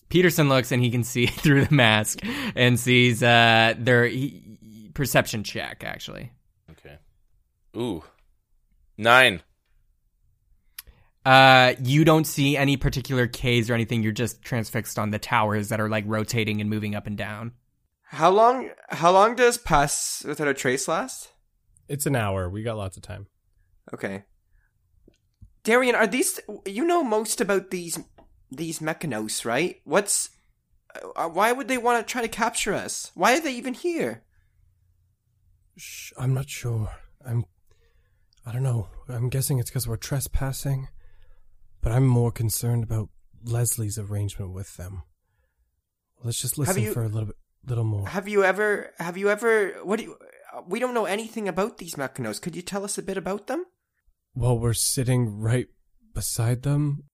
Peterson 0.09 0.49
looks 0.49 0.71
and 0.71 0.83
he 0.83 0.93
can 0.93 1.03
see 1.03 1.27
through 1.27 1.65
the 1.65 1.75
mask 1.75 2.21
and 2.55 2.79
sees 2.79 3.21
uh, 3.21 3.75
their 3.77 4.07
he, 4.07 4.91
perception 4.95 5.43
check 5.43 5.83
actually. 5.85 6.31
Okay. 6.71 6.99
Ooh. 7.77 8.05
Nine. 8.97 9.43
Uh, 11.27 11.75
you 11.83 12.05
don't 12.05 12.29
see 12.29 12.57
any 12.57 12.77
particular 12.77 13.27
caves 13.27 13.69
or 13.69 13.75
anything. 13.75 14.05
You're 14.05 14.13
just 14.13 14.41
transfixed 14.41 15.01
on 15.01 15.11
the 15.11 15.19
towers 15.19 15.69
that 15.71 15.81
are 15.81 15.89
like 15.89 16.05
rotating 16.07 16.61
and 16.61 16.71
moving 16.71 16.95
up 16.95 17.09
and 17.09 17.19
down. 17.19 17.53
How 18.05 18.31
long? 18.31 18.71
How 18.89 19.11
long 19.11 19.35
does 19.35 19.59
pass 19.59 20.23
without 20.25 20.49
a 20.49 20.55
trace 20.55 20.87
last? 20.87 21.33
It's 21.89 22.07
an 22.07 22.17
hour. 22.17 22.49
We 22.49 22.63
got 22.63 22.77
lots 22.77 22.97
of 22.97 23.03
time. 23.03 23.27
Okay. 23.95 24.25
Darian, 25.65 25.95
are 25.95 26.07
these? 26.07 26.41
You 26.67 26.85
know 26.85 27.03
most 27.03 27.41
about 27.41 27.71
these 27.71 27.99
these 28.51 28.81
mechanus, 28.81 29.45
right? 29.45 29.81
What's? 29.85 30.31
Uh, 31.17 31.29
why 31.29 31.53
would 31.53 31.69
they 31.69 31.79
want 31.79 32.07
to 32.07 32.11
try 32.11 32.23
to 32.23 32.29
capture 32.29 32.75
us? 32.75 33.11
Why 33.15 33.37
are 33.37 33.41
they 33.41 33.53
even 33.53 33.75
here? 33.75 34.23
Shh, 35.77 36.13
I'm 36.19 36.35
not 36.35 36.49
sure. 36.49 36.91
I'm. 37.27 37.45
I 38.47 38.53
don't 38.53 38.63
know. 38.63 38.89
I'm 39.09 39.29
guessing 39.29 39.59
it's 39.59 39.71
because 39.71 39.87
we're 39.87 39.97
trespassing. 39.97 40.89
But 41.81 41.93
I'm 41.93 42.07
more 42.07 42.33
concerned 42.33 42.83
about 42.83 43.09
Leslie's 43.45 43.99
arrangement 43.99 44.53
with 44.53 44.77
them. 44.77 45.03
Let's 46.23 46.41
just 46.41 46.59
listen 46.59 46.83
you- 46.83 46.93
for 46.93 47.03
a 47.05 47.09
little 47.09 47.27
bit, 47.27 47.37
little 47.67 47.85
more. 47.85 48.09
Have 48.09 48.29
you 48.29 48.45
ever? 48.45 48.93
Have 48.99 49.17
you 49.17 49.31
ever? 49.31 49.75
What 49.85 49.99
do 49.99 50.05
you? 50.05 50.17
We 50.67 50.79
don't 50.81 50.95
know 50.95 51.05
anything 51.05 51.49
about 51.49 51.79
these 51.79 51.95
mechanus. 51.97 52.41
Could 52.41 52.57
you 52.57 52.63
tell 52.63 52.85
us 52.85 52.99
a 52.99 53.03
bit 53.03 53.17
about 53.17 53.47
them? 53.47 53.65
Well, 54.35 54.59
we're 54.59 54.75
sitting 54.75 55.39
right 55.41 55.67
beside 56.15 56.63
them. 56.63 57.05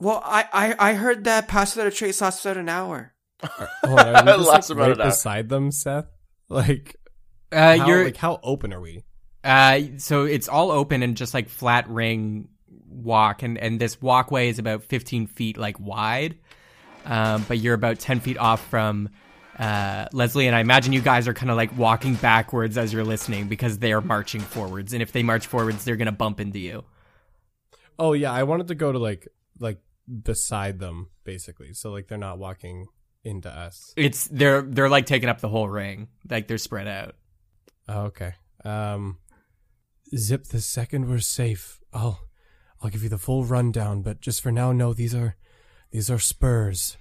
Well, 0.00 0.20
I 0.24 0.46
I, 0.52 0.90
I 0.90 0.94
heard 0.94 1.24
that 1.24 1.48
pass 1.48 1.74
without 1.76 1.92
a 1.92 1.94
trace 1.96 2.20
lasts 2.20 2.44
about 2.44 2.56
an 2.56 2.68
hour. 2.68 3.14
Oh, 3.42 3.48
are 3.96 4.24
we 4.24 4.32
just, 4.32 4.48
Lots 4.48 4.70
like, 4.70 4.76
about 4.76 4.82
right 4.82 4.90
it 4.92 4.98
now. 4.98 5.04
beside 5.06 5.48
them, 5.48 5.70
Seth. 5.70 6.06
Like, 6.48 6.96
Uh, 7.52 7.76
how, 7.78 7.86
you're 7.86 8.04
like 8.04 8.16
how 8.16 8.40
open 8.42 8.72
are 8.72 8.80
we? 8.80 9.04
uh, 9.44 9.80
so 9.98 10.24
it's 10.24 10.48
all 10.48 10.70
open 10.70 11.02
and 11.02 11.16
just 11.16 11.34
like 11.34 11.48
flat 11.48 11.88
ring 11.88 12.48
walk, 12.88 13.42
and 13.42 13.58
and 13.58 13.80
this 13.80 14.00
walkway 14.00 14.48
is 14.48 14.58
about 14.58 14.82
15 14.84 15.26
feet 15.26 15.56
like 15.58 15.78
wide, 15.78 16.36
um, 17.04 17.44
but 17.48 17.58
you're 17.58 17.74
about 17.74 17.98
10 17.98 18.20
feet 18.20 18.38
off 18.38 18.66
from. 18.68 19.08
Uh, 19.58 20.06
Leslie 20.12 20.46
and 20.46 20.56
I 20.56 20.60
imagine 20.60 20.92
you 20.92 21.00
guys 21.00 21.28
are 21.28 21.34
kind 21.34 21.50
of 21.50 21.56
like 21.56 21.76
walking 21.76 22.14
backwards 22.16 22.76
as 22.76 22.92
you're 22.92 23.04
listening 23.04 23.48
because 23.48 23.78
they 23.78 23.92
are 23.92 24.00
marching 24.00 24.40
forwards, 24.40 24.92
and 24.92 25.02
if 25.02 25.12
they 25.12 25.22
march 25.22 25.46
forwards, 25.46 25.84
they're 25.84 25.96
gonna 25.96 26.12
bump 26.12 26.40
into 26.40 26.58
you. 26.58 26.84
Oh 27.98 28.12
yeah, 28.12 28.32
I 28.32 28.42
wanted 28.42 28.68
to 28.68 28.74
go 28.74 28.90
to 28.90 28.98
like 28.98 29.28
like 29.58 29.78
beside 30.22 30.78
them 30.78 31.10
basically, 31.24 31.72
so 31.72 31.90
like 31.92 32.08
they're 32.08 32.18
not 32.18 32.38
walking 32.38 32.88
into 33.22 33.48
us. 33.48 33.94
It's 33.96 34.26
they're 34.28 34.62
they're 34.62 34.88
like 34.88 35.06
taking 35.06 35.28
up 35.28 35.40
the 35.40 35.48
whole 35.48 35.68
ring, 35.68 36.08
like 36.28 36.48
they're 36.48 36.58
spread 36.58 36.88
out. 36.88 37.14
Oh, 37.88 38.02
okay. 38.04 38.34
Um, 38.64 39.18
Zip, 40.16 40.44
the 40.44 40.60
second 40.60 41.08
we're 41.08 41.18
safe, 41.18 41.80
I'll 41.92 42.20
I'll 42.82 42.90
give 42.90 43.02
you 43.02 43.08
the 43.08 43.18
full 43.18 43.44
rundown. 43.44 44.02
But 44.02 44.20
just 44.20 44.42
for 44.42 44.52
now, 44.52 44.72
no. 44.72 44.92
these 44.92 45.14
are 45.14 45.36
these 45.90 46.10
are 46.10 46.18
spurs. 46.18 46.96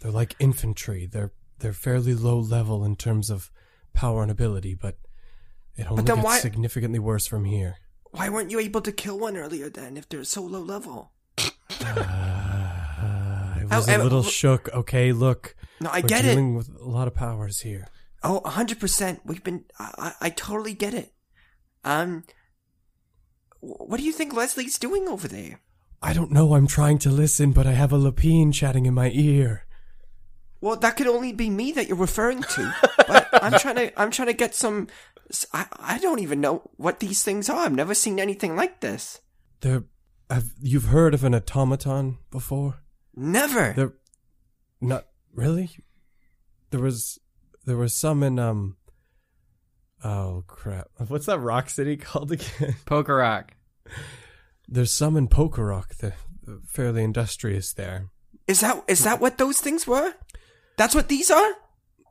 They're 0.00 0.10
like 0.10 0.36
infantry. 0.38 1.06
They're 1.06 1.32
they're 1.60 1.72
fairly 1.72 2.14
low 2.14 2.38
level 2.38 2.84
in 2.84 2.96
terms 2.96 3.30
of 3.30 3.50
power 3.92 4.22
and 4.22 4.30
ability, 4.30 4.74
but 4.74 4.96
it 5.76 5.90
only 5.90 6.02
then 6.04 6.16
gets 6.16 6.24
why- 6.24 6.38
significantly 6.38 6.98
worse 6.98 7.26
from 7.26 7.44
here. 7.44 7.76
Why 8.10 8.28
weren't 8.30 8.50
you 8.50 8.58
able 8.58 8.80
to 8.82 8.92
kill 8.92 9.18
one 9.18 9.36
earlier 9.36 9.68
then? 9.68 9.96
If 9.96 10.08
they're 10.08 10.24
so 10.24 10.42
low 10.42 10.60
level. 10.62 11.12
Uh, 11.38 11.44
I 13.60 13.64
was 13.70 13.88
Oh, 13.88 13.90
a 13.90 13.94
and- 13.94 14.02
little 14.02 14.22
shook. 14.22 14.68
Okay, 14.72 15.12
look. 15.12 15.54
No, 15.80 15.90
I 15.92 16.00
get 16.00 16.24
it. 16.24 16.28
dealing 16.30 16.54
with 16.56 16.70
a 16.80 16.88
lot 16.88 17.06
of 17.06 17.14
powers 17.14 17.60
here. 17.60 17.86
Oh, 18.22 18.38
a 18.44 18.50
hundred 18.50 18.80
percent. 18.80 19.20
We've 19.24 19.44
been. 19.44 19.64
I, 19.78 19.90
I, 20.20 20.26
I 20.26 20.30
totally 20.30 20.74
get 20.74 20.94
it. 20.94 21.12
Um, 21.84 22.24
what 23.60 23.98
do 23.98 24.04
you 24.04 24.12
think 24.12 24.32
Leslie's 24.34 24.78
doing 24.78 25.06
over 25.08 25.28
there? 25.28 25.60
I 26.02 26.12
don't 26.12 26.32
know. 26.32 26.54
I'm 26.54 26.66
trying 26.66 26.98
to 27.00 27.10
listen, 27.10 27.52
but 27.52 27.66
I 27.66 27.72
have 27.72 27.92
a 27.92 27.98
Lapine 27.98 28.52
chatting 28.52 28.86
in 28.86 28.94
my 28.94 29.10
ear. 29.10 29.66
Well, 30.60 30.76
that 30.76 30.96
could 30.96 31.06
only 31.06 31.32
be 31.32 31.50
me 31.50 31.72
that 31.72 31.86
you're 31.88 31.96
referring 31.96 32.42
to. 32.42 32.74
but 33.06 33.28
I'm 33.42 33.58
trying 33.58 33.76
to. 33.76 34.00
I'm 34.00 34.10
trying 34.10 34.28
to 34.28 34.34
get 34.34 34.54
some. 34.54 34.88
I, 35.52 35.66
I 35.78 35.98
don't 35.98 36.18
even 36.20 36.40
know 36.40 36.70
what 36.76 37.00
these 37.00 37.22
things 37.22 37.48
are. 37.48 37.58
I've 37.58 37.72
never 37.72 37.94
seen 37.94 38.18
anything 38.18 38.56
like 38.56 38.80
this. 38.80 39.20
They're. 39.60 39.84
Have 40.30 40.50
you've 40.60 40.86
heard 40.86 41.14
of 41.14 41.24
an 41.24 41.34
automaton 41.34 42.18
before? 42.30 42.82
Never. 43.14 43.72
There, 43.72 43.94
not 44.80 45.06
really. 45.32 45.70
There 46.70 46.80
was, 46.80 47.18
there 47.64 47.76
was 47.78 47.94
some 47.94 48.22
in 48.22 48.38
um. 48.38 48.76
Oh 50.04 50.44
crap! 50.46 50.88
What's 51.08 51.26
that 51.26 51.40
rock 51.40 51.70
city 51.70 51.96
called 51.98 52.32
again? 52.32 52.76
Poker 52.84 53.16
Rock. 53.16 53.52
There's 54.68 54.92
some 54.92 55.16
in 55.16 55.28
Poker 55.28 55.64
Rock. 55.64 55.94
They're 55.96 56.16
fairly 56.66 57.02
industrious 57.02 57.72
there. 57.72 58.10
Is 58.46 58.60
that 58.60 58.84
is 58.86 59.04
that 59.04 59.20
what 59.20 59.38
those 59.38 59.60
things 59.60 59.86
were? 59.86 60.14
That's 60.78 60.94
what 60.94 61.08
these 61.08 61.30
are. 61.30 61.52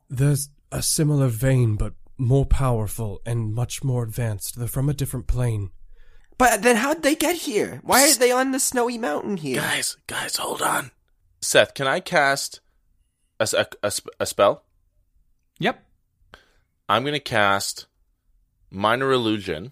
There's 0.09 0.49
a 0.71 0.83
similar 0.83 1.27
vein, 1.29 1.75
but 1.75 1.93
more 2.17 2.45
powerful 2.45 3.21
and 3.25 3.53
much 3.53 3.83
more 3.83 4.03
advanced. 4.03 4.57
They're 4.59 4.67
from 4.67 4.89
a 4.89 4.93
different 4.93 5.25
plane. 5.27 5.71
But 6.37 6.61
then 6.61 6.75
how'd 6.75 7.01
they 7.01 7.15
get 7.15 7.35
here? 7.35 7.79
Why 7.83 8.03
are 8.07 8.13
they 8.15 8.31
on 8.31 8.51
the 8.51 8.59
snowy 8.59 8.97
mountain 8.99 9.37
here? 9.37 9.59
Guys, 9.61 9.97
guys, 10.05 10.35
hold 10.35 10.61
on. 10.61 10.91
Seth, 11.41 11.73
can 11.73 11.87
I 11.87 11.99
cast 11.99 12.59
a, 13.39 13.43
s- 13.43 13.53
a- 13.53 13.67
a 13.81 13.89
sp- 13.89 14.13
a 14.19 14.25
spell? 14.25 14.63
Yep. 15.59 15.83
I'm 16.89 17.03
gonna 17.03 17.19
cast 17.19 17.87
minor 18.69 19.11
illusion. 19.11 19.71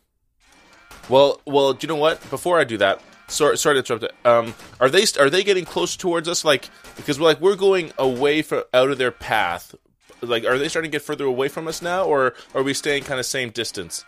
Well, 1.10 1.40
well, 1.46 1.74
do 1.74 1.86
you 1.86 1.88
know 1.88 2.00
what? 2.00 2.28
Before 2.30 2.60
I 2.60 2.64
do 2.64 2.78
that, 2.78 3.00
sorry, 3.28 3.58
sorry 3.58 3.82
to 3.82 3.94
interrupt. 3.94 4.26
Um, 4.26 4.54
are 4.80 4.90
they 4.90 5.06
are 5.20 5.30
they 5.30 5.44
getting 5.44 5.66
close 5.66 5.96
towards 5.96 6.28
us? 6.28 6.46
Like 6.46 6.70
because 6.96 7.20
we're 7.20 7.28
like 7.28 7.42
we're 7.42 7.56
going 7.56 7.92
away 7.98 8.42
from 8.42 8.64
out 8.74 8.90
of 8.90 8.98
their 8.98 9.12
path. 9.12 9.76
Like, 10.22 10.46
are 10.46 10.58
they 10.58 10.70
starting 10.70 10.92
to 10.92 10.96
get 10.96 11.04
further 11.04 11.26
away 11.26 11.50
from 11.50 11.68
us 11.68 11.82
now, 11.82 12.06
or 12.06 12.34
are 12.54 12.64
we 12.64 12.74
staying 12.74 13.04
kind 13.04 13.20
of 13.20 13.26
same 13.26 13.50
distance? 13.50 14.04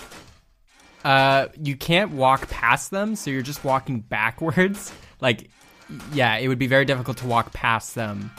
Uh, 1.03 1.47
you 1.61 1.75
can't 1.75 2.11
walk 2.11 2.49
past 2.49 2.91
them, 2.91 3.15
so 3.15 3.29
you're 3.29 3.41
just 3.41 3.63
walking 3.63 3.99
backwards. 3.99 4.91
Like, 5.19 5.49
yeah, 6.13 6.37
it 6.37 6.47
would 6.47 6.59
be 6.59 6.67
very 6.67 6.85
difficult 6.85 7.17
to 7.17 7.25
walk 7.25 7.51
past 7.51 7.95
them 7.95 8.29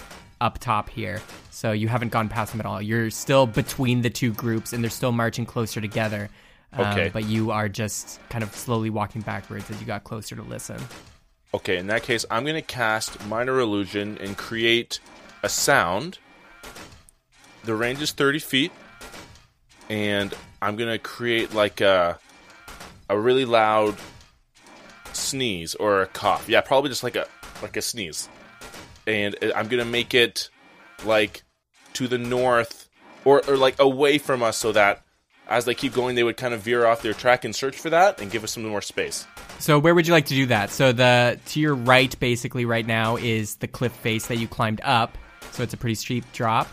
up 0.40 0.58
top 0.58 0.88
here. 0.88 1.20
So 1.50 1.72
you 1.72 1.88
haven't 1.88 2.10
gone 2.10 2.28
past 2.28 2.52
them 2.52 2.60
at 2.60 2.66
all. 2.66 2.80
You're 2.80 3.10
still 3.10 3.48
between 3.48 4.02
the 4.02 4.10
two 4.10 4.32
groups, 4.32 4.72
and 4.72 4.84
they're 4.84 4.90
still 4.92 5.10
marching 5.10 5.44
closer 5.44 5.80
together. 5.80 6.30
Um, 6.72 6.86
Okay. 6.86 7.10
But 7.12 7.24
you 7.24 7.50
are 7.50 7.68
just 7.68 8.20
kind 8.28 8.44
of 8.44 8.54
slowly 8.54 8.90
walking 8.90 9.22
backwards 9.22 9.70
as 9.70 9.80
you 9.80 9.86
got 9.86 10.04
closer 10.04 10.36
to 10.36 10.42
listen. 10.42 10.78
Okay, 11.54 11.78
in 11.78 11.86
that 11.86 12.02
case, 12.02 12.26
I'm 12.30 12.44
going 12.44 12.56
to 12.56 12.62
cast 12.62 13.24
Minor 13.26 13.58
Illusion 13.58 14.18
and 14.18 14.36
create 14.36 15.00
a 15.42 15.48
sound. 15.48 16.18
The 17.64 17.74
range 17.74 18.02
is 18.02 18.12
30 18.12 18.38
feet, 18.38 18.72
and 19.88 20.34
I'm 20.60 20.76
going 20.76 20.90
to 20.90 20.98
create 20.98 21.54
like 21.54 21.80
a, 21.80 22.18
a 23.08 23.18
really 23.18 23.46
loud 23.46 23.96
sneeze 25.14 25.74
or 25.74 26.02
a 26.02 26.06
cough. 26.06 26.48
Yeah, 26.48 26.60
probably 26.60 26.90
just 26.90 27.02
like 27.02 27.16
a 27.16 27.26
like 27.62 27.76
a 27.76 27.82
sneeze. 27.82 28.28
And 29.06 29.34
I'm 29.56 29.68
going 29.68 29.82
to 29.82 29.90
make 29.90 30.12
it 30.12 30.50
like 31.04 31.42
to 31.94 32.08
the 32.08 32.18
north 32.18 32.88
or, 33.24 33.42
or 33.48 33.56
like 33.56 33.80
away 33.80 34.18
from 34.18 34.42
us 34.42 34.58
so 34.58 34.72
that 34.72 35.02
as 35.48 35.64
they 35.64 35.74
keep 35.74 35.94
going, 35.94 36.14
they 36.14 36.22
would 36.22 36.36
kind 36.36 36.52
of 36.52 36.60
veer 36.60 36.86
off 36.86 37.02
their 37.02 37.14
track 37.14 37.44
and 37.44 37.54
search 37.54 37.76
for 37.76 37.90
that 37.90 38.20
and 38.20 38.30
give 38.30 38.44
us 38.44 38.52
some 38.52 38.64
more 38.64 38.82
space. 38.82 39.26
So 39.58 39.78
where 39.78 39.94
would 39.94 40.06
you 40.06 40.12
like 40.12 40.26
to 40.26 40.34
do 40.34 40.46
that? 40.46 40.70
So 40.70 40.92
the 40.92 41.40
to 41.46 41.60
your 41.60 41.74
right, 41.74 42.18
basically 42.20 42.64
right 42.64 42.86
now, 42.86 43.16
is 43.16 43.56
the 43.56 43.68
cliff 43.68 43.92
face 43.92 44.26
that 44.26 44.36
you 44.36 44.46
climbed 44.46 44.80
up. 44.82 45.16
So 45.52 45.62
it's 45.62 45.74
a 45.74 45.78
pretty 45.78 45.94
steep 45.94 46.30
drop. 46.32 46.68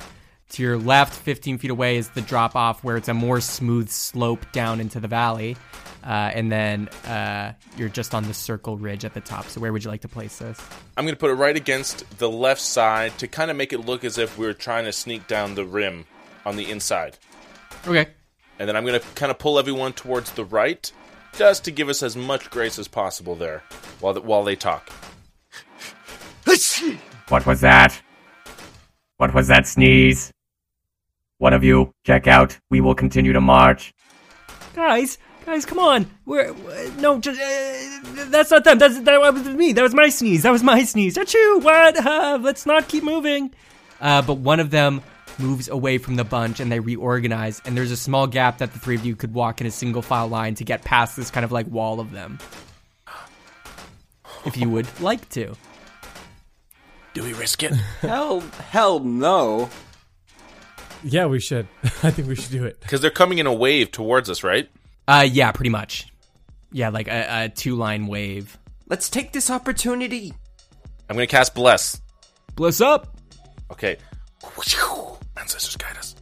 To 0.50 0.62
your 0.62 0.78
left, 0.78 1.14
15 1.14 1.58
feet 1.58 1.72
away, 1.72 1.98
is 1.98 2.10
the 2.10 2.22
drop 2.22 2.56
off 2.56 2.84
where 2.84 2.98
it's 2.98 3.08
a 3.08 3.14
more 3.14 3.42
smooth 3.42 3.90
slope 3.90 4.46
down 4.52 4.80
into 4.80 5.00
the 5.00 5.08
valley. 5.08 5.58
Uh, 6.04 6.32
and 6.34 6.52
then 6.52 6.88
uh, 7.08 7.54
you're 7.78 7.90
just 7.90 8.14
on 8.14 8.24
the 8.26 8.34
circle 8.34 8.78
ridge 8.78 9.04
at 9.06 9.16
the 9.16 9.22
top. 9.22 9.46
So 9.48 9.60
where 9.60 9.74
would 9.74 9.84
you 9.84 9.90
like 9.90 10.02
to 10.02 10.08
place 10.08 10.38
this? 10.38 10.60
I'm 10.98 11.06
going 11.06 11.16
to 11.16 11.20
put 11.20 11.32
it 11.32 11.34
right 11.34 11.56
against 11.56 12.20
the 12.20 12.30
left 12.30 12.62
side 12.62 13.18
to 13.18 13.28
kind 13.28 13.50
of 13.50 13.58
make 13.58 13.74
it 13.74 13.80
look 13.80 14.04
as 14.04 14.20
if 14.20 14.38
we 14.38 14.46
are 14.46 14.54
trying 14.54 14.86
to 14.86 14.94
sneak 14.94 15.28
down 15.28 15.56
the 15.56 15.66
rim 15.66 16.06
on 16.46 16.58
the 16.58 16.70
inside. 16.70 17.18
Okay. 17.88 18.12
And 18.60 18.68
then 18.68 18.76
I'm 18.76 18.86
going 18.86 19.00
to 19.00 19.06
kind 19.16 19.32
of 19.32 19.38
pull 19.38 19.60
everyone 19.60 19.94
towards 19.94 20.32
the 20.32 20.46
right 20.46 20.92
just 21.38 21.66
to 21.66 21.72
give 21.72 21.90
us 21.90 22.02
as 22.02 22.16
much 22.16 22.50
grace 22.50 22.80
as 22.80 22.88
possible 22.88 23.36
there 23.36 23.64
while, 24.00 24.14
the, 24.14 24.22
while 24.22 24.44
they 24.44 24.56
talk. 24.56 24.90
What 27.28 27.46
was 27.46 27.62
that? 27.62 28.00
What 29.18 29.34
was 29.34 29.48
that 29.48 29.68
sneeze? 29.68 30.32
One 31.40 31.54
of 31.54 31.64
you, 31.64 31.92
check 32.06 32.28
out. 32.28 32.58
We 32.70 32.82
will 32.82 32.96
continue 32.96 33.34
to 33.34 33.42
march. 33.42 33.94
Guys, 34.74 35.18
guys, 35.46 35.66
come 35.66 35.80
on. 35.80 36.10
We're 36.26 36.52
uh, 36.52 36.92
no, 37.00 37.20
just 37.20 37.40
uh, 37.42 38.26
that's 38.30 38.52
not 38.52 38.64
them. 38.64 38.78
That's 38.78 39.00
that 39.02 39.20
was 39.20 39.44
me. 39.50 39.74
That 39.74 39.82
was 39.82 39.94
my 39.94 40.10
sneeze. 40.10 40.44
That 40.44 40.52
was 40.52 40.64
my 40.64 40.84
sneeze. 40.84 41.18
Achoo! 41.18 41.64
What? 41.64 41.98
Uh, 41.98 42.40
let's 42.42 42.66
not 42.66 42.88
keep 42.88 43.04
moving. 43.04 43.54
Uh, 44.00 44.22
but 44.22 44.36
one 44.36 44.60
of 44.60 44.70
them 44.70 45.02
moves 45.40 45.68
away 45.68 45.98
from 45.98 46.16
the 46.16 46.24
bunch 46.24 46.60
and 46.60 46.72
they 46.72 46.80
reorganize. 46.80 47.62
And 47.66 47.76
there's 47.76 47.92
a 47.92 47.98
small 47.98 48.28
gap 48.28 48.60
that 48.60 48.74
the 48.74 48.80
three 48.80 48.96
of 48.96 49.06
you 49.06 49.16
could 49.16 49.34
walk 49.34 49.62
in 49.62 49.68
a 49.68 49.72
single 49.72 50.02
file 50.02 50.28
line 50.28 50.56
to 50.56 50.64
get 50.64 50.84
past 50.84 51.16
this 51.16 51.32
kind 51.32 51.44
of 51.44 51.52
like 51.52 51.68
wall 51.68 52.00
of 52.00 52.12
them. 52.12 52.40
If 54.46 54.58
you 54.58 54.70
would 54.70 54.88
like 55.02 55.28
to. 55.30 55.56
Do 57.14 57.24
we 57.24 57.34
risk 57.34 57.64
it? 57.64 57.72
Hell, 58.02 58.42
hell 58.70 59.00
no. 59.00 59.70
Yeah, 61.04 61.28
we 61.28 61.40
should. 61.40 61.68
I 61.84 62.12
think 62.12 62.28
we 62.28 62.36
should 62.36 62.52
do 62.52 62.66
it. 62.66 62.80
Because 62.82 63.00
they're 63.00 63.10
coming 63.10 63.38
in 63.38 63.48
a 63.48 63.54
wave 63.54 63.92
towards 63.92 64.30
us, 64.30 64.44
right? 64.44 64.70
Uh, 65.08 65.26
yeah, 65.30 65.52
pretty 65.52 65.70
much. 65.70 66.08
Yeah, 66.72 66.90
like 66.90 67.08
a, 67.08 67.46
a 67.46 67.50
two 67.50 67.76
line 67.76 68.08
wave. 68.08 68.58
Let's 68.88 69.10
take 69.10 69.32
this 69.32 69.50
opportunity. 69.50 70.34
I'm 71.10 71.16
going 71.16 71.28
to 71.28 71.32
cast 71.32 71.56
Bless. 71.56 72.02
Bless 72.56 72.82
up. 72.82 73.18
Okay. 73.72 73.98
Ancestors 75.38 75.76
guide 75.78 75.98
us. 75.98 76.16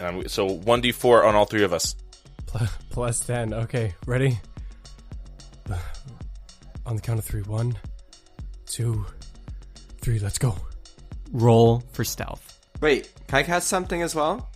And 0.00 0.08
I'm, 0.08 0.28
so 0.28 0.48
1d4 0.48 1.24
on 1.26 1.34
all 1.34 1.44
three 1.44 1.64
of 1.64 1.72
us. 1.72 1.94
plus 2.90 3.20
10. 3.20 3.52
Okay, 3.54 3.94
ready? 4.06 4.38
On 6.86 6.94
the 6.96 7.02
count 7.02 7.18
of 7.18 7.24
three. 7.24 7.42
One, 7.42 7.76
two, 8.66 9.04
three. 10.00 10.18
Let's 10.20 10.38
go. 10.38 10.56
Roll 11.32 11.82
for 11.92 12.04
stealth. 12.04 12.60
Wait, 12.80 13.12
can 13.26 13.38
I 13.38 13.42
cast 13.42 13.66
something 13.66 14.02
as 14.02 14.14
well? 14.14 14.48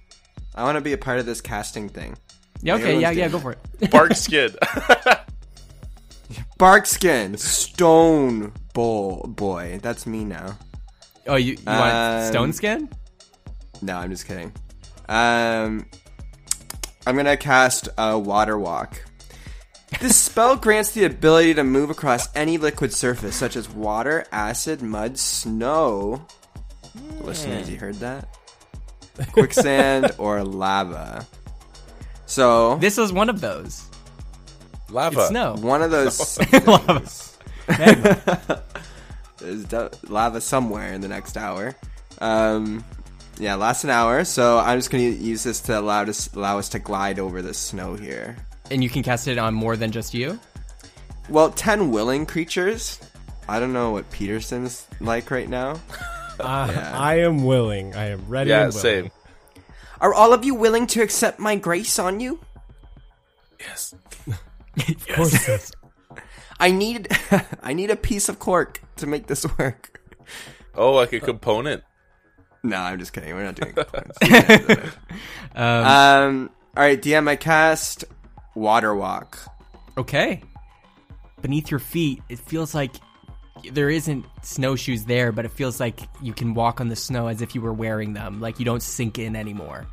I 0.55 0.63
want 0.63 0.77
to 0.77 0.81
be 0.81 0.93
a 0.93 0.99
part 0.99 1.19
of 1.19 1.27
this 1.27 1.41
casting 1.41 1.89
thing. 1.89 2.17
Yeah, 2.63 2.75
okay, 2.75 2.83
Everyone's 2.83 3.03
yeah, 3.03 3.11
yeah, 3.11 3.29
doing 3.29 3.33
go 3.33 3.39
for 3.41 3.53
it. 3.53 3.59
Bark 3.91 4.15
skin. 4.15 4.55
Barkskin, 6.59 7.37
Stone 7.39 8.53
Bowl 8.75 9.25
Boy. 9.29 9.81
That's 9.83 10.07
me 10.07 10.25
now. 10.25 10.59
Oh, 11.27 11.37
you, 11.37 11.53
you 11.55 11.59
want 11.67 11.95
Um, 11.95 12.29
stone 12.29 12.53
skin? 12.53 12.89
No, 13.83 13.97
I'm 13.97 14.11
just 14.11 14.27
kidding. 14.27 14.53
Um, 15.09 15.87
I'm 17.07 17.17
gonna 17.17 17.37
cast 17.37 17.89
a 17.99 18.19
Water 18.19 18.59
Walk. 18.59 19.03
This 20.01 20.17
spell 20.17 20.57
grants 20.57 20.93
the 20.93 21.05
ability 21.05 21.55
to 21.55 21.65
move 21.65 21.91
across 21.91 22.29
any 22.37 22.59
liquid 22.59 22.93
surface, 22.93 23.35
such 23.35 23.57
as 23.57 23.69
water, 23.69 24.25
acid, 24.31 24.83
mud, 24.83 25.19
snow. 25.19 26.25
Listeners, 27.23 27.69
you 27.69 27.77
heard 27.77 27.97
that? 27.97 28.29
Quicksand 29.33 30.13
or 30.19 30.45
lava. 30.45 31.27
So 32.27 32.77
This 32.77 32.99
is 32.99 33.13
one 33.13 33.29
of 33.29 33.41
those. 33.41 33.85
Lava. 34.89 35.21
It's 35.21 35.29
snow. 35.31 35.57
one 35.57 35.83
of 35.83 35.91
those 35.91 36.39
Lava. 36.67 37.03
There's 39.39 39.73
lava 40.09 40.41
somewhere 40.41 40.93
in 40.93 41.01
the 41.01 41.09
next 41.09 41.37
hour. 41.37 41.75
Um, 42.21 42.85
yeah, 43.41 43.55
lasts 43.57 43.85
an 43.85 43.91
hour. 43.91 44.25
So 44.25 44.59
I'm 44.59 44.79
just 44.79 44.91
gonna 44.91 45.05
use 45.05 45.43
this 45.43 45.61
to 45.63 45.79
allow 45.79 46.03
us 46.03 46.33
allow 46.35 46.59
us 46.59 46.69
to 46.71 46.79
glide 46.79 47.19
over 47.19 47.43
the 47.43 47.55
snow 47.55 47.95
here. 47.95 48.37
And 48.71 48.83
you 48.85 48.89
can 48.91 49.03
cast 49.03 49.27
it 49.27 49.39
on 49.39 49.55
more 49.55 49.77
than 49.77 49.91
just 49.91 50.15
you? 50.15 50.39
Well, 51.29 51.51
ten 51.51 51.91
willing 51.91 52.27
creatures. 52.27 53.01
I 53.49 53.59
don't 53.59 53.73
know 53.73 53.91
what 53.91 54.09
Peterson's 54.11 54.87
like 55.01 55.31
right 55.31 55.49
now. 55.49 55.81
Uh, 56.41 56.69
Yeah. 56.73 56.99
I 56.99 57.15
am 57.21 57.45
willing. 57.45 57.95
I 57.95 58.13
am 58.13 58.27
ready. 58.27 58.49
yeah, 58.49 58.65
and 58.65 58.73
willing. 58.73 58.81
same. 58.83 59.11
Are 60.01 60.15
all 60.15 60.33
of 60.33 60.43
you 60.43 60.55
willing 60.55 60.87
to 60.87 61.03
accept 61.03 61.39
my 61.39 61.55
grace 61.57 61.99
on 61.99 62.19
you? 62.21 62.41
Yes. 63.59 63.95
Of 64.89 65.09
course. 65.09 65.47
yes. 65.49 65.73
I 66.61 66.71
need 66.71 67.09
I 67.63 67.75
need 67.75 67.91
a 67.91 67.97
piece 67.97 68.31
of 68.31 68.39
cork 68.39 68.81
to 68.97 69.07
make 69.07 69.27
this 69.27 69.45
work. 69.59 70.01
Oh, 70.75 70.93
like 70.95 71.13
a 71.13 71.21
component. 71.21 71.83
No, 72.63 72.77
I'm 72.77 72.99
just 72.99 73.13
kidding. 73.13 73.35
We're 73.35 73.45
not 73.45 73.55
doing 73.55 73.73
components. 73.75 74.19
um, 75.55 76.51
all 76.77 76.83
right, 76.83 77.01
DM. 77.01 77.29
I 77.29 77.37
cast 77.37 78.05
Water 78.55 78.95
Walk. 78.95 79.39
Okay. 79.97 80.43
Beneath 81.41 81.71
your 81.71 81.81
feet, 81.81 82.23
it 82.29 82.39
feels 82.39 82.75
like 82.75 82.93
there 83.73 83.91
isn't 83.91 84.25
snowshoes 84.43 85.05
there, 85.05 85.33
but 85.33 85.45
it 85.45 85.53
feels 85.53 85.81
like 85.81 86.01
you 86.23 86.33
can 86.33 86.55
walk 86.55 86.81
on 86.81 86.89
the 86.89 86.97
snow 86.97 87.27
as 87.29 87.43
if 87.43 87.55
you 87.55 87.61
were 87.61 87.73
wearing 87.73 88.13
them. 88.13 88.41
Like 88.41 88.59
you 88.59 88.65
don't 88.65 88.83
sink 88.83 89.19
in 89.19 89.37
anymore. 89.37 89.87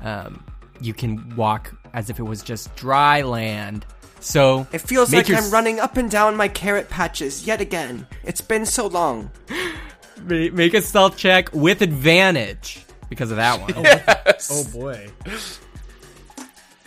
Um, 0.00 0.44
you 0.80 0.92
can 0.94 1.34
walk 1.36 1.74
as 1.94 2.10
if 2.10 2.18
it 2.18 2.22
was 2.22 2.42
just 2.42 2.74
dry 2.76 3.22
land. 3.22 3.86
So 4.20 4.66
It 4.72 4.80
feels 4.80 5.12
like 5.12 5.28
your 5.28 5.38
I'm 5.38 5.50
running 5.50 5.78
up 5.80 5.96
and 5.96 6.10
down 6.10 6.36
my 6.36 6.48
carrot 6.48 6.88
patches 6.88 7.46
yet 7.46 7.60
again. 7.60 8.06
It's 8.24 8.40
been 8.40 8.66
so 8.66 8.86
long. 8.86 9.30
ma- 10.22 10.50
Make 10.52 10.74
a 10.74 10.82
stealth 10.82 11.16
check 11.16 11.52
with 11.52 11.82
advantage 11.82 12.84
because 13.08 13.30
of 13.30 13.36
that 13.36 13.60
one. 13.60 13.74
Oh 14.50 14.64
boy. 14.72 15.08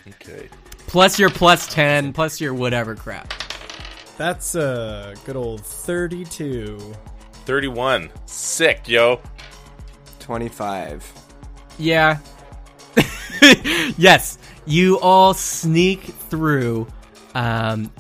Okay. 0.08 0.48
plus 0.88 1.18
your 1.20 1.30
plus 1.30 1.68
ten, 1.74 2.14
plus 2.14 2.40
your 2.40 2.54
whatever 2.54 2.96
crap. 2.96 3.34
That's 4.18 4.56
a 4.56 5.16
good 5.26 5.36
old 5.36 5.66
32. 5.66 6.94
31. 7.46 8.12
Sick, 8.26 8.88
yo. 8.88 9.20
Twenty-five. 10.20 11.12
Yeah. 11.80 12.20
yes, 13.98 14.38
you 14.66 15.00
all 15.00 15.34
sneak 15.34 16.02
through 16.04 16.88
um, 17.34 17.92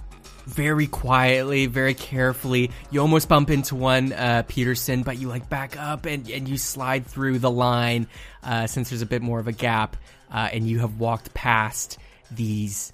very 0.49 0.87
quietly, 0.87 1.67
very 1.67 1.93
carefully. 1.93 2.71
You 2.91 3.01
almost 3.01 3.29
bump 3.29 3.49
into 3.49 3.75
one 3.75 4.11
uh, 4.13 4.43
Peterson, 4.47 5.03
but 5.03 5.17
you 5.19 5.27
like 5.29 5.47
back 5.49 5.77
up 5.79 6.05
and, 6.05 6.29
and 6.29 6.47
you 6.49 6.57
slide 6.57 7.05
through 7.05 7.39
the 7.39 7.51
line 7.51 8.07
uh, 8.43 8.67
since 8.67 8.89
there's 8.89 9.01
a 9.01 9.05
bit 9.05 9.21
more 9.21 9.39
of 9.39 9.47
a 9.47 9.51
gap, 9.51 9.95
uh, 10.31 10.49
and 10.51 10.67
you 10.67 10.79
have 10.79 10.99
walked 10.99 11.33
past 11.33 11.97
these 12.31 12.91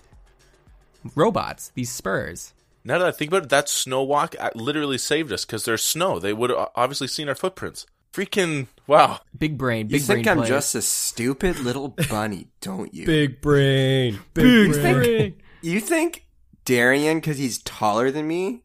robots, 1.15 1.71
these 1.75 1.89
spurs. 1.91 2.53
Now 2.83 2.99
that 2.99 3.07
I 3.07 3.11
think 3.11 3.31
about 3.31 3.43
it, 3.43 3.49
that 3.49 3.67
snow 3.69 4.03
walk 4.03 4.35
uh, 4.39 4.51
literally 4.53 4.97
saved 4.97 5.31
us 5.31 5.45
because 5.45 5.65
there's 5.65 5.83
snow. 5.83 6.19
They 6.19 6.33
would 6.33 6.49
have 6.51 6.69
obviously 6.75 7.07
seen 7.07 7.27
our 7.29 7.35
footprints. 7.35 7.85
Freaking 8.13 8.67
wow! 8.87 9.19
Big 9.37 9.57
brain, 9.57 9.87
You 9.89 9.97
big 9.97 10.01
think 10.03 10.23
brain. 10.23 10.29
I'm 10.29 10.37
player. 10.37 10.49
just 10.49 10.73
a 10.75 10.81
stupid 10.81 11.59
little 11.59 11.89
bunny, 12.09 12.47
don't 12.61 12.93
you? 12.93 13.05
Big 13.05 13.41
brain. 13.41 14.19
Big, 14.33 14.71
Big 14.71 14.81
brain. 14.81 14.93
brain. 14.95 15.35
You 15.61 15.79
think 15.81 16.24
Darian, 16.65 17.17
because 17.17 17.37
he's 17.37 17.59
taller 17.59 18.11
than 18.11 18.27
me, 18.27 18.63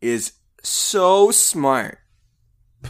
is 0.00 0.32
so 0.62 1.30
smart, 1.30 1.98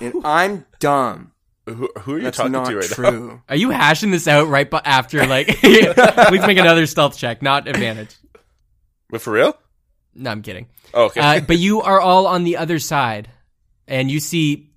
and 0.00 0.14
I'm 0.24 0.66
dumb. 0.78 1.32
Who, 1.66 1.88
who 2.00 2.14
are 2.14 2.18
you 2.18 2.24
That's 2.24 2.36
talking 2.36 2.52
not 2.52 2.68
to 2.68 2.76
right 2.76 2.90
now? 2.90 2.94
true. 2.94 3.42
Are 3.48 3.56
you 3.56 3.70
hashing 3.70 4.10
this 4.10 4.28
out 4.28 4.48
right 4.48 4.70
bu- 4.70 4.80
after 4.84 5.26
like? 5.26 5.46
Please 5.60 6.46
make 6.46 6.58
another 6.58 6.84
stealth 6.86 7.16
check, 7.16 7.40
not 7.40 7.66
advantage. 7.68 8.14
But 9.08 9.22
for 9.22 9.32
real? 9.32 9.56
No, 10.14 10.30
I'm 10.30 10.42
kidding. 10.42 10.66
Oh, 10.92 11.06
okay. 11.06 11.20
Uh, 11.20 11.40
but 11.40 11.56
you 11.56 11.80
are 11.80 12.00
all 12.02 12.26
on 12.26 12.44
the 12.44 12.58
other 12.58 12.78
side, 12.78 13.30
and 13.88 14.10
you 14.10 14.20
see 14.20 14.72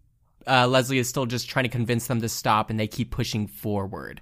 uh, 0.47 0.65
Leslie 0.65 0.97
is 0.97 1.09
still 1.09 1.25
just 1.25 1.49
trying 1.49 1.63
to 1.63 1.69
convince 1.69 2.07
them 2.07 2.21
to 2.21 2.29
stop, 2.29 2.69
and 2.69 2.79
they 2.79 2.87
keep 2.87 3.11
pushing 3.11 3.47
forward. 3.47 4.21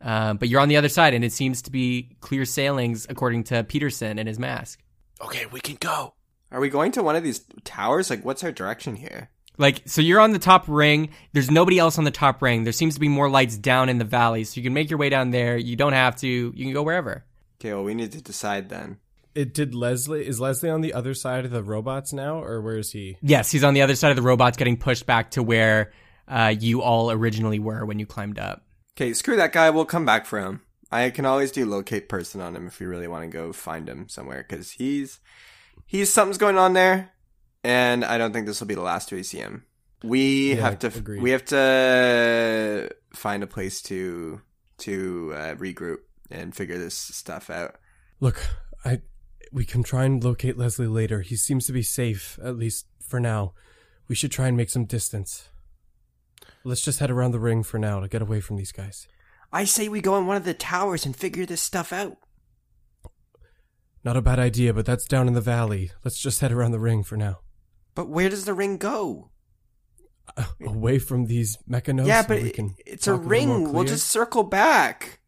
Uh, 0.00 0.34
but 0.34 0.48
you're 0.48 0.60
on 0.60 0.68
the 0.68 0.76
other 0.76 0.88
side, 0.88 1.14
and 1.14 1.24
it 1.24 1.32
seems 1.32 1.62
to 1.62 1.72
be 1.72 2.16
clear 2.20 2.44
sailings 2.44 3.06
according 3.08 3.44
to 3.44 3.64
Peterson 3.64 4.18
and 4.18 4.28
his 4.28 4.38
mask. 4.38 4.80
okay, 5.20 5.46
we 5.46 5.60
can 5.60 5.76
go. 5.80 6.14
Are 6.50 6.60
we 6.60 6.68
going 6.68 6.92
to 6.92 7.02
one 7.02 7.16
of 7.16 7.22
these 7.22 7.40
towers? 7.64 8.08
Like, 8.08 8.24
what's 8.24 8.42
our 8.44 8.52
direction 8.52 8.96
here? 8.96 9.30
Like, 9.58 9.82
so 9.86 10.00
you're 10.00 10.20
on 10.20 10.30
the 10.32 10.38
top 10.38 10.64
ring. 10.68 11.10
There's 11.32 11.50
nobody 11.50 11.78
else 11.78 11.98
on 11.98 12.04
the 12.04 12.12
top 12.12 12.40
ring. 12.40 12.62
There 12.62 12.72
seems 12.72 12.94
to 12.94 13.00
be 13.00 13.08
more 13.08 13.28
lights 13.28 13.56
down 13.56 13.88
in 13.88 13.98
the 13.98 14.04
valley, 14.04 14.44
so 14.44 14.56
you 14.56 14.62
can 14.62 14.72
make 14.72 14.88
your 14.88 14.98
way 14.98 15.08
down 15.08 15.30
there. 15.30 15.56
You 15.56 15.74
don't 15.74 15.92
have 15.92 16.16
to. 16.16 16.28
You 16.28 16.64
can 16.64 16.72
go 16.72 16.84
wherever. 16.84 17.24
Okay, 17.60 17.74
well, 17.74 17.82
we 17.82 17.94
need 17.94 18.12
to 18.12 18.22
decide 18.22 18.68
then. 18.68 18.98
It 19.34 19.52
did 19.52 19.74
Leslie 19.74 20.26
is 20.26 20.40
Leslie 20.40 20.70
on 20.70 20.80
the 20.80 20.94
other 20.94 21.12
side 21.12 21.44
of 21.44 21.50
the 21.50 21.62
robots 21.62 22.12
now, 22.12 22.42
or 22.42 22.60
where 22.60 22.78
is 22.78 22.92
he? 22.92 23.18
Yes, 23.20 23.50
he's 23.50 23.64
on 23.64 23.74
the 23.74 23.82
other 23.82 23.96
side 23.96 24.10
of 24.10 24.16
the 24.16 24.22
robots, 24.22 24.56
getting 24.56 24.76
pushed 24.76 25.06
back 25.06 25.32
to 25.32 25.42
where 25.42 25.92
uh, 26.28 26.54
you 26.58 26.82
all 26.82 27.10
originally 27.10 27.58
were 27.58 27.84
when 27.84 27.98
you 27.98 28.06
climbed 28.06 28.38
up. 28.38 28.62
Okay, 28.98 29.14
screw 29.14 29.36
that 29.36 29.52
guy. 29.52 29.70
We'll 29.70 29.84
come 29.84 30.04
back 30.04 30.26
for 30.26 30.40
him. 30.40 30.60
I 30.90 31.10
can 31.10 31.24
always 31.24 31.52
do 31.52 31.64
locate 31.64 32.08
person 32.08 32.40
on 32.40 32.56
him 32.56 32.66
if 32.66 32.80
we 32.80 32.86
really 32.86 33.06
want 33.06 33.22
to 33.22 33.28
go 33.28 33.52
find 33.52 33.88
him 33.88 34.08
somewhere 34.08 34.44
because 34.48 34.72
he's 34.72 35.20
he's 35.86 36.12
something's 36.12 36.36
going 36.36 36.58
on 36.58 36.72
there, 36.72 37.12
and 37.62 38.04
I 38.04 38.18
don't 38.18 38.32
think 38.32 38.46
this 38.46 38.58
will 38.58 38.66
be 38.66 38.74
the 38.74 38.80
last 38.80 39.12
we 39.12 39.22
see 39.22 39.38
him. 39.38 39.66
We 40.02 40.54
Yeah, 40.54 40.62
have 40.62 40.80
to 40.80 40.88
agreed. 40.88 41.22
we 41.22 41.30
have 41.30 41.44
to 41.44 42.90
find 43.14 43.44
a 43.44 43.46
place 43.46 43.82
to 43.82 44.40
to 44.78 45.32
uh, 45.32 45.54
regroup 45.54 45.98
and 46.28 46.52
figure 46.52 46.78
this 46.78 46.96
stuff 46.96 47.50
out. 47.50 47.76
Look, 48.18 48.44
I 48.84 49.02
we 49.52 49.64
can 49.64 49.84
try 49.84 50.06
and 50.06 50.24
locate 50.24 50.58
Leslie 50.58 50.88
later. 50.88 51.20
He 51.20 51.36
seems 51.36 51.66
to 51.68 51.72
be 51.72 51.82
safe, 51.82 52.36
at 52.42 52.56
least 52.56 52.86
for 53.00 53.20
now. 53.20 53.52
We 54.08 54.16
should 54.16 54.32
try 54.32 54.48
and 54.48 54.56
make 54.56 54.70
some 54.70 54.86
distance. 54.86 55.50
Let's 56.68 56.82
just 56.82 56.98
head 57.00 57.10
around 57.10 57.30
the 57.32 57.40
ring 57.40 57.62
for 57.62 57.78
now 57.78 58.00
to 58.00 58.08
get 58.08 58.20
away 58.22 58.40
from 58.40 58.56
these 58.56 58.72
guys. 58.72 59.08
I 59.52 59.64
say 59.64 59.88
we 59.88 60.00
go 60.02 60.16
in 60.18 60.26
one 60.26 60.36
of 60.36 60.44
the 60.44 60.52
towers 60.54 61.06
and 61.06 61.16
figure 61.16 61.46
this 61.46 61.62
stuff 61.62 61.92
out. 61.92 62.18
Not 64.04 64.16
a 64.16 64.22
bad 64.22 64.38
idea, 64.38 64.74
but 64.74 64.84
that's 64.86 65.06
down 65.06 65.26
in 65.28 65.34
the 65.34 65.40
valley. 65.40 65.90
Let's 66.04 66.18
just 66.20 66.40
head 66.40 66.52
around 66.52 66.72
the 66.72 66.78
ring 66.78 67.02
for 67.02 67.16
now. 67.16 67.38
But 67.94 68.08
where 68.08 68.28
does 68.28 68.44
the 68.44 68.54
ring 68.54 68.76
go? 68.76 69.30
Uh, 70.36 70.44
away 70.66 70.98
from 70.98 71.24
these 71.26 71.56
mechanus. 71.68 72.06
yeah, 72.06 72.22
but 72.26 72.42
we 72.42 72.50
it- 72.50 72.54
can 72.54 72.74
it's 72.86 73.06
a 73.06 73.12
talk 73.12 73.24
little 73.24 73.46
more 73.46 73.56
ring. 73.64 73.72
We'll 73.72 73.84
just 73.84 74.08
circle 74.08 74.42
back. 74.44 75.20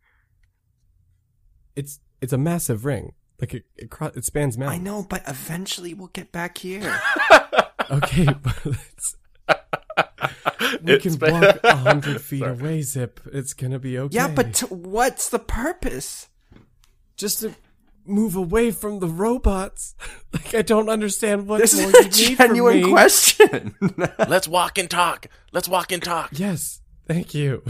It's 1.75 2.01
it's 2.21 2.33
a 2.35 2.39
massive 2.39 2.85
ring. 2.85 3.15
Like 3.41 3.55
it 3.55 3.65
it, 3.77 3.91
cro- 3.91 4.13
it 4.15 4.25
spans 4.27 4.61
I 4.61 4.77
know, 4.77 5.03
but 5.09 5.23
eventually 5.27 5.95
we'll 5.95 6.09
get 6.09 6.31
back 6.33 6.59
here. 6.59 7.01
Okay, 7.91 8.25
but 8.43 8.77
we 10.83 10.95
It's 10.95 11.03
can 11.03 11.17
been- 11.17 11.41
walk 11.41 11.61
a 11.65 11.77
hundred 11.77 12.21
feet 12.23 12.43
away. 12.43 12.83
Zip. 12.83 13.21
It's 13.33 13.55
gonna 13.55 13.79
be 13.79 13.99
okay. 13.99 14.15
Yeah, 14.17 14.29
but 14.29 14.55
t- 14.55 14.67
what's 14.67 15.29
the 15.31 15.39
purpose? 15.39 16.29
just 17.17 17.41
to 17.41 17.55
move 18.07 18.35
away 18.35 18.71
from 18.71 18.99
the 18.99 19.07
robots. 19.07 19.95
like 20.33 20.55
I 20.55 20.63
don't 20.63 20.89
understand 20.89 21.47
what 21.47 21.61
This 21.61 21.79
more 21.79 21.91
is 21.91 21.95
a 21.95 21.99
you 22.23 22.29
need 22.31 22.37
from 22.37 22.47
genuine 22.49 22.91
question. 22.91 23.75
Let's 24.27 24.49
walk 24.49 24.79
and 24.79 24.91
talk. 24.91 25.27
Let's 25.53 25.69
walk 25.69 25.93
and 25.93 26.03
talk. 26.03 26.31
Yes, 26.33 26.81
thank 27.07 27.35
you. 27.35 27.63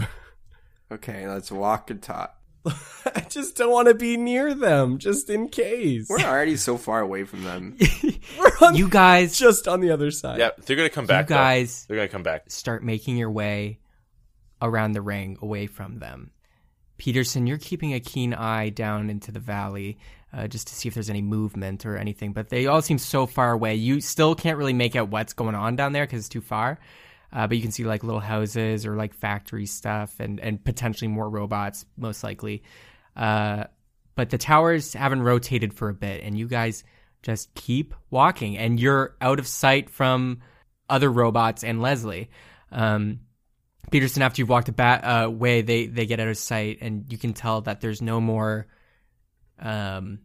okay, 0.91 1.27
let's 1.27 1.51
walk 1.51 1.89
and 1.91 2.01
talk. 2.01 2.40
I 3.15 3.21
just 3.29 3.55
don't 3.57 3.71
want 3.71 3.87
to 3.87 3.93
be 3.93 4.17
near 4.17 4.53
them, 4.53 4.97
just 4.97 5.29
in 5.29 5.49
case. 5.49 6.07
We're 6.09 6.19
already 6.19 6.57
so 6.57 6.77
far 6.77 6.99
away 7.01 7.23
from 7.23 7.43
them. 7.43 7.77
We're 8.39 8.51
on 8.67 8.75
You 8.75 8.87
guys 8.89 9.37
just 9.37 9.67
on 9.67 9.79
the 9.81 9.91
other 9.91 10.11
side. 10.11 10.39
Yeah, 10.39 10.51
they're 10.65 10.75
gonna 10.75 10.89
come 10.89 11.05
back. 11.07 11.27
though. 11.27 11.35
guys- 11.35 11.85
they're 11.87 11.97
gonna 11.97 12.07
come 12.09 12.23
back. 12.23 12.49
start 12.51 12.83
making 12.83 13.17
your 13.17 13.31
way 13.31 13.79
around 14.61 14.91
the 14.91 15.01
ring 15.01 15.37
away 15.41 15.67
from 15.67 15.99
them. 15.99 16.31
Peterson, 16.97 17.47
you're 17.47 17.57
keeping 17.57 17.93
a 17.95 17.99
keen 17.99 18.33
eye 18.33 18.69
down 18.69 19.09
into 19.09 19.31
the 19.31 19.39
valley 19.39 19.97
uh, 20.33 20.47
just 20.47 20.67
to 20.67 20.75
see 20.75 20.87
if 20.87 20.93
there's 20.93 21.09
any 21.09 21.21
movement 21.23 21.83
or 21.85 21.97
anything, 21.97 22.31
but 22.31 22.49
they 22.49 22.67
all 22.67 22.81
seem 22.81 22.99
so 22.99 23.25
far 23.25 23.51
away. 23.53 23.73
You 23.75 23.99
still 24.01 24.35
can't 24.35 24.57
really 24.57 24.73
make 24.73 24.95
out 24.95 25.09
what's 25.09 25.33
going 25.33 25.55
on 25.55 25.75
down 25.75 25.93
there 25.93 26.03
because 26.05 26.19
it's 26.19 26.29
too 26.29 26.41
far. 26.41 26.79
Uh, 27.33 27.47
but 27.47 27.55
you 27.55 27.63
can 27.63 27.71
see 27.71 27.83
like 27.83 28.03
little 28.03 28.19
houses 28.19 28.85
or 28.85 28.95
like 28.95 29.13
factory 29.13 29.65
stuff 29.65 30.19
and, 30.19 30.39
and 30.39 30.63
potentially 30.63 31.07
more 31.07 31.29
robots, 31.29 31.85
most 31.97 32.23
likely. 32.23 32.63
Uh, 33.15 33.65
but 34.15 34.29
the 34.29 34.37
towers 34.37 34.93
haven't 34.93 35.21
rotated 35.21 35.73
for 35.73 35.89
a 35.89 35.93
bit, 35.93 36.23
and 36.23 36.37
you 36.37 36.47
guys 36.47 36.83
just 37.23 37.53
keep 37.55 37.93
walking, 38.09 38.57
and 38.57 38.79
you're 38.79 39.15
out 39.21 39.39
of 39.39 39.47
sight 39.47 39.89
from 39.89 40.41
other 40.89 41.09
robots 41.09 41.63
and 41.63 41.81
Leslie. 41.81 42.29
Um, 42.71 43.21
Peterson, 43.89 44.21
after 44.21 44.41
you've 44.41 44.49
walked 44.49 44.69
a 44.69 44.73
ba- 44.73 45.25
uh, 45.25 45.29
way, 45.29 45.61
they 45.61 45.85
they 45.85 46.05
get 46.05 46.19
out 46.19 46.27
of 46.27 46.37
sight, 46.37 46.79
and 46.81 47.11
you 47.11 47.17
can 47.17 47.33
tell 47.33 47.61
that 47.61 47.81
there's 47.81 48.01
no 48.01 48.19
more 48.19 48.67
um, 49.59 50.19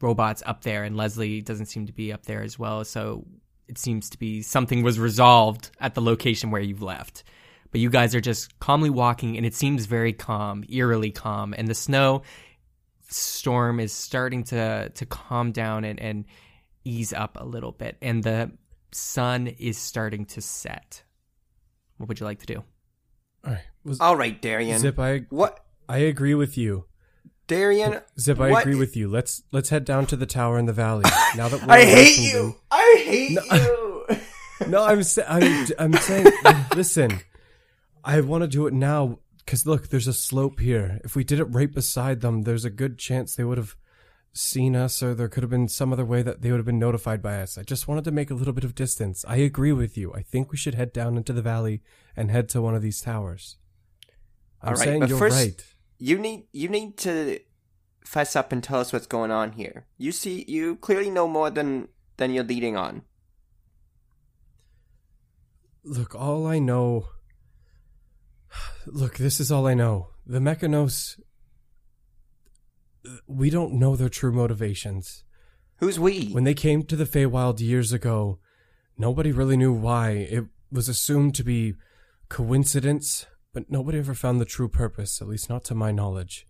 robots 0.00 0.42
up 0.46 0.62
there, 0.62 0.84
and 0.84 0.96
Leslie 0.96 1.40
doesn't 1.40 1.66
seem 1.66 1.86
to 1.86 1.92
be 1.92 2.12
up 2.12 2.24
there 2.26 2.42
as 2.42 2.58
well. 2.58 2.84
So 2.84 3.26
it 3.68 3.78
seems 3.78 4.10
to 4.10 4.18
be 4.18 4.42
something 4.42 4.82
was 4.82 4.98
resolved 4.98 5.70
at 5.80 5.94
the 5.94 6.02
location 6.02 6.50
where 6.50 6.60
you've 6.60 6.82
left. 6.82 7.24
But 7.70 7.80
you 7.80 7.90
guys 7.90 8.14
are 8.14 8.20
just 8.20 8.58
calmly 8.58 8.90
walking, 8.90 9.36
and 9.36 9.44
it 9.44 9.54
seems 9.54 9.86
very 9.86 10.12
calm, 10.12 10.64
eerily 10.68 11.10
calm, 11.10 11.54
and 11.56 11.68
the 11.68 11.74
snow 11.74 12.22
storm 13.08 13.80
is 13.80 13.92
starting 13.92 14.44
to 14.44 14.88
to 14.88 15.06
calm 15.06 15.52
down 15.52 15.84
and, 15.84 16.00
and 16.00 16.24
ease 16.84 17.12
up 17.12 17.36
a 17.40 17.44
little 17.44 17.72
bit, 17.72 17.96
and 18.00 18.22
the 18.22 18.52
sun 18.92 19.46
is 19.46 19.76
starting 19.76 20.24
to 20.26 20.40
set. 20.40 21.02
What 21.96 22.08
would 22.08 22.20
you 22.20 22.26
like 22.26 22.40
to 22.40 22.46
do? 22.46 22.64
All 23.44 23.52
right. 23.52 23.62
Was, 23.84 24.00
All 24.00 24.16
right, 24.16 24.40
Darian. 24.40 24.78
Zip, 24.78 24.98
I 24.98 25.26
What, 25.30 25.64
I 25.88 25.98
agree 25.98 26.34
with 26.34 26.56
you. 26.56 26.84
Darian? 27.46 28.00
Zip, 28.18 28.40
I 28.40 28.50
what- 28.50 28.62
agree 28.62 28.74
with 28.76 28.96
you. 28.96 29.08
Let's 29.08 29.42
let's 29.52 29.68
head 29.68 29.84
down 29.84 30.06
to 30.06 30.16
the 30.16 30.26
tower 30.26 30.58
in 30.58 30.66
the 30.66 30.72
valley. 30.72 31.04
Now 31.36 31.48
that 31.48 31.62
we're 31.66 31.72
I 31.72 31.84
hate 31.84 32.18
you. 32.32 32.56
I 32.70 33.02
hate 33.04 33.32
No. 33.50 33.56
you. 33.56 34.16
No, 34.68 34.84
I'm 34.84 35.02
I'm, 35.28 35.66
I'm 35.78 35.92
saying, 35.92 36.26
listen, 36.74 37.20
I 38.02 38.20
want 38.22 38.40
to 38.42 38.48
do 38.48 38.66
it 38.66 38.72
now 38.72 39.18
because 39.38 39.66
look, 39.66 39.88
there's 39.90 40.08
a 40.08 40.14
slope 40.14 40.60
here. 40.60 40.98
If 41.04 41.14
we 41.14 41.24
did 41.24 41.38
it 41.40 41.44
right 41.44 41.70
beside 41.72 42.22
them, 42.22 42.42
there's 42.42 42.64
a 42.64 42.70
good 42.70 42.98
chance 42.98 43.36
they 43.36 43.44
would 43.44 43.58
have 43.58 43.76
seen 44.32 44.74
us, 44.74 45.02
or 45.02 45.14
there 45.14 45.28
could 45.28 45.42
have 45.42 45.50
been 45.50 45.68
some 45.68 45.92
other 45.92 46.06
way 46.06 46.22
that 46.22 46.40
they 46.40 46.50
would 46.50 46.56
have 46.58 46.64
been 46.66 46.78
notified 46.78 47.20
by 47.22 47.40
us. 47.42 47.58
I 47.58 47.64
just 47.64 47.86
wanted 47.86 48.04
to 48.04 48.10
make 48.10 48.30
a 48.30 48.34
little 48.34 48.54
bit 48.54 48.64
of 48.64 48.74
distance. 48.74 49.26
I 49.28 49.36
agree 49.36 49.72
with 49.72 49.98
you. 49.98 50.12
I 50.14 50.22
think 50.22 50.50
we 50.50 50.56
should 50.56 50.74
head 50.74 50.92
down 50.92 51.18
into 51.18 51.34
the 51.34 51.42
valley 51.42 51.82
and 52.16 52.30
head 52.30 52.48
to 52.50 52.62
one 52.62 52.74
of 52.74 52.80
these 52.82 53.02
towers. 53.02 53.58
I'm 54.62 54.70
right, 54.70 54.78
saying 54.78 55.06
you're 55.06 55.18
first- 55.18 55.36
right. 55.36 55.64
You 55.98 56.18
need 56.18 56.46
you 56.52 56.68
need 56.68 56.96
to 56.98 57.40
fess 58.04 58.36
up 58.36 58.52
and 58.52 58.62
tell 58.62 58.80
us 58.80 58.92
what's 58.92 59.06
going 59.06 59.30
on 59.30 59.52
here. 59.52 59.86
You 59.98 60.12
see, 60.12 60.44
you 60.46 60.76
clearly 60.76 61.10
know 61.10 61.26
more 61.26 61.50
than 61.50 61.88
than 62.16 62.32
you're 62.32 62.44
leading 62.44 62.76
on. 62.76 63.02
Look, 65.84 66.14
all 66.14 66.46
I 66.46 66.58
know. 66.58 67.08
Look, 68.86 69.16
this 69.16 69.40
is 69.40 69.52
all 69.52 69.66
I 69.66 69.74
know. 69.74 70.08
The 70.26 70.40
Mechanus. 70.40 71.20
We 73.26 73.50
don't 73.50 73.74
know 73.74 73.94
their 73.94 74.08
true 74.08 74.32
motivations. 74.32 75.22
Who's 75.78 75.98
we? 75.98 76.30
When 76.30 76.44
they 76.44 76.54
came 76.54 76.82
to 76.84 76.96
the 76.96 77.04
Feywild 77.04 77.60
years 77.60 77.92
ago, 77.92 78.40
nobody 78.98 79.30
really 79.30 79.56
knew 79.56 79.72
why. 79.72 80.10
It 80.10 80.44
was 80.72 80.88
assumed 80.88 81.34
to 81.36 81.44
be 81.44 81.74
coincidence, 82.28 83.26
but 83.56 83.70
nobody 83.70 83.96
ever 83.96 84.12
found 84.12 84.38
the 84.38 84.44
true 84.44 84.68
purpose, 84.68 85.22
at 85.22 85.28
least 85.28 85.48
not 85.48 85.64
to 85.64 85.74
my 85.74 85.90
knowledge. 85.90 86.46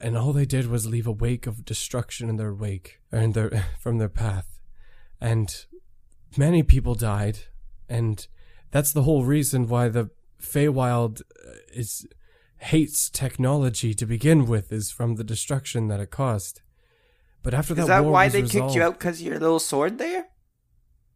And 0.00 0.16
all 0.16 0.32
they 0.32 0.44
did 0.44 0.68
was 0.68 0.86
leave 0.86 1.08
a 1.08 1.10
wake 1.10 1.48
of 1.48 1.64
destruction 1.64 2.28
in 2.28 2.36
their 2.36 2.54
wake, 2.54 3.00
or 3.10 3.18
in 3.18 3.32
their 3.32 3.50
from 3.80 3.98
their 3.98 4.08
path. 4.08 4.60
And 5.20 5.52
many 6.36 6.62
people 6.62 6.94
died, 6.94 7.40
and 7.88 8.24
that's 8.70 8.92
the 8.92 9.02
whole 9.02 9.24
reason 9.24 9.66
why 9.66 9.88
the 9.88 10.10
Feywild 10.40 11.22
uh, 11.22 11.54
is 11.74 12.06
hates 12.58 13.10
technology 13.10 13.92
to 13.92 14.06
begin 14.06 14.46
with, 14.46 14.70
is 14.72 14.92
from 14.92 15.16
the 15.16 15.24
destruction 15.24 15.88
that 15.88 15.98
it 15.98 16.12
caused. 16.12 16.60
But 17.42 17.52
after 17.52 17.74
that, 17.74 17.82
Is 17.82 17.88
that 17.88 18.04
why 18.04 18.28
they 18.28 18.42
kicked 18.42 18.76
you 18.76 18.82
out 18.84 18.96
because 18.96 19.20
of 19.20 19.26
your 19.26 19.40
little 19.40 19.58
sword 19.58 19.98
there? 19.98 20.26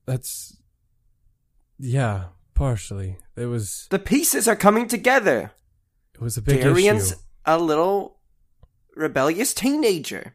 That's 0.05 0.57
yeah, 1.78 2.31
partially. 2.57 3.19
It 3.37 3.47
was 3.47 3.87
The 3.91 4.01
pieces 4.01 4.49
are 4.49 4.57
coming 4.57 4.89
together. 4.89 5.53
it 6.15 6.20
was 6.20 6.37
a 6.37 6.43
big 6.43 6.62
Darian's 6.62 7.12
issue. 7.12 7.20
a 7.45 7.59
little 7.59 8.19
rebellious 8.97 9.55
teenager. 9.55 10.35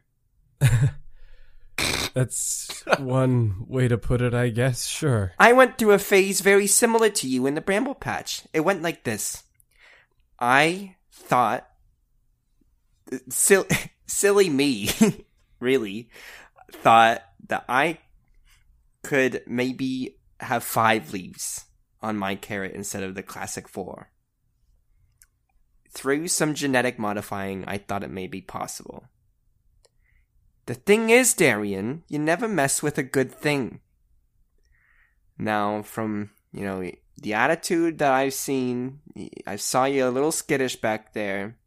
That's 2.14 2.84
one 2.98 3.64
way 3.66 3.88
to 3.88 3.98
put 3.98 4.22
it, 4.22 4.34
I 4.34 4.50
guess. 4.50 4.86
Sure. 4.86 5.32
I 5.38 5.52
went 5.52 5.78
through 5.78 5.92
a 5.92 5.98
phase 5.98 6.40
very 6.40 6.66
similar 6.66 7.08
to 7.10 7.28
you 7.28 7.46
in 7.46 7.54
the 7.54 7.60
Bramble 7.60 7.94
Patch. 7.94 8.42
It 8.52 8.60
went 8.60 8.82
like 8.82 9.04
this. 9.04 9.44
I 10.38 10.96
thought, 11.10 11.66
silly, 13.30 13.68
silly 14.06 14.50
me, 14.50 14.90
really, 15.60 16.10
thought 16.70 17.22
that 17.48 17.64
I 17.68 17.98
could 19.02 19.42
maybe 19.46 20.18
have 20.38 20.62
five 20.64 21.12
leaves 21.12 21.64
on 22.02 22.16
my 22.16 22.34
carrot 22.34 22.72
instead 22.72 23.02
of 23.02 23.14
the 23.14 23.22
classic 23.22 23.68
four. 23.68 24.10
Through 25.90 26.28
some 26.28 26.54
genetic 26.54 26.98
modifying, 26.98 27.64
I 27.66 27.78
thought 27.78 28.02
it 28.02 28.10
may 28.10 28.26
be 28.26 28.40
possible. 28.40 29.04
The 30.66 30.74
thing 30.74 31.10
is, 31.10 31.34
Darian, 31.34 32.04
you 32.08 32.18
never 32.18 32.48
mess 32.48 32.82
with 32.82 32.96
a 32.96 33.02
good 33.02 33.32
thing. 33.32 33.80
Now, 35.36 35.82
from, 35.82 36.30
you 36.52 36.64
know, 36.64 36.90
the 37.20 37.34
attitude 37.34 37.98
that 37.98 38.12
I've 38.12 38.34
seen, 38.34 39.00
I 39.46 39.56
saw 39.56 39.84
you 39.84 40.06
a 40.06 40.10
little 40.10 40.32
skittish 40.32 40.76
back 40.76 41.12
there. 41.12 41.58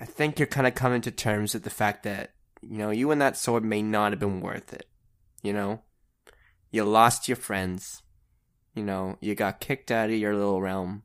I 0.00 0.04
think 0.06 0.38
you're 0.38 0.46
kind 0.46 0.66
of 0.66 0.74
coming 0.74 1.02
to 1.02 1.10
terms 1.10 1.52
with 1.52 1.64
the 1.64 1.70
fact 1.70 2.04
that, 2.04 2.34
you 2.62 2.78
know, 2.78 2.90
you 2.90 3.10
and 3.10 3.20
that 3.20 3.36
sword 3.36 3.64
may 3.64 3.82
not 3.82 4.12
have 4.12 4.20
been 4.20 4.40
worth 4.40 4.72
it. 4.72 4.86
You 5.42 5.52
know? 5.52 5.82
You 6.70 6.84
lost 6.84 7.28
your 7.28 7.36
friends. 7.36 8.02
You 8.74 8.84
know, 8.84 9.16
you 9.20 9.34
got 9.34 9.60
kicked 9.60 9.90
out 9.90 10.10
of 10.10 10.16
your 10.16 10.34
little 10.34 10.60
realm. 10.60 11.02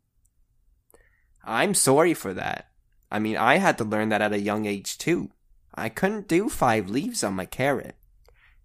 I'm 1.44 1.74
sorry 1.74 2.14
for 2.14 2.34
that. 2.34 2.70
I 3.12 3.20
mean, 3.20 3.38
I 3.38 3.58
had 3.58 3.78
to 3.78 3.84
learn 3.84 4.10
that 4.10 4.22
at 4.22 4.34
a 4.34 4.40
young 4.40 4.66
age 4.66 4.98
too. 4.98 5.32
I 5.74 5.90
couldn't 5.90 6.28
do 6.28 6.50
five 6.50 6.90
leaves 6.90 7.24
on 7.24 7.34
my 7.34 7.46
carrot. 7.46 7.96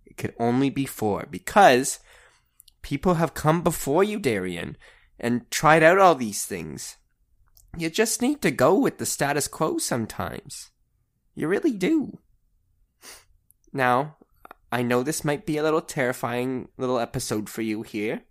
It 0.07 0.17
could 0.17 0.35
only 0.39 0.71
be 0.71 0.87
four 0.87 1.27
because 1.31 1.99
people 2.83 3.15
have 3.15 3.35
come 3.35 3.63
before 3.63 4.05
you, 4.05 4.19
Darian, 4.19 4.77
and 5.19 5.51
tried 5.51 5.83
out 5.83 5.99
all 5.99 6.15
these 6.15 6.45
things. 6.45 6.97
You 7.77 7.91
just 7.91 8.23
need 8.23 8.43
to 8.43 8.51
go 8.51 8.79
with 8.79 8.99
the 8.99 9.07
status 9.07 9.47
quo 9.47 9.79
sometimes. 9.79 10.71
You 11.35 11.49
really 11.49 11.73
do. 11.73 12.19
Now, 13.73 14.17
I 14.73 14.83
know 14.83 15.03
this 15.03 15.25
might 15.25 15.47
be 15.47 15.57
a 15.57 15.63
little 15.63 15.81
terrifying 15.81 16.69
little 16.77 16.99
episode 16.99 17.49
for 17.49 17.63
you 17.63 17.83
here, 17.83 18.23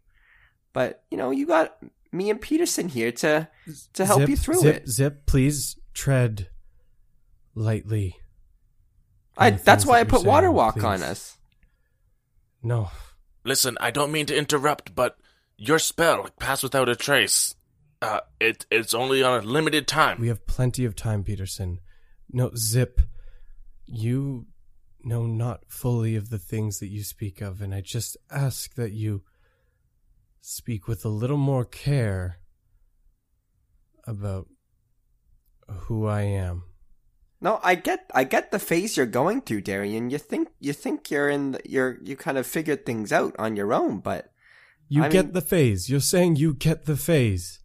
but 0.73 1.03
you 1.11 1.17
know, 1.17 1.31
you 1.31 1.45
got 1.45 1.77
me 2.11 2.29
and 2.29 2.41
Peterson 2.41 2.89
here 2.89 3.11
to 3.11 3.47
to 3.93 4.05
help 4.05 4.21
zip, 4.21 4.29
you 4.29 4.35
through 4.37 4.59
zip, 4.61 4.75
it. 4.75 4.89
Zip, 4.89 5.25
please 5.25 5.77
tread 5.93 6.49
lightly. 7.55 8.15
I, 9.37 9.51
that's 9.51 9.85
why 9.85 9.99
I 9.99 10.03
that 10.03 10.11
you're 10.11 10.19
put 10.19 10.27
water 10.27 10.47
saying, 10.47 10.55
walk 10.55 10.83
on 10.83 11.01
us. 11.01 11.37
No, 12.61 12.89
Listen, 13.43 13.77
I 13.79 13.91
don't 13.91 14.11
mean 14.11 14.25
to 14.27 14.37
interrupt, 14.37 14.93
but 14.95 15.17
your 15.57 15.79
spell, 15.79 16.29
Pass 16.39 16.63
Without 16.63 16.89
a 16.89 16.95
Trace, 16.95 17.55
uh, 18.01 18.19
it 18.39 18.65
it's 18.69 18.93
only 18.93 19.23
on 19.23 19.39
a 19.39 19.45
limited 19.45 19.87
time. 19.87 20.19
we 20.19 20.27
have 20.27 20.45
plenty 20.45 20.85
of 20.85 20.95
time, 20.95 21.23
Peterson. 21.23 21.79
No, 22.31 22.51
Zip, 22.55 23.01
you 23.85 24.45
know 25.03 25.25
not 25.25 25.61
fully 25.67 26.15
of 26.15 26.29
the 26.29 26.37
things 26.37 26.79
that 26.79 26.89
you 26.89 27.03
speak 27.03 27.41
of, 27.41 27.61
and 27.61 27.73
I 27.73 27.81
just 27.81 28.17
ask 28.29 28.75
that 28.75 28.91
you 28.91 29.23
speak 30.41 30.87
with 30.87 31.05
a 31.05 31.09
little 31.09 31.37
more 31.37 31.65
care 31.65 32.39
about 34.07 34.47
who 35.67 36.05
I 36.07 36.21
am. 36.21 36.63
No, 37.41 37.59
I 37.63 37.75
get 37.75 38.09
I 38.13 38.23
get 38.25 38.51
the 38.51 38.59
phase 38.59 38.97
you're 38.97 39.05
going 39.05 39.41
through, 39.41 39.61
Darian. 39.61 40.09
You 40.09 40.17
think 40.17 40.49
you 40.59 40.73
think 40.73 41.09
you're 41.09 41.29
in 41.29 41.51
the, 41.53 41.61
you're 41.65 41.97
you 42.03 42.15
kind 42.17 42.37
of 42.37 42.45
figured 42.45 42.85
things 42.85 43.11
out 43.13 43.33
on 43.39 43.55
your 43.55 43.73
own, 43.73 43.99
but 43.99 44.31
You 44.89 45.03
I 45.03 45.09
get 45.09 45.25
mean- 45.25 45.33
the 45.33 45.41
phase. 45.41 45.89
You're 45.89 46.01
saying 46.01 46.35
you 46.35 46.53
get 46.53 46.85
the 46.85 46.97
phase. 46.97 47.59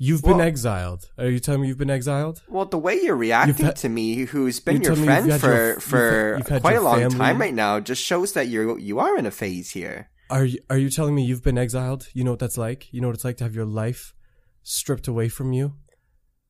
You've 0.00 0.22
been 0.22 0.40
exiled. 0.40 1.10
Are 1.18 1.28
you 1.28 1.40
telling 1.40 1.62
me 1.62 1.66
you've 1.68 1.78
been 1.78 1.90
exiled? 1.90 2.42
well, 2.48 2.66
the 2.66 2.78
way 2.78 3.00
you're 3.02 3.16
reacting 3.16 3.64
had- 3.66 3.74
to 3.76 3.88
me, 3.88 4.26
who's 4.26 4.60
been 4.60 4.80
you 4.80 4.86
your 4.86 4.94
friend 4.96 5.26
you've 5.26 5.40
for 5.40 5.48
your- 5.52 5.68
you've 5.74 5.82
for 5.82 6.34
you've 6.38 6.46
had 6.48 6.60
quite 6.62 6.76
a 6.76 6.80
long 6.80 7.00
family- 7.00 7.18
time 7.18 7.40
right 7.40 7.54
now, 7.54 7.80
just 7.80 8.00
shows 8.04 8.32
that 8.34 8.46
you're 8.46 8.78
you 8.78 9.00
are 9.00 9.18
in 9.18 9.26
a 9.26 9.32
phase 9.32 9.70
here. 9.72 10.10
Are 10.30 10.44
you, 10.44 10.58
are 10.68 10.78
you 10.78 10.90
telling 10.90 11.14
me 11.14 11.24
you've 11.24 11.42
been 11.42 11.58
exiled? 11.58 12.08
You 12.12 12.24
know 12.24 12.32
what 12.32 12.38
that's 12.38 12.58
like? 12.58 12.92
You 12.92 13.00
know 13.00 13.08
what 13.08 13.14
it's 13.14 13.24
like 13.24 13.38
to 13.38 13.44
have 13.44 13.54
your 13.54 13.64
life 13.64 14.14
stripped 14.62 15.08
away 15.08 15.28
from 15.28 15.52
you? 15.52 15.74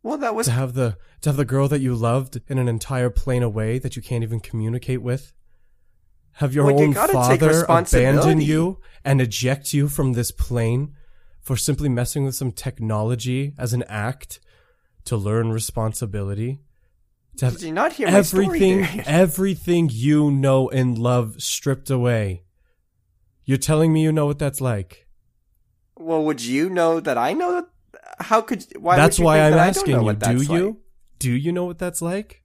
Well, 0.03 0.19
that 0.19 0.35
was 0.35 0.47
To 0.47 0.53
have 0.53 0.75
the 0.75 0.97
to 1.23 1.31
have 1.31 1.37
the 1.37 1.45
girl 1.45 1.69
that 1.69 1.81
you 1.81 1.95
loved 1.95 2.41
in 2.49 2.59
an 2.59 2.69
entire 2.69 3.11
plane 3.11 3.43
away 3.43 3.79
that 3.79 3.97
you 3.97 4.03
can't 4.03 4.23
even 4.23 4.41
communicate 4.41 5.03
with? 5.03 5.33
Have 6.35 6.55
your 6.55 6.67
Well, 6.67 6.81
you 6.81 6.87
own 6.87 6.95
take 6.95 7.13
father 7.13 7.67
abandon 7.69 8.41
you 8.41 8.81
and 9.05 9.21
eject 9.21 9.73
you 9.75 9.89
from 9.89 10.13
this 10.13 10.31
plane 10.31 10.95
for 11.41 11.57
simply 11.57 11.89
messing 11.89 12.25
with 12.25 12.37
some 12.37 12.53
technology 12.53 13.55
as 13.59 13.73
an 13.73 13.83
act 13.89 14.39
to 15.05 15.17
learn 15.17 15.51
responsibility? 15.51 16.61
To 17.39 17.47
have 17.47 17.55
Did 17.55 17.63
you 17.63 17.73
not 17.73 17.95
hear 17.95 18.09
everything 18.09 18.85
everything 19.07 19.89
you 19.93 20.31
know 20.31 20.69
and 20.69 20.97
love 20.97 21.41
stripped 21.43 21.91
away. 21.91 22.45
You're 23.49 23.57
telling 23.57 23.95
me 23.95 24.03
you 24.03 24.13
know 24.13 24.27
what 24.27 24.39
that's 24.39 24.61
like. 24.61 25.07
Well, 25.99 26.23
would 26.25 26.43
you 26.43 26.69
know 26.69 27.01
that 27.01 27.17
I 27.17 27.33
know 27.33 27.53
that? 27.55 27.69
How 28.21 28.43
could 28.43 28.67
why? 28.79 28.97
that's 28.97 29.19
would 29.19 29.23
you 29.23 29.25
why 29.25 29.41
I'm 29.41 29.53
that 29.53 29.59
I 29.59 29.71
don't 29.71 29.71
asking 29.71 30.05
you. 30.05 30.13
Do 30.13 30.55
you? 30.55 30.67
like? 30.67 30.77
Do 31.19 31.33
you 31.33 31.53
know 31.53 31.65
what 31.65 31.79
that's 31.79 32.03
like? 32.03 32.43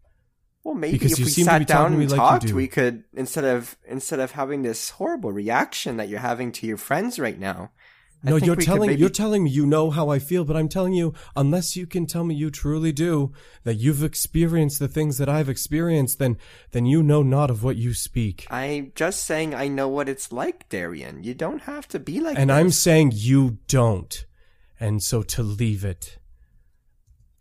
Well, 0.63 0.75
maybe 0.75 0.93
Because 0.93 1.11
if 1.11 1.19
you 1.19 1.25
we 1.25 1.31
seem 1.31 1.45
to 1.47 1.59
be 1.59 1.65
sat 1.65 1.67
down 1.67 1.93
and 1.93 2.01
like 2.03 2.11
you 2.11 2.15
talked, 2.15 2.53
we 2.53 2.69
could 2.69 3.03
instead 3.13 3.43
of 3.43 3.75
instead 3.85 4.21
of 4.21 4.31
having 4.31 4.61
this 4.61 4.91
horrible 4.91 5.33
reaction 5.33 5.97
that 5.97 6.07
you're 6.07 6.21
having 6.21 6.53
to 6.53 6.67
your 6.67 6.77
friends 6.77 7.19
right 7.19 7.37
now. 7.37 7.71
I 8.25 8.29
No, 8.29 8.37
you're 8.37 8.55
telling 8.55 8.87
maybe- 8.87 8.99
you're 9.01 9.09
telling 9.09 9.43
me 9.43 9.49
you 9.49 9.65
know 9.65 9.89
how 9.89 10.09
I 10.09 10.19
feel, 10.19 10.45
but 10.45 10.55
I'm 10.55 10.69
telling 10.69 10.93
you 10.93 11.13
unless 11.35 11.75
you 11.75 11.85
can 11.85 12.05
tell 12.05 12.23
me 12.23 12.35
you 12.35 12.49
truly 12.49 12.91
do 12.91 13.33
that 13.63 13.75
you've 13.75 14.03
experienced 14.03 14.79
the 14.79 14.87
things 14.87 15.17
that 15.17 15.27
I've 15.27 15.49
experienced, 15.49 16.19
then 16.19 16.37
then 16.71 16.85
you 16.85 17.03
know 17.03 17.21
not 17.21 17.49
of 17.49 17.63
what 17.63 17.75
you 17.75 17.93
speak. 17.93 18.47
I'm 18.49 18.91
just 18.95 19.25
saying 19.25 19.53
I 19.53 19.67
know 19.67 19.87
what 19.87 20.07
it's 20.07 20.31
like, 20.31 20.69
Darian. 20.69 21.23
You 21.23 21.33
don't 21.33 21.63
have 21.63 21.87
to 21.89 21.99
be 21.99 22.19
like 22.21 22.37
and 22.37 22.49
this. 22.49 22.55
I'm 22.55 22.71
saying 22.71 23.11
you 23.15 23.57
don't. 23.67 24.25
And 24.79 25.03
so 25.03 25.21
to 25.23 25.43
leave 25.43 25.83
it. 25.83 26.17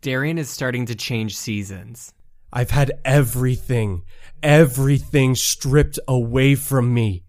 Darian 0.01 0.37
is 0.37 0.49
starting 0.49 0.85
to 0.87 0.95
change 0.95 1.37
seasons. 1.37 2.13
I've 2.51 2.71
had 2.71 2.91
everything, 3.03 4.03
everything 4.43 5.33
stripped 5.35 5.97
away 6.07 6.55
from 6.55 6.93
me. 6.93 7.23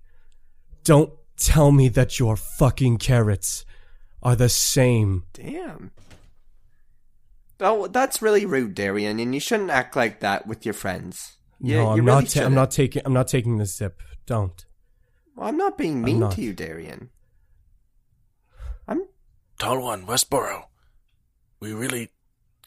Don't 0.82 1.12
tell 1.36 1.72
me 1.72 1.88
that 1.88 2.18
your 2.18 2.36
fucking 2.36 2.98
carrots 2.98 3.64
are 4.22 4.36
the 4.36 4.48
same. 4.48 5.24
Damn. 5.32 5.90
Oh, 7.60 7.86
that's 7.86 8.20
really 8.20 8.46
rude, 8.46 8.74
Darian, 8.74 9.20
and 9.20 9.34
you 9.34 9.40
shouldn't 9.40 9.70
act 9.70 9.94
like 9.94 10.20
that 10.20 10.46
with 10.46 10.64
your 10.64 10.74
friends. 10.74 11.38
You, 11.60 11.76
no, 11.76 11.90
I'm 11.90 12.04
really 12.04 12.06
not. 12.06 12.14
Ta- 12.14 12.20
I'm 12.20 12.28
shouldn't. 12.28 12.54
not 12.54 12.70
taking. 12.70 13.02
I'm 13.04 13.12
not 13.12 13.28
taking 13.28 13.58
the 13.58 13.66
sip. 13.66 14.02
Don't. 14.26 14.64
Well, 15.36 15.48
I'm 15.48 15.56
not 15.56 15.78
being 15.78 16.02
mean 16.02 16.20
not. 16.20 16.32
to 16.32 16.42
you, 16.42 16.52
Darian. 16.52 17.10
I'm. 18.88 19.04
Tall 19.58 19.80
One, 19.80 20.06
Westboro. 20.06 20.64
We 21.60 21.72
really 21.72 22.10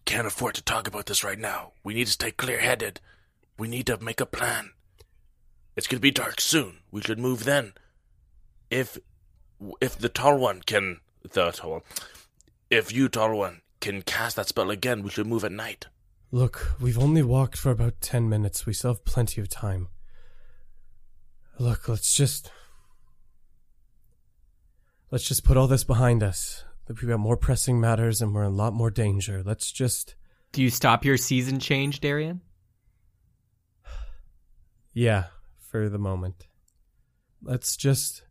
can't 0.06 0.26
afford 0.26 0.56
to 0.56 0.64
talk 0.64 0.88
about 0.88 1.06
this 1.06 1.24
right 1.24 1.38
now. 1.38 1.74
We 1.84 1.94
need 1.94 2.06
to 2.06 2.14
stay 2.14 2.32
clear 2.32 2.60
headed. 2.60 3.02
We 3.60 3.68
need 3.68 3.88
to 3.88 3.98
make 3.98 4.22
a 4.22 4.26
plan. 4.26 4.72
It's 5.76 5.86
gonna 5.86 6.00
be 6.00 6.12
dark 6.12 6.40
soon. 6.40 6.80
We 6.92 7.02
should 7.02 7.20
move 7.20 7.44
then. 7.44 7.74
If 8.70 8.98
if 9.82 9.98
the 9.98 10.10
tall 10.10 10.38
one 10.38 10.62
can 10.62 11.00
the 11.22 11.52
tall 11.52 11.72
one, 11.72 11.82
if 12.70 12.92
you 12.92 13.10
tall 13.10 13.38
one 13.38 13.62
can 13.80 14.02
cast 14.02 14.36
that 14.36 14.48
spell 14.48 14.70
again, 14.70 15.04
we 15.04 15.10
should 15.10 15.28
move 15.28 15.44
at 15.44 15.52
night. 15.52 15.88
Look, 16.32 16.74
we've 16.82 17.00
only 17.00 17.24
walked 17.24 17.58
for 17.58 17.72
about 17.72 18.02
ten 18.02 18.28
minutes. 18.28 18.66
We 18.66 18.74
still 18.74 18.92
have 18.92 19.06
plenty 19.06 19.40
of 19.42 19.50
time. 19.50 19.88
Look, 21.60 21.88
let's 21.88 22.14
just 22.14 22.52
let's 25.10 25.28
just 25.28 25.44
put 25.44 25.58
all 25.58 25.68
this 25.68 25.84
behind 25.84 26.22
us. 26.24 26.64
We've 26.88 27.08
got 27.08 27.20
more 27.20 27.38
pressing 27.38 27.80
matters, 27.80 28.22
and 28.22 28.34
we're 28.34 28.44
in 28.44 28.52
a 28.52 28.56
lot 28.56 28.74
more 28.74 28.92
danger. 28.92 29.42
Let's 29.44 29.72
just 29.72 30.16
Do 30.52 30.62
you 30.62 30.70
stop 30.70 31.04
your 31.04 31.18
season 31.18 31.60
change, 31.60 32.00
Darian? 32.00 32.42
yeah, 34.94 35.26
for 35.60 35.90
the 35.90 35.98
moment. 35.98 36.48
Let's 37.42 37.76
just 37.78 38.22
keep 38.22 38.27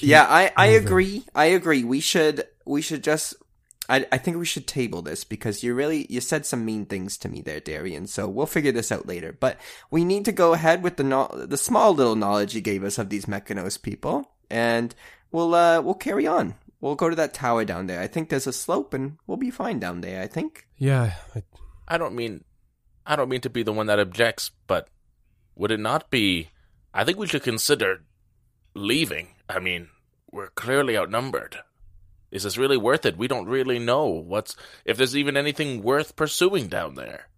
yeah, 0.00 0.26
I 0.28 0.52
I 0.56 0.70
moving. 0.72 0.86
agree. 0.86 1.24
I 1.34 1.44
agree. 1.46 1.84
We 1.84 2.00
should 2.00 2.44
we 2.64 2.82
should 2.82 3.02
just 3.04 3.34
I, 3.88 4.06
I 4.12 4.18
think 4.18 4.36
we 4.36 4.46
should 4.46 4.66
table 4.66 5.02
this 5.02 5.24
because 5.24 5.62
you 5.62 5.74
really 5.74 6.06
you 6.08 6.20
said 6.20 6.46
some 6.46 6.64
mean 6.64 6.86
things 6.86 7.18
to 7.18 7.28
me 7.28 7.42
there, 7.42 7.60
Darian. 7.60 8.06
So 8.06 8.28
we'll 8.28 8.46
figure 8.46 8.72
this 8.72 8.92
out 8.92 9.06
later. 9.06 9.36
But 9.38 9.58
we 9.90 10.04
need 10.04 10.24
to 10.26 10.32
go 10.32 10.52
ahead 10.54 10.82
with 10.82 10.96
the 10.96 11.04
no- 11.04 11.30
the 11.34 11.56
small 11.56 11.92
little 11.92 12.16
knowledge 12.16 12.54
you 12.54 12.60
gave 12.60 12.84
us 12.84 12.98
of 12.98 13.10
these 13.10 13.26
Mechanus 13.26 13.76
people, 13.76 14.30
and 14.50 14.94
we'll 15.30 15.54
uh 15.54 15.80
we'll 15.80 15.94
carry 15.94 16.26
on. 16.26 16.54
We'll 16.80 16.94
go 16.96 17.10
to 17.10 17.16
that 17.16 17.34
tower 17.34 17.64
down 17.64 17.86
there. 17.86 18.00
I 18.00 18.08
think 18.08 18.28
there's 18.28 18.46
a 18.46 18.52
slope, 18.52 18.94
and 18.94 19.18
we'll 19.26 19.36
be 19.36 19.50
fine 19.50 19.78
down 19.78 20.00
there. 20.00 20.22
I 20.22 20.26
think. 20.26 20.66
Yeah, 20.78 21.14
I, 21.34 21.42
I 21.86 21.98
don't 21.98 22.14
mean 22.14 22.44
I 23.04 23.16
don't 23.16 23.28
mean 23.28 23.40
to 23.42 23.50
be 23.50 23.62
the 23.62 23.72
one 23.72 23.86
that 23.86 23.98
objects, 24.00 24.50
but 24.66 24.88
would 25.54 25.70
it 25.70 25.80
not 25.80 26.08
be 26.10 26.50
I 26.94 27.04
think 27.04 27.18
we 27.18 27.26
should 27.26 27.42
consider 27.42 28.04
leaving. 28.74 29.28
I 29.54 29.58
mean, 29.58 29.88
we're 30.30 30.48
clearly 30.48 30.96
outnumbered. 30.96 31.58
Is 32.30 32.44
this 32.44 32.56
really 32.56 32.78
worth 32.78 33.04
it? 33.04 33.18
We 33.18 33.28
don't 33.28 33.46
really 33.46 33.78
know 33.78 34.06
what's 34.06 34.56
if 34.86 34.96
there's 34.96 35.16
even 35.16 35.36
anything 35.36 35.82
worth 35.82 36.16
pursuing 36.16 36.68
down 36.68 36.94
there. 36.94 37.28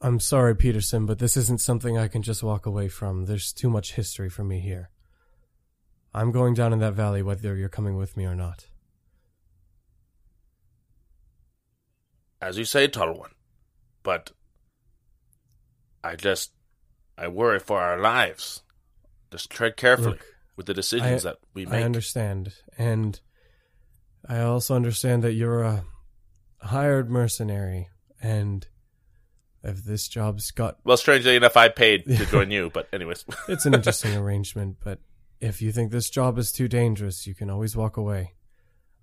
I'm 0.00 0.20
sorry, 0.20 0.54
Peterson, 0.54 1.04
but 1.04 1.18
this 1.18 1.36
isn't 1.36 1.60
something 1.60 1.98
I 1.98 2.08
can 2.08 2.22
just 2.22 2.42
walk 2.42 2.64
away 2.64 2.88
from. 2.88 3.26
There's 3.26 3.52
too 3.52 3.68
much 3.68 3.94
history 3.94 4.30
for 4.30 4.44
me 4.44 4.60
here. 4.60 4.90
I'm 6.14 6.30
going 6.30 6.54
down 6.54 6.72
in 6.72 6.78
that 6.78 6.94
valley 6.94 7.22
whether 7.22 7.56
you're 7.56 7.68
coming 7.68 7.96
with 7.96 8.16
me 8.16 8.24
or 8.24 8.36
not. 8.36 8.66
As 12.40 12.56
you 12.56 12.64
say, 12.64 12.86
tall 12.86 13.12
one. 13.12 13.32
But 14.02 14.30
I 16.02 16.14
just 16.14 16.52
I 17.18 17.28
worry 17.28 17.58
for 17.58 17.80
our 17.80 18.00
lives. 18.00 18.62
Just 19.30 19.50
tread 19.50 19.76
carefully 19.76 20.12
Look, 20.12 20.24
with 20.60 20.66
the 20.66 20.74
decisions 20.74 21.24
I- 21.24 21.30
that 21.30 21.38
we 21.54 21.64
make. 21.64 21.74
I 21.80 21.82
understand, 21.84 22.52
and 22.76 23.18
I 24.28 24.40
also 24.40 24.76
understand 24.76 25.24
that 25.24 25.32
you're 25.32 25.62
a 25.62 25.84
hired 26.58 27.10
mercenary, 27.10 27.88
and 28.20 28.66
if 29.62 29.82
this 29.84 30.06
job's 30.06 30.50
got 30.50 30.76
Well, 30.84 30.98
strangely 30.98 31.34
enough, 31.34 31.56
I 31.56 31.70
paid 31.70 32.04
to 32.04 32.26
join 32.30 32.50
you, 32.50 32.68
but 32.68 32.88
anyways. 32.92 33.24
it's 33.48 33.64
an 33.64 33.72
interesting 33.72 34.14
arrangement, 34.22 34.76
but 34.84 34.98
if 35.40 35.62
you 35.62 35.72
think 35.72 35.92
this 35.92 36.10
job 36.10 36.36
is 36.36 36.52
too 36.52 36.68
dangerous, 36.68 37.26
you 37.26 37.34
can 37.34 37.48
always 37.48 37.74
walk 37.74 37.96
away. 37.96 38.34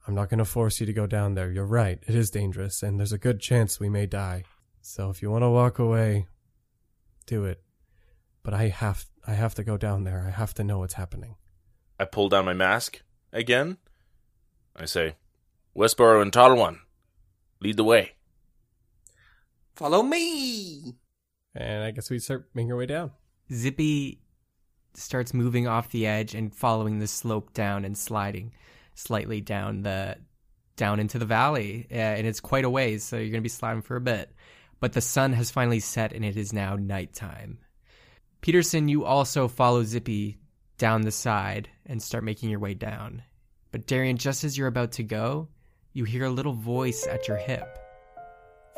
I'm 0.07 0.13
not 0.13 0.29
going 0.29 0.37
to 0.37 0.45
force 0.45 0.79
you 0.79 0.85
to 0.85 0.93
go 0.93 1.07
down 1.07 1.33
there. 1.33 1.51
You're 1.51 1.65
right, 1.65 1.97
it 2.05 2.13
is 2.13 2.29
dangerous, 2.29 2.83
and 2.83 2.99
there's 2.99 3.13
a 3.13 3.17
good 3.17 3.39
chance 3.39 3.79
we 3.79 3.89
may 3.89 4.05
die. 4.05 4.43
So 4.81 5.09
if 5.09 5.23
you 5.23 5.31
want 5.31 5.41
to 5.41 5.49
walk 5.49 5.79
away, 5.79 6.27
do 7.25 7.45
it. 7.45 7.63
But 8.43 8.53
I 8.53 8.67
have 8.67 9.07
I 9.25 9.33
have 9.33 9.55
to 9.55 9.63
go 9.63 9.75
down 9.75 10.03
there. 10.03 10.23
I 10.25 10.29
have 10.29 10.53
to 10.53 10.63
know 10.63 10.77
what's 10.79 10.93
happening. 10.93 11.35
I 11.99 12.05
pull 12.05 12.29
down 12.29 12.45
my 12.45 12.53
mask 12.53 13.01
again. 13.33 13.77
I 14.75 14.85
say, 14.85 15.15
Westboro 15.75 16.21
and 16.21 16.31
Tall 16.31 16.55
One, 16.55 16.79
lead 17.59 17.77
the 17.77 17.83
way. 17.83 18.13
Follow 19.75 20.03
me. 20.03 20.95
And 21.55 21.83
I 21.83 21.91
guess 21.91 22.09
we 22.09 22.19
start 22.19 22.49
making 22.53 22.71
our 22.71 22.77
way 22.77 22.85
down. 22.85 23.11
Zippy 23.51 24.21
starts 24.93 25.33
moving 25.33 25.67
off 25.67 25.91
the 25.91 26.07
edge 26.07 26.35
and 26.35 26.53
following 26.53 26.99
the 26.99 27.07
slope 27.07 27.53
down 27.53 27.85
and 27.85 27.97
sliding 27.97 28.53
slightly 28.95 29.41
down 29.41 29.83
the 29.83 30.17
down 30.75 30.99
into 30.99 31.17
the 31.17 31.25
valley, 31.25 31.87
uh, 31.91 31.95
and 31.95 32.27
it's 32.27 32.39
quite 32.39 32.65
a 32.65 32.69
ways, 32.69 33.03
so 33.03 33.17
you're 33.17 33.31
gonna 33.31 33.41
be 33.41 33.49
sliding 33.49 33.81
for 33.81 33.95
a 33.95 34.01
bit. 34.01 34.31
But 34.79 34.93
the 34.93 35.01
sun 35.01 35.33
has 35.33 35.49
finally 35.49 35.79
set, 35.79 36.13
and 36.13 36.23
it 36.23 36.37
is 36.37 36.53
now 36.53 36.75
nighttime. 36.75 37.59
Peterson, 38.41 38.87
you 38.87 39.03
also 39.03 39.47
follow 39.47 39.83
Zippy 39.83 40.37
down 40.77 41.01
the 41.01 41.11
side 41.11 41.69
and 41.85 42.01
start 42.01 42.23
making 42.23 42.49
your 42.49 42.59
way 42.59 42.73
down. 42.73 43.23
But 43.71 43.87
Darian, 43.87 44.17
just 44.17 44.43
as 44.43 44.57
you're 44.57 44.67
about 44.67 44.93
to 44.93 45.03
go, 45.03 45.47
you 45.93 46.03
hear 46.03 46.25
a 46.25 46.29
little 46.29 46.53
voice 46.53 47.05
at 47.07 47.27
your 47.27 47.37
hip 47.37 47.67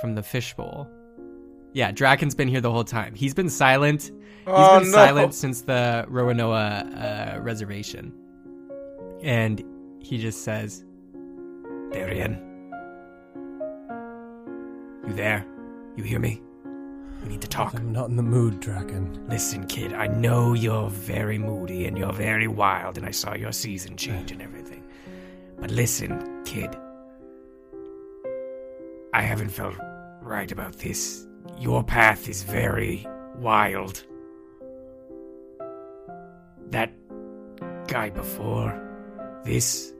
from 0.01 0.15
the 0.15 0.23
fishbowl. 0.23 0.89
Yeah, 1.73 1.91
Draken's 1.91 2.33
been 2.35 2.47
here 2.47 2.61
the 2.61 2.71
whole 2.71 2.83
time. 2.83 3.13
He's 3.13 3.33
been 3.33 3.49
silent. 3.49 4.03
He's 4.03 4.13
Oh, 4.47 4.79
been 4.79 4.89
no. 4.89 4.95
silent 4.97 5.33
since 5.35 5.61
the 5.61 6.05
Roanoa 6.07 7.35
uh, 7.35 7.39
reservation. 7.41 8.13
And 9.21 9.63
he 10.01 10.17
just 10.17 10.43
says, 10.43 10.83
Darian, 11.91 12.33
you 15.07 15.13
there? 15.13 15.45
You 15.95 16.03
hear 16.03 16.19
me? 16.19 16.41
We 17.21 17.29
need 17.29 17.41
to 17.41 17.47
talk. 17.47 17.73
I'm 17.73 17.91
not 17.91 18.09
in 18.09 18.15
the 18.15 18.23
mood, 18.23 18.59
Draken. 18.59 19.27
Listen, 19.27 19.67
kid, 19.67 19.93
I 19.93 20.07
know 20.07 20.53
you're 20.53 20.89
very 20.89 21.37
moody 21.37 21.85
and 21.85 21.97
you're 21.97 22.13
very 22.13 22.47
wild, 22.47 22.97
and 22.97 23.05
I 23.05 23.11
saw 23.11 23.33
your 23.35 23.51
season 23.51 23.97
change 23.97 24.31
and 24.31 24.41
everything. 24.41 24.83
But 25.59 25.71
listen, 25.71 26.43
kid, 26.45 26.75
I 29.13 29.21
haven't 29.21 29.49
felt 29.49 29.75
right 30.21 30.51
about 30.51 30.77
this. 30.77 31.27
Your 31.57 31.83
path 31.83 32.29
is 32.29 32.43
very 32.43 33.05
wild. 33.35 34.03
That 36.69 36.93
guy 37.87 38.11
before 38.11 38.79
this, 39.43 39.93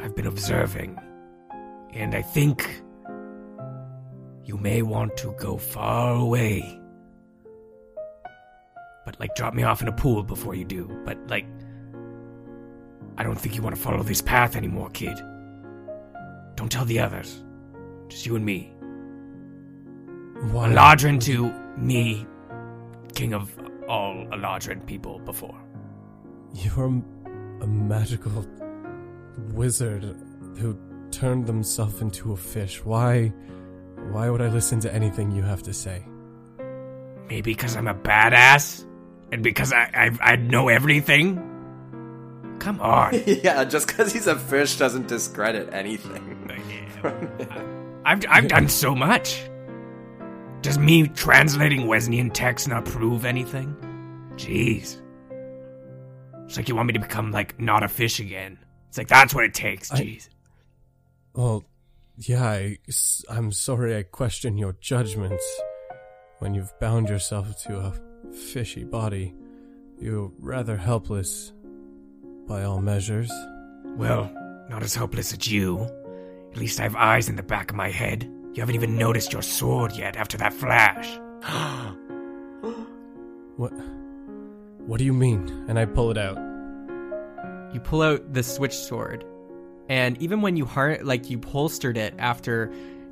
I've 0.00 0.14
been 0.14 0.26
observing, 0.26 0.98
and 1.92 2.14
I 2.14 2.22
think 2.22 2.82
you 4.48 4.56
may 4.56 4.80
want 4.80 5.14
to 5.18 5.34
go 5.38 5.58
far 5.58 6.14
away. 6.14 6.80
But, 9.04 9.20
like, 9.20 9.34
drop 9.34 9.52
me 9.52 9.62
off 9.62 9.82
in 9.82 9.88
a 9.88 9.92
pool 9.92 10.22
before 10.22 10.54
you 10.54 10.64
do. 10.64 10.90
But, 11.04 11.18
like, 11.28 11.44
I 13.18 13.22
don't 13.24 13.38
think 13.38 13.56
you 13.56 13.62
want 13.62 13.76
to 13.76 13.80
follow 13.80 14.02
this 14.02 14.22
path 14.22 14.56
anymore, 14.56 14.88
kid. 14.88 15.18
Don't 16.54 16.72
tell 16.72 16.86
the 16.86 16.98
others. 16.98 17.44
Just 18.08 18.24
you 18.24 18.36
and 18.36 18.44
me. 18.44 18.72
Why? 20.50 20.70
Eladrin 20.70 21.20
to 21.24 21.52
me, 21.76 22.26
king 23.14 23.34
of 23.34 23.54
all 23.86 24.24
Eladrin 24.32 24.86
people 24.86 25.18
before. 25.18 25.60
You're 26.54 27.02
a 27.60 27.66
magical 27.66 28.46
wizard 29.52 30.04
who 30.58 30.78
turned 31.10 31.46
themselves 31.46 32.00
into 32.00 32.32
a 32.32 32.36
fish. 32.36 32.82
Why? 32.82 33.30
Why 34.10 34.30
would 34.30 34.40
I 34.40 34.48
listen 34.48 34.80
to 34.80 34.94
anything 34.94 35.30
you 35.30 35.42
have 35.42 35.62
to 35.64 35.74
say? 35.74 36.04
Maybe 37.28 37.52
because 37.52 37.76
I'm 37.76 37.88
a 37.88 37.94
badass? 37.94 38.86
And 39.30 39.42
because 39.42 39.72
I, 39.72 39.90
I, 40.22 40.32
I 40.32 40.36
know 40.36 40.68
everything? 40.68 41.36
Come 42.58 42.80
on. 42.80 43.22
yeah, 43.26 43.64
just 43.64 43.86
because 43.86 44.12
he's 44.12 44.26
a 44.26 44.36
fish 44.36 44.76
doesn't 44.78 45.08
discredit 45.08 45.68
anything. 45.72 46.34
I've, 48.04 48.24
I've 48.28 48.48
done 48.48 48.68
so 48.68 48.94
much. 48.94 49.42
Does 50.62 50.78
me 50.78 51.06
translating 51.08 51.86
Wesleyan 51.86 52.30
text 52.30 52.66
not 52.68 52.84
prove 52.84 53.24
anything? 53.24 53.76
Jeez. 54.36 54.96
It's 56.46 56.56
like 56.56 56.68
you 56.68 56.74
want 56.74 56.86
me 56.86 56.94
to 56.94 57.00
become, 57.00 57.30
like, 57.30 57.60
not 57.60 57.82
a 57.82 57.88
fish 57.88 58.18
again. 58.18 58.58
It's 58.88 58.96
like, 58.98 59.08
that's 59.08 59.34
what 59.34 59.44
it 59.44 59.52
takes, 59.54 59.92
I- 59.92 60.00
jeez. 60.00 60.28
Well, 61.34 61.64
yeah, 62.18 62.44
I, 62.44 62.78
am 63.30 63.52
sorry 63.52 63.96
I 63.96 64.02
question 64.02 64.58
your 64.58 64.72
judgments. 64.80 65.44
When 66.40 66.52
you've 66.52 66.72
bound 66.80 67.08
yourself 67.08 67.62
to 67.64 67.78
a 67.78 68.32
fishy 68.32 68.82
body, 68.82 69.34
you're 70.00 70.32
rather 70.40 70.76
helpless, 70.76 71.52
by 72.48 72.64
all 72.64 72.80
measures. 72.80 73.30
Well, 73.84 74.32
not 74.68 74.82
as 74.82 74.94
helpless 74.94 75.32
as 75.32 75.50
you. 75.50 75.80
At 76.50 76.56
least 76.56 76.80
I 76.80 76.84
have 76.84 76.96
eyes 76.96 77.28
in 77.28 77.36
the 77.36 77.42
back 77.42 77.70
of 77.70 77.76
my 77.76 77.90
head. 77.90 78.24
You 78.24 78.62
haven't 78.62 78.74
even 78.74 78.98
noticed 78.98 79.32
your 79.32 79.42
sword 79.42 79.92
yet 79.92 80.16
after 80.16 80.36
that 80.38 80.52
flash. 80.52 81.18
What? 83.56 83.72
What 84.86 84.98
do 84.98 85.04
you 85.04 85.12
mean? 85.12 85.64
And 85.66 85.80
I 85.80 85.84
pull 85.84 86.12
it 86.12 86.16
out. 86.16 86.36
you 87.74 87.80
pull 87.80 88.02
out 88.02 88.32
the 88.32 88.44
switch 88.44 88.72
sword 88.72 89.24
and 89.88 90.20
even 90.22 90.42
when 90.42 90.56
you 90.56 90.64
har- 90.64 90.98
like 91.02 91.30
you 91.30 91.40
holstered 91.46 91.96
it 91.96 92.14
after 92.18 92.70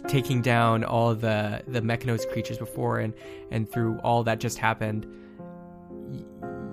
taking 0.09 0.43
down 0.43 0.85
all 0.85 1.15
the 1.15 1.63
the 1.67 1.81
mechanus 1.81 2.25
creatures 2.33 2.59
before 2.59 2.99
and 2.99 3.15
and 3.51 3.71
through 3.71 3.99
all 3.99 4.23
that 4.23 4.39
just 4.41 4.59
happened 4.59 5.07
y- 5.91 6.25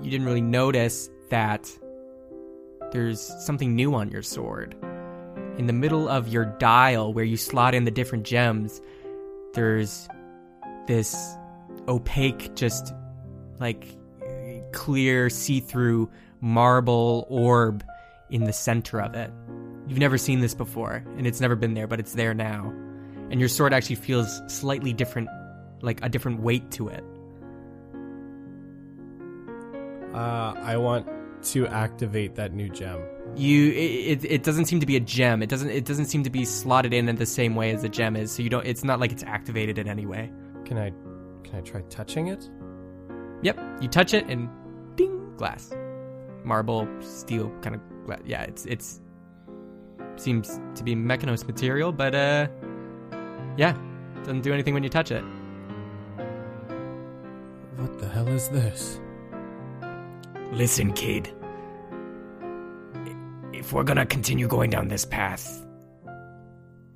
you 0.02 0.12
didn't 0.12 0.26
really 0.26 0.42
notice 0.42 1.10
that 1.30 1.72
there's 2.92 3.22
something 3.44 3.76
new 3.76 3.96
on 3.96 4.10
your 4.10 4.22
sword 4.22 4.76
in 5.58 5.66
the 5.68 5.74
middle 5.74 6.08
of 6.08 6.28
your 6.28 6.46
dial 6.46 7.14
where 7.14 7.26
you 7.26 7.38
slot 7.38 7.74
in 7.74 7.86
the 7.86 7.92
different 7.92 8.24
gems 8.24 8.82
there's 9.54 10.08
this 10.88 11.16
opaque 11.88 12.54
just 12.56 12.94
like 13.60 13.88
clear 14.74 15.30
see-through 15.30 16.10
marble 16.42 17.26
orb 17.30 17.84
in 18.30 18.44
the 18.46 18.54
center 18.54 19.00
of 19.00 19.14
it. 19.16 19.32
You've 19.94 20.00
never 20.00 20.18
seen 20.18 20.40
this 20.40 20.56
before, 20.56 21.06
and 21.20 21.28
it's 21.28 21.40
never 21.40 21.56
been 21.56 21.76
there, 21.76 21.86
but 21.86 22.00
it's 22.00 22.14
there 22.14 22.34
now. 22.34 22.74
And 23.30 23.40
your 23.40 23.48
sword 23.48 23.76
actually 23.76 23.98
feels 23.98 24.42
slightly 24.48 24.92
different, 24.92 25.30
like 25.84 26.04
a 26.04 26.10
different 26.10 26.42
weight 26.42 26.72
to 26.72 26.88
it. 26.88 27.04
Uh, 30.16 30.56
I 30.58 30.78
want 30.78 31.06
to 31.44 31.68
activate 31.68 32.34
that 32.38 32.54
new 32.54 32.70
gem? 32.70 33.04
You 33.36 33.70
it, 33.70 34.24
it 34.24 34.32
it 34.32 34.44
doesn't 34.44 34.66
seem 34.66 34.80
to 34.80 34.88
be 34.88 34.96
a 34.96 35.00
gem. 35.00 35.44
It 35.44 35.50
doesn't 35.50 35.70
it 35.70 35.86
doesn't 35.86 36.06
seem 36.06 36.24
to 36.24 36.32
be 36.32 36.44
slotted 36.44 36.92
in 36.92 37.08
in 37.08 37.18
the 37.18 37.28
same 37.28 37.54
way 37.54 37.70
as 37.70 37.84
a 37.84 37.90
gem 37.90 38.16
is. 38.16 38.32
So 38.32 38.42
you 38.42 38.50
don't. 38.50 38.66
It's 38.66 38.84
not 38.84 39.00
like 39.00 39.12
it's 39.12 39.22
activated 39.22 39.78
in 39.78 39.88
any 39.88 40.08
way. 40.08 40.32
Can 40.66 40.80
I 40.80 40.90
can 41.44 41.58
I 41.58 41.62
try 41.62 41.82
touching 41.92 42.30
it? 42.30 42.50
Yep. 43.44 43.60
You 43.80 43.88
touch 43.90 44.16
it 44.16 44.26
and 44.28 44.50
ding 44.96 45.36
glass, 45.38 45.72
marble, 46.44 46.88
steel 47.00 47.52
kind 47.62 47.76
of. 47.76 47.82
Yeah. 48.26 48.42
It's 48.42 48.66
it's 48.66 49.00
seems 50.16 50.60
to 50.76 50.84
be 50.84 50.96
Mechanus 50.96 51.46
material, 51.46 51.92
but 51.92 52.16
uh, 52.16 52.48
yeah, 53.58 53.78
doesn't 54.20 54.42
do 54.42 54.54
anything 54.54 54.74
when 54.74 54.84
you 54.84 54.90
touch 54.90 55.12
it. 55.12 55.24
What 57.78 58.00
the 58.00 58.08
hell 58.08 58.28
is 58.28 58.50
this? 58.50 59.00
Listen, 60.52 60.94
kid. 60.94 61.34
If 63.52 63.74
we're 63.74 63.84
gonna 63.84 64.06
continue 64.06 64.48
going 64.48 64.70
down 64.70 64.88
this 64.88 65.06
path, 65.06 65.66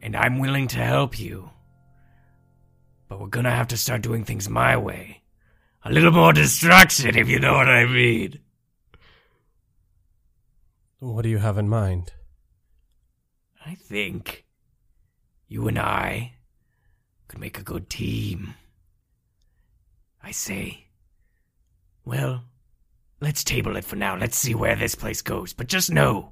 and 0.02 0.16
I'm 0.16 0.40
willing 0.40 0.68
to 0.70 0.78
help 0.78 1.20
you, 1.20 1.50
but 3.08 3.20
we're 3.20 3.28
gonna 3.28 3.52
have 3.52 3.68
to 3.70 3.78
start 3.78 4.02
doing 4.02 4.24
things 4.24 4.48
my 4.48 4.78
way. 4.78 5.22
A 5.84 5.92
little 5.92 6.12
more 6.12 6.34
destruction, 6.34 7.18
if 7.18 7.30
you 7.30 7.40
know 7.40 7.54
what 7.54 7.70
I 7.70 7.86
mean. 7.86 8.40
What 11.00 11.22
do 11.22 11.30
you 11.30 11.38
have 11.38 11.58
in 11.58 11.70
mind? 11.70 12.12
I 13.68 13.76
think 13.76 14.46
you 15.50 15.68
and 15.68 15.78
I 15.78 16.36
could 17.28 17.40
make 17.40 17.60
a 17.60 17.64
good 17.64 17.90
team. 17.90 18.54
I 20.24 20.32
say, 20.32 20.86
well, 22.06 22.46
let's 23.20 23.44
table 23.44 23.76
it 23.76 23.84
for 23.84 23.98
now. 23.98 24.16
Let's 24.16 24.38
see 24.38 24.56
where 24.56 24.78
this 24.78 24.96
place 24.96 25.22
goes. 25.22 25.52
But 25.52 25.68
just 25.68 25.92
know 25.92 26.32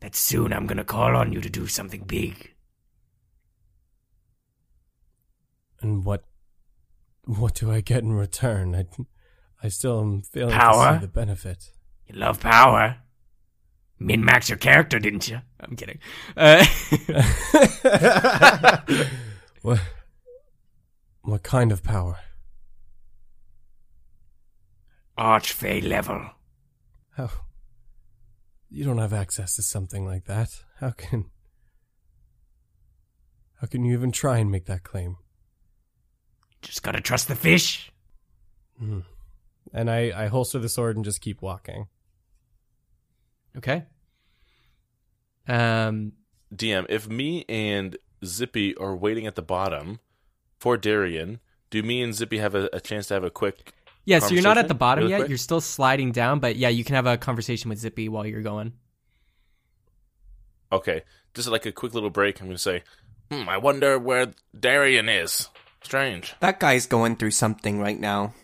that 0.00 0.16
soon 0.16 0.52
I'm 0.52 0.66
gonna 0.66 0.82
call 0.82 1.14
on 1.14 1.32
you 1.32 1.40
to 1.40 1.48
do 1.48 1.68
something 1.68 2.02
big. 2.02 2.52
And 5.80 6.04
what 6.04 6.24
what 7.26 7.54
do 7.54 7.70
I 7.70 7.80
get 7.80 8.02
in 8.02 8.12
return? 8.12 8.74
I, 8.74 8.86
I 9.62 9.68
still 9.68 10.00
am 10.00 10.22
failing 10.22 10.58
to 10.58 10.98
see 10.98 11.06
the 11.06 11.12
benefit. 11.12 11.70
You 12.08 12.16
love 12.16 12.40
power. 12.40 12.96
Min 14.04 14.24
max 14.24 14.48
your 14.48 14.58
character, 14.58 14.98
didn't 14.98 15.28
you? 15.28 15.40
I'm 15.60 15.76
kidding. 15.76 15.98
Uh, 16.36 16.66
What 19.62 19.78
what 21.22 21.44
kind 21.44 21.70
of 21.70 21.84
power? 21.84 22.18
Archfey 25.16 25.86
level. 25.86 26.30
How 27.16 27.30
you 28.68 28.84
don't 28.84 28.98
have 28.98 29.12
access 29.12 29.54
to 29.54 29.62
something 29.62 30.04
like 30.04 30.24
that. 30.24 30.48
How 30.80 30.90
can 30.90 31.30
how 33.60 33.68
can 33.68 33.84
you 33.84 33.92
even 33.94 34.10
try 34.10 34.38
and 34.38 34.50
make 34.50 34.66
that 34.66 34.82
claim? 34.82 35.16
Just 36.60 36.82
gotta 36.82 37.00
trust 37.00 37.28
the 37.28 37.36
fish. 37.36 37.92
Hmm. 38.78 39.00
And 39.72 39.88
I, 39.88 40.24
I 40.24 40.26
holster 40.26 40.58
the 40.58 40.68
sword 40.68 40.96
and 40.96 41.04
just 41.04 41.20
keep 41.20 41.40
walking. 41.40 41.86
Okay. 43.56 43.84
Um. 45.48 46.12
DM, 46.54 46.86
if 46.88 47.08
me 47.08 47.44
and 47.48 47.96
Zippy 48.24 48.76
are 48.76 48.94
waiting 48.94 49.26
at 49.26 49.36
the 49.36 49.42
bottom 49.42 50.00
for 50.58 50.76
Darian, 50.76 51.40
do 51.70 51.82
me 51.82 52.02
and 52.02 52.14
Zippy 52.14 52.38
have 52.38 52.54
a, 52.54 52.68
a 52.72 52.80
chance 52.80 53.06
to 53.08 53.14
have 53.14 53.24
a 53.24 53.30
quick? 53.30 53.72
Yeah. 54.04 54.18
So 54.18 54.34
you're 54.34 54.42
not 54.42 54.58
at 54.58 54.68
the 54.68 54.74
bottom 54.74 55.04
Really 55.04 55.12
yet. 55.12 55.18
quick? 55.20 55.28
You're 55.30 55.38
still 55.38 55.60
sliding 55.62 56.12
down, 56.12 56.40
but 56.40 56.56
yeah, 56.56 56.68
you 56.68 56.84
can 56.84 56.94
have 56.94 57.06
a 57.06 57.16
conversation 57.16 57.68
with 57.70 57.78
Zippy 57.78 58.08
while 58.08 58.26
you're 58.26 58.42
going. 58.42 58.74
Okay, 60.70 61.02
just 61.34 61.48
like 61.48 61.66
a 61.66 61.72
quick 61.72 61.94
little 61.94 62.10
break. 62.10 62.40
I'm 62.40 62.46
gonna 62.46 62.58
say, 62.58 62.82
hmm, 63.30 63.48
I 63.48 63.58
wonder 63.58 63.98
where 63.98 64.32
Darian 64.58 65.08
is. 65.08 65.48
Strange. 65.82 66.34
That 66.40 66.60
guy's 66.60 66.86
going 66.86 67.16
through 67.16 67.32
something 67.32 67.80
right 67.80 67.98
now. 67.98 68.34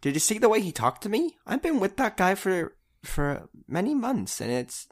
Did 0.00 0.14
you 0.14 0.20
see 0.20 0.38
the 0.38 0.48
way 0.48 0.60
he 0.60 0.72
talked 0.72 1.02
to 1.02 1.08
me? 1.08 1.36
I've 1.46 1.62
been 1.62 1.80
with 1.80 1.96
that 1.96 2.16
guy 2.16 2.34
for 2.34 2.74
for 3.04 3.48
many 3.66 3.94
months, 3.94 4.40
and 4.40 4.50
it's. 4.50 4.88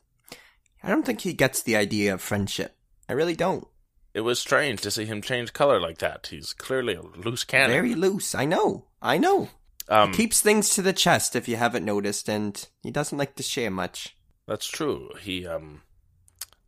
I 0.87 0.91
don't 0.91 1.05
think 1.05 1.23
he 1.23 1.33
gets 1.33 1.63
the 1.63 1.75
idea 1.77 2.15
of 2.15 2.21
friendship. 2.21 2.77
I 3.09 3.13
really 3.13 3.35
don't. 3.35 3.67
It 4.15 4.21
was 4.21 4.39
strange 4.39 4.81
to 4.83 4.91
see 4.91 5.05
him 5.05 5.21
change 5.21 5.53
color 5.53 5.81
like 5.81 5.99
that. 5.99 6.29
He's 6.31 6.53
clearly 6.53 6.95
a 6.95 7.03
loose 7.03 7.45
cannon. 7.45 7.71
Very 7.73 7.95
loose. 7.95 8.35
I 8.35 8.45
know. 8.45 8.87
I 9.03 9.19
know. 9.19 9.49
um, 9.89 10.11
he 10.13 10.17
Keeps 10.17 10.41
things 10.41 10.71
to 10.71 10.83
the 10.83 10.93
chest, 10.93 11.37
if 11.37 11.49
you 11.49 11.57
haven't 11.57 11.85
noticed, 11.85 12.29
and 12.29 12.67
he 12.83 12.91
doesn't 12.91 13.19
like 13.19 13.35
to 13.37 13.43
share 13.43 13.71
much. 13.71 14.17
That's 14.47 14.67
true. 14.69 15.11
He, 15.21 15.47
um, 15.47 15.83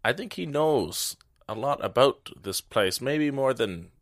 I 0.05 0.13
think 0.13 0.33
he 0.35 0.47
knows 0.47 1.17
a 1.49 1.55
lot 1.55 1.83
about 1.85 2.31
this 2.43 2.61
place. 2.61 3.01
Maybe 3.01 3.31
more 3.31 3.55
than, 3.55 3.93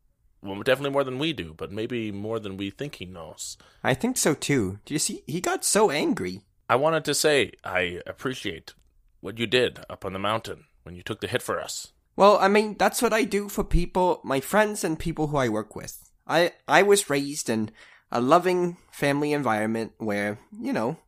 well, 0.42 0.62
definitely 0.62 0.90
more 0.92 1.04
than 1.04 1.18
we 1.18 1.32
do, 1.34 1.54
but 1.56 1.70
maybe 1.70 2.10
more 2.10 2.40
than 2.40 2.56
we 2.56 2.70
think 2.70 2.96
he 2.96 3.04
knows. 3.04 3.58
I 3.84 3.94
think 3.94 4.16
so 4.16 4.32
too. 4.34 4.78
Do 4.86 4.94
you 4.94 4.98
see? 4.98 5.22
He 5.26 5.40
got 5.40 5.62
so 5.64 5.90
angry. 5.90 6.40
I 6.68 6.76
wanted 6.76 7.04
to 7.04 7.14
say 7.14 7.52
I 7.62 8.00
appreciate 8.06 8.72
what 9.20 9.38
you 9.38 9.46
did 9.46 9.80
up 9.88 10.04
on 10.04 10.12
the 10.12 10.18
mountain 10.18 10.64
when 10.82 10.94
you 10.94 11.02
took 11.02 11.20
the 11.20 11.26
hit 11.26 11.42
for 11.42 11.60
us. 11.60 11.92
Well, 12.16 12.38
I 12.40 12.48
mean, 12.48 12.76
that's 12.78 13.02
what 13.02 13.12
I 13.12 13.24
do 13.24 13.48
for 13.48 13.64
people, 13.64 14.20
my 14.24 14.40
friends 14.40 14.84
and 14.84 14.98
people 14.98 15.28
who 15.28 15.36
I 15.36 15.48
work 15.48 15.76
with. 15.76 16.10
I 16.26 16.52
I 16.66 16.82
was 16.82 17.10
raised 17.10 17.50
in 17.50 17.70
a 18.10 18.20
loving 18.20 18.78
family 18.90 19.32
environment 19.32 19.92
where, 19.98 20.38
you 20.58 20.72
know, 20.72 20.98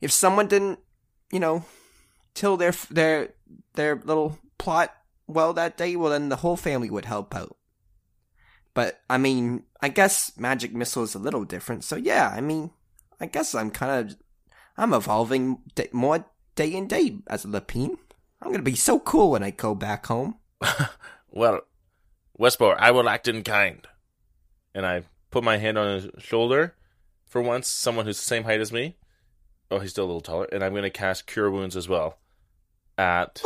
if 0.00 0.12
someone 0.12 0.46
didn't, 0.46 0.78
you 1.32 1.40
know, 1.40 1.64
till 2.34 2.56
their 2.56 2.72
their 2.90 3.34
their 3.74 3.96
little 4.04 4.38
plot 4.58 4.94
well 5.26 5.52
that 5.54 5.76
day, 5.76 5.96
well 5.96 6.10
then 6.10 6.28
the 6.28 6.36
whole 6.36 6.56
family 6.56 6.90
would 6.90 7.06
help 7.06 7.34
out. 7.34 7.56
But 8.74 9.00
I 9.08 9.16
mean, 9.16 9.64
I 9.80 9.88
guess 9.88 10.36
magic 10.36 10.74
missile 10.74 11.04
is 11.04 11.14
a 11.14 11.18
little 11.18 11.44
different. 11.44 11.82
So 11.82 11.96
yeah, 11.96 12.28
I 12.28 12.42
mean, 12.42 12.70
I 13.18 13.26
guess 13.26 13.54
I'm 13.54 13.70
kind 13.70 14.10
of 14.10 14.16
I'm 14.76 14.92
evolving 14.92 15.62
more 15.92 16.26
day 16.56 16.74
and 16.74 16.88
day 16.88 17.18
as 17.28 17.44
a 17.44 17.48
Lapine. 17.48 17.96
I'm 18.42 18.50
gonna 18.50 18.62
be 18.62 18.74
so 18.74 18.98
cool 18.98 19.30
when 19.30 19.44
I 19.44 19.50
go 19.50 19.74
back 19.74 20.06
home. 20.06 20.36
Well, 21.36 21.60
Westboro, 22.40 22.76
I 22.78 22.92
will 22.92 23.10
act 23.10 23.28
in 23.28 23.42
kind. 23.42 23.86
And 24.74 24.86
I 24.86 25.02
put 25.30 25.44
my 25.44 25.58
hand 25.58 25.76
on 25.76 25.94
his 25.94 26.08
shoulder. 26.18 26.74
For 27.26 27.42
once, 27.42 27.68
someone 27.68 28.06
who's 28.06 28.16
the 28.16 28.24
same 28.24 28.44
height 28.44 28.62
as 28.62 28.72
me. 28.72 28.96
Oh, 29.70 29.80
he's 29.80 29.90
still 29.90 30.04
a 30.04 30.06
little 30.06 30.22
taller. 30.22 30.48
And 30.50 30.64
I'm 30.64 30.72
going 30.72 30.84
to 30.84 30.90
cast 30.90 31.26
Cure 31.26 31.50
Wounds 31.50 31.76
as 31.76 31.90
well. 31.90 32.16
At 32.96 33.42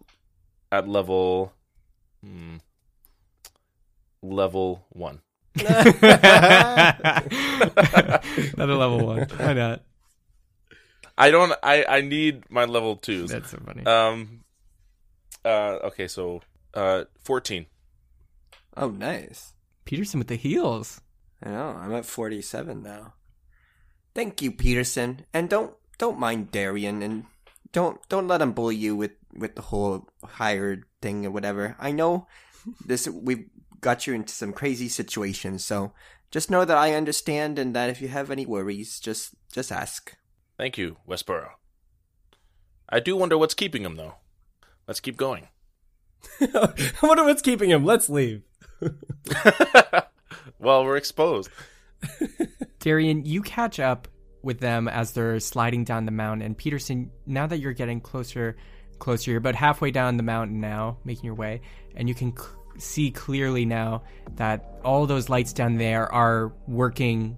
at 0.72 0.86
level 0.86 1.52
hmm, 2.22 2.58
level 4.22 4.86
one. 4.90 5.22
Another 5.56 6.36
level 8.56 9.04
one. 9.04 9.26
Why 9.36 9.52
not? 9.52 9.82
I 11.18 11.30
don't. 11.30 11.52
I 11.62 11.84
I 11.84 12.00
need 12.00 12.50
my 12.50 12.64
level 12.64 12.96
twos. 12.96 13.30
That's 13.30 13.50
so 13.50 13.58
funny. 13.64 13.84
Um. 13.86 14.44
Uh. 15.44 15.78
Okay. 15.84 16.08
So. 16.08 16.42
Uh. 16.74 17.04
Fourteen. 17.22 17.66
Oh, 18.76 18.90
nice. 18.90 19.54
Peterson 19.86 20.18
with 20.18 20.28
the 20.28 20.36
heals. 20.36 21.00
I 21.42 21.50
know. 21.50 21.76
I'm 21.80 21.94
at 21.94 22.04
47 22.04 22.82
now. 22.82 23.14
Thank 24.14 24.42
you, 24.42 24.52
Peterson. 24.52 25.24
And 25.32 25.48
don't 25.48 25.74
don't 25.98 26.18
mind 26.18 26.50
Darian, 26.50 27.02
and 27.02 27.24
don't 27.72 28.00
don't 28.08 28.28
let 28.28 28.40
him 28.40 28.52
bully 28.52 28.76
you 28.76 28.96
with 28.96 29.12
with 29.34 29.54
the 29.56 29.62
whole 29.62 30.08
hired 30.24 30.84
thing 31.02 31.26
or 31.26 31.30
whatever. 31.30 31.76
I 31.78 31.92
know 31.92 32.26
this. 32.84 33.06
We've 33.08 33.48
got 33.80 34.06
you 34.06 34.14
into 34.14 34.32
some 34.32 34.52
crazy 34.54 34.88
situations, 34.88 35.64
so 35.64 35.92
just 36.30 36.50
know 36.50 36.64
that 36.64 36.78
I 36.78 36.94
understand, 36.94 37.58
and 37.58 37.76
that 37.76 37.90
if 37.90 38.00
you 38.00 38.08
have 38.08 38.30
any 38.30 38.46
worries, 38.46 38.98
just 38.98 39.34
just 39.52 39.70
ask. 39.70 40.16
Thank 40.58 40.78
you, 40.78 40.96
Westboro. 41.08 41.50
I 42.88 43.00
do 43.00 43.16
wonder 43.16 43.36
what's 43.36 43.54
keeping 43.54 43.82
him 43.82 43.96
though. 43.96 44.14
Let's 44.86 45.00
keep 45.00 45.16
going. 45.16 45.48
I 46.40 46.92
wonder 47.02 47.24
what's 47.24 47.42
keeping 47.42 47.70
him. 47.70 47.84
Let's 47.84 48.08
leave. 48.08 48.42
well, 50.58 50.84
we're 50.84 50.96
exposed. 50.96 51.50
Darian, 52.78 53.24
you 53.24 53.42
catch 53.42 53.80
up 53.80 54.08
with 54.42 54.60
them 54.60 54.86
as 54.86 55.12
they're 55.12 55.40
sliding 55.40 55.84
down 55.84 56.04
the 56.06 56.12
mountain. 56.12 56.46
And 56.46 56.56
Peterson, 56.56 57.10
now 57.26 57.46
that 57.48 57.58
you're 57.58 57.72
getting 57.72 58.00
closer, 58.00 58.56
closer, 58.98 59.32
you're 59.32 59.38
about 59.38 59.56
halfway 59.56 59.90
down 59.90 60.16
the 60.16 60.22
mountain 60.22 60.60
now, 60.60 60.98
making 61.04 61.24
your 61.24 61.34
way, 61.34 61.62
and 61.96 62.08
you 62.08 62.14
can 62.14 62.36
c- 62.36 62.44
see 62.78 63.10
clearly 63.10 63.64
now 63.64 64.04
that 64.36 64.78
all 64.84 65.06
those 65.06 65.28
lights 65.28 65.52
down 65.52 65.76
there 65.76 66.10
are 66.12 66.52
working 66.68 67.36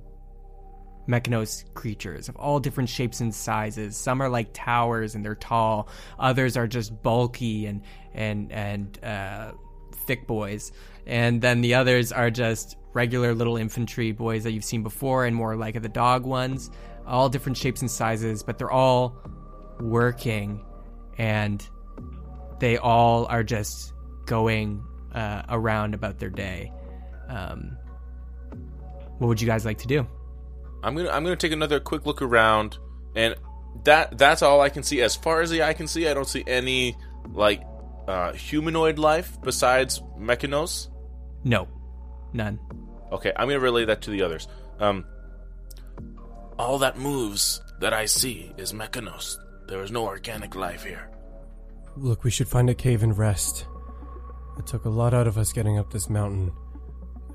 Mechanus 1.09 1.64
creatures 1.74 2.28
of 2.28 2.36
all 2.36 2.60
different 2.60 2.89
shapes 2.89 3.20
and 3.20 3.35
sizes. 3.35 3.97
Some 3.97 4.20
are 4.20 4.28
like 4.28 4.51
towers 4.52 5.14
and 5.14 5.24
they're 5.24 5.35
tall. 5.35 5.89
Others 6.18 6.56
are 6.56 6.66
just 6.66 7.02
bulky 7.02 7.66
and 7.66 7.82
and 8.12 8.52
and 8.52 9.02
uh, 9.02 9.52
thick 10.06 10.26
boys. 10.26 10.70
And 11.06 11.40
then 11.40 11.62
the 11.62 11.74
others 11.74 12.12
are 12.12 12.30
just 12.30 12.76
regular 12.93 13.35
little 13.35 13.56
infantry 13.56 14.12
boys 14.12 14.44
that 14.44 14.52
you've 14.52 14.64
seen 14.64 14.82
before 14.82 15.24
and 15.24 15.35
more 15.35 15.56
like 15.56 15.80
the 15.80 15.89
dog 15.89 16.26
ones, 16.26 16.70
all 17.06 17.28
different 17.28 17.56
shapes 17.56 17.80
and 17.80 17.90
sizes, 17.90 18.43
but 18.43 18.59
they're 18.59 18.70
all 18.70 19.16
working 19.80 20.64
and 21.16 21.66
they 22.60 22.76
all 22.76 23.26
are 23.26 23.43
just 23.43 23.94
going 24.26 24.85
uh, 25.14 25.43
around 25.48 25.94
about 25.94 26.18
their 26.18 26.30
day. 26.30 26.72
Um, 27.28 27.78
what 29.18 29.28
would 29.28 29.40
you 29.40 29.47
guys 29.47 29.64
like 29.64 29.78
to 29.78 29.86
do? 29.86 30.06
I'm 30.83 30.95
gonna 30.97 31.11
I'm 31.11 31.25
gonna 31.25 31.37
take 31.37 31.53
another 31.53 31.81
quick 31.81 32.07
look 32.07 32.23
around, 32.23 32.79
and 33.15 33.35
that 33.85 34.17
that's 34.19 34.43
all 34.43 34.61
I 34.61 34.69
can 34.69 34.83
see. 34.83 35.03
As 35.03 35.17
far 35.17 35.41
as 35.41 35.51
the 35.51 35.63
eye 35.63 35.73
can 35.73 35.89
see, 35.89 36.09
I 36.09 36.15
don't 36.15 36.29
see 36.29 36.45
any 36.47 36.97
like 37.33 37.63
uh, 38.07 38.33
humanoid 38.33 38.99
life 38.99 39.39
besides 39.43 40.01
Mechanus. 40.19 40.89
No, 41.45 41.69
none. 42.33 42.59
Okay, 43.13 43.33
I'm 43.37 43.49
gonna 43.49 43.61
relay 43.61 43.85
that 43.87 44.03
to 44.03 44.11
the 44.11 44.23
others. 44.23 44.49
Um, 44.79 45.05
all 46.59 46.79
that 46.79 46.99
moves 46.99 47.61
that 47.81 47.93
I 47.93 48.07
see 48.07 48.53
is 48.57 48.73
Mechanus. 48.73 49.37
There 49.69 49.83
is 49.83 49.91
no 49.91 50.05
organic 50.07 50.55
life 50.55 50.85
here. 50.85 51.11
Look, 51.97 52.25
we 52.25 52.31
should 52.31 52.49
find 52.49 52.71
a 52.71 52.75
cave 52.75 53.03
and 53.03 53.17
rest. 53.17 53.67
It 54.59 54.67
took 54.67 54.85
a 54.85 54.89
lot 54.89 55.15
out 55.15 55.27
of 55.27 55.39
us 55.39 55.53
getting 55.53 55.79
up 55.79 55.93
this 55.93 56.09
mountain, 56.09 56.53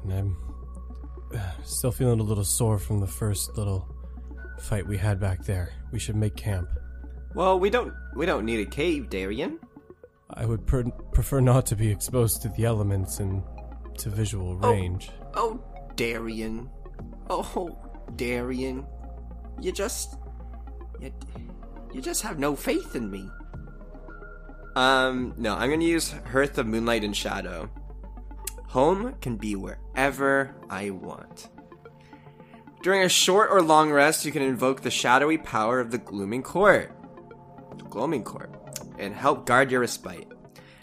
and 0.03 0.13
I'm 0.13 0.37
still 1.63 1.91
feeling 1.91 2.19
a 2.19 2.23
little 2.23 2.43
sore 2.43 2.77
from 2.77 2.99
the 2.99 3.07
first 3.07 3.57
little 3.57 3.87
fight 4.59 4.87
we 4.87 4.97
had 4.97 5.19
back 5.19 5.43
there. 5.43 5.71
We 5.91 5.99
should 5.99 6.15
make 6.15 6.35
camp. 6.35 6.69
Well, 7.35 7.59
we 7.59 7.69
don't 7.69 7.93
we 8.15 8.25
don't 8.25 8.45
need 8.45 8.59
a 8.65 8.69
cave, 8.69 9.09
Darian. 9.09 9.59
I 10.29 10.45
would 10.45 10.65
per- 10.65 10.89
prefer 11.11 11.39
not 11.39 11.65
to 11.67 11.75
be 11.75 11.89
exposed 11.89 12.41
to 12.43 12.49
the 12.49 12.65
elements 12.65 13.19
and 13.19 13.43
to 13.99 14.09
visual 14.09 14.55
range. 14.57 15.11
Oh, 15.35 15.63
Darian. 15.95 16.69
Oh, 17.29 17.77
Darian. 18.15 18.85
You 19.61 19.71
just 19.71 20.15
you, 20.99 21.11
you 21.93 22.01
just 22.01 22.21
have 22.21 22.39
no 22.39 22.55
faith 22.55 22.95
in 22.95 23.09
me. 23.09 23.29
Um, 24.75 25.33
no, 25.37 25.55
I'm 25.55 25.69
gonna 25.69 25.83
use 25.83 26.11
Hearth 26.11 26.57
of 26.57 26.65
Moonlight 26.65 27.03
and 27.03 27.15
Shadow. 27.15 27.69
Home 28.73 29.13
can 29.21 29.35
be 29.35 29.55
wherever 29.55 30.55
I 30.67 30.89
want. 30.89 31.49
During 32.81 33.03
a 33.03 33.07
short 33.07 33.49
or 33.51 33.61
long 33.61 33.91
rest, 33.91 34.25
you 34.25 34.31
can 34.31 34.41
invoke 34.41 34.81
the 34.81 34.89
shadowy 34.89 35.37
power 35.37 35.79
of 35.79 35.91
the 35.91 35.99
Glooming 35.99 36.41
Court. 36.41 36.91
Gloaming 37.91 38.23
Court. 38.23 38.51
And 38.97 39.13
help 39.13 39.45
guard 39.45 39.69
your 39.69 39.81
respite. 39.81 40.27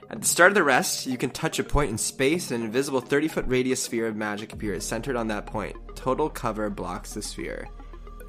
At 0.08 0.20
the 0.20 0.26
start 0.28 0.52
of 0.52 0.54
the 0.54 0.62
rest, 0.62 1.08
you 1.08 1.18
can 1.18 1.30
touch 1.30 1.58
a 1.58 1.64
point 1.64 1.90
in 1.90 1.98
space 1.98 2.52
and 2.52 2.60
an 2.60 2.66
invisible 2.68 3.00
30 3.00 3.26
foot 3.26 3.44
radius 3.48 3.82
sphere 3.82 4.06
of 4.06 4.14
magic 4.14 4.52
appears 4.52 4.86
centered 4.86 5.16
on 5.16 5.26
that 5.26 5.46
point. 5.46 5.74
Total 5.96 6.30
cover 6.30 6.70
blocks 6.70 7.14
the 7.14 7.22
sphere. 7.22 7.66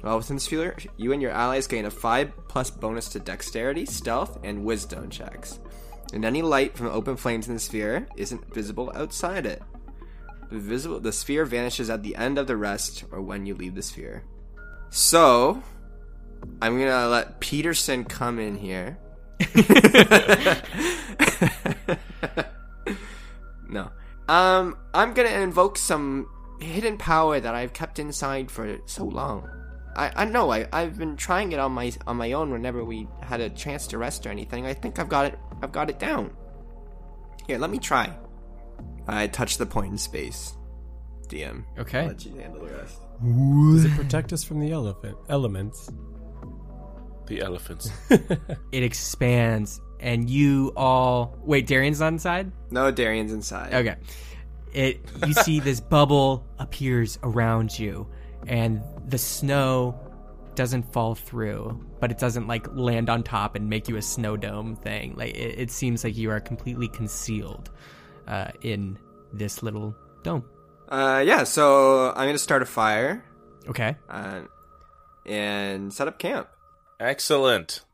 While 0.00 0.16
within 0.16 0.38
the 0.38 0.40
sphere, 0.40 0.76
you 0.96 1.12
and 1.12 1.22
your 1.22 1.30
allies 1.30 1.68
gain 1.68 1.84
a 1.84 1.90
5 1.92 2.48
plus 2.48 2.68
bonus 2.68 3.08
to 3.10 3.20
dexterity, 3.20 3.86
stealth, 3.86 4.40
and 4.42 4.64
wisdom 4.64 5.08
checks. 5.08 5.60
And 6.12 6.24
any 6.24 6.42
light 6.42 6.76
from 6.76 6.88
open 6.88 7.16
flames 7.16 7.48
in 7.48 7.54
the 7.54 7.60
sphere 7.60 8.06
isn't 8.16 8.54
visible 8.54 8.92
outside 8.94 9.46
it. 9.46 9.62
The, 10.50 10.58
visible, 10.58 11.00
the 11.00 11.12
sphere 11.12 11.44
vanishes 11.46 11.88
at 11.88 12.02
the 12.02 12.14
end 12.16 12.38
of 12.38 12.46
the 12.46 12.56
rest 12.56 13.04
or 13.10 13.22
when 13.22 13.46
you 13.46 13.54
leave 13.54 13.74
the 13.74 13.82
sphere. 13.82 14.24
So, 14.90 15.62
I'm 16.60 16.78
gonna 16.78 17.08
let 17.08 17.40
Peterson 17.40 18.04
come 18.04 18.38
in 18.38 18.56
here. 18.56 18.98
no. 23.68 23.90
Um, 24.28 24.76
I'm 24.92 25.14
gonna 25.14 25.30
invoke 25.30 25.78
some 25.78 26.28
hidden 26.60 26.98
power 26.98 27.40
that 27.40 27.54
I've 27.54 27.72
kept 27.72 27.98
inside 27.98 28.50
for 28.50 28.78
so 28.86 29.04
long. 29.04 29.48
I, 29.96 30.12
I 30.16 30.24
know 30.24 30.50
I, 30.50 30.66
I've 30.72 30.98
been 30.98 31.16
trying 31.16 31.52
it 31.52 31.58
on 31.58 31.72
my 31.72 31.92
on 32.06 32.16
my 32.16 32.32
own 32.32 32.50
whenever 32.50 32.84
we 32.84 33.08
had 33.22 33.40
a 33.40 33.50
chance 33.50 33.86
to 33.88 33.98
rest 33.98 34.26
or 34.26 34.30
anything. 34.30 34.66
I 34.66 34.74
think 34.74 34.98
I've 34.98 35.08
got 35.08 35.26
it 35.26 35.38
I've 35.62 35.72
got 35.72 35.90
it 35.90 35.98
down. 35.98 36.30
Here, 37.46 37.58
let 37.58 37.70
me 37.70 37.78
try. 37.78 38.12
I 39.06 39.26
touch 39.26 39.58
the 39.58 39.66
point 39.66 39.92
in 39.92 39.98
space. 39.98 40.54
DM. 41.28 41.64
Okay. 41.78 42.00
I'll 42.00 42.06
let 42.08 42.24
you 42.24 42.36
handle 42.36 42.64
the 42.64 42.72
rest. 42.72 43.00
Does 43.22 43.84
it 43.84 43.92
protect 43.96 44.32
us 44.32 44.44
from 44.44 44.60
the 44.60 44.72
elephant 44.72 45.16
elements? 45.28 45.90
The 47.26 47.40
elephants. 47.40 47.90
It 48.72 48.82
expands, 48.82 49.80
and 50.00 50.30
you 50.30 50.72
all 50.76 51.38
wait. 51.42 51.66
Darian's 51.66 52.00
not 52.00 52.08
inside. 52.08 52.50
No, 52.70 52.90
Darian's 52.90 53.32
inside. 53.32 53.74
Okay. 53.74 53.96
It 54.72 55.06
you 55.26 55.34
see 55.34 55.60
this 55.60 55.78
bubble 55.78 56.46
appears 56.58 57.18
around 57.22 57.78
you 57.78 58.08
and 58.46 58.82
the 59.06 59.18
snow 59.18 59.98
doesn't 60.54 60.92
fall 60.92 61.14
through, 61.14 61.84
but 62.00 62.10
it 62.10 62.18
doesn't 62.18 62.46
like 62.46 62.66
land 62.74 63.08
on 63.08 63.22
top 63.22 63.54
and 63.54 63.68
make 63.68 63.88
you 63.88 63.96
a 63.96 64.02
snow 64.02 64.36
dome 64.36 64.76
thing. 64.76 65.14
Like 65.16 65.34
it, 65.34 65.58
it 65.58 65.70
seems 65.70 66.04
like 66.04 66.16
you 66.16 66.30
are 66.30 66.40
completely 66.40 66.88
concealed 66.88 67.70
uh, 68.26 68.50
in 68.62 68.98
this 69.32 69.62
little 69.62 69.94
dome. 70.22 70.44
Uh, 70.88 71.22
yeah. 71.24 71.44
So 71.44 72.10
I'm 72.10 72.28
gonna 72.28 72.38
start 72.38 72.62
a 72.62 72.66
fire. 72.66 73.24
Okay. 73.68 73.96
Uh, 74.08 74.42
and 75.26 75.92
set 75.92 76.08
up 76.08 76.18
camp. 76.18 76.48
Excellent. 77.00 77.84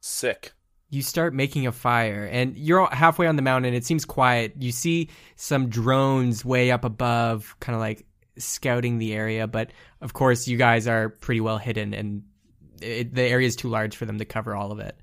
Sick. 0.00 0.52
You 0.90 1.02
start 1.02 1.34
making 1.34 1.66
a 1.66 1.72
fire, 1.72 2.24
and 2.24 2.56
you're 2.56 2.88
halfway 2.90 3.26
on 3.26 3.36
the 3.36 3.42
mountain. 3.42 3.74
It 3.74 3.84
seems 3.84 4.06
quiet. 4.06 4.54
You 4.58 4.72
see 4.72 5.10
some 5.36 5.68
drones 5.68 6.46
way 6.46 6.70
up 6.70 6.82
above, 6.82 7.54
kind 7.60 7.74
of 7.74 7.80
like 7.80 8.06
scouting 8.38 8.98
the 8.98 9.12
area, 9.14 9.46
but 9.46 9.70
of 10.00 10.12
course, 10.12 10.48
you 10.48 10.56
guys 10.56 10.86
are 10.86 11.08
pretty 11.08 11.40
well 11.40 11.58
hidden, 11.58 11.94
and 11.94 12.22
it, 12.80 13.14
the 13.14 13.22
area 13.22 13.46
is 13.46 13.56
too 13.56 13.68
large 13.68 13.96
for 13.96 14.06
them 14.06 14.18
to 14.18 14.24
cover 14.24 14.54
all 14.54 14.72
of 14.72 14.78
it. 14.78 14.98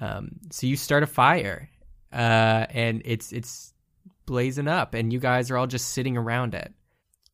Um, 0.00 0.40
so 0.50 0.66
you 0.66 0.76
start 0.76 1.02
a 1.02 1.06
fire, 1.06 1.68
uh, 2.12 2.66
and 2.70 3.02
it's 3.04 3.32
it's 3.32 3.72
blazing 4.26 4.68
up, 4.68 4.94
and 4.94 5.12
you 5.12 5.18
guys 5.18 5.50
are 5.50 5.56
all 5.56 5.66
just 5.66 5.88
sitting 5.88 6.16
around 6.16 6.54
it. 6.54 6.72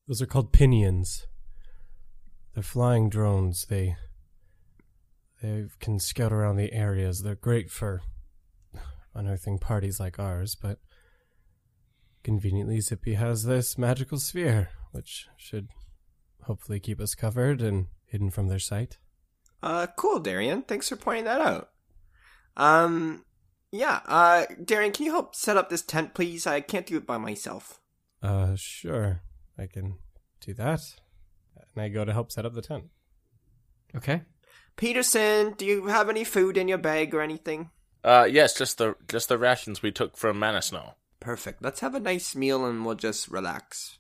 Those 0.07 0.21
are 0.23 0.27
called 0.27 0.53
pinions. 0.53 1.27
They're 2.55 2.63
flying 2.63 3.09
drones. 3.09 3.67
They 3.69 3.97
they 5.43 5.67
can 5.79 5.99
scout 5.99 6.33
around 6.33 6.57
the 6.57 6.73
areas. 6.73 7.23
They're 7.23 7.35
great 7.35 7.71
for 7.71 8.03
unearthing 9.15 9.59
parties 9.59 9.99
like 9.99 10.19
ours, 10.19 10.55
but 10.55 10.79
conveniently 12.23 12.81
Zippy 12.81 13.15
has 13.15 13.45
this 13.45 13.79
magical 13.79 14.19
sphere, 14.19 14.71
which 14.93 15.29
should 15.37 15.69
hopefully 16.43 16.81
keep 16.81 17.01
us 17.01 17.15
covered 17.15 17.61
and 17.61 17.87
hidden 18.07 18.31
from 18.31 18.49
their 18.49 18.59
sight. 18.59 18.99
Uh, 19.63 19.87
cool, 19.97 20.21
Darian. 20.21 20.63
Thanks 20.63 20.89
for 20.89 20.97
pointing 20.97 21.25
that 21.25 21.41
out. 21.41 21.71
Um, 22.57 23.25
yeah. 23.73 24.01
Uh, 24.07 24.47
Darian, 24.63 24.93
can 24.93 25.07
you 25.07 25.13
help 25.13 25.35
set 25.35 25.57
up 25.57 25.69
this 25.69 25.83
tent, 25.83 26.15
please? 26.15 26.47
I 26.47 26.61
can't 26.61 26.87
do 26.87 26.97
it 26.97 27.07
by 27.07 27.19
myself. 27.19 27.81
Uh, 28.23 28.55
sure. 28.57 29.23
I 29.59 29.67
can 29.67 29.97
do 30.41 30.55
that. 30.55 30.81
And 31.75 31.83
I 31.83 31.89
go 31.89 32.05
to 32.05 32.13
help 32.13 32.33
set 32.33 32.47
up 32.47 32.55
the 32.55 32.63
tent. 32.63 32.85
Okay. 33.95 34.23
Peterson, 34.77 35.55
do 35.57 35.67
you 35.67 35.87
have 35.87 36.09
any 36.09 36.25
food 36.25 36.57
in 36.57 36.69
your 36.69 36.79
bag 36.79 37.15
or 37.15 37.21
anything? 37.21 37.71
Uh, 38.03 38.27
yes, 38.31 38.57
just 38.57 38.79
the 38.79 38.95
just 39.09 39.29
the 39.29 39.37
rations 39.37 39.83
we 39.83 39.93
took 39.93 40.17
from 40.17 40.39
Mana 40.39 40.63
Snow. 40.63 40.95
Perfect. 41.21 41.63
Let's 41.63 41.81
have 41.81 41.95
a 41.95 42.01
nice 42.01 42.35
meal 42.35 42.65
and 42.65 42.87
we'll 42.87 42.95
just 42.95 43.29
relax. 43.29 43.99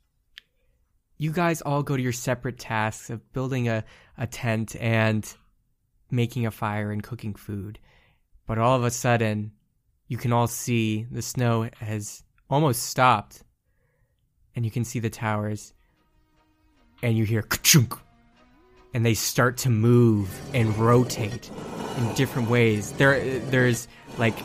You 1.21 1.31
guys 1.31 1.61
all 1.61 1.83
go 1.83 1.99
to 1.99 2.03
your 2.03 2.15
separate 2.15 2.59
tasks 2.59 3.11
of 3.11 3.31
building 3.35 3.69
a, 3.69 3.85
a 4.17 4.27
tent 4.27 4.75
and 4.81 5.31
making 6.11 6.47
a 6.47 6.51
fire 6.51 6.91
and 6.91 7.03
cooking 7.03 7.35
food. 7.35 7.79
But 8.47 8.57
all 8.57 8.75
of 8.75 8.85
a 8.85 8.91
sudden, 8.91 9.53
you 10.09 10.17
can 10.17 10.33
all 10.33 10.47
see 10.47 11.07
the 11.11 11.21
snow 11.21 11.69
has 11.79 12.25
almost 12.49 12.85
stopped. 12.85 13.45
And 14.57 14.65
you 14.65 14.71
can 14.71 14.83
see 14.83 14.99
the 14.99 15.11
towers. 15.11 15.75
And 17.03 17.19
you 17.19 17.25
hear 17.25 17.43
ka-chunk. 17.43 17.93
And 18.95 19.05
they 19.05 19.13
start 19.13 19.59
to 19.59 19.69
move 19.69 20.35
and 20.55 20.75
rotate 20.79 21.51
in 21.99 22.15
different 22.15 22.49
ways. 22.49 22.93
There, 22.93 23.39
there's 23.41 23.89
like 24.17 24.39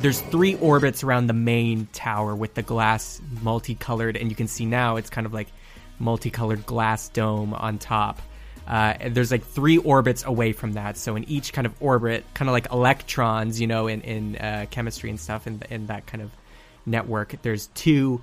there's 0.00 0.22
three 0.22 0.54
orbits 0.56 1.04
around 1.04 1.26
the 1.26 1.34
main 1.34 1.88
tower 1.92 2.34
with 2.34 2.54
the 2.54 2.62
glass 2.62 3.20
multicolored, 3.42 4.16
and 4.16 4.30
you 4.30 4.36
can 4.36 4.48
see 4.48 4.64
now 4.66 4.96
it's 4.96 5.10
kind 5.10 5.26
of 5.26 5.32
like 5.32 5.48
multicolored 5.98 6.66
glass 6.66 7.08
dome 7.08 7.54
on 7.54 7.78
top. 7.78 8.20
Uh, 8.66 8.94
there's 9.10 9.30
like 9.30 9.44
three 9.44 9.76
orbits 9.78 10.24
away 10.24 10.52
from 10.52 10.72
that, 10.72 10.96
so 10.96 11.16
in 11.16 11.24
each 11.24 11.52
kind 11.52 11.66
of 11.66 11.74
orbit, 11.80 12.24
kind 12.32 12.48
of 12.48 12.52
like 12.52 12.70
electrons, 12.72 13.60
you 13.60 13.66
know, 13.66 13.88
in 13.88 14.00
in 14.00 14.36
uh, 14.36 14.66
chemistry 14.70 15.10
and 15.10 15.20
stuff, 15.20 15.46
in 15.46 15.62
in 15.70 15.86
that 15.86 16.06
kind 16.06 16.22
of 16.22 16.30
network, 16.86 17.34
there's 17.42 17.66
two 17.68 18.22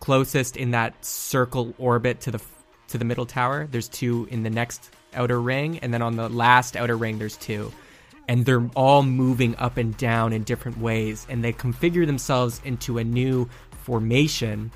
closest 0.00 0.56
in 0.56 0.72
that 0.72 1.02
circle 1.04 1.74
orbit 1.78 2.20
to 2.20 2.30
the 2.30 2.40
to 2.88 2.98
the 2.98 3.04
middle 3.06 3.24
tower. 3.24 3.66
There's 3.70 3.88
two 3.88 4.28
in 4.30 4.42
the 4.42 4.50
next 4.50 4.90
outer 5.14 5.40
ring, 5.40 5.78
and 5.78 5.94
then 5.94 6.02
on 6.02 6.16
the 6.16 6.28
last 6.28 6.76
outer 6.76 6.96
ring, 6.96 7.18
there's 7.18 7.38
two 7.38 7.72
and 8.30 8.46
they're 8.46 8.70
all 8.76 9.02
moving 9.02 9.56
up 9.56 9.76
and 9.76 9.96
down 9.96 10.32
in 10.32 10.44
different 10.44 10.78
ways 10.78 11.26
and 11.28 11.42
they 11.42 11.52
configure 11.52 12.06
themselves 12.06 12.60
into 12.64 12.98
a 12.98 13.02
new 13.02 13.48
formation 13.82 14.70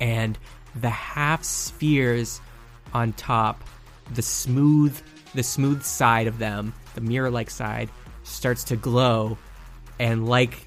and 0.00 0.38
the 0.76 0.90
half 0.90 1.44
spheres 1.44 2.40
on 2.92 3.12
top, 3.12 3.62
the 4.14 4.22
smooth 4.22 5.00
the 5.34 5.42
smooth 5.42 5.82
side 5.82 6.28
of 6.28 6.38
them, 6.38 6.72
the 6.94 7.00
mirror-like 7.00 7.50
side, 7.50 7.90
starts 8.22 8.64
to 8.64 8.76
glow, 8.76 9.36
and 9.98 10.28
like 10.28 10.58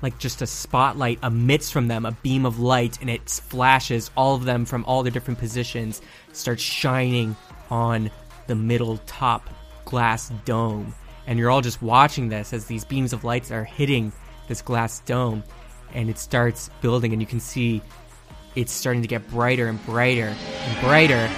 like 0.00 0.18
just 0.18 0.42
a 0.42 0.46
spotlight 0.46 1.18
emits 1.24 1.70
from 1.72 1.88
them 1.88 2.06
a 2.06 2.12
beam 2.12 2.46
of 2.46 2.60
light 2.60 3.00
and 3.00 3.10
it 3.10 3.28
flashes 3.28 4.12
all 4.16 4.36
of 4.36 4.44
them 4.44 4.64
from 4.64 4.84
all 4.84 5.02
their 5.02 5.10
different 5.10 5.40
positions 5.40 6.00
starts 6.32 6.62
shining 6.62 7.34
on 7.68 8.08
the 8.46 8.54
middle 8.54 8.98
top 9.06 9.50
glass 9.84 10.30
dome. 10.44 10.94
And 11.26 11.36
you're 11.36 11.50
all 11.50 11.60
just 11.60 11.82
watching 11.82 12.28
this 12.28 12.52
as 12.52 12.66
these 12.66 12.84
beams 12.84 13.12
of 13.12 13.24
lights 13.24 13.50
are 13.50 13.64
hitting 13.64 14.12
this 14.46 14.62
glass 14.62 15.00
dome 15.00 15.42
and 15.94 16.08
it 16.08 16.18
starts 16.18 16.70
building 16.80 17.12
and 17.12 17.20
you 17.20 17.26
can 17.26 17.40
see 17.40 17.82
it's 18.54 18.72
starting 18.72 19.02
to 19.02 19.08
get 19.08 19.28
brighter 19.30 19.66
and 19.66 19.84
brighter 19.86 20.34
and 20.36 20.80
brighter. 20.80 21.30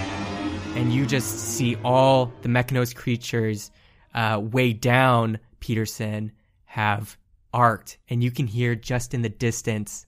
And 0.76 0.92
you 0.92 1.06
just 1.06 1.38
see 1.38 1.76
all 1.84 2.32
the 2.42 2.48
mechanus 2.48 2.94
creatures 2.94 3.70
uh, 4.14 4.40
way 4.42 4.72
down 4.72 5.38
peterson 5.58 6.32
have 6.64 7.18
arced. 7.52 7.98
And 8.08 8.22
you 8.22 8.30
can 8.30 8.46
hear 8.46 8.74
just 8.74 9.14
in 9.14 9.22
the 9.22 9.28
distance 9.28 10.06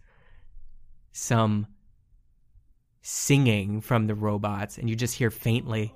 some 1.13 1.67
singing 3.03 3.81
from 3.81 4.07
the 4.07 4.15
robots. 4.15 4.79
And 4.79 4.89
you 4.89 4.97
just 4.97 5.15
hear 5.15 5.31
faintly 5.31 5.95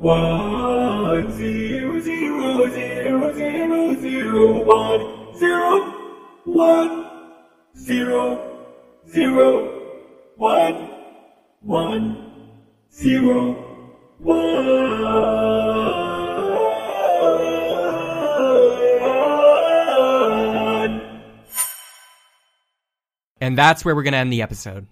one 0.00 1.30
zero 1.32 2.00
zero 2.08 2.68
zero 2.70 3.32
zero 3.34 3.94
zero 4.00 4.64
one 4.64 5.02
zero 5.38 5.70
one 6.44 6.94
zero 7.76 8.22
zero 9.08 9.48
one 10.36 10.90
one 11.62 12.16
zero 12.92 13.54
one 14.18 16.09
and 23.40 23.56
that's 23.56 23.84
where 23.84 23.94
we're 23.94 24.02
going 24.02 24.12
to 24.12 24.18
end 24.18 24.32
the 24.32 24.42
episode 24.42 24.86